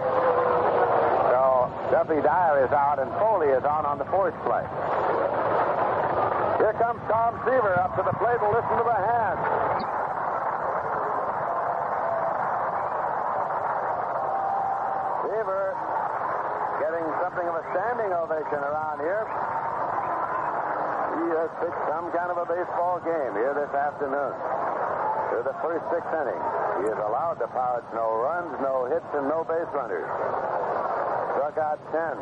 So 1.35 1.67
Duffy 1.91 2.23
Dyer 2.23 2.63
is 2.63 2.71
out 2.71 3.03
and 3.03 3.11
Foli 3.19 3.51
is 3.51 3.67
on 3.67 3.83
on 3.83 3.99
the 3.99 4.07
fourth 4.07 4.35
play. 4.47 4.63
Here 6.63 6.75
comes 6.79 7.03
Tom 7.11 7.35
Seaver 7.43 7.75
up 7.83 7.99
to 7.99 8.03
the 8.07 8.15
plate 8.23 8.39
and 8.39 8.51
listen 8.55 8.75
to 8.79 8.87
the 8.87 8.95
hand. 8.95 9.66
Something 17.37 17.53
of 17.53 17.61
a 17.61 17.69
standing 17.69 18.13
ovation 18.17 18.65
around 18.65 18.97
here. 19.05 19.29
He 21.21 21.29
has 21.37 21.53
pitched 21.61 21.85
some 21.85 22.09
kind 22.17 22.33
of 22.33 22.41
a 22.41 22.49
baseball 22.49 22.97
game 23.05 23.37
here 23.37 23.53
this 23.53 23.69
afternoon. 23.77 24.33
Through 25.29 25.45
the 25.45 25.53
first 25.61 25.85
six 25.93 26.01
innings, 26.17 26.49
he 26.81 26.89
has 26.89 26.97
allowed 26.97 27.37
the 27.37 27.53
Pirates 27.53 27.93
no 27.93 28.09
runs, 28.25 28.57
no 28.65 28.89
hits, 28.89 29.05
and 29.13 29.29
no 29.29 29.45
base 29.45 29.69
runners. 29.77 30.09
Struck 31.37 31.61
out 31.61 31.77
10. 31.93 32.17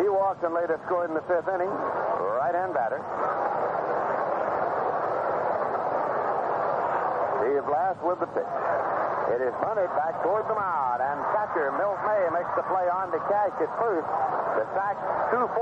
He 0.00 0.08
walked 0.08 0.40
and 0.40 0.56
later 0.56 0.80
scored 0.88 1.12
in 1.12 1.14
the 1.20 1.26
fifth 1.28 1.52
inning. 1.52 1.68
Right-hand 1.68 2.72
batter. 2.72 3.04
Steve 7.44 7.64
Blass 7.68 7.96
with 8.00 8.20
the 8.24 8.30
pitch. 8.32 9.09
It 9.30 9.38
is 9.46 9.54
bunted 9.62 9.86
back 9.94 10.18
toward 10.26 10.42
the 10.50 10.58
mound, 10.58 10.98
and 10.98 11.22
catcher 11.30 11.70
Milt 11.78 12.02
May 12.02 12.34
makes 12.34 12.50
the 12.58 12.66
play 12.66 12.90
on 12.90 13.14
to 13.14 13.20
cash 13.30 13.54
at 13.62 13.70
first. 13.78 14.10
The 14.58 14.66
sack 14.74 14.98
2-4 15.30 15.54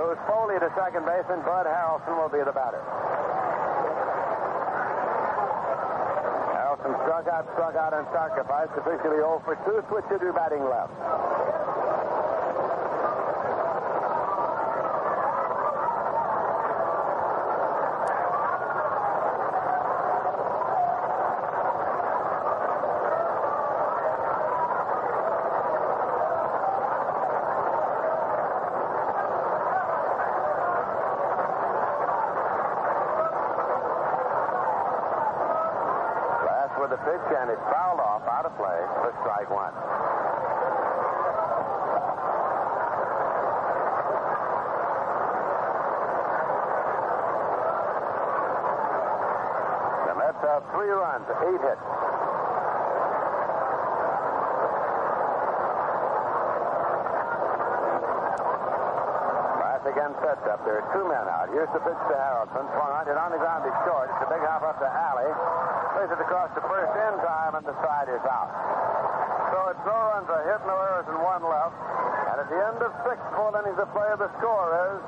moves 0.00 0.20
Foli 0.24 0.56
to 0.56 0.72
second 0.72 1.04
base, 1.04 1.28
and 1.28 1.44
Bud 1.44 1.68
Harrelson 1.68 2.16
will 2.16 2.32
be 2.32 2.40
the 2.40 2.56
batter. 2.56 2.80
Harrelson 6.56 6.96
struck 7.04 7.28
out, 7.28 7.44
struck 7.52 7.76
out, 7.76 7.92
and 7.92 8.08
sacrificed. 8.16 8.72
Officially 8.80 9.20
0 9.20 9.44
for 9.44 9.54
2. 9.68 9.84
Switch 9.92 10.08
hitter 10.08 10.32
batting 10.32 10.64
left. 10.64 12.07
Runs, 51.18 51.26
eight 51.50 51.62
hits. 51.66 51.86
Again 59.88 60.12
sets 60.20 60.44
up. 60.44 60.60
There 60.68 60.84
are 60.84 60.88
two 60.92 61.00
men 61.08 61.24
out. 61.32 61.48
Here's 61.48 61.72
the 61.72 61.80
pitch 61.80 61.96
to 61.96 62.12
Harrelson. 62.12 62.60
Swung 62.76 62.92
on 62.92 63.08
it 63.08 63.16
on 63.16 63.32
the 63.32 63.40
ground 63.40 63.64
is 63.64 63.72
short. 63.88 64.12
It's 64.12 64.20
a 64.20 64.28
big 64.28 64.44
hop 64.44 64.60
up 64.60 64.76
to 64.84 64.84
Alley. 64.84 65.32
Plays 65.96 66.12
it 66.12 66.20
across 66.20 66.52
the 66.52 66.60
first 66.68 66.92
in 66.92 67.14
time, 67.24 67.56
and 67.56 67.64
the 67.64 67.72
side 67.80 68.12
is 68.12 68.20
out. 68.28 68.52
So 69.48 69.56
it's 69.72 69.80
no 69.88 69.96
runs, 69.96 70.28
a 70.28 70.44
hit, 70.44 70.60
no 70.68 70.76
errors, 70.76 71.08
and 71.08 71.16
one 71.24 71.40
left. 71.40 71.72
And 72.28 72.36
at 72.36 72.48
the 72.52 72.60
end 72.68 72.84
of 72.84 72.92
six 73.00 73.16
full 73.32 73.48
innings 73.56 73.80
of 73.80 73.88
play, 73.96 74.12
the 74.20 74.28
score 74.36 74.76
is 74.92 75.00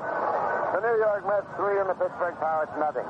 the 0.73 0.81
New 0.81 0.97
York 0.97 1.29
Mets 1.29 1.45
three 1.61 1.77
and 1.77 1.85
the 1.85 1.97
Pittsburgh 2.01 2.33
Pirates 2.41 2.73
nothing. 2.81 3.05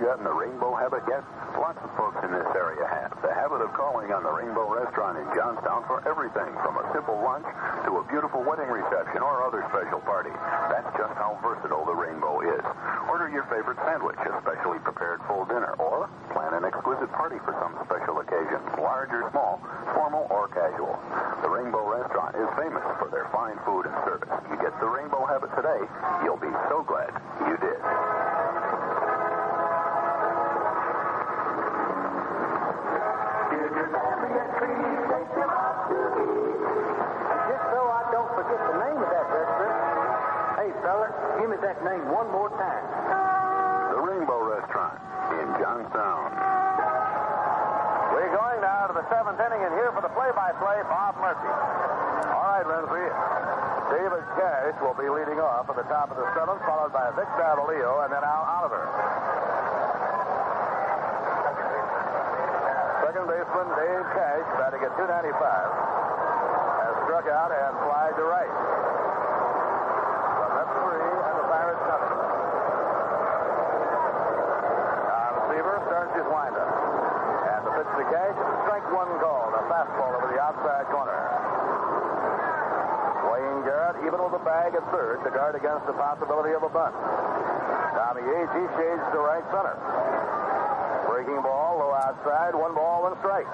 Gotten 0.00 0.24
the 0.24 0.32
rainbow 0.32 0.74
habit 0.74 1.06
yet? 1.06 1.22
Lots 1.54 1.78
of 1.86 1.92
folks 1.94 2.18
in 2.26 2.32
this 2.34 2.50
area 2.56 2.82
have. 2.82 3.14
The 3.22 3.30
habit 3.30 3.62
of 3.62 3.70
calling 3.78 4.10
on 4.10 4.26
the 4.26 4.32
Rainbow 4.32 4.66
Restaurant 4.66 5.22
in 5.22 5.28
Johnstown 5.38 5.86
for 5.86 6.02
everything 6.02 6.50
from 6.66 6.82
a 6.82 6.84
simple 6.90 7.14
lunch 7.22 7.46
to 7.86 8.00
a 8.00 8.04
beautiful 8.10 8.42
wedding 8.42 8.66
reception 8.66 9.22
or 9.22 9.46
other 9.46 9.62
special 9.70 10.02
party. 10.02 10.34
That's 10.72 10.90
just 10.98 11.14
how 11.14 11.38
versatile 11.44 11.86
the 11.86 11.94
Rainbow 11.94 12.42
is. 12.42 12.64
Order 13.10 13.26
your 13.34 13.42
favorite 13.50 13.76
sandwich, 13.82 14.14
a 14.22 14.30
specially 14.40 14.78
prepared 14.86 15.18
full 15.26 15.42
dinner, 15.50 15.74
or 15.82 16.06
plan 16.30 16.54
an 16.54 16.62
exquisite 16.64 17.10
party 17.10 17.42
for 17.42 17.50
some 17.58 17.74
special 17.82 18.22
occasion, 18.22 18.62
large 18.78 19.10
or 19.10 19.26
small, 19.34 19.58
formal 19.98 20.30
or 20.30 20.46
casual. 20.54 20.94
The 21.42 21.50
Rainbow 21.50 21.82
Restaurant 21.90 22.38
is 22.38 22.46
famous 22.54 22.86
for 23.02 23.10
their 23.10 23.26
fine 23.34 23.58
food 23.66 23.90
and 23.90 23.96
service. 24.06 24.30
You 24.46 24.54
get 24.62 24.78
the 24.78 24.86
Rainbow 24.86 25.26
habit 25.26 25.50
today, 25.58 25.82
you'll 26.22 26.38
be 26.38 26.54
so 26.70 26.86
glad 26.86 27.10
you 27.50 27.58
did. 27.58 27.82
Just 37.50 37.64
so 37.74 37.80
I 37.90 38.02
don't 38.14 38.30
forget 38.38 38.60
the 38.70 38.76
name 38.86 38.98
of 39.02 39.10
that 39.10 39.26
restaurant. 39.34 39.78
Hey, 40.62 40.70
fella, 40.86 41.10
give 41.42 41.50
me 41.50 41.58
that 41.58 41.82
name 41.82 42.06
one 42.06 42.30
more 42.30 42.54
time. 42.54 42.99
Seventh 49.10 49.42
inning, 49.42 49.62
and 49.66 49.74
here 49.74 49.90
for 49.90 50.00
the 50.06 50.12
play-by-play, 50.14 50.86
Bob 50.86 51.18
Murphy. 51.18 51.50
All 52.30 52.46
right, 52.54 52.62
Lindsey. 52.62 53.10
David 53.90 54.22
Cash 54.38 54.78
will 54.78 54.94
be 54.94 55.10
leading 55.10 55.42
off 55.42 55.66
at 55.66 55.74
the 55.74 55.82
top 55.90 56.14
of 56.14 56.16
the 56.16 56.22
seventh, 56.30 56.62
followed 56.62 56.94
by 56.94 57.10
Vic 57.18 57.26
Davalillo 57.34 58.06
and 58.06 58.14
then 58.14 58.22
Al 58.22 58.46
Oliver. 58.62 58.86
Second 63.02 63.26
baseman 63.26 63.66
Dave 63.74 64.06
Cash, 64.14 64.46
batting 64.62 64.86
at 64.86 64.94
295, 64.94 65.34
has 65.34 66.94
struck 67.02 67.26
out 67.34 67.50
and 67.50 67.74
flied 67.82 68.14
to 68.14 68.24
right. 68.30 68.54
The 70.38 70.48
Mets 70.54 70.70
three 70.86 71.10
and 71.10 71.34
the 71.34 71.46
Pirates 71.50 71.82
nothing. 71.90 72.14
Tom 75.02 75.34
Seaver 75.50 75.76
starts 75.90 76.14
his 76.14 76.30
windup. 76.30 76.70
And 77.50 77.60
the 77.66 77.72
pitch 77.74 77.90
to 77.90 78.06
Cash, 78.06 78.38
strike 78.70 78.86
one 78.94 79.10
called, 79.18 79.50
a 79.58 79.66
fastball 79.66 80.14
over 80.14 80.30
the 80.30 80.38
outside 80.60 80.84
corner. 80.92 81.16
Wayne 83.32 83.64
Garrett, 83.64 83.96
even 84.04 84.20
with 84.20 84.36
the 84.36 84.44
bag 84.44 84.76
at 84.76 84.84
third, 84.92 85.24
to 85.24 85.30
guard 85.32 85.56
against 85.56 85.86
the 85.88 85.96
possibility 85.96 86.52
of 86.52 86.62
a 86.62 86.68
bunt. 86.68 86.92
Tommy 87.96 88.20
Agee, 88.20 88.44
he 88.52 88.64
shades 88.76 89.04
to 89.12 89.18
right 89.24 89.44
center. 89.48 89.76
Breaking 91.08 91.40
ball, 91.40 91.80
low 91.80 91.96
outside, 91.96 92.52
one 92.52 92.74
ball, 92.76 93.08
one 93.08 93.16
strike. 93.24 93.48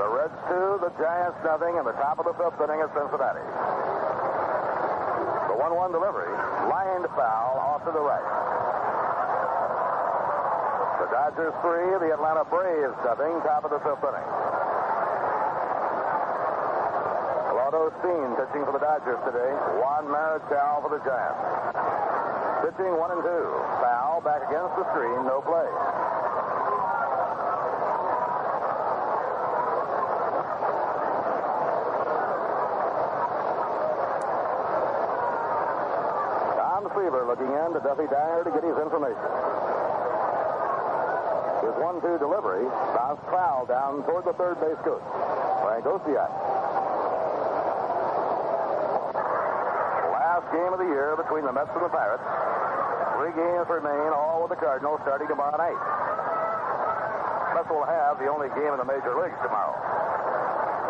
The 0.00 0.08
Reds 0.08 0.40
two, 0.48 0.80
the 0.80 0.92
Giants 0.96 1.36
nothing, 1.44 1.76
in 1.76 1.84
the 1.84 1.96
top 2.00 2.16
of 2.16 2.24
the 2.24 2.32
fifth 2.40 2.56
inning 2.64 2.80
at 2.80 2.88
Cincinnati. 2.96 3.44
The 5.52 5.56
1-1 5.60 5.92
delivery, 5.92 6.32
lined 6.72 7.04
foul 7.12 7.60
off 7.60 7.84
to 7.84 7.92
the 7.92 8.00
right. 8.00 8.39
The 11.00 11.08
Dodgers 11.08 11.56
three, 11.64 11.88
the 11.96 12.12
Atlanta 12.12 12.44
Braves 12.44 12.92
nothing, 13.00 13.40
top 13.40 13.64
of 13.64 13.72
the 13.72 13.80
fifth 13.80 14.04
inning. 14.04 14.28
Claude 17.48 17.72
Osteen 17.72 18.36
pitching 18.36 18.68
for 18.68 18.76
the 18.76 18.84
Dodgers 18.84 19.16
today. 19.24 19.48
Juan 19.80 20.12
Marichal 20.12 20.84
for 20.84 20.92
the 20.92 21.00
Giants. 21.00 21.40
Pitching 22.68 22.92
one 23.00 23.16
and 23.16 23.24
two. 23.24 23.48
Foul 23.80 24.20
back 24.20 24.44
against 24.44 24.76
the 24.76 24.84
screen, 24.92 25.24
no 25.24 25.40
play. 25.40 25.64
Tom 36.60 36.92
Seaver 36.92 37.24
looking 37.24 37.48
in 37.48 37.72
to 37.72 37.80
Duffy 37.80 38.04
Dyer 38.12 38.44
to 38.44 38.50
get 38.52 38.62
his 38.68 38.76
information. 38.76 39.49
His 41.80 41.88
one-two 41.88 42.20
delivery 42.20 42.68
bounced 42.92 43.24
foul 43.32 43.64
down 43.64 44.04
toward 44.04 44.28
the 44.28 44.36
third 44.36 44.60
base 44.60 44.76
coach. 44.84 45.00
Frank 45.64 45.88
Oceak. 45.88 46.28
Last 50.12 50.44
game 50.52 50.76
of 50.76 50.78
the 50.78 50.92
year 50.92 51.16
between 51.16 51.48
the 51.48 51.52
Mets 51.56 51.72
and 51.72 51.80
the 51.80 51.88
Pirates. 51.88 52.20
Three 53.16 53.32
games 53.32 53.64
remain, 53.72 54.12
all 54.12 54.44
with 54.44 54.52
the 54.52 54.60
Cardinals 54.60 55.00
starting 55.08 55.28
tomorrow 55.32 55.56
night. 55.56 55.80
Mets 57.56 57.72
will 57.72 57.88
have 57.88 58.20
the 58.20 58.28
only 58.28 58.52
game 58.52 58.76
in 58.76 58.80
the 58.84 58.84
major 58.84 59.16
leagues 59.16 59.40
tomorrow. 59.40 59.72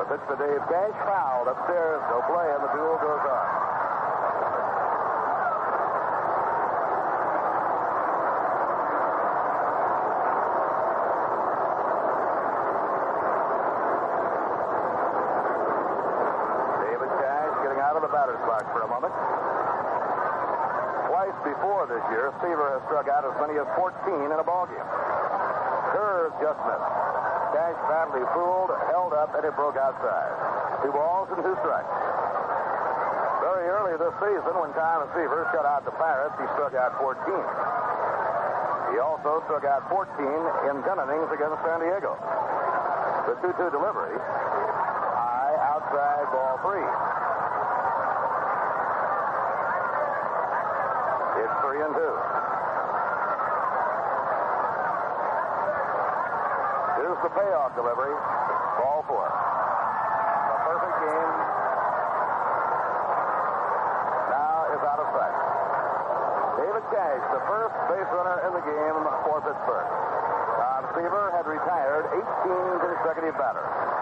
The 0.03 0.11
pitch 0.11 0.27
to 0.27 0.35
Dave 0.43 0.59
Cash, 0.67 0.99
fouled 1.07 1.55
upstairs, 1.55 2.03
no 2.11 2.19
play, 2.27 2.51
and 2.51 2.67
the 2.67 2.73
duel 2.75 2.99
goes 2.99 3.23
on. 3.31 3.47
David 16.81 17.13
Cash 17.21 17.53
getting 17.65 17.81
out 17.81 17.97
of 17.97 18.03
the 18.03 18.09
batter's 18.09 18.41
box 18.49 18.65
for 18.73 18.83
a 18.83 18.89
moment. 18.89 19.13
Twice 21.13 21.39
before 21.45 21.87
this 21.87 22.00
year, 22.11 22.35
Seaver 22.43 22.79
has 22.79 22.83
struck 22.91 23.07
out 23.09 23.23
as 23.25 23.35
many 23.39 23.59
as 23.59 23.67
14 23.79 23.95
in 24.31 24.39
a 24.39 24.47
ballgame. 24.47 24.87
Curve 25.95 26.35
just 26.43 26.61
missed. 26.67 26.91
Cash 27.55 27.79
badly 27.91 28.23
fooled, 28.35 28.71
held 28.91 29.13
up, 29.15 29.35
and 29.35 29.43
it 29.43 29.55
broke 29.59 29.75
outside. 29.75 30.31
Two 30.83 30.93
balls 30.95 31.27
and 31.35 31.43
two 31.43 31.57
strikes. 31.63 31.91
Very 33.43 33.67
early 33.67 33.99
this 33.99 34.15
season, 34.23 34.55
when 34.55 34.71
Tom 34.79 35.09
Seaver 35.17 35.49
shut 35.51 35.67
out 35.67 35.83
the 35.83 35.95
Pirates, 35.99 36.37
he 36.39 36.47
struck 36.55 36.75
out 36.79 36.95
14. 37.03 37.21
He 38.95 38.99
also 38.99 39.43
struck 39.47 39.65
out 39.67 39.87
14 39.91 40.07
in 40.71 40.83
10 40.83 40.99
innings 41.07 41.31
against 41.31 41.59
San 41.63 41.79
Diego. 41.83 42.19
The 43.27 43.35
2-2 43.43 43.71
delivery, 43.71 44.15
high 44.19 45.55
outside 45.75 46.27
ball 46.35 46.59
three. 46.67 47.30
Three 51.61 51.81
and 51.85 51.93
two. 51.93 52.15
Here's 56.97 57.21
the 57.21 57.33
payoff 57.37 57.77
delivery. 57.77 58.17
Ball 58.81 59.05
four. 59.05 59.29
The 59.29 60.59
perfect 60.65 60.97
game 61.05 61.33
now 64.33 64.73
is 64.73 64.83
out 64.89 65.01
of 65.05 65.09
sight. 65.13 65.37
David 66.65 66.85
Cash, 66.89 67.25
the 67.29 67.43
first 67.45 67.77
base 67.93 68.09
runner 68.09 68.41
in 68.49 68.53
the 68.57 68.65
game 68.65 68.97
for 69.29 69.45
Pittsburgh. 69.45 69.91
Tom 70.57 70.83
Seaver 70.97 71.29
had 71.37 71.45
retired 71.45 72.09
18 72.09 72.25
consecutive 72.81 73.37
batters. 73.37 74.00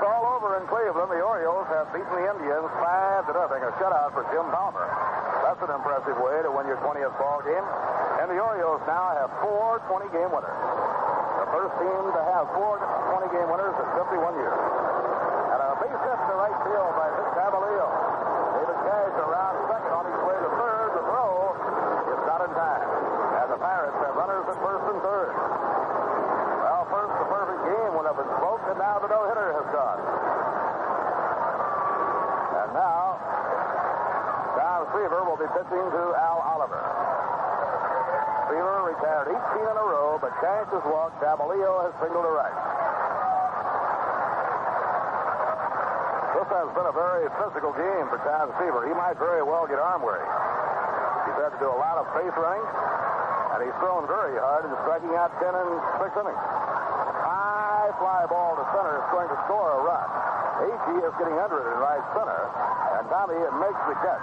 It's 0.00 0.08
all 0.08 0.32
over 0.32 0.56
in 0.56 0.64
Cleveland. 0.64 1.12
The 1.12 1.20
Orioles 1.20 1.68
have 1.68 1.92
beaten 1.92 2.08
the 2.08 2.24
Indians 2.24 2.72
five 2.80 3.28
to 3.28 3.36
nothing. 3.36 3.60
A 3.60 3.68
shutout 3.76 4.16
for 4.16 4.24
Jim 4.32 4.48
Palmer. 4.48 4.88
That's 5.44 5.60
an 5.60 5.68
impressive 5.68 6.16
way 6.16 6.40
to 6.40 6.48
win 6.48 6.64
your 6.72 6.80
20th 6.80 7.12
ball 7.20 7.44
game. 7.44 7.60
And 8.24 8.32
the 8.32 8.40
Orioles 8.40 8.80
now 8.88 9.12
have 9.12 9.28
four 9.44 9.76
20-game 9.92 10.32
winners. 10.32 10.56
The 11.44 11.48
first 11.52 11.76
team 11.84 12.16
to 12.16 12.22
have 12.32 12.48
four 12.56 12.80
20-game 13.12 13.44
winners 13.52 13.76
in 13.76 13.88
51 14.00 14.40
years. 14.40 14.60
And 15.52 15.60
a 15.68 15.70
base 15.84 15.92
hit 15.92 16.16
to 16.16 16.32
right 16.32 16.58
field 16.64 16.92
by 16.96 17.08
Vic 17.20 17.28
Davalillo. 17.36 17.88
David 18.56 18.80
Cash 18.80 19.16
around 19.20 19.54
second 19.68 19.92
on 20.00 20.04
his 20.08 20.20
way 20.24 20.36
to 20.40 20.48
third. 20.56 20.88
The 20.96 21.02
throw 21.12 21.28
is 22.08 22.20
not 22.24 22.40
in 22.48 22.52
time. 22.56 22.88
And 23.44 23.48
the 23.52 23.60
Pirates 23.60 24.00
have 24.00 24.16
runners 24.16 24.48
at 24.48 24.56
first 24.64 24.84
and 24.96 25.00
third. 25.04 25.59
And 28.10 28.74
now 28.74 28.98
the 28.98 29.06
no-hitter 29.06 29.54
has 29.54 29.66
gone. 29.70 30.02
And 32.58 32.70
now, 32.74 33.22
Tom 34.58 34.82
Seaver 34.90 35.22
will 35.30 35.38
be 35.38 35.46
pitching 35.54 35.86
to 35.94 36.02
Al 36.18 36.42
Oliver. 36.42 36.82
Seaver 38.50 38.90
retired 38.90 39.30
18 39.30 39.62
in 39.62 39.76
a 39.78 39.86
row, 39.86 40.18
but 40.18 40.34
Cash 40.42 40.74
has 40.74 40.82
walked. 40.90 41.22
Davalillo 41.22 41.86
has 41.86 41.94
singled 42.02 42.26
to 42.26 42.34
right. 42.34 42.58
This 46.34 46.50
has 46.50 46.68
been 46.74 46.88
a 46.90 46.96
very 46.98 47.30
physical 47.38 47.70
game 47.78 48.10
for 48.10 48.18
Tom 48.26 48.50
Seaver. 48.58 48.90
He 48.90 48.94
might 48.98 49.22
very 49.22 49.46
well 49.46 49.70
get 49.70 49.78
arm 49.78 50.02
weary. 50.02 50.26
He's 51.30 51.38
had 51.38 51.54
to 51.54 51.60
do 51.62 51.70
a 51.70 51.78
lot 51.78 51.94
of 52.02 52.10
face 52.10 52.34
running, 52.34 52.66
and 53.54 53.58
he's 53.62 53.76
thrown 53.78 54.10
very 54.10 54.34
hard 54.34 54.66
and 54.66 54.74
striking 54.82 55.14
out 55.14 55.30
10 55.38 55.54
in 55.54 55.68
six 56.02 56.10
innings. 56.18 56.69
High 57.90 57.98
fly 57.98 58.26
ball 58.30 58.54
to 58.54 58.62
center 58.70 59.02
is 59.02 59.08
going 59.10 59.26
to 59.26 59.38
score 59.50 59.66
a 59.66 59.82
run. 59.82 60.06
Agee 60.62 61.02
is 61.02 61.10
getting 61.18 61.34
under 61.42 61.58
it 61.58 61.74
in 61.74 61.78
right 61.82 61.98
center, 62.14 62.38
and 62.94 63.02
Tommy 63.10 63.34
makes 63.34 63.82
the 63.90 63.98
catch. 63.98 64.22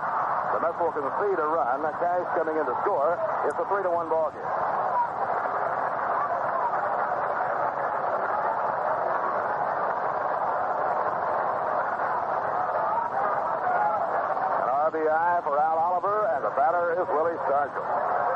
The 0.56 0.60
Mets 0.64 0.80
will 0.80 0.96
concede 0.96 1.36
a 1.36 1.48
run. 1.52 1.84
Cash 2.00 2.32
coming 2.40 2.56
in 2.56 2.64
to 2.64 2.76
score. 2.88 3.20
It's 3.44 3.60
a 3.60 3.68
three 3.68 3.84
to 3.84 3.92
one 3.92 4.08
ball 4.08 4.32
game. 4.32 4.40
An 14.64 14.68
RBI 14.88 15.44
for 15.44 15.60
Al 15.60 15.76
Oliver, 15.76 16.32
and 16.40 16.46
the 16.48 16.56
batter 16.56 16.96
is 16.96 17.08
Willie 17.12 17.36
Stargell. 17.44 18.27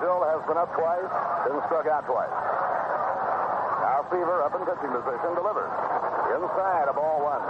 Stargell 0.00 0.24
has 0.32 0.40
been 0.48 0.56
up 0.56 0.72
twice, 0.72 1.12
been 1.44 1.60
struck 1.68 1.84
out 1.84 2.08
twice. 2.08 2.32
Now 3.84 4.00
Seaver 4.08 4.40
up 4.40 4.56
in 4.56 4.64
pitching 4.64 4.88
position, 4.96 5.36
delivers. 5.36 5.68
Inside, 6.40 6.88
a 6.88 6.96
ball 6.96 7.20
one. 7.20 7.44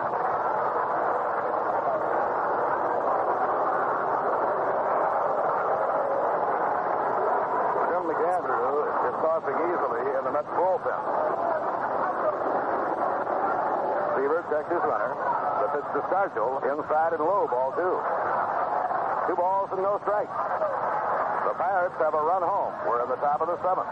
Jim 7.86 8.02
McAndrew 8.10 8.82
is 8.82 9.14
tossing 9.22 9.58
easily 9.70 10.02
in 10.18 10.22
the 10.26 10.32
Mets 10.34 10.50
bullpen. 10.58 11.00
Seaver 14.18 14.42
checks 14.50 14.70
his 14.74 14.82
runner. 14.90 15.14
The 15.62 15.68
pitch 15.70 15.88
to 15.94 16.02
Stargell, 16.10 16.58
inside 16.66 17.14
and 17.14 17.22
low, 17.22 17.46
ball 17.46 17.70
two. 17.78 17.94
Two 19.30 19.36
balls 19.38 19.70
and 19.70 19.82
no 19.86 20.02
strikes. 20.02 20.79
The 21.50 21.58
Pirates 21.58 21.98
have 21.98 22.14
a 22.14 22.22
run 22.22 22.46
home. 22.46 22.70
We're 22.86 23.02
in 23.02 23.10
the 23.10 23.18
top 23.18 23.42
of 23.42 23.50
the 23.50 23.58
seventh. 23.58 23.90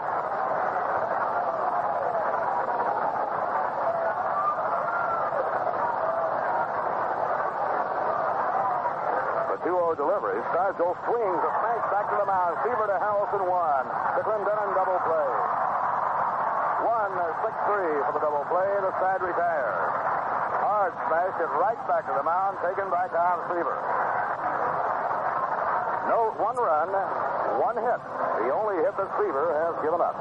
The 9.51 9.59
2-0 9.67 9.75
delivery. 9.99 10.39
Stargell 10.55 10.95
swings 11.03 11.41
a 11.43 11.51
smash 11.59 11.83
back 11.91 12.07
to 12.07 12.15
the 12.15 12.23
mound. 12.31 12.63
Seaver 12.63 12.87
to 12.87 12.95
Harrelson 12.95 13.43
one. 13.43 13.85
The 14.15 14.23
Clendenon 14.23 14.71
double 14.71 15.03
play. 15.03 15.31
One, 16.87 17.11
uh, 17.11 17.43
6-3 17.43 18.07
for 18.07 18.13
the 18.15 18.23
double 18.23 18.47
play. 18.47 18.71
The 18.71 18.95
side 19.03 19.19
retires. 19.19 19.91
Hard 20.63 20.95
smash 21.11 21.35
it 21.43 21.51
right 21.59 21.81
back 21.91 22.07
to 22.07 22.15
the 22.15 22.23
mound, 22.23 22.55
taken 22.63 22.87
by 22.87 23.11
Tom 23.11 23.43
Seaver. 23.51 23.79
No, 26.07 26.31
one 26.39 26.55
run, 26.55 26.87
one 27.57 27.77
hit. 27.81 28.01
The 28.45 28.53
only 28.53 28.77
hit 28.85 28.93
that 28.93 29.09
Seaver 29.17 29.47
has 29.65 29.73
given 29.81 30.01
up. 30.03 30.13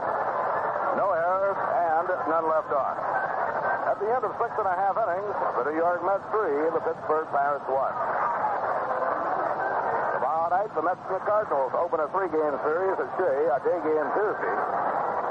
No 0.96 1.12
errors 1.12 1.59
and 1.59 2.06
none 2.32 2.46
left 2.48 2.72
on. 2.72 2.94
At 3.88 3.96
the 4.00 4.09
end 4.09 4.24
of 4.24 4.32
six 4.40 4.52
and 4.56 4.68
a 4.68 4.76
half 4.76 4.96
innings, 4.96 5.32
the 5.59 5.64
New 5.68 5.76
York 5.76 6.00
Mets 6.05 6.24
three, 6.32 6.56
the 6.72 6.82
Pittsburgh 6.84 7.28
Pirates 7.32 7.64
one. 7.68 7.94
Tomorrow 10.18 10.48
night, 10.52 10.70
the 10.76 10.84
Mets 10.84 11.00
and 11.09 11.16
the 11.16 11.24
Cardinals 11.24 11.72
open 11.72 12.00
a 12.00 12.09
three-game 12.12 12.56
series 12.64 12.96
at 13.00 13.09
Shea, 13.16 13.38
a 13.48 13.59
day 13.64 13.78
game 13.80 14.09
Tuesday. 14.12 14.56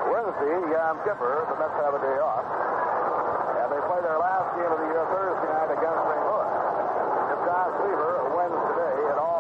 Wednesday, 0.09 0.55
Yom 0.73 0.97
Kippur, 1.03 1.45
the 1.51 1.57
Mets 1.59 1.77
have 1.83 1.93
a 1.93 2.01
day 2.01 2.17
off. 2.17 2.45
And 3.61 3.67
they 3.69 3.81
play 3.85 3.99
their 4.01 4.17
last 4.17 4.47
game 4.55 4.71
of 4.71 4.79
the 4.79 4.89
year 4.89 5.03
Thursday 5.11 5.49
night 5.51 5.71
against 5.77 6.01
St. 6.07 6.23
Louis. 6.25 6.51
If 7.27 7.39
Don 7.43 7.69
Seaver 7.77 8.13
wins 8.33 8.61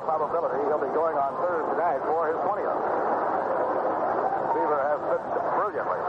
probability, 0.07 0.55
he'll 0.71 0.79
be 0.79 0.87
going 0.95 1.19
on 1.19 1.35
Thursday 1.43 1.75
night 1.75 1.99
for 2.07 2.31
his 2.31 2.39
20th. 2.47 2.79
Seaver 4.55 4.79
has 4.87 4.99
pitched 5.11 5.35
brilliantly 5.59 6.01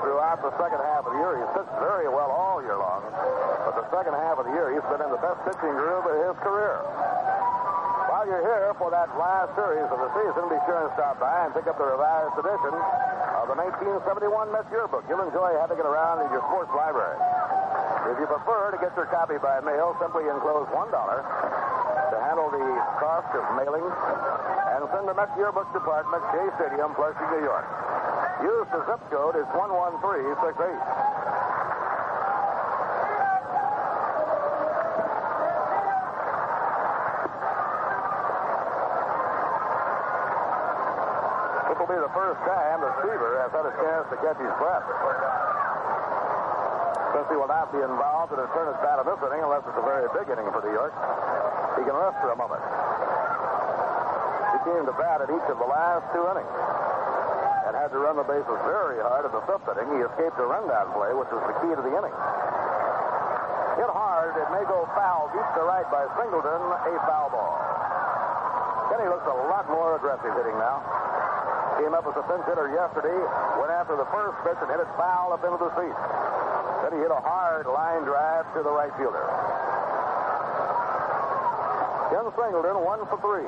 throughout 0.00 0.40
the 0.40 0.52
second 0.56 0.80
half 0.80 1.04
of 1.04 1.12
the 1.12 1.20
year. 1.20 1.36
He's 1.36 1.52
pitched 1.52 1.76
very 1.76 2.08
well 2.08 2.32
all 2.32 2.64
year 2.64 2.80
long. 2.80 3.04
But 3.68 3.76
the 3.76 3.86
second 3.92 4.16
half 4.16 4.40
of 4.40 4.48
the 4.48 4.54
year, 4.56 4.72
he's 4.72 4.86
been 4.88 5.04
in 5.04 5.12
the 5.12 5.20
best 5.20 5.44
pitching 5.44 5.76
groove 5.76 6.08
of 6.08 6.16
his 6.16 6.36
career. 6.40 6.80
While 8.08 8.24
you're 8.24 8.40
here 8.48 8.72
for 8.80 8.88
that 8.88 9.12
last 9.20 9.52
series 9.52 9.84
of 9.92 10.00
the 10.00 10.10
season, 10.16 10.48
be 10.48 10.56
sure 10.64 10.88
and 10.88 10.92
stop 10.96 11.20
by 11.20 11.44
and 11.44 11.52
pick 11.52 11.68
up 11.68 11.76
the 11.76 11.84
revised 11.84 12.32
edition 12.40 12.72
of 12.72 13.52
the 13.52 13.56
1971 13.60 14.24
Mets 14.56 14.72
Yearbook. 14.72 15.04
You'll 15.04 15.20
enjoy 15.20 15.52
having 15.60 15.76
it 15.76 15.84
around 15.84 16.24
in 16.24 16.32
your 16.32 16.40
sports 16.48 16.72
library. 16.72 17.20
If 18.08 18.16
you 18.16 18.24
prefer 18.24 18.72
to 18.72 18.80
get 18.80 18.96
your 18.96 19.10
copy 19.12 19.36
by 19.36 19.60
mail, 19.60 19.92
simply 20.00 20.24
enclose 20.32 20.64
$1 20.72 21.75
to 21.96 22.18
handle 22.20 22.52
the 22.52 22.66
cost 23.00 23.32
of 23.32 23.44
mailing 23.56 23.80
and 23.80 24.84
send 24.92 25.08
them 25.08 25.16
the 25.16 25.16
Mets 25.16 25.32
Yearbook 25.40 25.64
Department, 25.72 26.20
Shea 26.28 26.44
Stadium, 26.60 26.92
Flushing, 26.92 27.24
New 27.32 27.40
York. 27.40 27.64
Use 28.44 28.68
the 28.68 28.84
zip 28.84 29.00
code 29.08 29.32
is 29.40 29.48
11368. 29.56 30.36
This 41.64 41.76
will 41.80 41.88
be 41.88 41.96
the 41.96 42.12
first 42.12 42.40
time 42.44 42.84
that 42.84 42.92
Seaver 43.00 43.40
has 43.40 43.50
had 43.56 43.64
a 43.64 43.74
chance 43.80 44.04
to 44.12 44.16
catch 44.20 44.36
his 44.36 44.52
breath. 44.60 44.84
Since 47.16 47.28
he 47.32 47.36
will 47.40 47.48
not 47.48 47.72
be 47.72 47.80
involved 47.80 48.36
in 48.36 48.40
a 48.44 48.48
turn 48.52 48.68
at 48.68 48.76
bat 48.84 49.00
in 49.00 49.08
this 49.08 49.16
inning 49.24 49.40
unless 49.40 49.64
it's 49.64 49.80
a 49.80 49.86
very 49.88 50.04
big 50.12 50.28
inning 50.28 50.52
for 50.52 50.60
New 50.60 50.76
York, 50.76 50.92
he 51.76 51.84
can 51.84 51.92
rest 51.92 52.16
for 52.24 52.32
a 52.32 52.38
moment. 52.38 52.64
He 54.56 54.58
came 54.64 54.84
to 54.88 54.94
bat 54.96 55.20
at 55.20 55.28
each 55.28 55.48
of 55.52 55.60
the 55.60 55.68
last 55.68 56.08
two 56.16 56.24
innings 56.24 56.56
and 57.68 57.76
had 57.76 57.92
to 57.92 57.98
run 58.00 58.16
the 58.16 58.24
bases 58.24 58.58
very 58.64 58.98
hard 59.02 59.28
in 59.28 59.32
the 59.34 59.44
fifth 59.44 59.68
inning. 59.68 59.88
He 59.94 60.00
escaped 60.06 60.38
a 60.40 60.46
rundown 60.46 60.90
play, 60.96 61.12
which 61.12 61.28
was 61.34 61.42
the 61.44 61.56
key 61.60 61.72
to 61.74 61.82
the 61.82 61.92
inning. 61.92 62.14
Hit 63.76 63.90
hard, 63.92 64.32
it 64.40 64.48
may 64.54 64.64
go 64.64 64.88
foul 64.96 65.28
deep 65.36 65.44
to 65.58 65.62
right 65.68 65.84
by 65.92 66.08
Singleton, 66.16 66.62
a 66.64 66.92
foul 67.04 67.28
ball. 67.28 67.58
Kenny 68.88 69.10
looks 69.10 69.26
a 69.28 69.36
lot 69.52 69.68
more 69.68 70.00
aggressive 70.00 70.32
hitting 70.32 70.56
now. 70.56 70.80
Came 71.76 71.92
up 71.92 72.08
as 72.08 72.16
a 72.16 72.24
pinch 72.24 72.46
hitter 72.48 72.72
yesterday, 72.72 73.18
went 73.60 73.68
after 73.68 74.00
the 74.00 74.08
first 74.08 74.40
pitch 74.48 74.56
and 74.64 74.70
hit 74.72 74.80
it 74.80 74.88
foul 74.96 75.36
up 75.36 75.44
into 75.44 75.60
the 75.60 75.68
seats. 75.76 76.02
Then 76.86 76.96
he 76.96 77.04
hit 77.04 77.12
a 77.12 77.20
hard 77.20 77.66
line 77.66 78.06
drive 78.08 78.48
to 78.54 78.62
the 78.62 78.72
right 78.72 78.94
fielder. 78.96 79.26
Ken 82.16 82.32
Singleton, 82.32 82.80
one 82.80 83.04
for 83.12 83.20
three. 83.20 83.44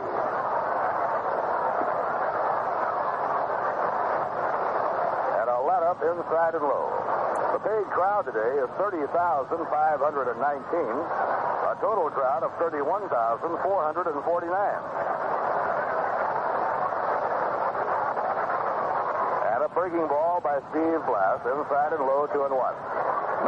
And 5.40 5.48
a 5.48 5.56
let 5.64 5.80
up 5.88 5.96
inside 6.04 6.52
and 6.52 6.60
low. 6.68 6.92
The 7.56 7.64
paid 7.64 7.88
crowd 7.88 8.28
today 8.28 8.60
is 8.60 8.68
30,519. 8.76 9.08
A 10.20 11.80
total 11.80 12.12
crowd 12.12 12.44
of 12.44 12.52
31,449. 12.60 13.56
And 19.48 19.64
a 19.64 19.68
breaking 19.72 20.04
ball 20.12 20.44
by 20.44 20.60
Steve 20.68 21.00
Blass, 21.08 21.40
inside 21.40 21.96
and 21.96 22.04
low, 22.04 22.28
two 22.36 22.44
and 22.44 22.52
one. 22.52 22.76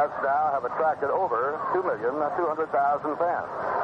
Mets 0.00 0.16
now 0.24 0.48
have 0.56 0.64
attracted 0.64 1.12
over 1.12 1.60
2,200,000 1.76 3.20
fans. 3.20 3.80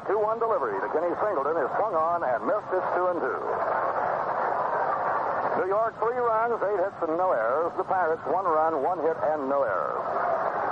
The 0.00 0.09
2-1 0.20 0.36
delivery 0.36 0.76
to 0.84 0.88
Kenny 0.92 1.08
Singleton 1.16 1.56
is 1.56 1.72
swung 1.80 1.96
on 1.96 2.20
and 2.20 2.44
missed. 2.44 2.68
It's 2.76 2.84
2 2.92 3.08
and 3.08 3.24
2. 3.24 5.64
New 5.64 5.68
York, 5.72 5.96
three 5.96 6.20
runs, 6.20 6.60
eight 6.60 6.76
hits, 6.76 7.00
and 7.08 7.16
no 7.16 7.32
errors. 7.32 7.72
The 7.80 7.88
Pirates, 7.88 8.20
one 8.28 8.44
run, 8.44 8.84
one 8.84 9.00
hit, 9.00 9.16
and 9.16 9.48
no 9.48 9.64
errors. 9.64 10.04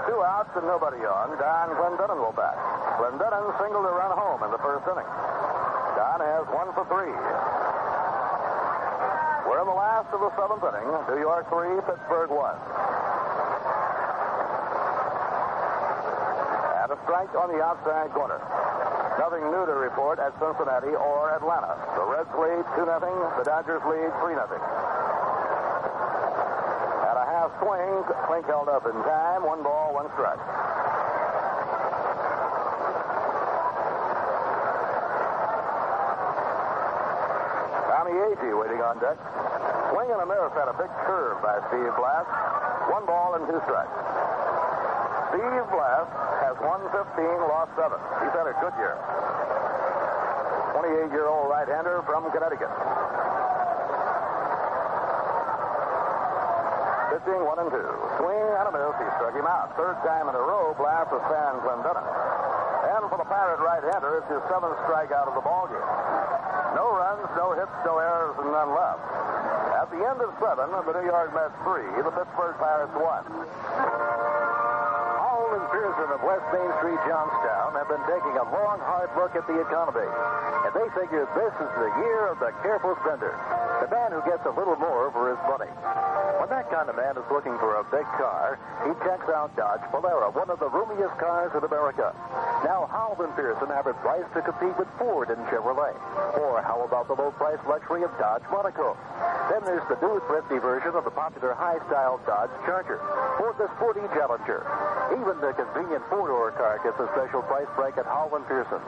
Two 0.07 0.23
outs 0.23 0.55
and 0.55 0.63
nobody 0.71 1.03
on. 1.03 1.35
Don 1.43 1.75
Clendenon 1.75 2.23
will 2.23 2.37
bat. 2.39 2.55
Clendenon 3.03 3.51
singled 3.59 3.83
a 3.83 3.91
run 3.91 4.15
home 4.15 4.47
in 4.47 4.55
the 4.55 4.63
first 4.63 4.87
inning. 4.87 5.11
Don 5.99 6.23
has 6.23 6.47
one 6.55 6.71
for 6.71 6.87
three. 6.87 7.11
We're 9.51 9.59
in 9.59 9.67
the 9.67 9.75
last 9.75 10.07
of 10.15 10.23
the 10.23 10.31
seventh 10.39 10.63
inning. 10.63 10.87
New 11.11 11.19
York 11.19 11.51
three, 11.51 11.75
Pittsburgh 11.83 12.31
one. 12.31 12.55
Strike 17.05 17.35
on 17.35 17.53
the 17.53 17.61
outside 17.61 18.13
corner. 18.13 18.41
Nothing 19.19 19.49
new 19.49 19.65
to 19.65 19.73
report 19.73 20.21
at 20.21 20.37
Cincinnati 20.39 20.93
or 20.93 21.33
Atlanta. 21.33 21.73
The 21.97 22.05
Reds 22.05 22.29
lead 22.37 22.65
2 22.77 22.85
0. 22.85 23.01
The 23.41 23.45
Dodgers 23.45 23.83
lead 23.89 24.13
3 24.21 24.37
0. 24.37 24.45
At 27.05 27.17
a 27.17 27.25
half 27.25 27.51
swing, 27.59 28.05
Klink 28.29 28.47
held 28.47 28.69
up 28.69 28.85
in 28.85 28.93
time. 29.09 29.43
One 29.43 29.65
ball, 29.65 29.95
one 29.97 30.07
strike. 30.13 30.39
Tommy 37.89 38.13
Agee 38.31 38.55
waiting 38.55 38.85
on 38.85 39.01
deck. 39.01 39.19
Swing 39.91 40.13
and 40.13 40.21
a 40.23 40.27
miss 40.29 40.53
had 40.55 40.69
a 40.69 40.77
big 40.79 40.93
curve 41.09 41.41
by 41.43 41.59
Steve 41.73 41.91
Blass. 41.99 42.27
One 42.93 43.07
ball 43.07 43.35
and 43.35 43.49
two 43.49 43.59
strikes. 43.65 44.06
Steve 45.37 45.69
Blass 45.69 46.09
has 46.49 46.57
won 46.65 46.81
15, 46.97 47.05
lost 47.45 47.69
seven. 47.77 48.01
He's 48.25 48.33
had 48.33 48.49
a 48.49 48.57
good 48.57 48.73
year. 48.81 48.97
28-year-old 50.73 51.53
right-hander 51.53 52.01
from 52.09 52.25
Connecticut. 52.33 52.73
Pitching 57.13 57.45
one 57.45 57.61
and 57.61 57.69
two. 57.69 57.85
Swing 58.17 58.49
and 58.49 58.65
a 58.65 58.73
miss. 58.73 58.97
He 58.97 59.09
struck 59.21 59.37
him 59.37 59.45
out. 59.45 59.77
Third 59.77 60.01
time 60.09 60.33
in 60.33 60.33
a 60.33 60.41
row, 60.41 60.73
Blass 60.81 61.05
has 61.13 61.21
fanned 61.29 61.61
Clendenon. 61.61 62.01
And 62.97 63.05
for 63.13 63.21
the 63.21 63.29
Pirate 63.29 63.61
right-hander, 63.61 64.25
it's 64.25 64.33
his 64.33 64.41
seventh 64.49 64.81
strikeout 64.89 65.29
of 65.29 65.37
the 65.37 65.45
ballgame. 65.45 65.85
No 66.73 66.97
runs, 66.97 67.29
no 67.37 67.53
hits, 67.53 67.77
no 67.85 68.01
errors, 68.01 68.41
and 68.41 68.49
none 68.57 68.73
left. 68.73 69.05
At 69.85 69.93
the 69.93 70.01
end 70.01 70.17
of 70.17 70.33
seven, 70.41 70.73
the 70.73 70.97
New 70.97 71.05
York 71.05 71.29
Mets 71.37 71.53
three, 71.61 71.85
the 72.01 72.09
Pittsburgh 72.17 72.57
Pirates 72.57 72.97
one. 72.97 74.16
Howell 75.57 75.73
Pearson 75.73 76.13
of 76.13 76.21
West 76.21 76.45
Main 76.53 76.69
Street, 76.85 77.01
Johnstown, 77.09 77.73
have 77.81 77.89
been 77.89 78.05
taking 78.05 78.37
a 78.37 78.45
long, 78.53 78.77
hard 78.77 79.09
look 79.17 79.33
at 79.33 79.49
the 79.49 79.57
economy. 79.57 80.05
And 80.05 80.73
they 80.77 80.85
figure 80.93 81.25
this 81.33 81.55
is 81.57 81.73
the 81.81 81.91
year 82.05 82.29
of 82.29 82.37
the 82.45 82.53
careful 82.61 82.93
spender. 83.01 83.33
The 83.81 83.89
man 83.89 84.13
who 84.13 84.21
gets 84.29 84.45
a 84.45 84.53
little 84.53 84.77
more 84.77 85.09
for 85.17 85.33
his 85.33 85.41
money. 85.49 85.73
When 86.37 86.53
that 86.53 86.69
kind 86.69 86.93
of 86.93 86.97
man 87.01 87.17
is 87.17 87.25
looking 87.33 87.57
for 87.57 87.81
a 87.81 87.85
big 87.89 88.05
car, 88.21 88.61
he 88.85 88.93
checks 89.01 89.33
out 89.33 89.57
Dodge 89.57 89.81
Polara, 89.89 90.29
one 90.29 90.53
of 90.53 90.61
the 90.61 90.69
roomiest 90.69 91.17
cars 91.17 91.49
in 91.57 91.65
America. 91.65 92.13
Now, 92.65 92.87
and 93.27 93.35
Pearson 93.35 93.69
have 93.69 93.87
it 93.87 93.97
priced 94.05 94.29
to 94.35 94.43
compete 94.43 94.77
with 94.77 94.89
Ford 94.99 95.31
and 95.31 95.41
Chevrolet. 95.49 95.97
Or 96.37 96.61
how 96.61 96.85
about 96.85 97.09
the 97.09 97.15
low-price 97.15 97.59
luxury 97.67 98.05
of 98.05 98.13
Dodge 98.19 98.43
Monaco? 98.53 98.97
Then 99.49 99.65
there's 99.65 99.85
the 99.89 99.97
new 100.05 100.21
thrifty 100.29 100.59
version 100.59 100.93
of 100.95 101.05
the 101.05 101.11
popular 101.11 101.55
high-style 101.55 102.21
Dodge 102.27 102.53
Charger. 102.67 103.01
Or 103.41 103.57
the 103.57 103.73
sporty 103.77 104.05
Challenger. 104.13 104.69
Even 105.17 105.41
the 105.41 105.57
convenient 105.57 106.05
four-door 106.11 106.53
car 106.53 106.79
gets 106.85 106.99
a 107.01 107.09
special 107.17 107.43
price 107.43 107.69
break 107.75 107.97
at 107.97 108.05
Howell 108.05 108.37
and 108.37 108.47
Pearson. 108.47 108.81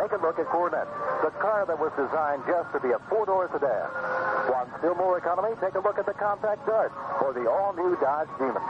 Take 0.00 0.12
a 0.12 0.20
look 0.22 0.38
at 0.38 0.46
Coronet, 0.48 0.88
the 1.22 1.30
car 1.38 1.66
that 1.66 1.78
was 1.78 1.92
designed 1.96 2.42
just 2.48 2.72
to 2.72 2.80
be 2.80 2.90
a 2.90 2.98
four-door 3.12 3.50
sedan. 3.52 4.33
Want 4.48 4.68
still 4.78 4.94
more 4.94 5.16
economy? 5.16 5.56
Take 5.60 5.74
a 5.74 5.80
look 5.80 5.98
at 5.98 6.06
the 6.06 6.12
compact 6.14 6.66
Dart 6.66 6.92
or 7.24 7.32
the 7.32 7.48
all-new 7.48 7.96
Dodge 8.00 8.28
Demon. 8.36 8.60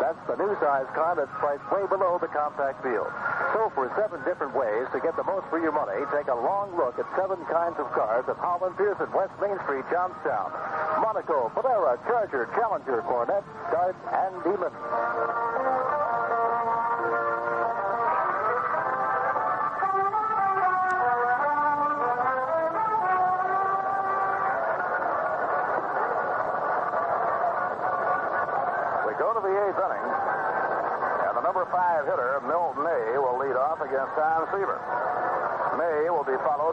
That's 0.00 0.20
the 0.28 0.36
new 0.36 0.52
size 0.60 0.86
car 0.92 1.16
that's 1.16 1.32
priced 1.40 1.64
way 1.72 1.88
below 1.88 2.18
the 2.20 2.28
compact 2.28 2.82
field. 2.84 3.08
So 3.56 3.72
for 3.72 3.88
seven 3.96 4.20
different 4.28 4.52
ways 4.52 4.84
to 4.92 5.00
get 5.00 5.16
the 5.16 5.24
most 5.24 5.48
for 5.48 5.56
your 5.58 5.72
money, 5.72 5.96
take 6.12 6.28
a 6.28 6.36
long 6.36 6.76
look 6.76 6.98
at 6.98 7.08
seven 7.16 7.40
kinds 7.48 7.80
of 7.80 7.88
cars 7.96 8.28
at 8.28 8.36
Holland 8.36 8.76
Pearson, 8.76 9.08
West 9.16 9.32
Main 9.40 9.56
Street, 9.64 9.84
Johnstown. 9.88 10.52
Monaco, 11.00 11.48
Polara, 11.56 11.96
Charger, 12.04 12.48
Challenger, 12.52 13.00
Coronet, 13.08 13.44
Dart, 13.72 13.96
and 14.12 14.34
Demon. 14.44 15.45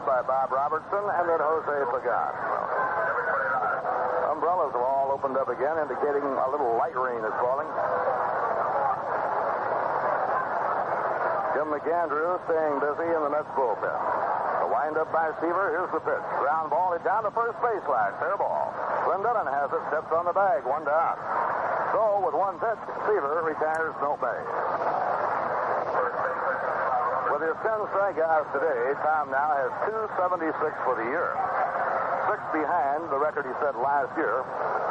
By 0.03 0.19
Bob 0.27 0.51
Robertson 0.51 0.99
and 0.99 1.25
then 1.31 1.39
Jose 1.39 1.77
Pagan. 1.95 2.33
Umbrellas 4.35 4.75
have 4.75 4.83
all 4.83 5.15
opened 5.15 5.39
up 5.39 5.47
again, 5.47 5.79
indicating 5.79 6.27
a 6.27 6.47
little 6.51 6.75
light 6.75 6.91
rain 6.91 7.23
is 7.23 7.31
falling. 7.39 7.71
Jim 11.55 11.71
McAndrew 11.71 12.35
staying 12.51 12.83
busy 12.83 13.07
in 13.15 13.21
the 13.23 13.31
Mets 13.31 13.47
bullpen. 13.55 13.95
The 14.59 14.67
windup 14.67 15.07
by 15.15 15.31
Seaver. 15.39 15.71
Here's 15.71 15.91
the 15.95 16.03
pitch. 16.03 16.25
Ground 16.43 16.67
ball. 16.67 16.91
It's 16.99 17.07
down 17.07 17.23
to 17.23 17.31
first 17.31 17.55
baseline. 17.63 18.11
Fair 18.19 18.35
ball. 18.35 18.75
Clendenon 19.07 19.47
has 19.47 19.71
it. 19.71 19.79
Steps 19.87 20.11
on 20.11 20.27
the 20.27 20.35
bag. 20.35 20.67
One 20.67 20.83
down. 20.83 21.15
So 21.95 22.19
with 22.27 22.35
one 22.35 22.59
pitch, 22.59 22.81
Seaver 23.07 23.39
retires 23.47 23.95
Milt 24.03 24.19
May. 24.19 24.41
With 27.31 27.39
his 27.39 27.55
10 27.63 27.71
strikeouts 27.95 28.51
today, 28.51 28.81
Tom 28.99 29.31
now 29.31 29.55
has 29.55 29.71
276 29.87 30.59
for 30.83 30.99
the 30.99 31.07
year. 31.07 31.31
Six 32.27 32.39
behind 32.51 33.07
the 33.07 33.19
record 33.19 33.47
he 33.47 33.53
set 33.63 33.79
last 33.79 34.11
year 34.19 34.43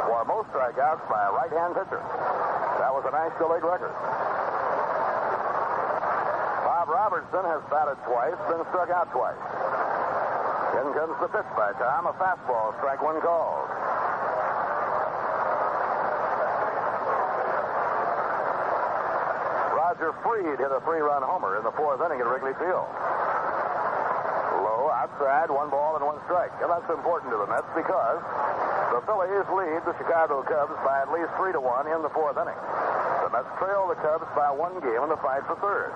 for 0.09 0.24
most 0.24 0.48
strikeouts 0.48 1.04
by 1.12 1.28
a 1.28 1.32
right-hand 1.36 1.76
pitcher. 1.76 2.00
That 2.80 2.88
was 2.88 3.04
a 3.04 3.12
National 3.12 3.52
League 3.52 3.64
record. 3.68 3.92
Bob 6.64 6.88
Robertson 6.88 7.44
has 7.44 7.60
batted 7.68 8.00
twice, 8.09 8.38
been 8.48 8.64
struck 8.72 8.88
out 8.88 9.12
twice. 9.12 9.38
In 10.80 10.88
comes 10.96 11.14
the 11.20 11.28
pitch 11.28 11.50
by 11.52 11.76
Tom, 11.76 12.09
a 12.09 12.16
fastball, 12.16 12.72
strike 12.80 13.02
one 13.04 13.20
called. 13.20 13.61
Freed 20.20 20.60
hit 20.60 20.68
a 20.70 20.80
three-run 20.84 21.24
homer 21.24 21.56
in 21.56 21.64
the 21.64 21.72
fourth 21.72 22.05
inning 22.05 22.20
at 22.20 22.28
Wrigley 22.28 22.52
Field. 22.60 22.86
Low 24.60 24.93
outside, 24.93 25.48
one 25.48 25.72
ball 25.72 25.97
and 25.97 26.05
one 26.05 26.20
strike. 26.28 26.52
And 26.60 26.68
that's 26.68 26.86
important 26.93 27.32
to 27.32 27.39
the 27.40 27.48
Mets 27.48 27.66
because 27.72 28.20
the 28.93 29.01
Phillies 29.09 29.48
lead 29.51 29.80
the 29.89 29.97
Chicago 29.97 30.44
Cubs 30.44 30.76
by 30.84 31.01
at 31.02 31.09
least 31.10 31.32
three 31.40 31.56
to 31.56 31.60
one 31.60 31.89
in 31.89 32.05
the 32.05 32.12
fourth 32.12 32.36
inning. 32.36 32.59
The 33.24 33.30
Mets 33.32 33.48
trail 33.56 33.89
the 33.89 33.97
Cubs 34.05 34.28
by 34.36 34.52
one 34.52 34.76
game 34.84 35.01
in 35.01 35.10
the 35.10 35.18
fight 35.24 35.43
for 35.48 35.56
third. 35.59 35.90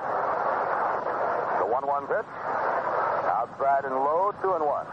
The 1.61 1.69
one-one 1.69 2.09
pitch, 2.09 2.31
outside 3.29 3.85
and 3.85 3.95
low, 3.95 4.33
two 4.41 4.57
and 4.57 4.65
one. 4.65 4.89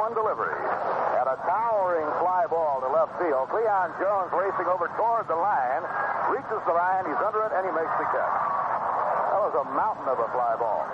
2-1 0.00 0.16
delivery. 0.16 0.56
And 1.20 1.28
a 1.28 1.36
towering 1.44 2.08
fly 2.24 2.48
ball 2.48 2.80
to 2.80 2.88
left 2.88 3.12
field. 3.20 3.52
Cleon 3.52 3.92
Jones 4.00 4.32
racing 4.32 4.64
over 4.64 4.88
toward 4.96 5.28
the 5.28 5.36
line. 5.36 5.84
Reaches 6.32 6.64
the 6.64 6.72
line. 6.72 7.04
He's 7.04 7.20
under 7.20 7.44
it, 7.44 7.52
and 7.52 7.68
he 7.68 7.72
makes 7.76 7.92
the 8.00 8.08
catch. 8.08 8.40
That 9.28 9.40
was 9.44 9.52
a 9.60 9.66
mountain 9.76 10.08
of 10.08 10.16
a 10.16 10.28
fly 10.32 10.56
ball. 10.56 10.88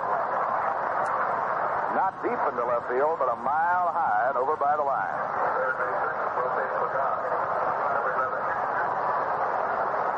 Not 1.95 2.19
deep 2.19 2.35
into 2.51 2.67
left 2.67 2.91
field, 2.91 3.15
but 3.15 3.31
a 3.31 3.39
mile 3.39 3.95
high 3.95 4.27
and 4.27 4.35
over 4.35 4.59
by 4.59 4.75
the 4.75 4.83
line. 4.83 5.15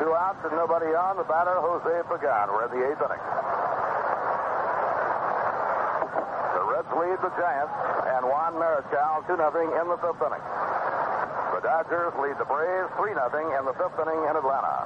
Two 0.02 0.10
outs 0.18 0.42
and 0.42 0.56
nobody 0.58 0.90
on. 0.98 1.16
The 1.16 1.24
batter, 1.30 1.54
Jose 1.62 1.94
Pagan. 2.10 2.50
We're 2.50 2.66
in 2.66 2.72
the 2.74 2.82
eighth 2.90 3.04
inning. 3.04 3.22
The 6.58 6.59
Reds 6.70 6.86
lead 6.94 7.18
the 7.18 7.34
Giants 7.34 7.74
and 8.14 8.22
Juan 8.30 8.54
Marichal 8.54 9.26
2 9.26 9.34
0 9.34 9.42
in 9.74 9.86
the 9.90 9.98
fifth 9.98 10.22
inning. 10.22 10.44
The 11.50 11.66
Dodgers 11.66 12.14
lead 12.22 12.38
the 12.38 12.46
Braves 12.46 12.86
3 12.94 13.10
0 13.10 13.58
in 13.58 13.62
the 13.66 13.74
fifth 13.74 13.98
inning 13.98 14.22
in 14.30 14.34
Atlanta. 14.38 14.76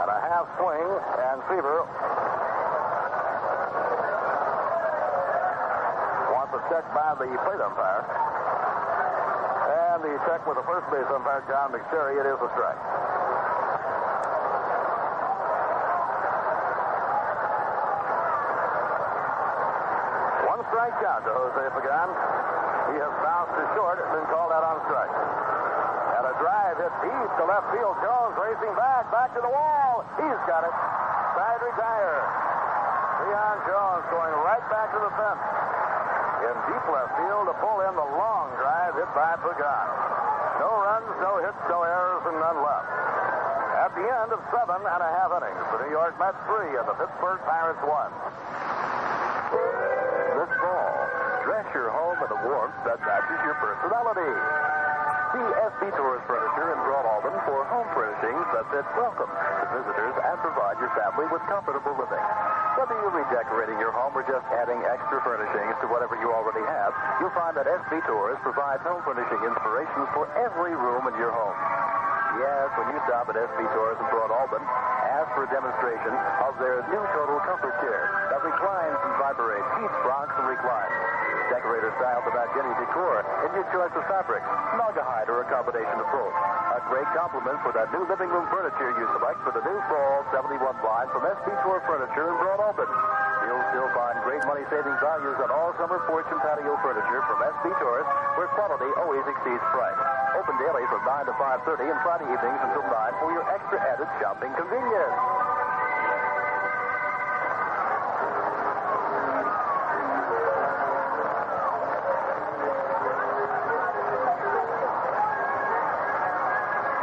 At 0.00 0.08
a 0.08 0.18
half 0.24 0.48
swing, 0.56 0.88
and 1.20 1.36
Seaver 1.52 1.84
wants 6.32 6.56
a 6.56 6.60
check 6.72 6.88
by 6.96 7.12
the 7.20 7.28
plate 7.44 7.60
umpire. 7.60 8.08
And 9.68 10.00
the 10.00 10.16
check 10.24 10.48
with 10.48 10.56
the 10.56 10.64
first 10.64 10.88
base 10.88 11.04
umpire, 11.12 11.44
John 11.44 11.76
McSherry, 11.76 12.16
it 12.16 12.24
is 12.24 12.40
a 12.40 12.48
strike. 12.56 13.09
Strike 20.70 21.02
count 21.02 21.26
to 21.26 21.34
Jose 21.34 21.66
Pagan. 21.74 22.08
He 22.94 22.96
has 23.02 23.14
bounced 23.26 23.54
to 23.58 23.64
short 23.74 23.98
and 23.98 24.06
been 24.14 24.26
called 24.30 24.54
out 24.54 24.62
on 24.62 24.78
strike. 24.86 25.10
And 25.10 26.24
a 26.30 26.34
drive 26.38 26.78
hit 26.78 26.94
deep 27.02 27.30
to 27.42 27.44
left 27.50 27.74
field. 27.74 27.98
Jones 27.98 28.38
racing 28.38 28.74
back, 28.78 29.10
back 29.10 29.34
to 29.34 29.42
the 29.42 29.50
wall. 29.50 30.06
He's 30.14 30.40
got 30.46 30.62
it. 30.62 30.74
Side 31.34 31.58
retire. 31.58 32.22
Cleon 33.18 33.56
Jones 33.66 34.04
going 34.14 34.34
right 34.46 34.62
back 34.70 34.94
to 34.94 35.00
the 35.02 35.10
fence. 35.18 35.42
In 36.46 36.54
deep 36.70 36.86
left 36.86 37.18
field 37.18 37.50
to 37.50 37.54
pull 37.58 37.82
in 37.90 37.94
the 37.98 38.08
long 38.14 38.54
drive 38.62 38.94
hit 38.94 39.10
by 39.10 39.34
Pagan. 39.42 39.86
No 40.62 40.70
runs, 40.86 41.10
no 41.18 41.32
hits, 41.42 41.62
no 41.66 41.82
errors, 41.82 42.22
and 42.30 42.38
none 42.38 42.58
left. 42.62 42.86
At 43.74 43.90
the 43.98 44.06
end 44.06 44.30
of 44.30 44.38
seven 44.54 44.86
and 44.86 45.00
a 45.02 45.10
half 45.18 45.34
innings, 45.34 45.66
the 45.74 45.82
New 45.82 45.90
York 45.90 46.14
Mets 46.22 46.38
three 46.46 46.78
and 46.78 46.86
the 46.86 46.94
Pittsburgh 46.94 47.42
Pirates 47.42 47.82
one. 47.82 48.14
Fall, 50.58 50.94
dress 51.46 51.66
your 51.70 51.94
home 51.94 52.18
in 52.18 52.30
a 52.34 52.40
warmth 52.50 52.74
that 52.82 52.98
matches 53.06 53.38
your 53.46 53.54
personality. 53.62 54.32
See 55.30 55.46
SB 55.46 55.94
Tours 55.94 56.22
Furniture 56.26 56.74
in 56.74 56.80
Broadalbin 56.82 57.36
for 57.46 57.62
home 57.70 57.86
furnishings 57.94 58.42
that 58.50 58.66
fit 58.74 58.82
welcome 58.98 59.30
to 59.30 59.64
visitors 59.78 60.14
and 60.26 60.36
provide 60.42 60.74
your 60.82 60.90
family 60.98 61.30
with 61.30 61.38
comfortable 61.46 61.94
living. 61.94 62.24
Whether 62.74 62.98
you're 62.98 63.14
redecorating 63.14 63.78
your 63.78 63.94
home 63.94 64.10
or 64.10 64.26
just 64.26 64.42
adding 64.50 64.82
extra 64.82 65.22
furnishings 65.22 65.78
to 65.82 65.86
whatever 65.86 66.18
you 66.18 66.34
already 66.34 66.66
have, 66.66 66.90
you'll 67.22 67.34
find 67.38 67.54
that 67.54 67.70
SB 67.70 68.02
Tours 68.10 68.42
provides 68.42 68.82
home 68.82 69.06
furnishing 69.06 69.38
inspiration 69.46 70.02
for 70.18 70.26
every 70.34 70.74
room 70.74 71.06
in 71.06 71.14
your 71.14 71.30
home. 71.30 71.54
Yes, 72.42 72.66
when 72.74 72.90
you 72.90 72.98
stop 73.06 73.30
at 73.30 73.38
SB 73.38 73.58
Tours 73.70 73.98
in 74.02 74.06
Broadalbin, 74.10 74.62
ask 75.10 75.28
for 75.34 75.44
a 75.44 75.50
demonstration 75.50 76.12
of 76.46 76.54
their 76.62 76.86
new 76.88 77.04
total 77.14 77.38
comfort 77.42 77.74
chair 77.82 78.06
that 78.30 78.40
reclines 78.46 78.98
and 79.02 79.14
vibrates, 79.18 79.66
heats, 79.82 79.98
rocks, 80.06 80.34
and 80.38 80.46
reclines. 80.46 80.94
Decorator 81.50 81.90
without 82.30 82.50
any 82.54 82.72
decor 82.78 83.26
in 83.42 83.50
your 83.58 83.66
choice 83.74 83.90
of 83.98 84.06
fabric, 84.06 84.42
Naugahyde, 84.78 85.28
or 85.28 85.42
a 85.42 85.48
combination 85.50 85.98
of 85.98 86.06
both. 86.14 86.34
A 86.78 86.80
great 86.86 87.10
compliment 87.10 87.58
for 87.66 87.74
that 87.74 87.90
new 87.90 88.06
living 88.06 88.30
room 88.30 88.46
furniture 88.54 88.94
you 88.94 89.06
select 89.18 89.42
for 89.42 89.50
the 89.50 89.62
new 89.66 89.78
fall 89.90 90.22
71 90.30 90.62
line 90.62 91.08
from 91.10 91.26
SB 91.26 91.50
Tour 91.66 91.82
Furniture 91.90 92.30
in 92.30 92.36
Broadalbin. 92.38 93.19
You'll 93.70 93.94
find 93.94 94.18
great 94.26 94.42
money-saving 94.50 94.96
values 94.98 95.38
on 95.38 95.50
all 95.54 95.70
summer 95.78 96.02
porch 96.10 96.26
and 96.30 96.40
patio 96.42 96.74
furniture 96.82 97.22
from 97.30 97.38
SB 97.38 97.70
Tours, 97.78 98.06
where 98.34 98.50
quality 98.58 98.90
always 98.98 99.22
exceeds 99.30 99.62
price. 99.70 100.00
Open 100.34 100.58
daily 100.58 100.82
from 100.90 101.06
9 101.06 101.26
to 101.30 101.34
5.30 101.38 101.86
and 101.86 102.00
Friday 102.02 102.26
evenings 102.26 102.60
until 102.66 102.82
9 102.82 102.90
for 103.22 103.30
your 103.30 103.46
extra 103.46 103.78
added 103.78 104.10
shopping 104.18 104.50
convenience. 104.58 105.16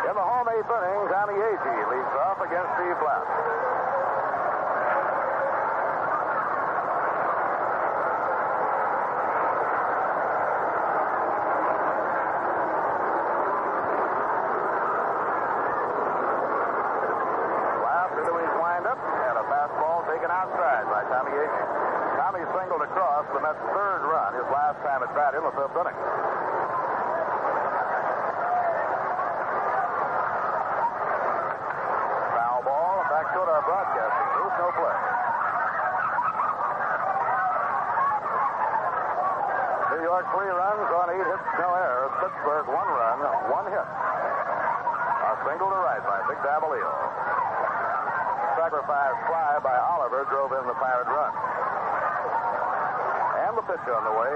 In 0.08 0.14
the 0.16 0.24
home 0.24 0.48
eighth 0.52 0.68
inning, 0.68 1.02
Tommy 1.16 1.36
Agee 1.36 1.84
leads 1.96 2.14
off 2.28 2.40
against 2.44 2.70
Steve 2.76 3.00
Blass. 3.00 3.28
Blass 17.78 18.12
into 18.18 18.34
his 18.40 18.54
windup 18.58 19.00
and 19.00 19.36
a 19.38 19.46
fastball 19.52 20.08
taken 20.08 20.32
outside 20.32 20.86
by 20.88 21.04
Tommy 21.12 21.32
Agee. 21.36 21.68
Tommy 22.18 22.44
singled 22.56 22.82
across 22.82 23.26
the 23.34 23.40
Mets' 23.42 23.60
third 23.76 24.02
run, 24.08 24.34
his 24.34 24.48
last 24.52 24.80
time 24.84 25.04
at 25.04 25.12
bat 25.16 25.34
in 25.36 25.44
the 25.44 25.52
fifth 25.52 25.76
inning. 25.78 25.98
Foul 32.34 32.62
ball, 32.66 33.04
back 33.10 33.28
toward 33.34 33.50
our 33.50 33.64
broadcasting 33.64 34.30
booth, 34.36 34.56
no 34.58 34.68
play. 34.76 34.98
New 39.98 40.04
York 40.04 40.26
three 40.36 40.52
runs 40.52 40.90
on 40.94 41.08
eight 41.16 41.26
hits, 41.26 41.48
no 41.58 41.70
errors. 41.74 42.12
Pittsburgh 42.22 42.68
one 42.68 42.90
run, 42.90 43.18
one 43.50 43.68
hit. 43.72 43.88
A 43.88 45.34
single 45.48 45.70
to 45.70 45.80
right 45.82 46.04
by 46.06 46.20
Vic 46.28 46.40
Davalillo. 46.46 46.96
Sacrifice 48.68 49.16
fly 49.32 49.60
by 49.64 49.80
Oliver 49.80 50.28
drove 50.28 50.52
in 50.52 50.68
the 50.68 50.76
Pirate 50.76 51.08
run. 51.08 51.32
And 53.48 53.56
the 53.56 53.64
pitch 53.64 53.80
on 53.88 54.04
the 54.04 54.12
way. 54.12 54.34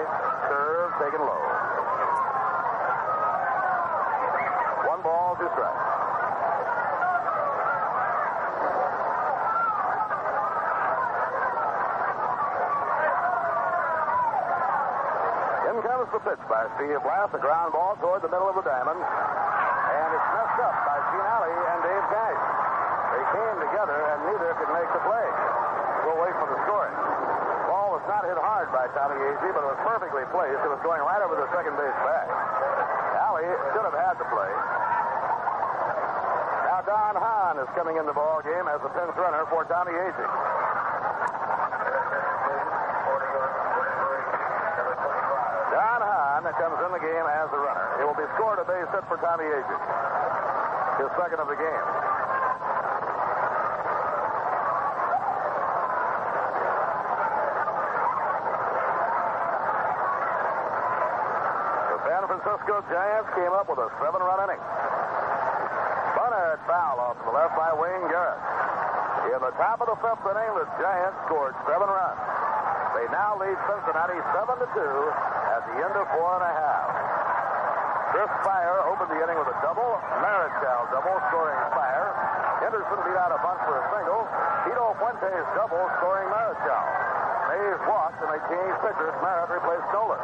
Curve 0.48 0.92
taken 1.04 1.20
low. 1.20 1.44
One 4.88 5.04
ball, 5.04 5.36
two 5.36 5.52
strikes. 5.52 5.84
In 15.68 15.76
comes 15.84 16.08
the 16.16 16.24
pitch 16.24 16.44
by 16.48 16.72
Steve 16.80 17.04
Blass, 17.04 17.28
a 17.36 17.42
ground 17.44 17.76
ball 17.76 18.00
toward 18.00 18.24
the 18.24 18.32
middle 18.32 18.48
of 18.48 18.56
the 18.56 18.64
diamond. 18.64 18.96
And 18.96 20.10
it's 20.16 20.30
messed 20.40 20.60
up 20.64 20.76
by 20.88 21.04
Gene 21.12 21.20
Alley 21.20 21.52
and 21.52 21.80
Dave 21.84 22.06
Cash. 22.16 22.61
They 23.22 23.30
came 23.38 23.58
together 23.62 23.94
and 23.94 24.18
neither 24.34 24.50
could 24.58 24.74
make 24.74 24.90
the 24.98 25.02
play. 25.06 25.28
We'll 26.10 26.18
wait 26.26 26.34
for 26.42 26.50
the 26.50 26.58
scoring. 26.66 26.98
Ball 27.70 27.94
was 27.94 28.02
not 28.10 28.26
hit 28.26 28.34
hard 28.34 28.74
by 28.74 28.90
Tommy 28.98 29.14
Agee, 29.14 29.54
but 29.54 29.62
it 29.62 29.70
was 29.78 29.82
perfectly 29.86 30.26
placed. 30.34 30.58
It 30.58 30.72
was 30.74 30.82
going 30.82 31.06
right 31.06 31.22
over 31.22 31.38
the 31.38 31.46
second 31.54 31.78
base 31.78 31.94
back. 32.02 32.26
Alley 33.22 33.46
should 33.46 33.86
have 33.86 33.94
had 33.94 34.18
the 34.18 34.26
play. 34.26 34.50
Now 36.66 36.82
Don 36.82 37.14
Hahn 37.22 37.62
is 37.62 37.70
coming 37.78 38.02
in 38.02 38.10
the 38.10 38.18
ball 38.18 38.42
game 38.42 38.66
as 38.66 38.82
the 38.82 38.90
pinch 38.90 39.14
runner 39.14 39.46
for 39.54 39.70
Tommy 39.70 39.94
Agee. 39.94 40.30
Don 45.78 46.02
Hahn 46.02 46.42
comes 46.58 46.78
in 46.90 46.90
the 46.90 47.04
game 47.06 47.28
as 47.38 47.54
the 47.54 47.62
runner. 47.62 47.86
It 48.02 48.04
will 48.10 48.18
be 48.18 48.26
scored 48.34 48.58
a 48.58 48.66
base 48.66 48.90
hit 48.90 49.06
for 49.06 49.22
Tommy 49.22 49.46
Agee. 49.46 51.06
His 51.06 51.14
second 51.22 51.38
of 51.38 51.46
the 51.46 51.60
game. 51.62 52.21
Francisco 62.42 62.82
Giants 62.90 63.30
came 63.38 63.54
up 63.54 63.70
with 63.70 63.78
a 63.78 63.86
seven-run 64.02 64.50
inning. 64.50 64.62
Bunnard 66.18 66.58
foul 66.66 66.98
off 66.98 67.14
to 67.22 67.30
the 67.30 67.34
left 67.38 67.54
by 67.54 67.70
Wayne 67.78 68.10
Garrett. 68.10 68.42
In 69.30 69.38
the 69.46 69.54
top 69.62 69.78
of 69.78 69.86
the 69.86 69.98
fifth 70.02 70.26
inning, 70.26 70.50
the 70.58 70.66
Giants 70.82 71.22
scored 71.30 71.54
seven 71.70 71.86
runs. 71.86 72.18
They 72.98 73.06
now 73.14 73.38
lead 73.38 73.54
Cincinnati 73.70 74.18
7 74.34 74.58
to 74.58 74.68
2 74.74 74.74
at 74.74 75.62
the 75.70 75.76
end 75.86 75.94
of 75.94 76.10
four 76.18 76.42
and 76.42 76.46
a 76.50 76.54
half. 76.58 76.90
Chris 78.10 78.32
Speier 78.42 78.90
opened 78.90 79.14
the 79.14 79.22
inning 79.22 79.38
with 79.38 79.54
a 79.54 79.58
double. 79.62 80.02
Marichal 80.26 80.90
double, 80.90 81.18
scoring 81.30 81.62
Speier. 81.70 82.10
Henderson 82.66 83.00
beat 83.06 83.18
out 83.22 83.30
a 83.30 83.40
bunt 83.46 83.62
for 83.70 83.78
a 83.78 83.86
single. 83.94 84.26
Tito 84.66 84.98
Fuentes 84.98 85.46
double, 85.54 85.86
scoring 86.02 86.26
Marichal. 86.34 86.86
Mays 87.54 87.82
walked 87.86 88.18
and 88.26 88.34
they 88.34 88.42
changed 88.50 88.78
pitchers. 88.82 89.14
Merritt 89.22 89.62
replaced 89.62 89.86
Nolan. 89.94 90.18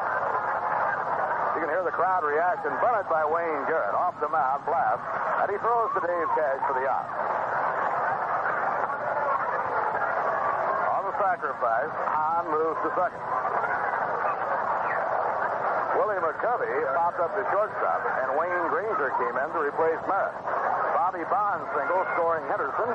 You 1.58 1.66
can 1.66 1.74
hear 1.74 1.82
the 1.82 1.90
crowd 1.90 2.22
reaction. 2.22 2.70
Bunted 2.86 3.10
by 3.10 3.26
Wayne 3.26 3.66
Garrett. 3.66 3.98
Off 3.98 4.14
the 4.22 4.30
mound, 4.30 4.62
Blass. 4.70 5.02
And 5.42 5.50
he 5.50 5.58
throws 5.58 5.90
to 5.98 6.06
Dave 6.06 6.30
Cash 6.38 6.62
for 6.70 6.78
the 6.78 6.86
out. 6.86 7.10
On 10.94 11.02
the 11.10 11.18
sacrifice, 11.18 11.90
Hahn 12.14 12.46
moves 12.54 12.78
to 12.86 12.94
second. 12.94 13.24
Willie 15.98 16.22
McCovey 16.22 16.70
popped 16.94 17.26
up 17.26 17.34
to 17.34 17.42
shortstop, 17.50 18.06
and 18.06 18.38
Wayne 18.38 18.66
Granger 18.70 19.10
came 19.18 19.34
in 19.34 19.50
to 19.50 19.58
replace 19.58 19.98
Merritt. 20.06 20.38
Bobby 20.94 21.26
Bonds 21.26 21.66
single, 21.74 22.06
scoring 22.14 22.46
Henderson, 22.54 22.86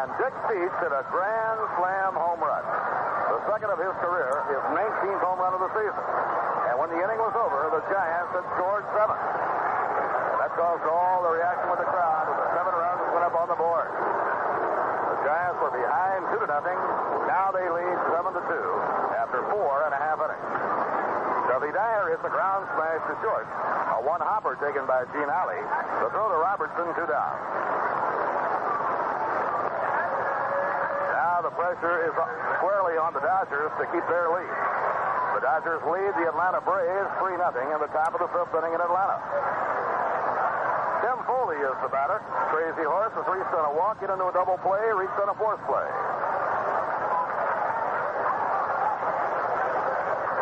and 0.00 0.08
Dick 0.16 0.32
Dietz 0.48 0.72
hit 0.80 0.96
a 0.96 1.04
grand 1.12 1.60
slam 1.76 2.16
home 2.16 2.40
run. 2.40 2.64
The 3.36 3.52
second 3.52 3.68
of 3.68 3.76
his 3.76 3.92
career, 4.00 4.32
his 4.48 4.64
19th 4.72 5.20
home 5.20 5.44
run 5.44 5.52
of 5.52 5.60
the 5.60 5.72
season. 5.76 6.47
And 6.78 6.86
when 6.86 6.94
the 6.94 7.02
inning 7.02 7.18
was 7.18 7.34
over, 7.34 7.74
the 7.74 7.82
Giants 7.90 8.30
had 8.38 8.46
scored 8.54 8.86
seven. 8.94 9.18
That 10.38 10.54
caused 10.54 10.86
all 10.86 11.26
the 11.26 11.34
reaction 11.34 11.74
with 11.74 11.82
the 11.82 11.90
crowd, 11.90 12.30
and 12.30 12.38
the 12.38 12.48
seven 12.54 12.70
runs 12.70 13.02
went 13.10 13.26
up 13.26 13.34
on 13.34 13.50
the 13.50 13.58
board. 13.58 13.90
The 13.90 15.18
Giants 15.26 15.58
were 15.58 15.74
behind 15.74 16.22
two 16.30 16.38
to 16.38 16.46
nothing. 16.46 16.78
Now 17.26 17.50
they 17.50 17.66
lead 17.66 17.98
seven 18.14 18.30
to 18.30 18.42
two 18.46 18.68
after 19.10 19.42
four 19.50 19.90
and 19.90 19.92
a 19.92 19.98
half 19.98 20.22
innings. 20.22 21.50
Duffy 21.50 21.74
Dyer 21.74 22.14
hits 22.14 22.22
a 22.22 22.30
ground 22.30 22.70
smash 22.78 23.02
to 23.10 23.14
short. 23.26 23.50
A 23.98 24.06
one 24.06 24.22
hopper 24.22 24.54
taken 24.62 24.86
by 24.86 25.02
Gene 25.10 25.26
Alley. 25.26 25.58
The 25.98 26.14
throw 26.14 26.30
to 26.30 26.38
Robertson, 26.38 26.94
two 26.94 27.10
down. 27.10 27.34
Now 31.10 31.42
the 31.42 31.50
pressure 31.58 32.06
is 32.06 32.14
squarely 32.62 32.94
on 33.02 33.18
the 33.18 33.22
Dodgers 33.26 33.74
to 33.82 33.84
keep 33.90 34.06
their 34.06 34.30
lead. 34.30 34.67
Dodgers 35.48 35.80
lead 35.88 36.12
the 36.20 36.28
Atlanta 36.28 36.60
Braves 36.60 37.08
3 37.24 37.40
0 37.40 37.72
in 37.72 37.80
the 37.80 37.88
top 37.88 38.12
of 38.12 38.20
the 38.20 38.28
fifth 38.36 38.52
inning 38.52 38.76
in 38.76 38.84
Atlanta. 38.84 39.16
Tim 41.00 41.16
Foli 41.24 41.56
is 41.56 41.72
the 41.80 41.88
batter. 41.88 42.20
Crazy 42.52 42.84
Horse 42.84 43.16
has 43.16 43.24
reached 43.24 43.48
on 43.56 43.64
a 43.64 43.72
walk, 43.72 43.96
get 43.96 44.12
into 44.12 44.28
a 44.28 44.32
double 44.36 44.60
play, 44.60 44.76
reached 44.92 45.16
on 45.16 45.32
a 45.32 45.36
force 45.40 45.56
play. 45.64 45.88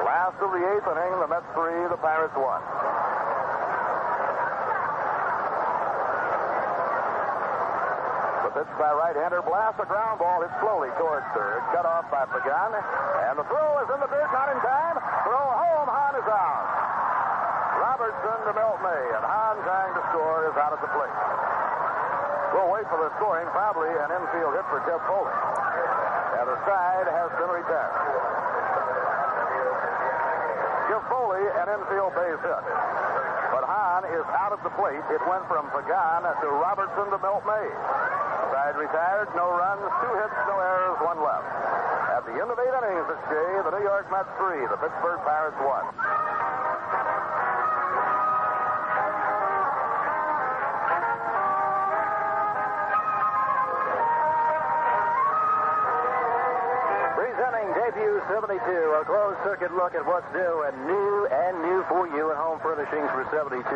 Last 0.02 0.42
of 0.42 0.50
the 0.50 0.62
eighth 0.74 0.90
inning, 0.90 1.14
the 1.22 1.30
Mets 1.30 1.46
three, 1.54 1.86
the 1.86 2.02
Pirates 2.02 2.34
one. 2.34 2.58
Pitch 8.56 8.72
by 8.80 8.88
right-hander 8.88 9.44
Blass 9.44 9.76
a 9.76 9.84
ground 9.84 10.16
ball. 10.16 10.40
It's 10.40 10.56
slowly 10.64 10.88
towards 10.96 11.28
third. 11.36 11.60
Cut 11.76 11.84
off 11.84 12.08
by 12.08 12.24
Pagan. 12.24 12.72
And 13.28 13.36
the 13.36 13.44
throw 13.52 13.84
is 13.84 13.88
in 13.92 14.00
the 14.00 14.08
dirt, 14.08 14.32
not 14.32 14.48
in 14.48 14.56
time. 14.64 14.96
Throw 15.28 15.44
home. 15.44 15.84
Hahn 15.92 16.16
is 16.16 16.24
out. 16.24 16.64
Robertson 17.84 18.38
to 18.48 18.52
Milt 18.56 18.80
May, 18.80 19.04
and 19.12 19.20
Hahn 19.28 19.60
trying 19.60 19.92
to 19.92 20.02
score 20.08 20.48
is 20.48 20.56
out 20.56 20.72
of 20.72 20.80
the 20.80 20.88
plate. 20.88 21.16
We'll 22.56 22.72
wait 22.72 22.88
for 22.88 22.96
the 22.96 23.12
scoring. 23.20 23.44
Probably 23.52 23.92
an 23.92 24.08
infield 24.08 24.56
hit 24.56 24.64
for 24.72 24.80
Jeff 24.88 25.04
Foli. 25.04 25.36
And 26.40 26.48
the 26.48 26.56
side 26.64 27.12
has 27.12 27.28
been 27.36 27.52
retired. 27.52 27.92
Jeff 30.88 31.04
Foli, 31.12 31.44
an 31.60 31.76
infield 31.76 32.16
base 32.16 32.40
hit. 32.40 32.64
But 33.52 33.68
Hahn 33.68 34.08
is 34.16 34.24
out 34.32 34.56
of 34.56 34.64
the 34.64 34.72
plate. 34.80 35.04
It 35.12 35.20
went 35.28 35.44
from 35.44 35.68
Pagan 35.76 36.24
to 36.24 36.48
Robertson 36.56 37.12
to 37.12 37.20
Milt 37.20 37.44
May. 37.44 37.68
Side 38.52 38.76
retired, 38.78 39.28
no 39.34 39.50
runs, 39.50 39.82
two 40.00 40.14
hits, 40.22 40.38
no 40.46 40.56
errors, 40.60 40.98
one 41.02 41.18
left. 41.18 41.50
At 42.14 42.22
the 42.26 42.32
end 42.38 42.50
of 42.50 42.58
eight 42.58 42.74
innings 42.78 43.06
at 43.10 43.20
Shea, 43.26 43.62
the 43.66 43.72
New 43.74 43.84
York 43.84 44.06
Mets 44.10 44.30
three, 44.38 44.62
the 44.70 44.78
Pittsburgh 44.78 45.20
Pirates 45.26 45.58
one. 45.60 45.86
Presenting 57.18 57.68
debut 57.74 58.22
72, 58.28 58.62
a 58.62 59.04
closed 59.04 59.38
circuit 59.42 59.74
look 59.74 59.94
at 59.94 60.06
what's 60.06 60.26
new 60.32 60.62
and 60.64 60.76
new 60.86 61.26
and 61.26 61.54
new 61.62 61.84
for 61.88 62.06
you 62.08 62.25
furnishings 62.86 63.10
for 63.10 63.26
72. 63.34 63.66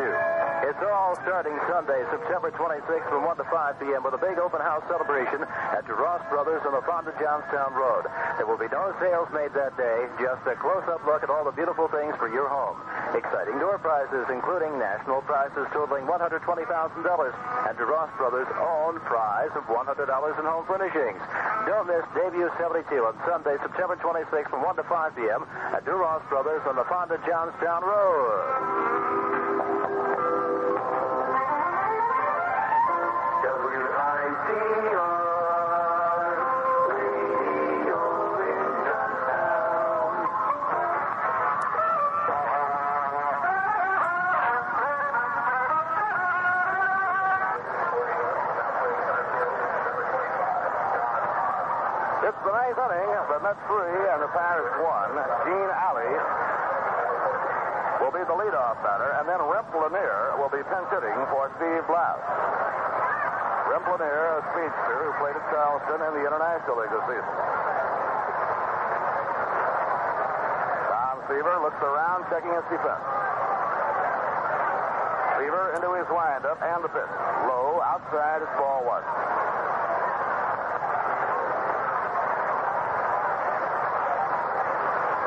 It's 0.63 0.79
all 0.87 1.17
starting 1.25 1.57
Sunday, 1.67 1.99
September 2.11 2.51
26th 2.51 3.09
from 3.09 3.25
1 3.25 3.37
to 3.37 3.43
5 3.43 3.79
p.m. 3.79 4.03
with 4.03 4.13
a 4.13 4.21
big 4.21 4.37
open 4.39 4.61
house 4.61 4.83
celebration 4.87 5.43
at 5.43 5.83
DeRoss 5.83 6.23
Brothers 6.29 6.61
on 6.63 6.71
the 6.71 6.83
Fonda 6.85 7.11
Johnstown 7.19 7.73
Road. 7.73 8.07
There 8.37 8.45
will 8.47 8.61
be 8.61 8.71
no 8.71 8.93
sales 9.01 9.27
made 9.33 9.51
that 9.57 9.75
day, 9.75 10.07
just 10.21 10.45
a 10.47 10.55
close-up 10.55 11.03
look 11.03 11.23
at 11.23 11.29
all 11.29 11.43
the 11.43 11.51
beautiful 11.51 11.89
things 11.89 12.15
for 12.15 12.31
your 12.31 12.47
home. 12.47 12.77
Exciting 13.17 13.59
door 13.59 13.79
prizes, 13.79 14.29
including 14.31 14.79
national 14.79 15.21
prizes 15.27 15.67
totaling 15.73 16.05
$120,000 16.07 16.39
and 16.39 17.73
DeRoss 17.75 18.11
Brothers' 18.15 18.51
own 18.55 19.01
prize 19.03 19.51
of 19.57 19.65
$100 19.67 20.07
in 20.07 20.45
home 20.45 20.65
furnishings. 20.69 21.19
Don't 21.67 21.87
miss 21.89 22.05
debut 22.15 22.47
72 22.61 22.87
on 23.03 23.17
Sunday, 23.27 23.57
September 23.59 23.97
26th 23.97 24.49
from 24.49 24.63
1 24.63 24.75
to 24.77 24.85
5 24.87 25.15
p.m. 25.15 25.43
at 25.75 25.83
DeRoss 25.83 26.23
Brothers 26.29 26.61
on 26.63 26.77
the 26.77 26.85
Fonda 26.85 27.19
Johnstown 27.27 27.83
Road. 27.83 28.70
Around, 71.81 72.25
checking 72.29 72.53
his 72.53 72.65
defense. 72.69 73.03
Seaver 75.41 75.73
into 75.73 75.89
his 75.97 76.05
windup 76.13 76.61
and 76.61 76.85
the 76.85 76.91
pitch. 76.93 77.13
Low, 77.49 77.81
outside, 77.81 78.45
it's 78.45 78.53
ball 78.61 78.85
one. 78.85 79.01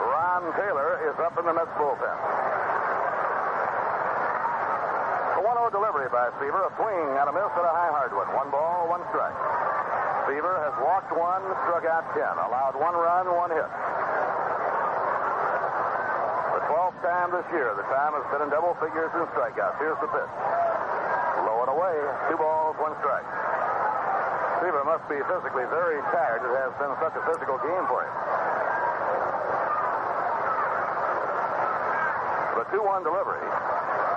Ron 0.06 0.55
Taylor 0.55 1.02
is 1.10 1.16
up 1.18 1.35
in 1.35 1.44
the 1.47 1.55
Mets 1.55 1.74
bullpen. 1.74 2.14
A 5.35 5.43
1-0 5.43 5.74
delivery 5.74 6.06
by 6.14 6.31
Seaver, 6.39 6.62
a 6.62 6.70
swing 6.78 7.06
and 7.18 7.26
a 7.26 7.35
miss 7.35 7.51
at 7.59 7.66
a 7.66 7.74
high 7.74 7.90
hard 7.90 8.14
One 8.14 8.31
One 8.31 8.51
ball, 8.55 8.86
one 8.86 9.02
strike. 9.10 9.35
Seaver 10.31 10.56
has 10.62 10.72
walked 10.81 11.12
one, 11.12 11.43
struck 11.66 11.85
out 11.85 12.06
ten, 12.14 12.39
allowed 12.39 12.78
one 12.81 12.94
run, 12.94 13.28
one 13.35 13.51
hit. 13.51 13.70
The 16.55 16.62
12th 16.70 16.93
time 17.05 17.28
this 17.36 17.44
year, 17.52 17.76
the 17.76 17.85
time 17.93 18.16
has 18.16 18.24
been 18.32 18.40
in 18.40 18.48
double 18.48 18.72
figures 18.81 19.12
in 19.12 19.28
strikeouts. 19.36 19.76
Here's 19.76 20.01
the 20.01 20.09
pitch. 20.09 20.32
Low 21.44 21.60
and 21.60 21.70
away, 21.76 21.93
two 22.32 22.40
balls, 22.40 22.81
one 22.81 22.97
strike. 23.05 23.28
Seaver 24.64 24.81
must 24.89 25.05
be 25.12 25.20
physically 25.28 25.68
very 25.68 26.01
tired. 26.09 26.40
It 26.40 26.56
has 26.64 26.72
been 26.81 26.89
such 27.05 27.12
a 27.12 27.22
physical 27.28 27.60
game 27.60 27.85
for 27.93 28.09
him. 28.09 28.14
The 32.56 32.64
2-1 32.72 33.05
delivery. 33.05 33.44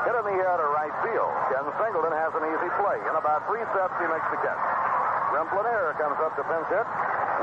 Hit 0.07 0.15
in 0.15 0.26
the 0.31 0.38
air 0.39 0.55
to 0.55 0.68
right 0.72 0.95
field. 1.03 1.34
Ken 1.51 1.68
Singleton 1.84 2.15
has 2.15 2.31
an 2.39 2.47
easy 2.47 2.72
play. 2.80 3.03
In 3.03 3.19
about 3.19 3.43
three 3.51 3.68
steps, 3.76 3.99
he 3.99 4.07
makes 4.07 4.31
the 4.31 4.39
catch. 4.39 4.64
Rimp 5.35 5.51
Lanier 5.51 5.91
comes 5.99 6.15
up 6.23 6.39
to 6.39 6.43
pinch 6.47 6.72
hit. 6.72 6.88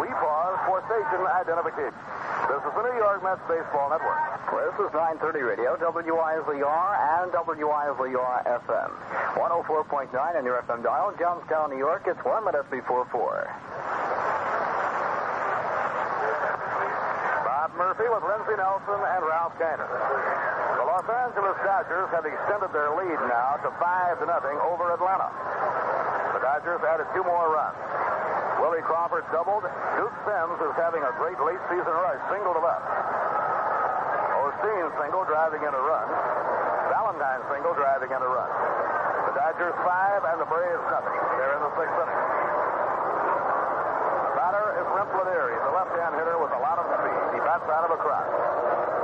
We 0.01 0.09
pause 0.17 0.57
for 0.65 0.81
station 0.89 1.21
identification. 1.21 2.01
This 2.49 2.65
is 2.65 2.73
the 2.73 2.85
New 2.89 2.97
York 2.97 3.21
Mets 3.21 3.45
Baseball 3.45 3.93
Network. 3.93 4.34
This 4.45 4.91
is 4.91 4.93
930 4.93 5.41
Radio, 5.41 5.73
WISLR 5.81 6.91
and 7.23 7.33
WISLR 7.33 8.37
FM. 8.45 8.91
104.9 9.39 10.13
on 10.13 10.45
your 10.45 10.61
FM 10.61 10.83
dial, 10.83 11.15
Johnstown, 11.17 11.71
New 11.71 11.81
York. 11.81 12.05
It's 12.05 12.21
one 12.21 12.45
minute 12.45 12.69
before 12.69 13.09
four. 13.09 13.49
Bob 17.47 17.71
Murphy 17.79 18.05
with 18.05 18.21
Lindsey 18.21 18.59
Nelson 18.61 19.01
and 19.01 19.23
Ralph 19.25 19.57
Kiner. 19.57 19.89
The 19.89 20.85
Los 20.93 21.09
Angeles 21.09 21.57
Dodgers 21.65 22.11
have 22.13 22.27
extended 22.29 22.69
their 22.77 22.93
lead 22.99 23.21
now 23.25 23.63
to 23.65 23.71
5 23.79 24.19
to 24.21 24.27
nothing 24.27 24.59
over 24.61 24.93
Atlanta. 24.93 25.33
The 26.37 26.43
Dodgers 26.45 26.83
added 26.85 27.09
two 27.17 27.25
more 27.25 27.49
runs. 27.49 27.79
Willie 28.61 28.83
Crawford 28.83 29.25
doubled. 29.33 29.65
Duke 29.97 30.17
Sims 30.27 30.59
is 30.67 30.75
having 30.77 31.01
a 31.01 31.15
great 31.17 31.39
late 31.41 31.63
season 31.71 31.95
rush, 31.95 32.21
single 32.29 32.53
to 32.53 32.61
left. 32.61 33.14
Osteen 34.65 34.89
single 34.97 35.25
driving 35.29 35.61
in 35.61 35.73
a 35.77 35.83
run. 35.85 36.09
Valentine 36.89 37.45
single 37.53 37.77
driving 37.77 38.09
in 38.09 38.17
a 38.17 38.31
run. 38.33 38.49
The 39.29 39.37
Dodgers 39.37 39.77
five 39.85 40.25
and 40.25 40.41
the 40.41 40.49
Braves 40.49 40.81
nothing. 40.89 41.21
They're 41.37 41.53
in 41.61 41.63
the 41.69 41.73
sixth 41.77 42.01
inning. 42.01 42.23
Batter 44.41 44.67
is 44.81 44.89
Lanier. 44.89 45.53
He's 45.53 45.67
a 45.69 45.75
left-hand 45.77 46.17
hitter 46.17 46.41
with 46.41 46.53
a 46.57 46.61
lot 46.65 46.81
of 46.81 46.89
speed. 46.97 47.21
He 47.37 47.41
bats 47.45 47.69
out 47.69 47.85
of 47.85 47.93
a 47.93 48.01
crowd. 48.01 48.25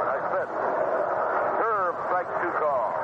Nice 0.08 0.26
pitch. 0.32 0.52
Curve 1.60 1.94
strike 2.08 2.30
two 2.40 2.52
call. 2.56 2.96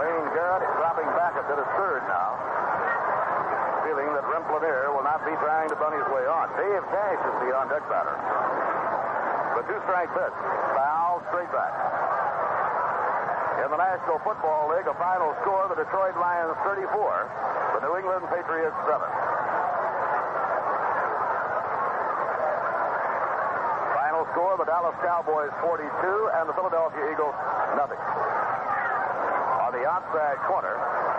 Wayne 0.00 0.32
Garrett 0.32 0.64
is 0.64 0.72
dropping 0.80 1.12
back 1.12 1.36
a 1.36 1.44
bit 1.44 1.60
at 1.60 1.68
third 1.76 2.00
now. 2.08 2.40
Feeling 3.84 4.08
that 4.16 4.24
Lanier 4.32 4.96
will 4.96 5.04
not 5.04 5.20
be 5.28 5.36
trying 5.44 5.68
to 5.68 5.76
bunt 5.76 5.92
his 5.92 6.08
way 6.08 6.24
on. 6.24 6.48
Dave 6.56 6.88
Cash 6.88 7.20
is 7.20 7.36
the 7.44 7.52
on-deck 7.52 7.84
batter. 7.92 8.16
The 9.60 9.76
two-strike 9.76 10.08
pitch. 10.16 10.36
Foul 10.72 11.20
straight 11.28 11.52
back. 11.52 11.72
In 13.60 13.68
the 13.68 13.76
National 13.76 14.16
Football 14.24 14.72
League, 14.72 14.88
a 14.88 14.96
final 14.96 15.36
score, 15.44 15.68
the 15.68 15.76
Detroit 15.76 16.16
Lions 16.16 16.56
34, 16.64 16.88
the 17.76 17.84
New 17.84 17.92
England 18.00 18.24
Patriots 18.32 18.72
7. 18.88 19.04
Final 24.00 24.24
score, 24.32 24.56
the 24.56 24.64
Dallas 24.64 24.96
Cowboys 25.04 25.52
42 25.60 25.84
and 26.40 26.48
the 26.48 26.56
Philadelphia 26.56 27.12
Eagles 27.12 27.36
nothing. 27.76 28.00
On 29.60 29.76
the 29.76 29.84
outside 29.84 30.40
corner, 30.48 30.72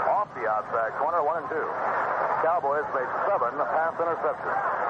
off 0.09 0.33
the 0.33 0.49
outside 0.49 0.97
corner, 0.97 1.21
one 1.21 1.45
and 1.45 1.49
two. 1.53 1.67
Cowboys 2.41 2.89
made 2.97 3.05
seven 3.29 3.53
pass 3.53 3.93
interceptions. 4.01 4.80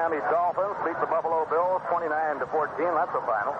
Miami 0.00 0.24
Dolphins 0.32 0.80
beat 0.80 0.96
the 0.96 1.12
Buffalo 1.12 1.44
Bills 1.52 1.84
29 1.92 2.08
to 2.40 2.48
14. 2.48 2.72
That's 2.96 3.12
the 3.12 3.20
final. 3.20 3.52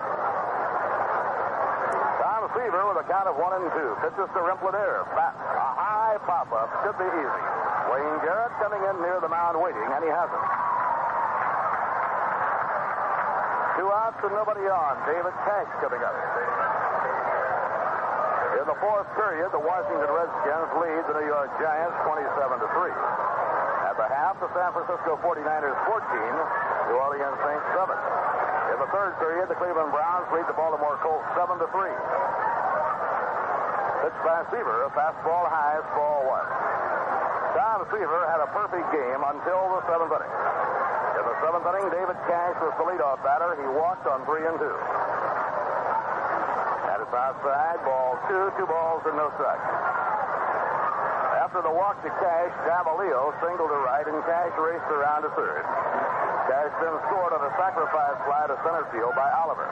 Tom 2.17 2.49
Seaver 2.57 2.81
with 2.89 2.97
a 2.97 3.05
count 3.05 3.29
of 3.29 3.37
one 3.37 3.61
and 3.61 3.69
two. 3.77 3.93
Pitches 4.01 4.25
to 4.33 4.41
Rimp 4.41 4.57
Lanier. 4.65 5.05
Bat. 5.13 5.37
A 5.37 5.69
high 5.77 6.17
pop-up. 6.25 6.65
Should 6.81 6.97
be 6.97 7.05
easy. 7.05 7.45
Wayne 7.93 8.17
Garrett 8.25 8.57
coming 8.57 8.81
in 8.89 9.05
near 9.05 9.21
the 9.21 9.29
mound 9.29 9.61
waiting, 9.61 9.85
and 9.85 10.01
he 10.01 10.09
hasn't. 10.09 10.45
Two 13.77 13.93
outs 13.93 14.17
and 14.25 14.33
nobody 14.33 14.65
on. 14.65 14.97
David 15.05 15.37
Cash 15.45 15.69
coming 15.77 16.01
up. 16.01 16.17
In 18.57 18.65
the 18.65 18.77
fourth 18.81 19.05
period, 19.13 19.53
the 19.53 19.61
Washington 19.61 20.09
Redskins 20.09 20.73
lead 20.81 21.05
the 21.05 21.21
New 21.21 21.29
York 21.29 21.53
Giants 21.61 21.93
27 22.01 22.65
to 22.65 22.69
3. 22.81 23.20
The 24.01 24.09
half, 24.09 24.33
the 24.41 24.49
San 24.57 24.73
Francisco 24.73 25.13
49ers 25.21 25.77
14, 25.85 26.01
New 26.89 26.97
Orleans 26.97 27.37
Saints 27.45 27.67
7. 27.77 27.85
In 28.73 28.81
the 28.81 28.89
third 28.89 29.13
period, 29.21 29.45
the 29.45 29.53
Cleveland 29.61 29.93
Browns 29.93 30.25
lead 30.33 30.49
the 30.49 30.57
Baltimore 30.57 30.97
Colts 31.05 31.29
7 31.37 31.61
to 31.61 31.69
3. 31.69 31.85
Pitch 34.01 34.17
by 34.25 34.41
Seaver, 34.49 34.89
a 34.89 34.91
fastball 34.97 35.45
high, 35.45 35.85
ball 35.93 36.25
one. 36.25 36.49
Tom 37.53 37.85
Seaver 37.93 38.25
had 38.25 38.41
a 38.41 38.49
perfect 38.49 38.89
game 38.89 39.21
until 39.21 39.69
the 39.69 39.85
seventh 39.85 40.17
inning. 40.17 40.33
In 40.33 41.23
the 41.29 41.37
seventh 41.45 41.69
inning, 41.69 41.85
David 41.93 42.17
Cash 42.25 42.57
was 42.57 42.73
the 42.81 42.85
leadoff 42.89 43.21
batter. 43.21 43.53
He 43.53 43.69
walked 43.69 44.09
on 44.09 44.25
three 44.25 44.49
and 44.49 44.57
two. 44.57 44.77
At 46.89 47.05
its 47.05 47.13
outside, 47.13 47.85
ball 47.85 48.17
two, 48.25 48.49
two 48.57 48.65
balls 48.65 49.05
and 49.05 49.13
no 49.13 49.29
strikes. 49.37 50.00
After 51.51 51.67
the 51.67 51.75
walk 51.75 51.99
to 51.99 52.07
Cash, 52.07 52.55
Davalillo 52.63 53.35
singled 53.43 53.75
to 53.75 53.79
right, 53.83 54.07
and 54.07 54.15
Cash 54.23 54.55
raced 54.55 54.87
around 54.87 55.27
to 55.27 55.31
third. 55.35 55.67
Cash 56.47 56.71
then 56.79 56.95
scored 57.11 57.35
on 57.35 57.43
a 57.43 57.51
sacrifice 57.59 58.15
fly 58.23 58.47
to 58.47 58.55
center 58.63 58.87
field 58.87 59.11
by 59.19 59.27
Oliver. 59.35 59.67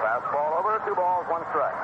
Fastball 0.00 0.64
over, 0.64 0.80
two 0.88 0.96
balls, 0.96 1.28
one 1.28 1.44
strike. 1.52 1.76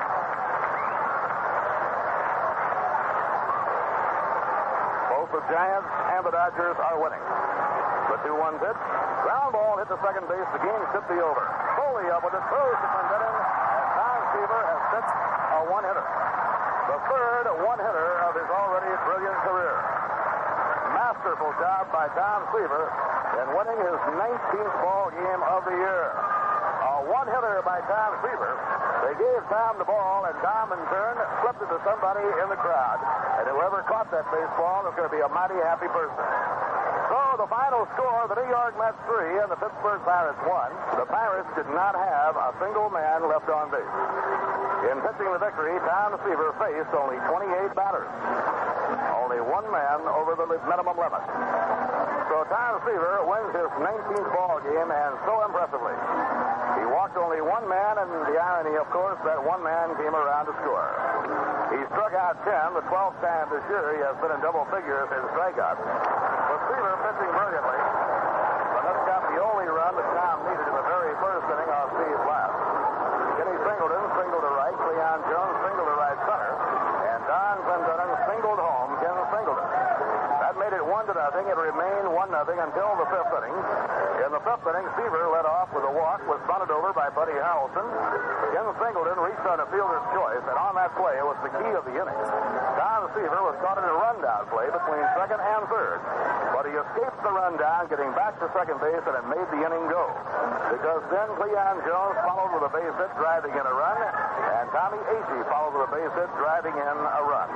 Both 5.12 5.28
the 5.36 5.44
Giants 5.52 5.93
and 6.16 6.24
the 6.24 6.32
Dodgers 6.32 6.81
are 6.81 6.97
winning. 6.97 7.20
The 7.20 8.16
2-1 8.24 8.56
pitch. 8.56 8.81
Ground 9.20 9.52
ball 9.52 9.77
hit 9.77 9.93
the 9.93 10.01
second 10.01 10.32
base. 10.32 10.48
The 10.56 10.64
game 10.64 10.81
should 10.97 11.05
be 11.12 11.20
over. 11.20 11.44
Foli 11.77 12.09
up 12.09 12.24
with 12.24 12.32
it. 12.32 12.40
Throws 12.40 12.73
to 12.73 12.89
Clendenon. 12.89 13.36
And 13.36 13.89
Tom 14.01 14.20
Seaver 14.32 14.62
has 14.64 14.81
pitched 14.97 15.12
a 15.12 15.60
one-hitter. 15.69 16.61
The 16.82 16.98
third 17.06 17.46
one-hitter 17.62 18.10
of 18.26 18.32
his 18.34 18.48
already 18.50 18.90
brilliant 19.06 19.38
career. 19.46 19.76
Masterful 20.98 21.54
job 21.62 21.86
by 21.94 22.10
Tom 22.18 22.42
Seaver 22.50 22.90
in 23.38 23.46
winning 23.54 23.78
his 23.86 24.00
19th 24.18 24.76
ball 24.82 25.14
game 25.14 25.42
of 25.46 25.62
the 25.62 25.76
year. 25.78 26.04
A 26.10 27.06
one-hitter 27.06 27.62
by 27.62 27.78
Tom 27.86 28.18
Seaver. 28.26 28.54
They 29.06 29.14
gave 29.14 29.40
Tom 29.46 29.78
the 29.78 29.86
ball, 29.86 30.26
and 30.26 30.34
Tom, 30.42 30.74
in 30.74 30.82
turn, 30.90 31.16
flipped 31.42 31.62
it 31.62 31.70
to 31.70 31.78
somebody 31.86 32.22
in 32.22 32.48
the 32.50 32.59
crowd. 32.59 32.98
And 33.38 33.46
whoever 33.50 33.82
caught 33.86 34.10
that 34.10 34.26
baseball 34.30 34.86
is 34.86 34.94
going 34.98 35.06
to 35.10 35.14
be 35.14 35.22
a 35.22 35.30
mighty 35.30 35.59
happy 35.62 35.86
person. 35.90 36.26
So 37.12 37.20
the 37.36 37.44
final 37.52 37.84
score, 37.93 38.24
the 38.24 38.40
New 38.40 38.48
York 38.48 38.72
Mets 38.80 38.97
3 39.05 39.44
and 39.44 39.52
the 39.52 39.60
Pittsburgh 39.60 40.01
Pirates 40.01 40.40
1. 40.48 40.97
The 40.97 41.05
Pirates 41.05 41.52
did 41.52 41.68
not 41.76 41.93
have 41.93 42.40
a 42.40 42.56
single 42.56 42.89
man 42.89 43.28
left 43.28 43.52
on 43.52 43.68
base. 43.68 43.93
In 44.89 44.97
pitching 45.05 45.28
the 45.28 45.36
victory, 45.36 45.76
Tom 45.84 46.16
Seaver 46.24 46.56
faced 46.56 46.89
only 46.97 47.20
28 47.28 47.76
batters. 47.76 48.09
Only 49.12 49.44
one 49.44 49.68
man 49.68 50.09
over 50.09 50.40
the 50.40 50.48
minimum 50.64 50.97
limit. 50.97 51.20
So 52.32 52.48
Tom 52.48 52.80
Seaver 52.89 53.28
wins 53.28 53.52
his 53.60 53.68
19th 53.76 54.28
ball 54.32 54.64
game 54.64 54.89
and 54.89 55.12
so 55.28 55.44
impressively. 55.44 55.93
He 56.80 56.89
walked 56.97 57.20
only 57.20 57.44
one 57.44 57.68
man, 57.68 58.01
and 58.01 58.09
the 58.24 58.40
irony, 58.40 58.80
of 58.80 58.89
course, 58.89 59.20
that 59.28 59.36
one 59.36 59.60
man 59.60 59.93
came 60.01 60.16
around 60.16 60.48
to 60.48 60.56
score. 60.64 60.89
He 61.76 61.80
struck 61.93 62.16
out 62.16 62.40
10, 62.40 62.72
the 62.72 62.84
12th 62.89 63.20
time 63.20 63.52
this 63.52 63.60
year 63.68 64.01
he 64.01 64.01
has 64.01 64.16
been 64.24 64.32
in 64.32 64.40
double 64.40 64.64
figures 64.72 65.12
in 65.12 65.20
strikeouts. 65.36 66.21
Seaver 66.72 66.96
pitching 67.04 67.32
brilliantly. 67.36 67.80
That's 68.80 69.04
got 69.04 69.20
the 69.28 69.36
only 69.44 69.68
run 69.68 69.92
that 69.92 70.08
Tom 70.16 70.40
needed 70.48 70.64
in 70.64 70.72
the 70.72 70.86
very 70.88 71.12
first 71.20 71.44
inning 71.52 71.68
off 71.68 71.92
Steve 72.00 72.20
Blass. 72.24 72.52
Kenny 73.36 73.56
Singleton 73.60 74.04
singled 74.16 74.40
to 74.40 74.52
right, 74.56 74.72
Cleon 74.80 75.20
Jones 75.28 75.56
singled 75.68 75.88
to 75.92 75.96
right 76.00 76.16
center, 76.24 76.52
and 77.12 77.20
Don 77.28 77.56
Clendenon 77.68 78.10
singled 78.24 78.56
home 78.56 78.90
Ken 79.04 79.16
Singleton. 79.36 79.68
That 80.40 80.56
made 80.56 80.72
it 80.72 80.80
one 80.80 81.04
to 81.08 81.12
nothing. 81.12 81.44
It 81.44 81.60
remained 81.60 82.08
one 82.08 82.32
nothing 82.32 82.56
until 82.56 82.96
the 82.96 83.04
fifth 83.12 83.32
inning. 83.36 83.56
In 84.24 84.32
the 84.32 84.40
fifth 84.40 84.64
inning, 84.64 84.88
Seaver 84.96 85.28
led 85.28 85.44
off 85.44 85.76
with 85.76 85.84
a 85.84 85.92
walk, 85.92 86.24
was 86.24 86.40
bunted 86.48 86.72
over 86.72 86.96
by 86.96 87.12
Buddy 87.12 87.36
Harrelson. 87.36 87.84
Ken 88.56 88.64
Singleton 88.80 89.20
reached 89.20 89.44
on 89.44 89.60
a 89.60 89.68
fielder's 89.68 90.08
choice, 90.16 90.44
and 90.48 90.56
on 90.56 90.72
that 90.80 90.96
play 90.96 91.20
was 91.20 91.36
the 91.44 91.52
key 91.52 91.72
of 91.76 91.84
the 91.84 91.92
inning. 92.00 92.20
Don 92.80 93.01
Seaver 93.12 93.43
was 93.44 93.56
caught 93.60 93.76
in 93.76 93.84
a 93.84 93.97
rundown 93.97 94.48
play 94.48 94.68
between 94.72 95.05
second 95.16 95.40
and 95.40 95.62
third, 95.68 96.01
but 96.56 96.64
he 96.64 96.72
escaped 96.72 97.20
the 97.20 97.32
rundown, 97.32 97.89
getting 97.93 98.09
back 98.16 98.36
to 98.40 98.48
second 98.56 98.80
base, 98.80 99.05
and 99.05 99.14
it 99.16 99.26
made 99.28 99.44
the 99.52 99.60
inning 99.60 99.84
go. 99.93 100.09
Because 100.72 101.05
then 101.12 101.28
Cleon 101.36 101.76
Jones 101.84 102.16
followed 102.24 102.56
with 102.56 102.64
a 102.64 102.72
base 102.72 102.94
hit, 102.97 103.12
driving 103.20 103.52
in 103.52 103.64
a 103.64 103.74
run, 103.76 103.98
and 104.01 104.64
Tommy 104.72 105.01
Agee 105.12 105.44
followed 105.52 105.76
with 105.76 105.89
a 105.89 105.93
base 105.93 106.12
hit, 106.16 106.30
driving 106.40 106.72
in 106.72 106.97
a 106.97 107.22
run. 107.28 107.48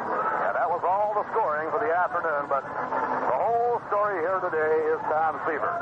And 0.45 0.53
that 0.61 0.69
was 0.69 0.85
all 0.85 1.16
the 1.16 1.24
scoring 1.33 1.73
for 1.73 1.81
the 1.81 1.89
afternoon, 1.89 2.53
but 2.53 2.61
the 2.62 3.39
whole 3.41 3.81
story 3.89 4.20
here 4.20 4.41
today 4.45 4.77
is 4.93 5.01
Tom 5.09 5.41
Seaver. 5.49 5.73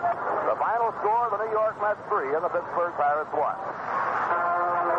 The 0.47 0.57
final 0.57 0.95
score, 1.03 1.35
the 1.35 1.41
New 1.43 1.51
York 1.51 1.75
Mets 1.83 1.99
3 2.07 2.39
and 2.39 2.43
the 2.47 2.53
Pittsburgh 2.55 2.95
Pirates 2.95 3.35
1. 3.35 4.94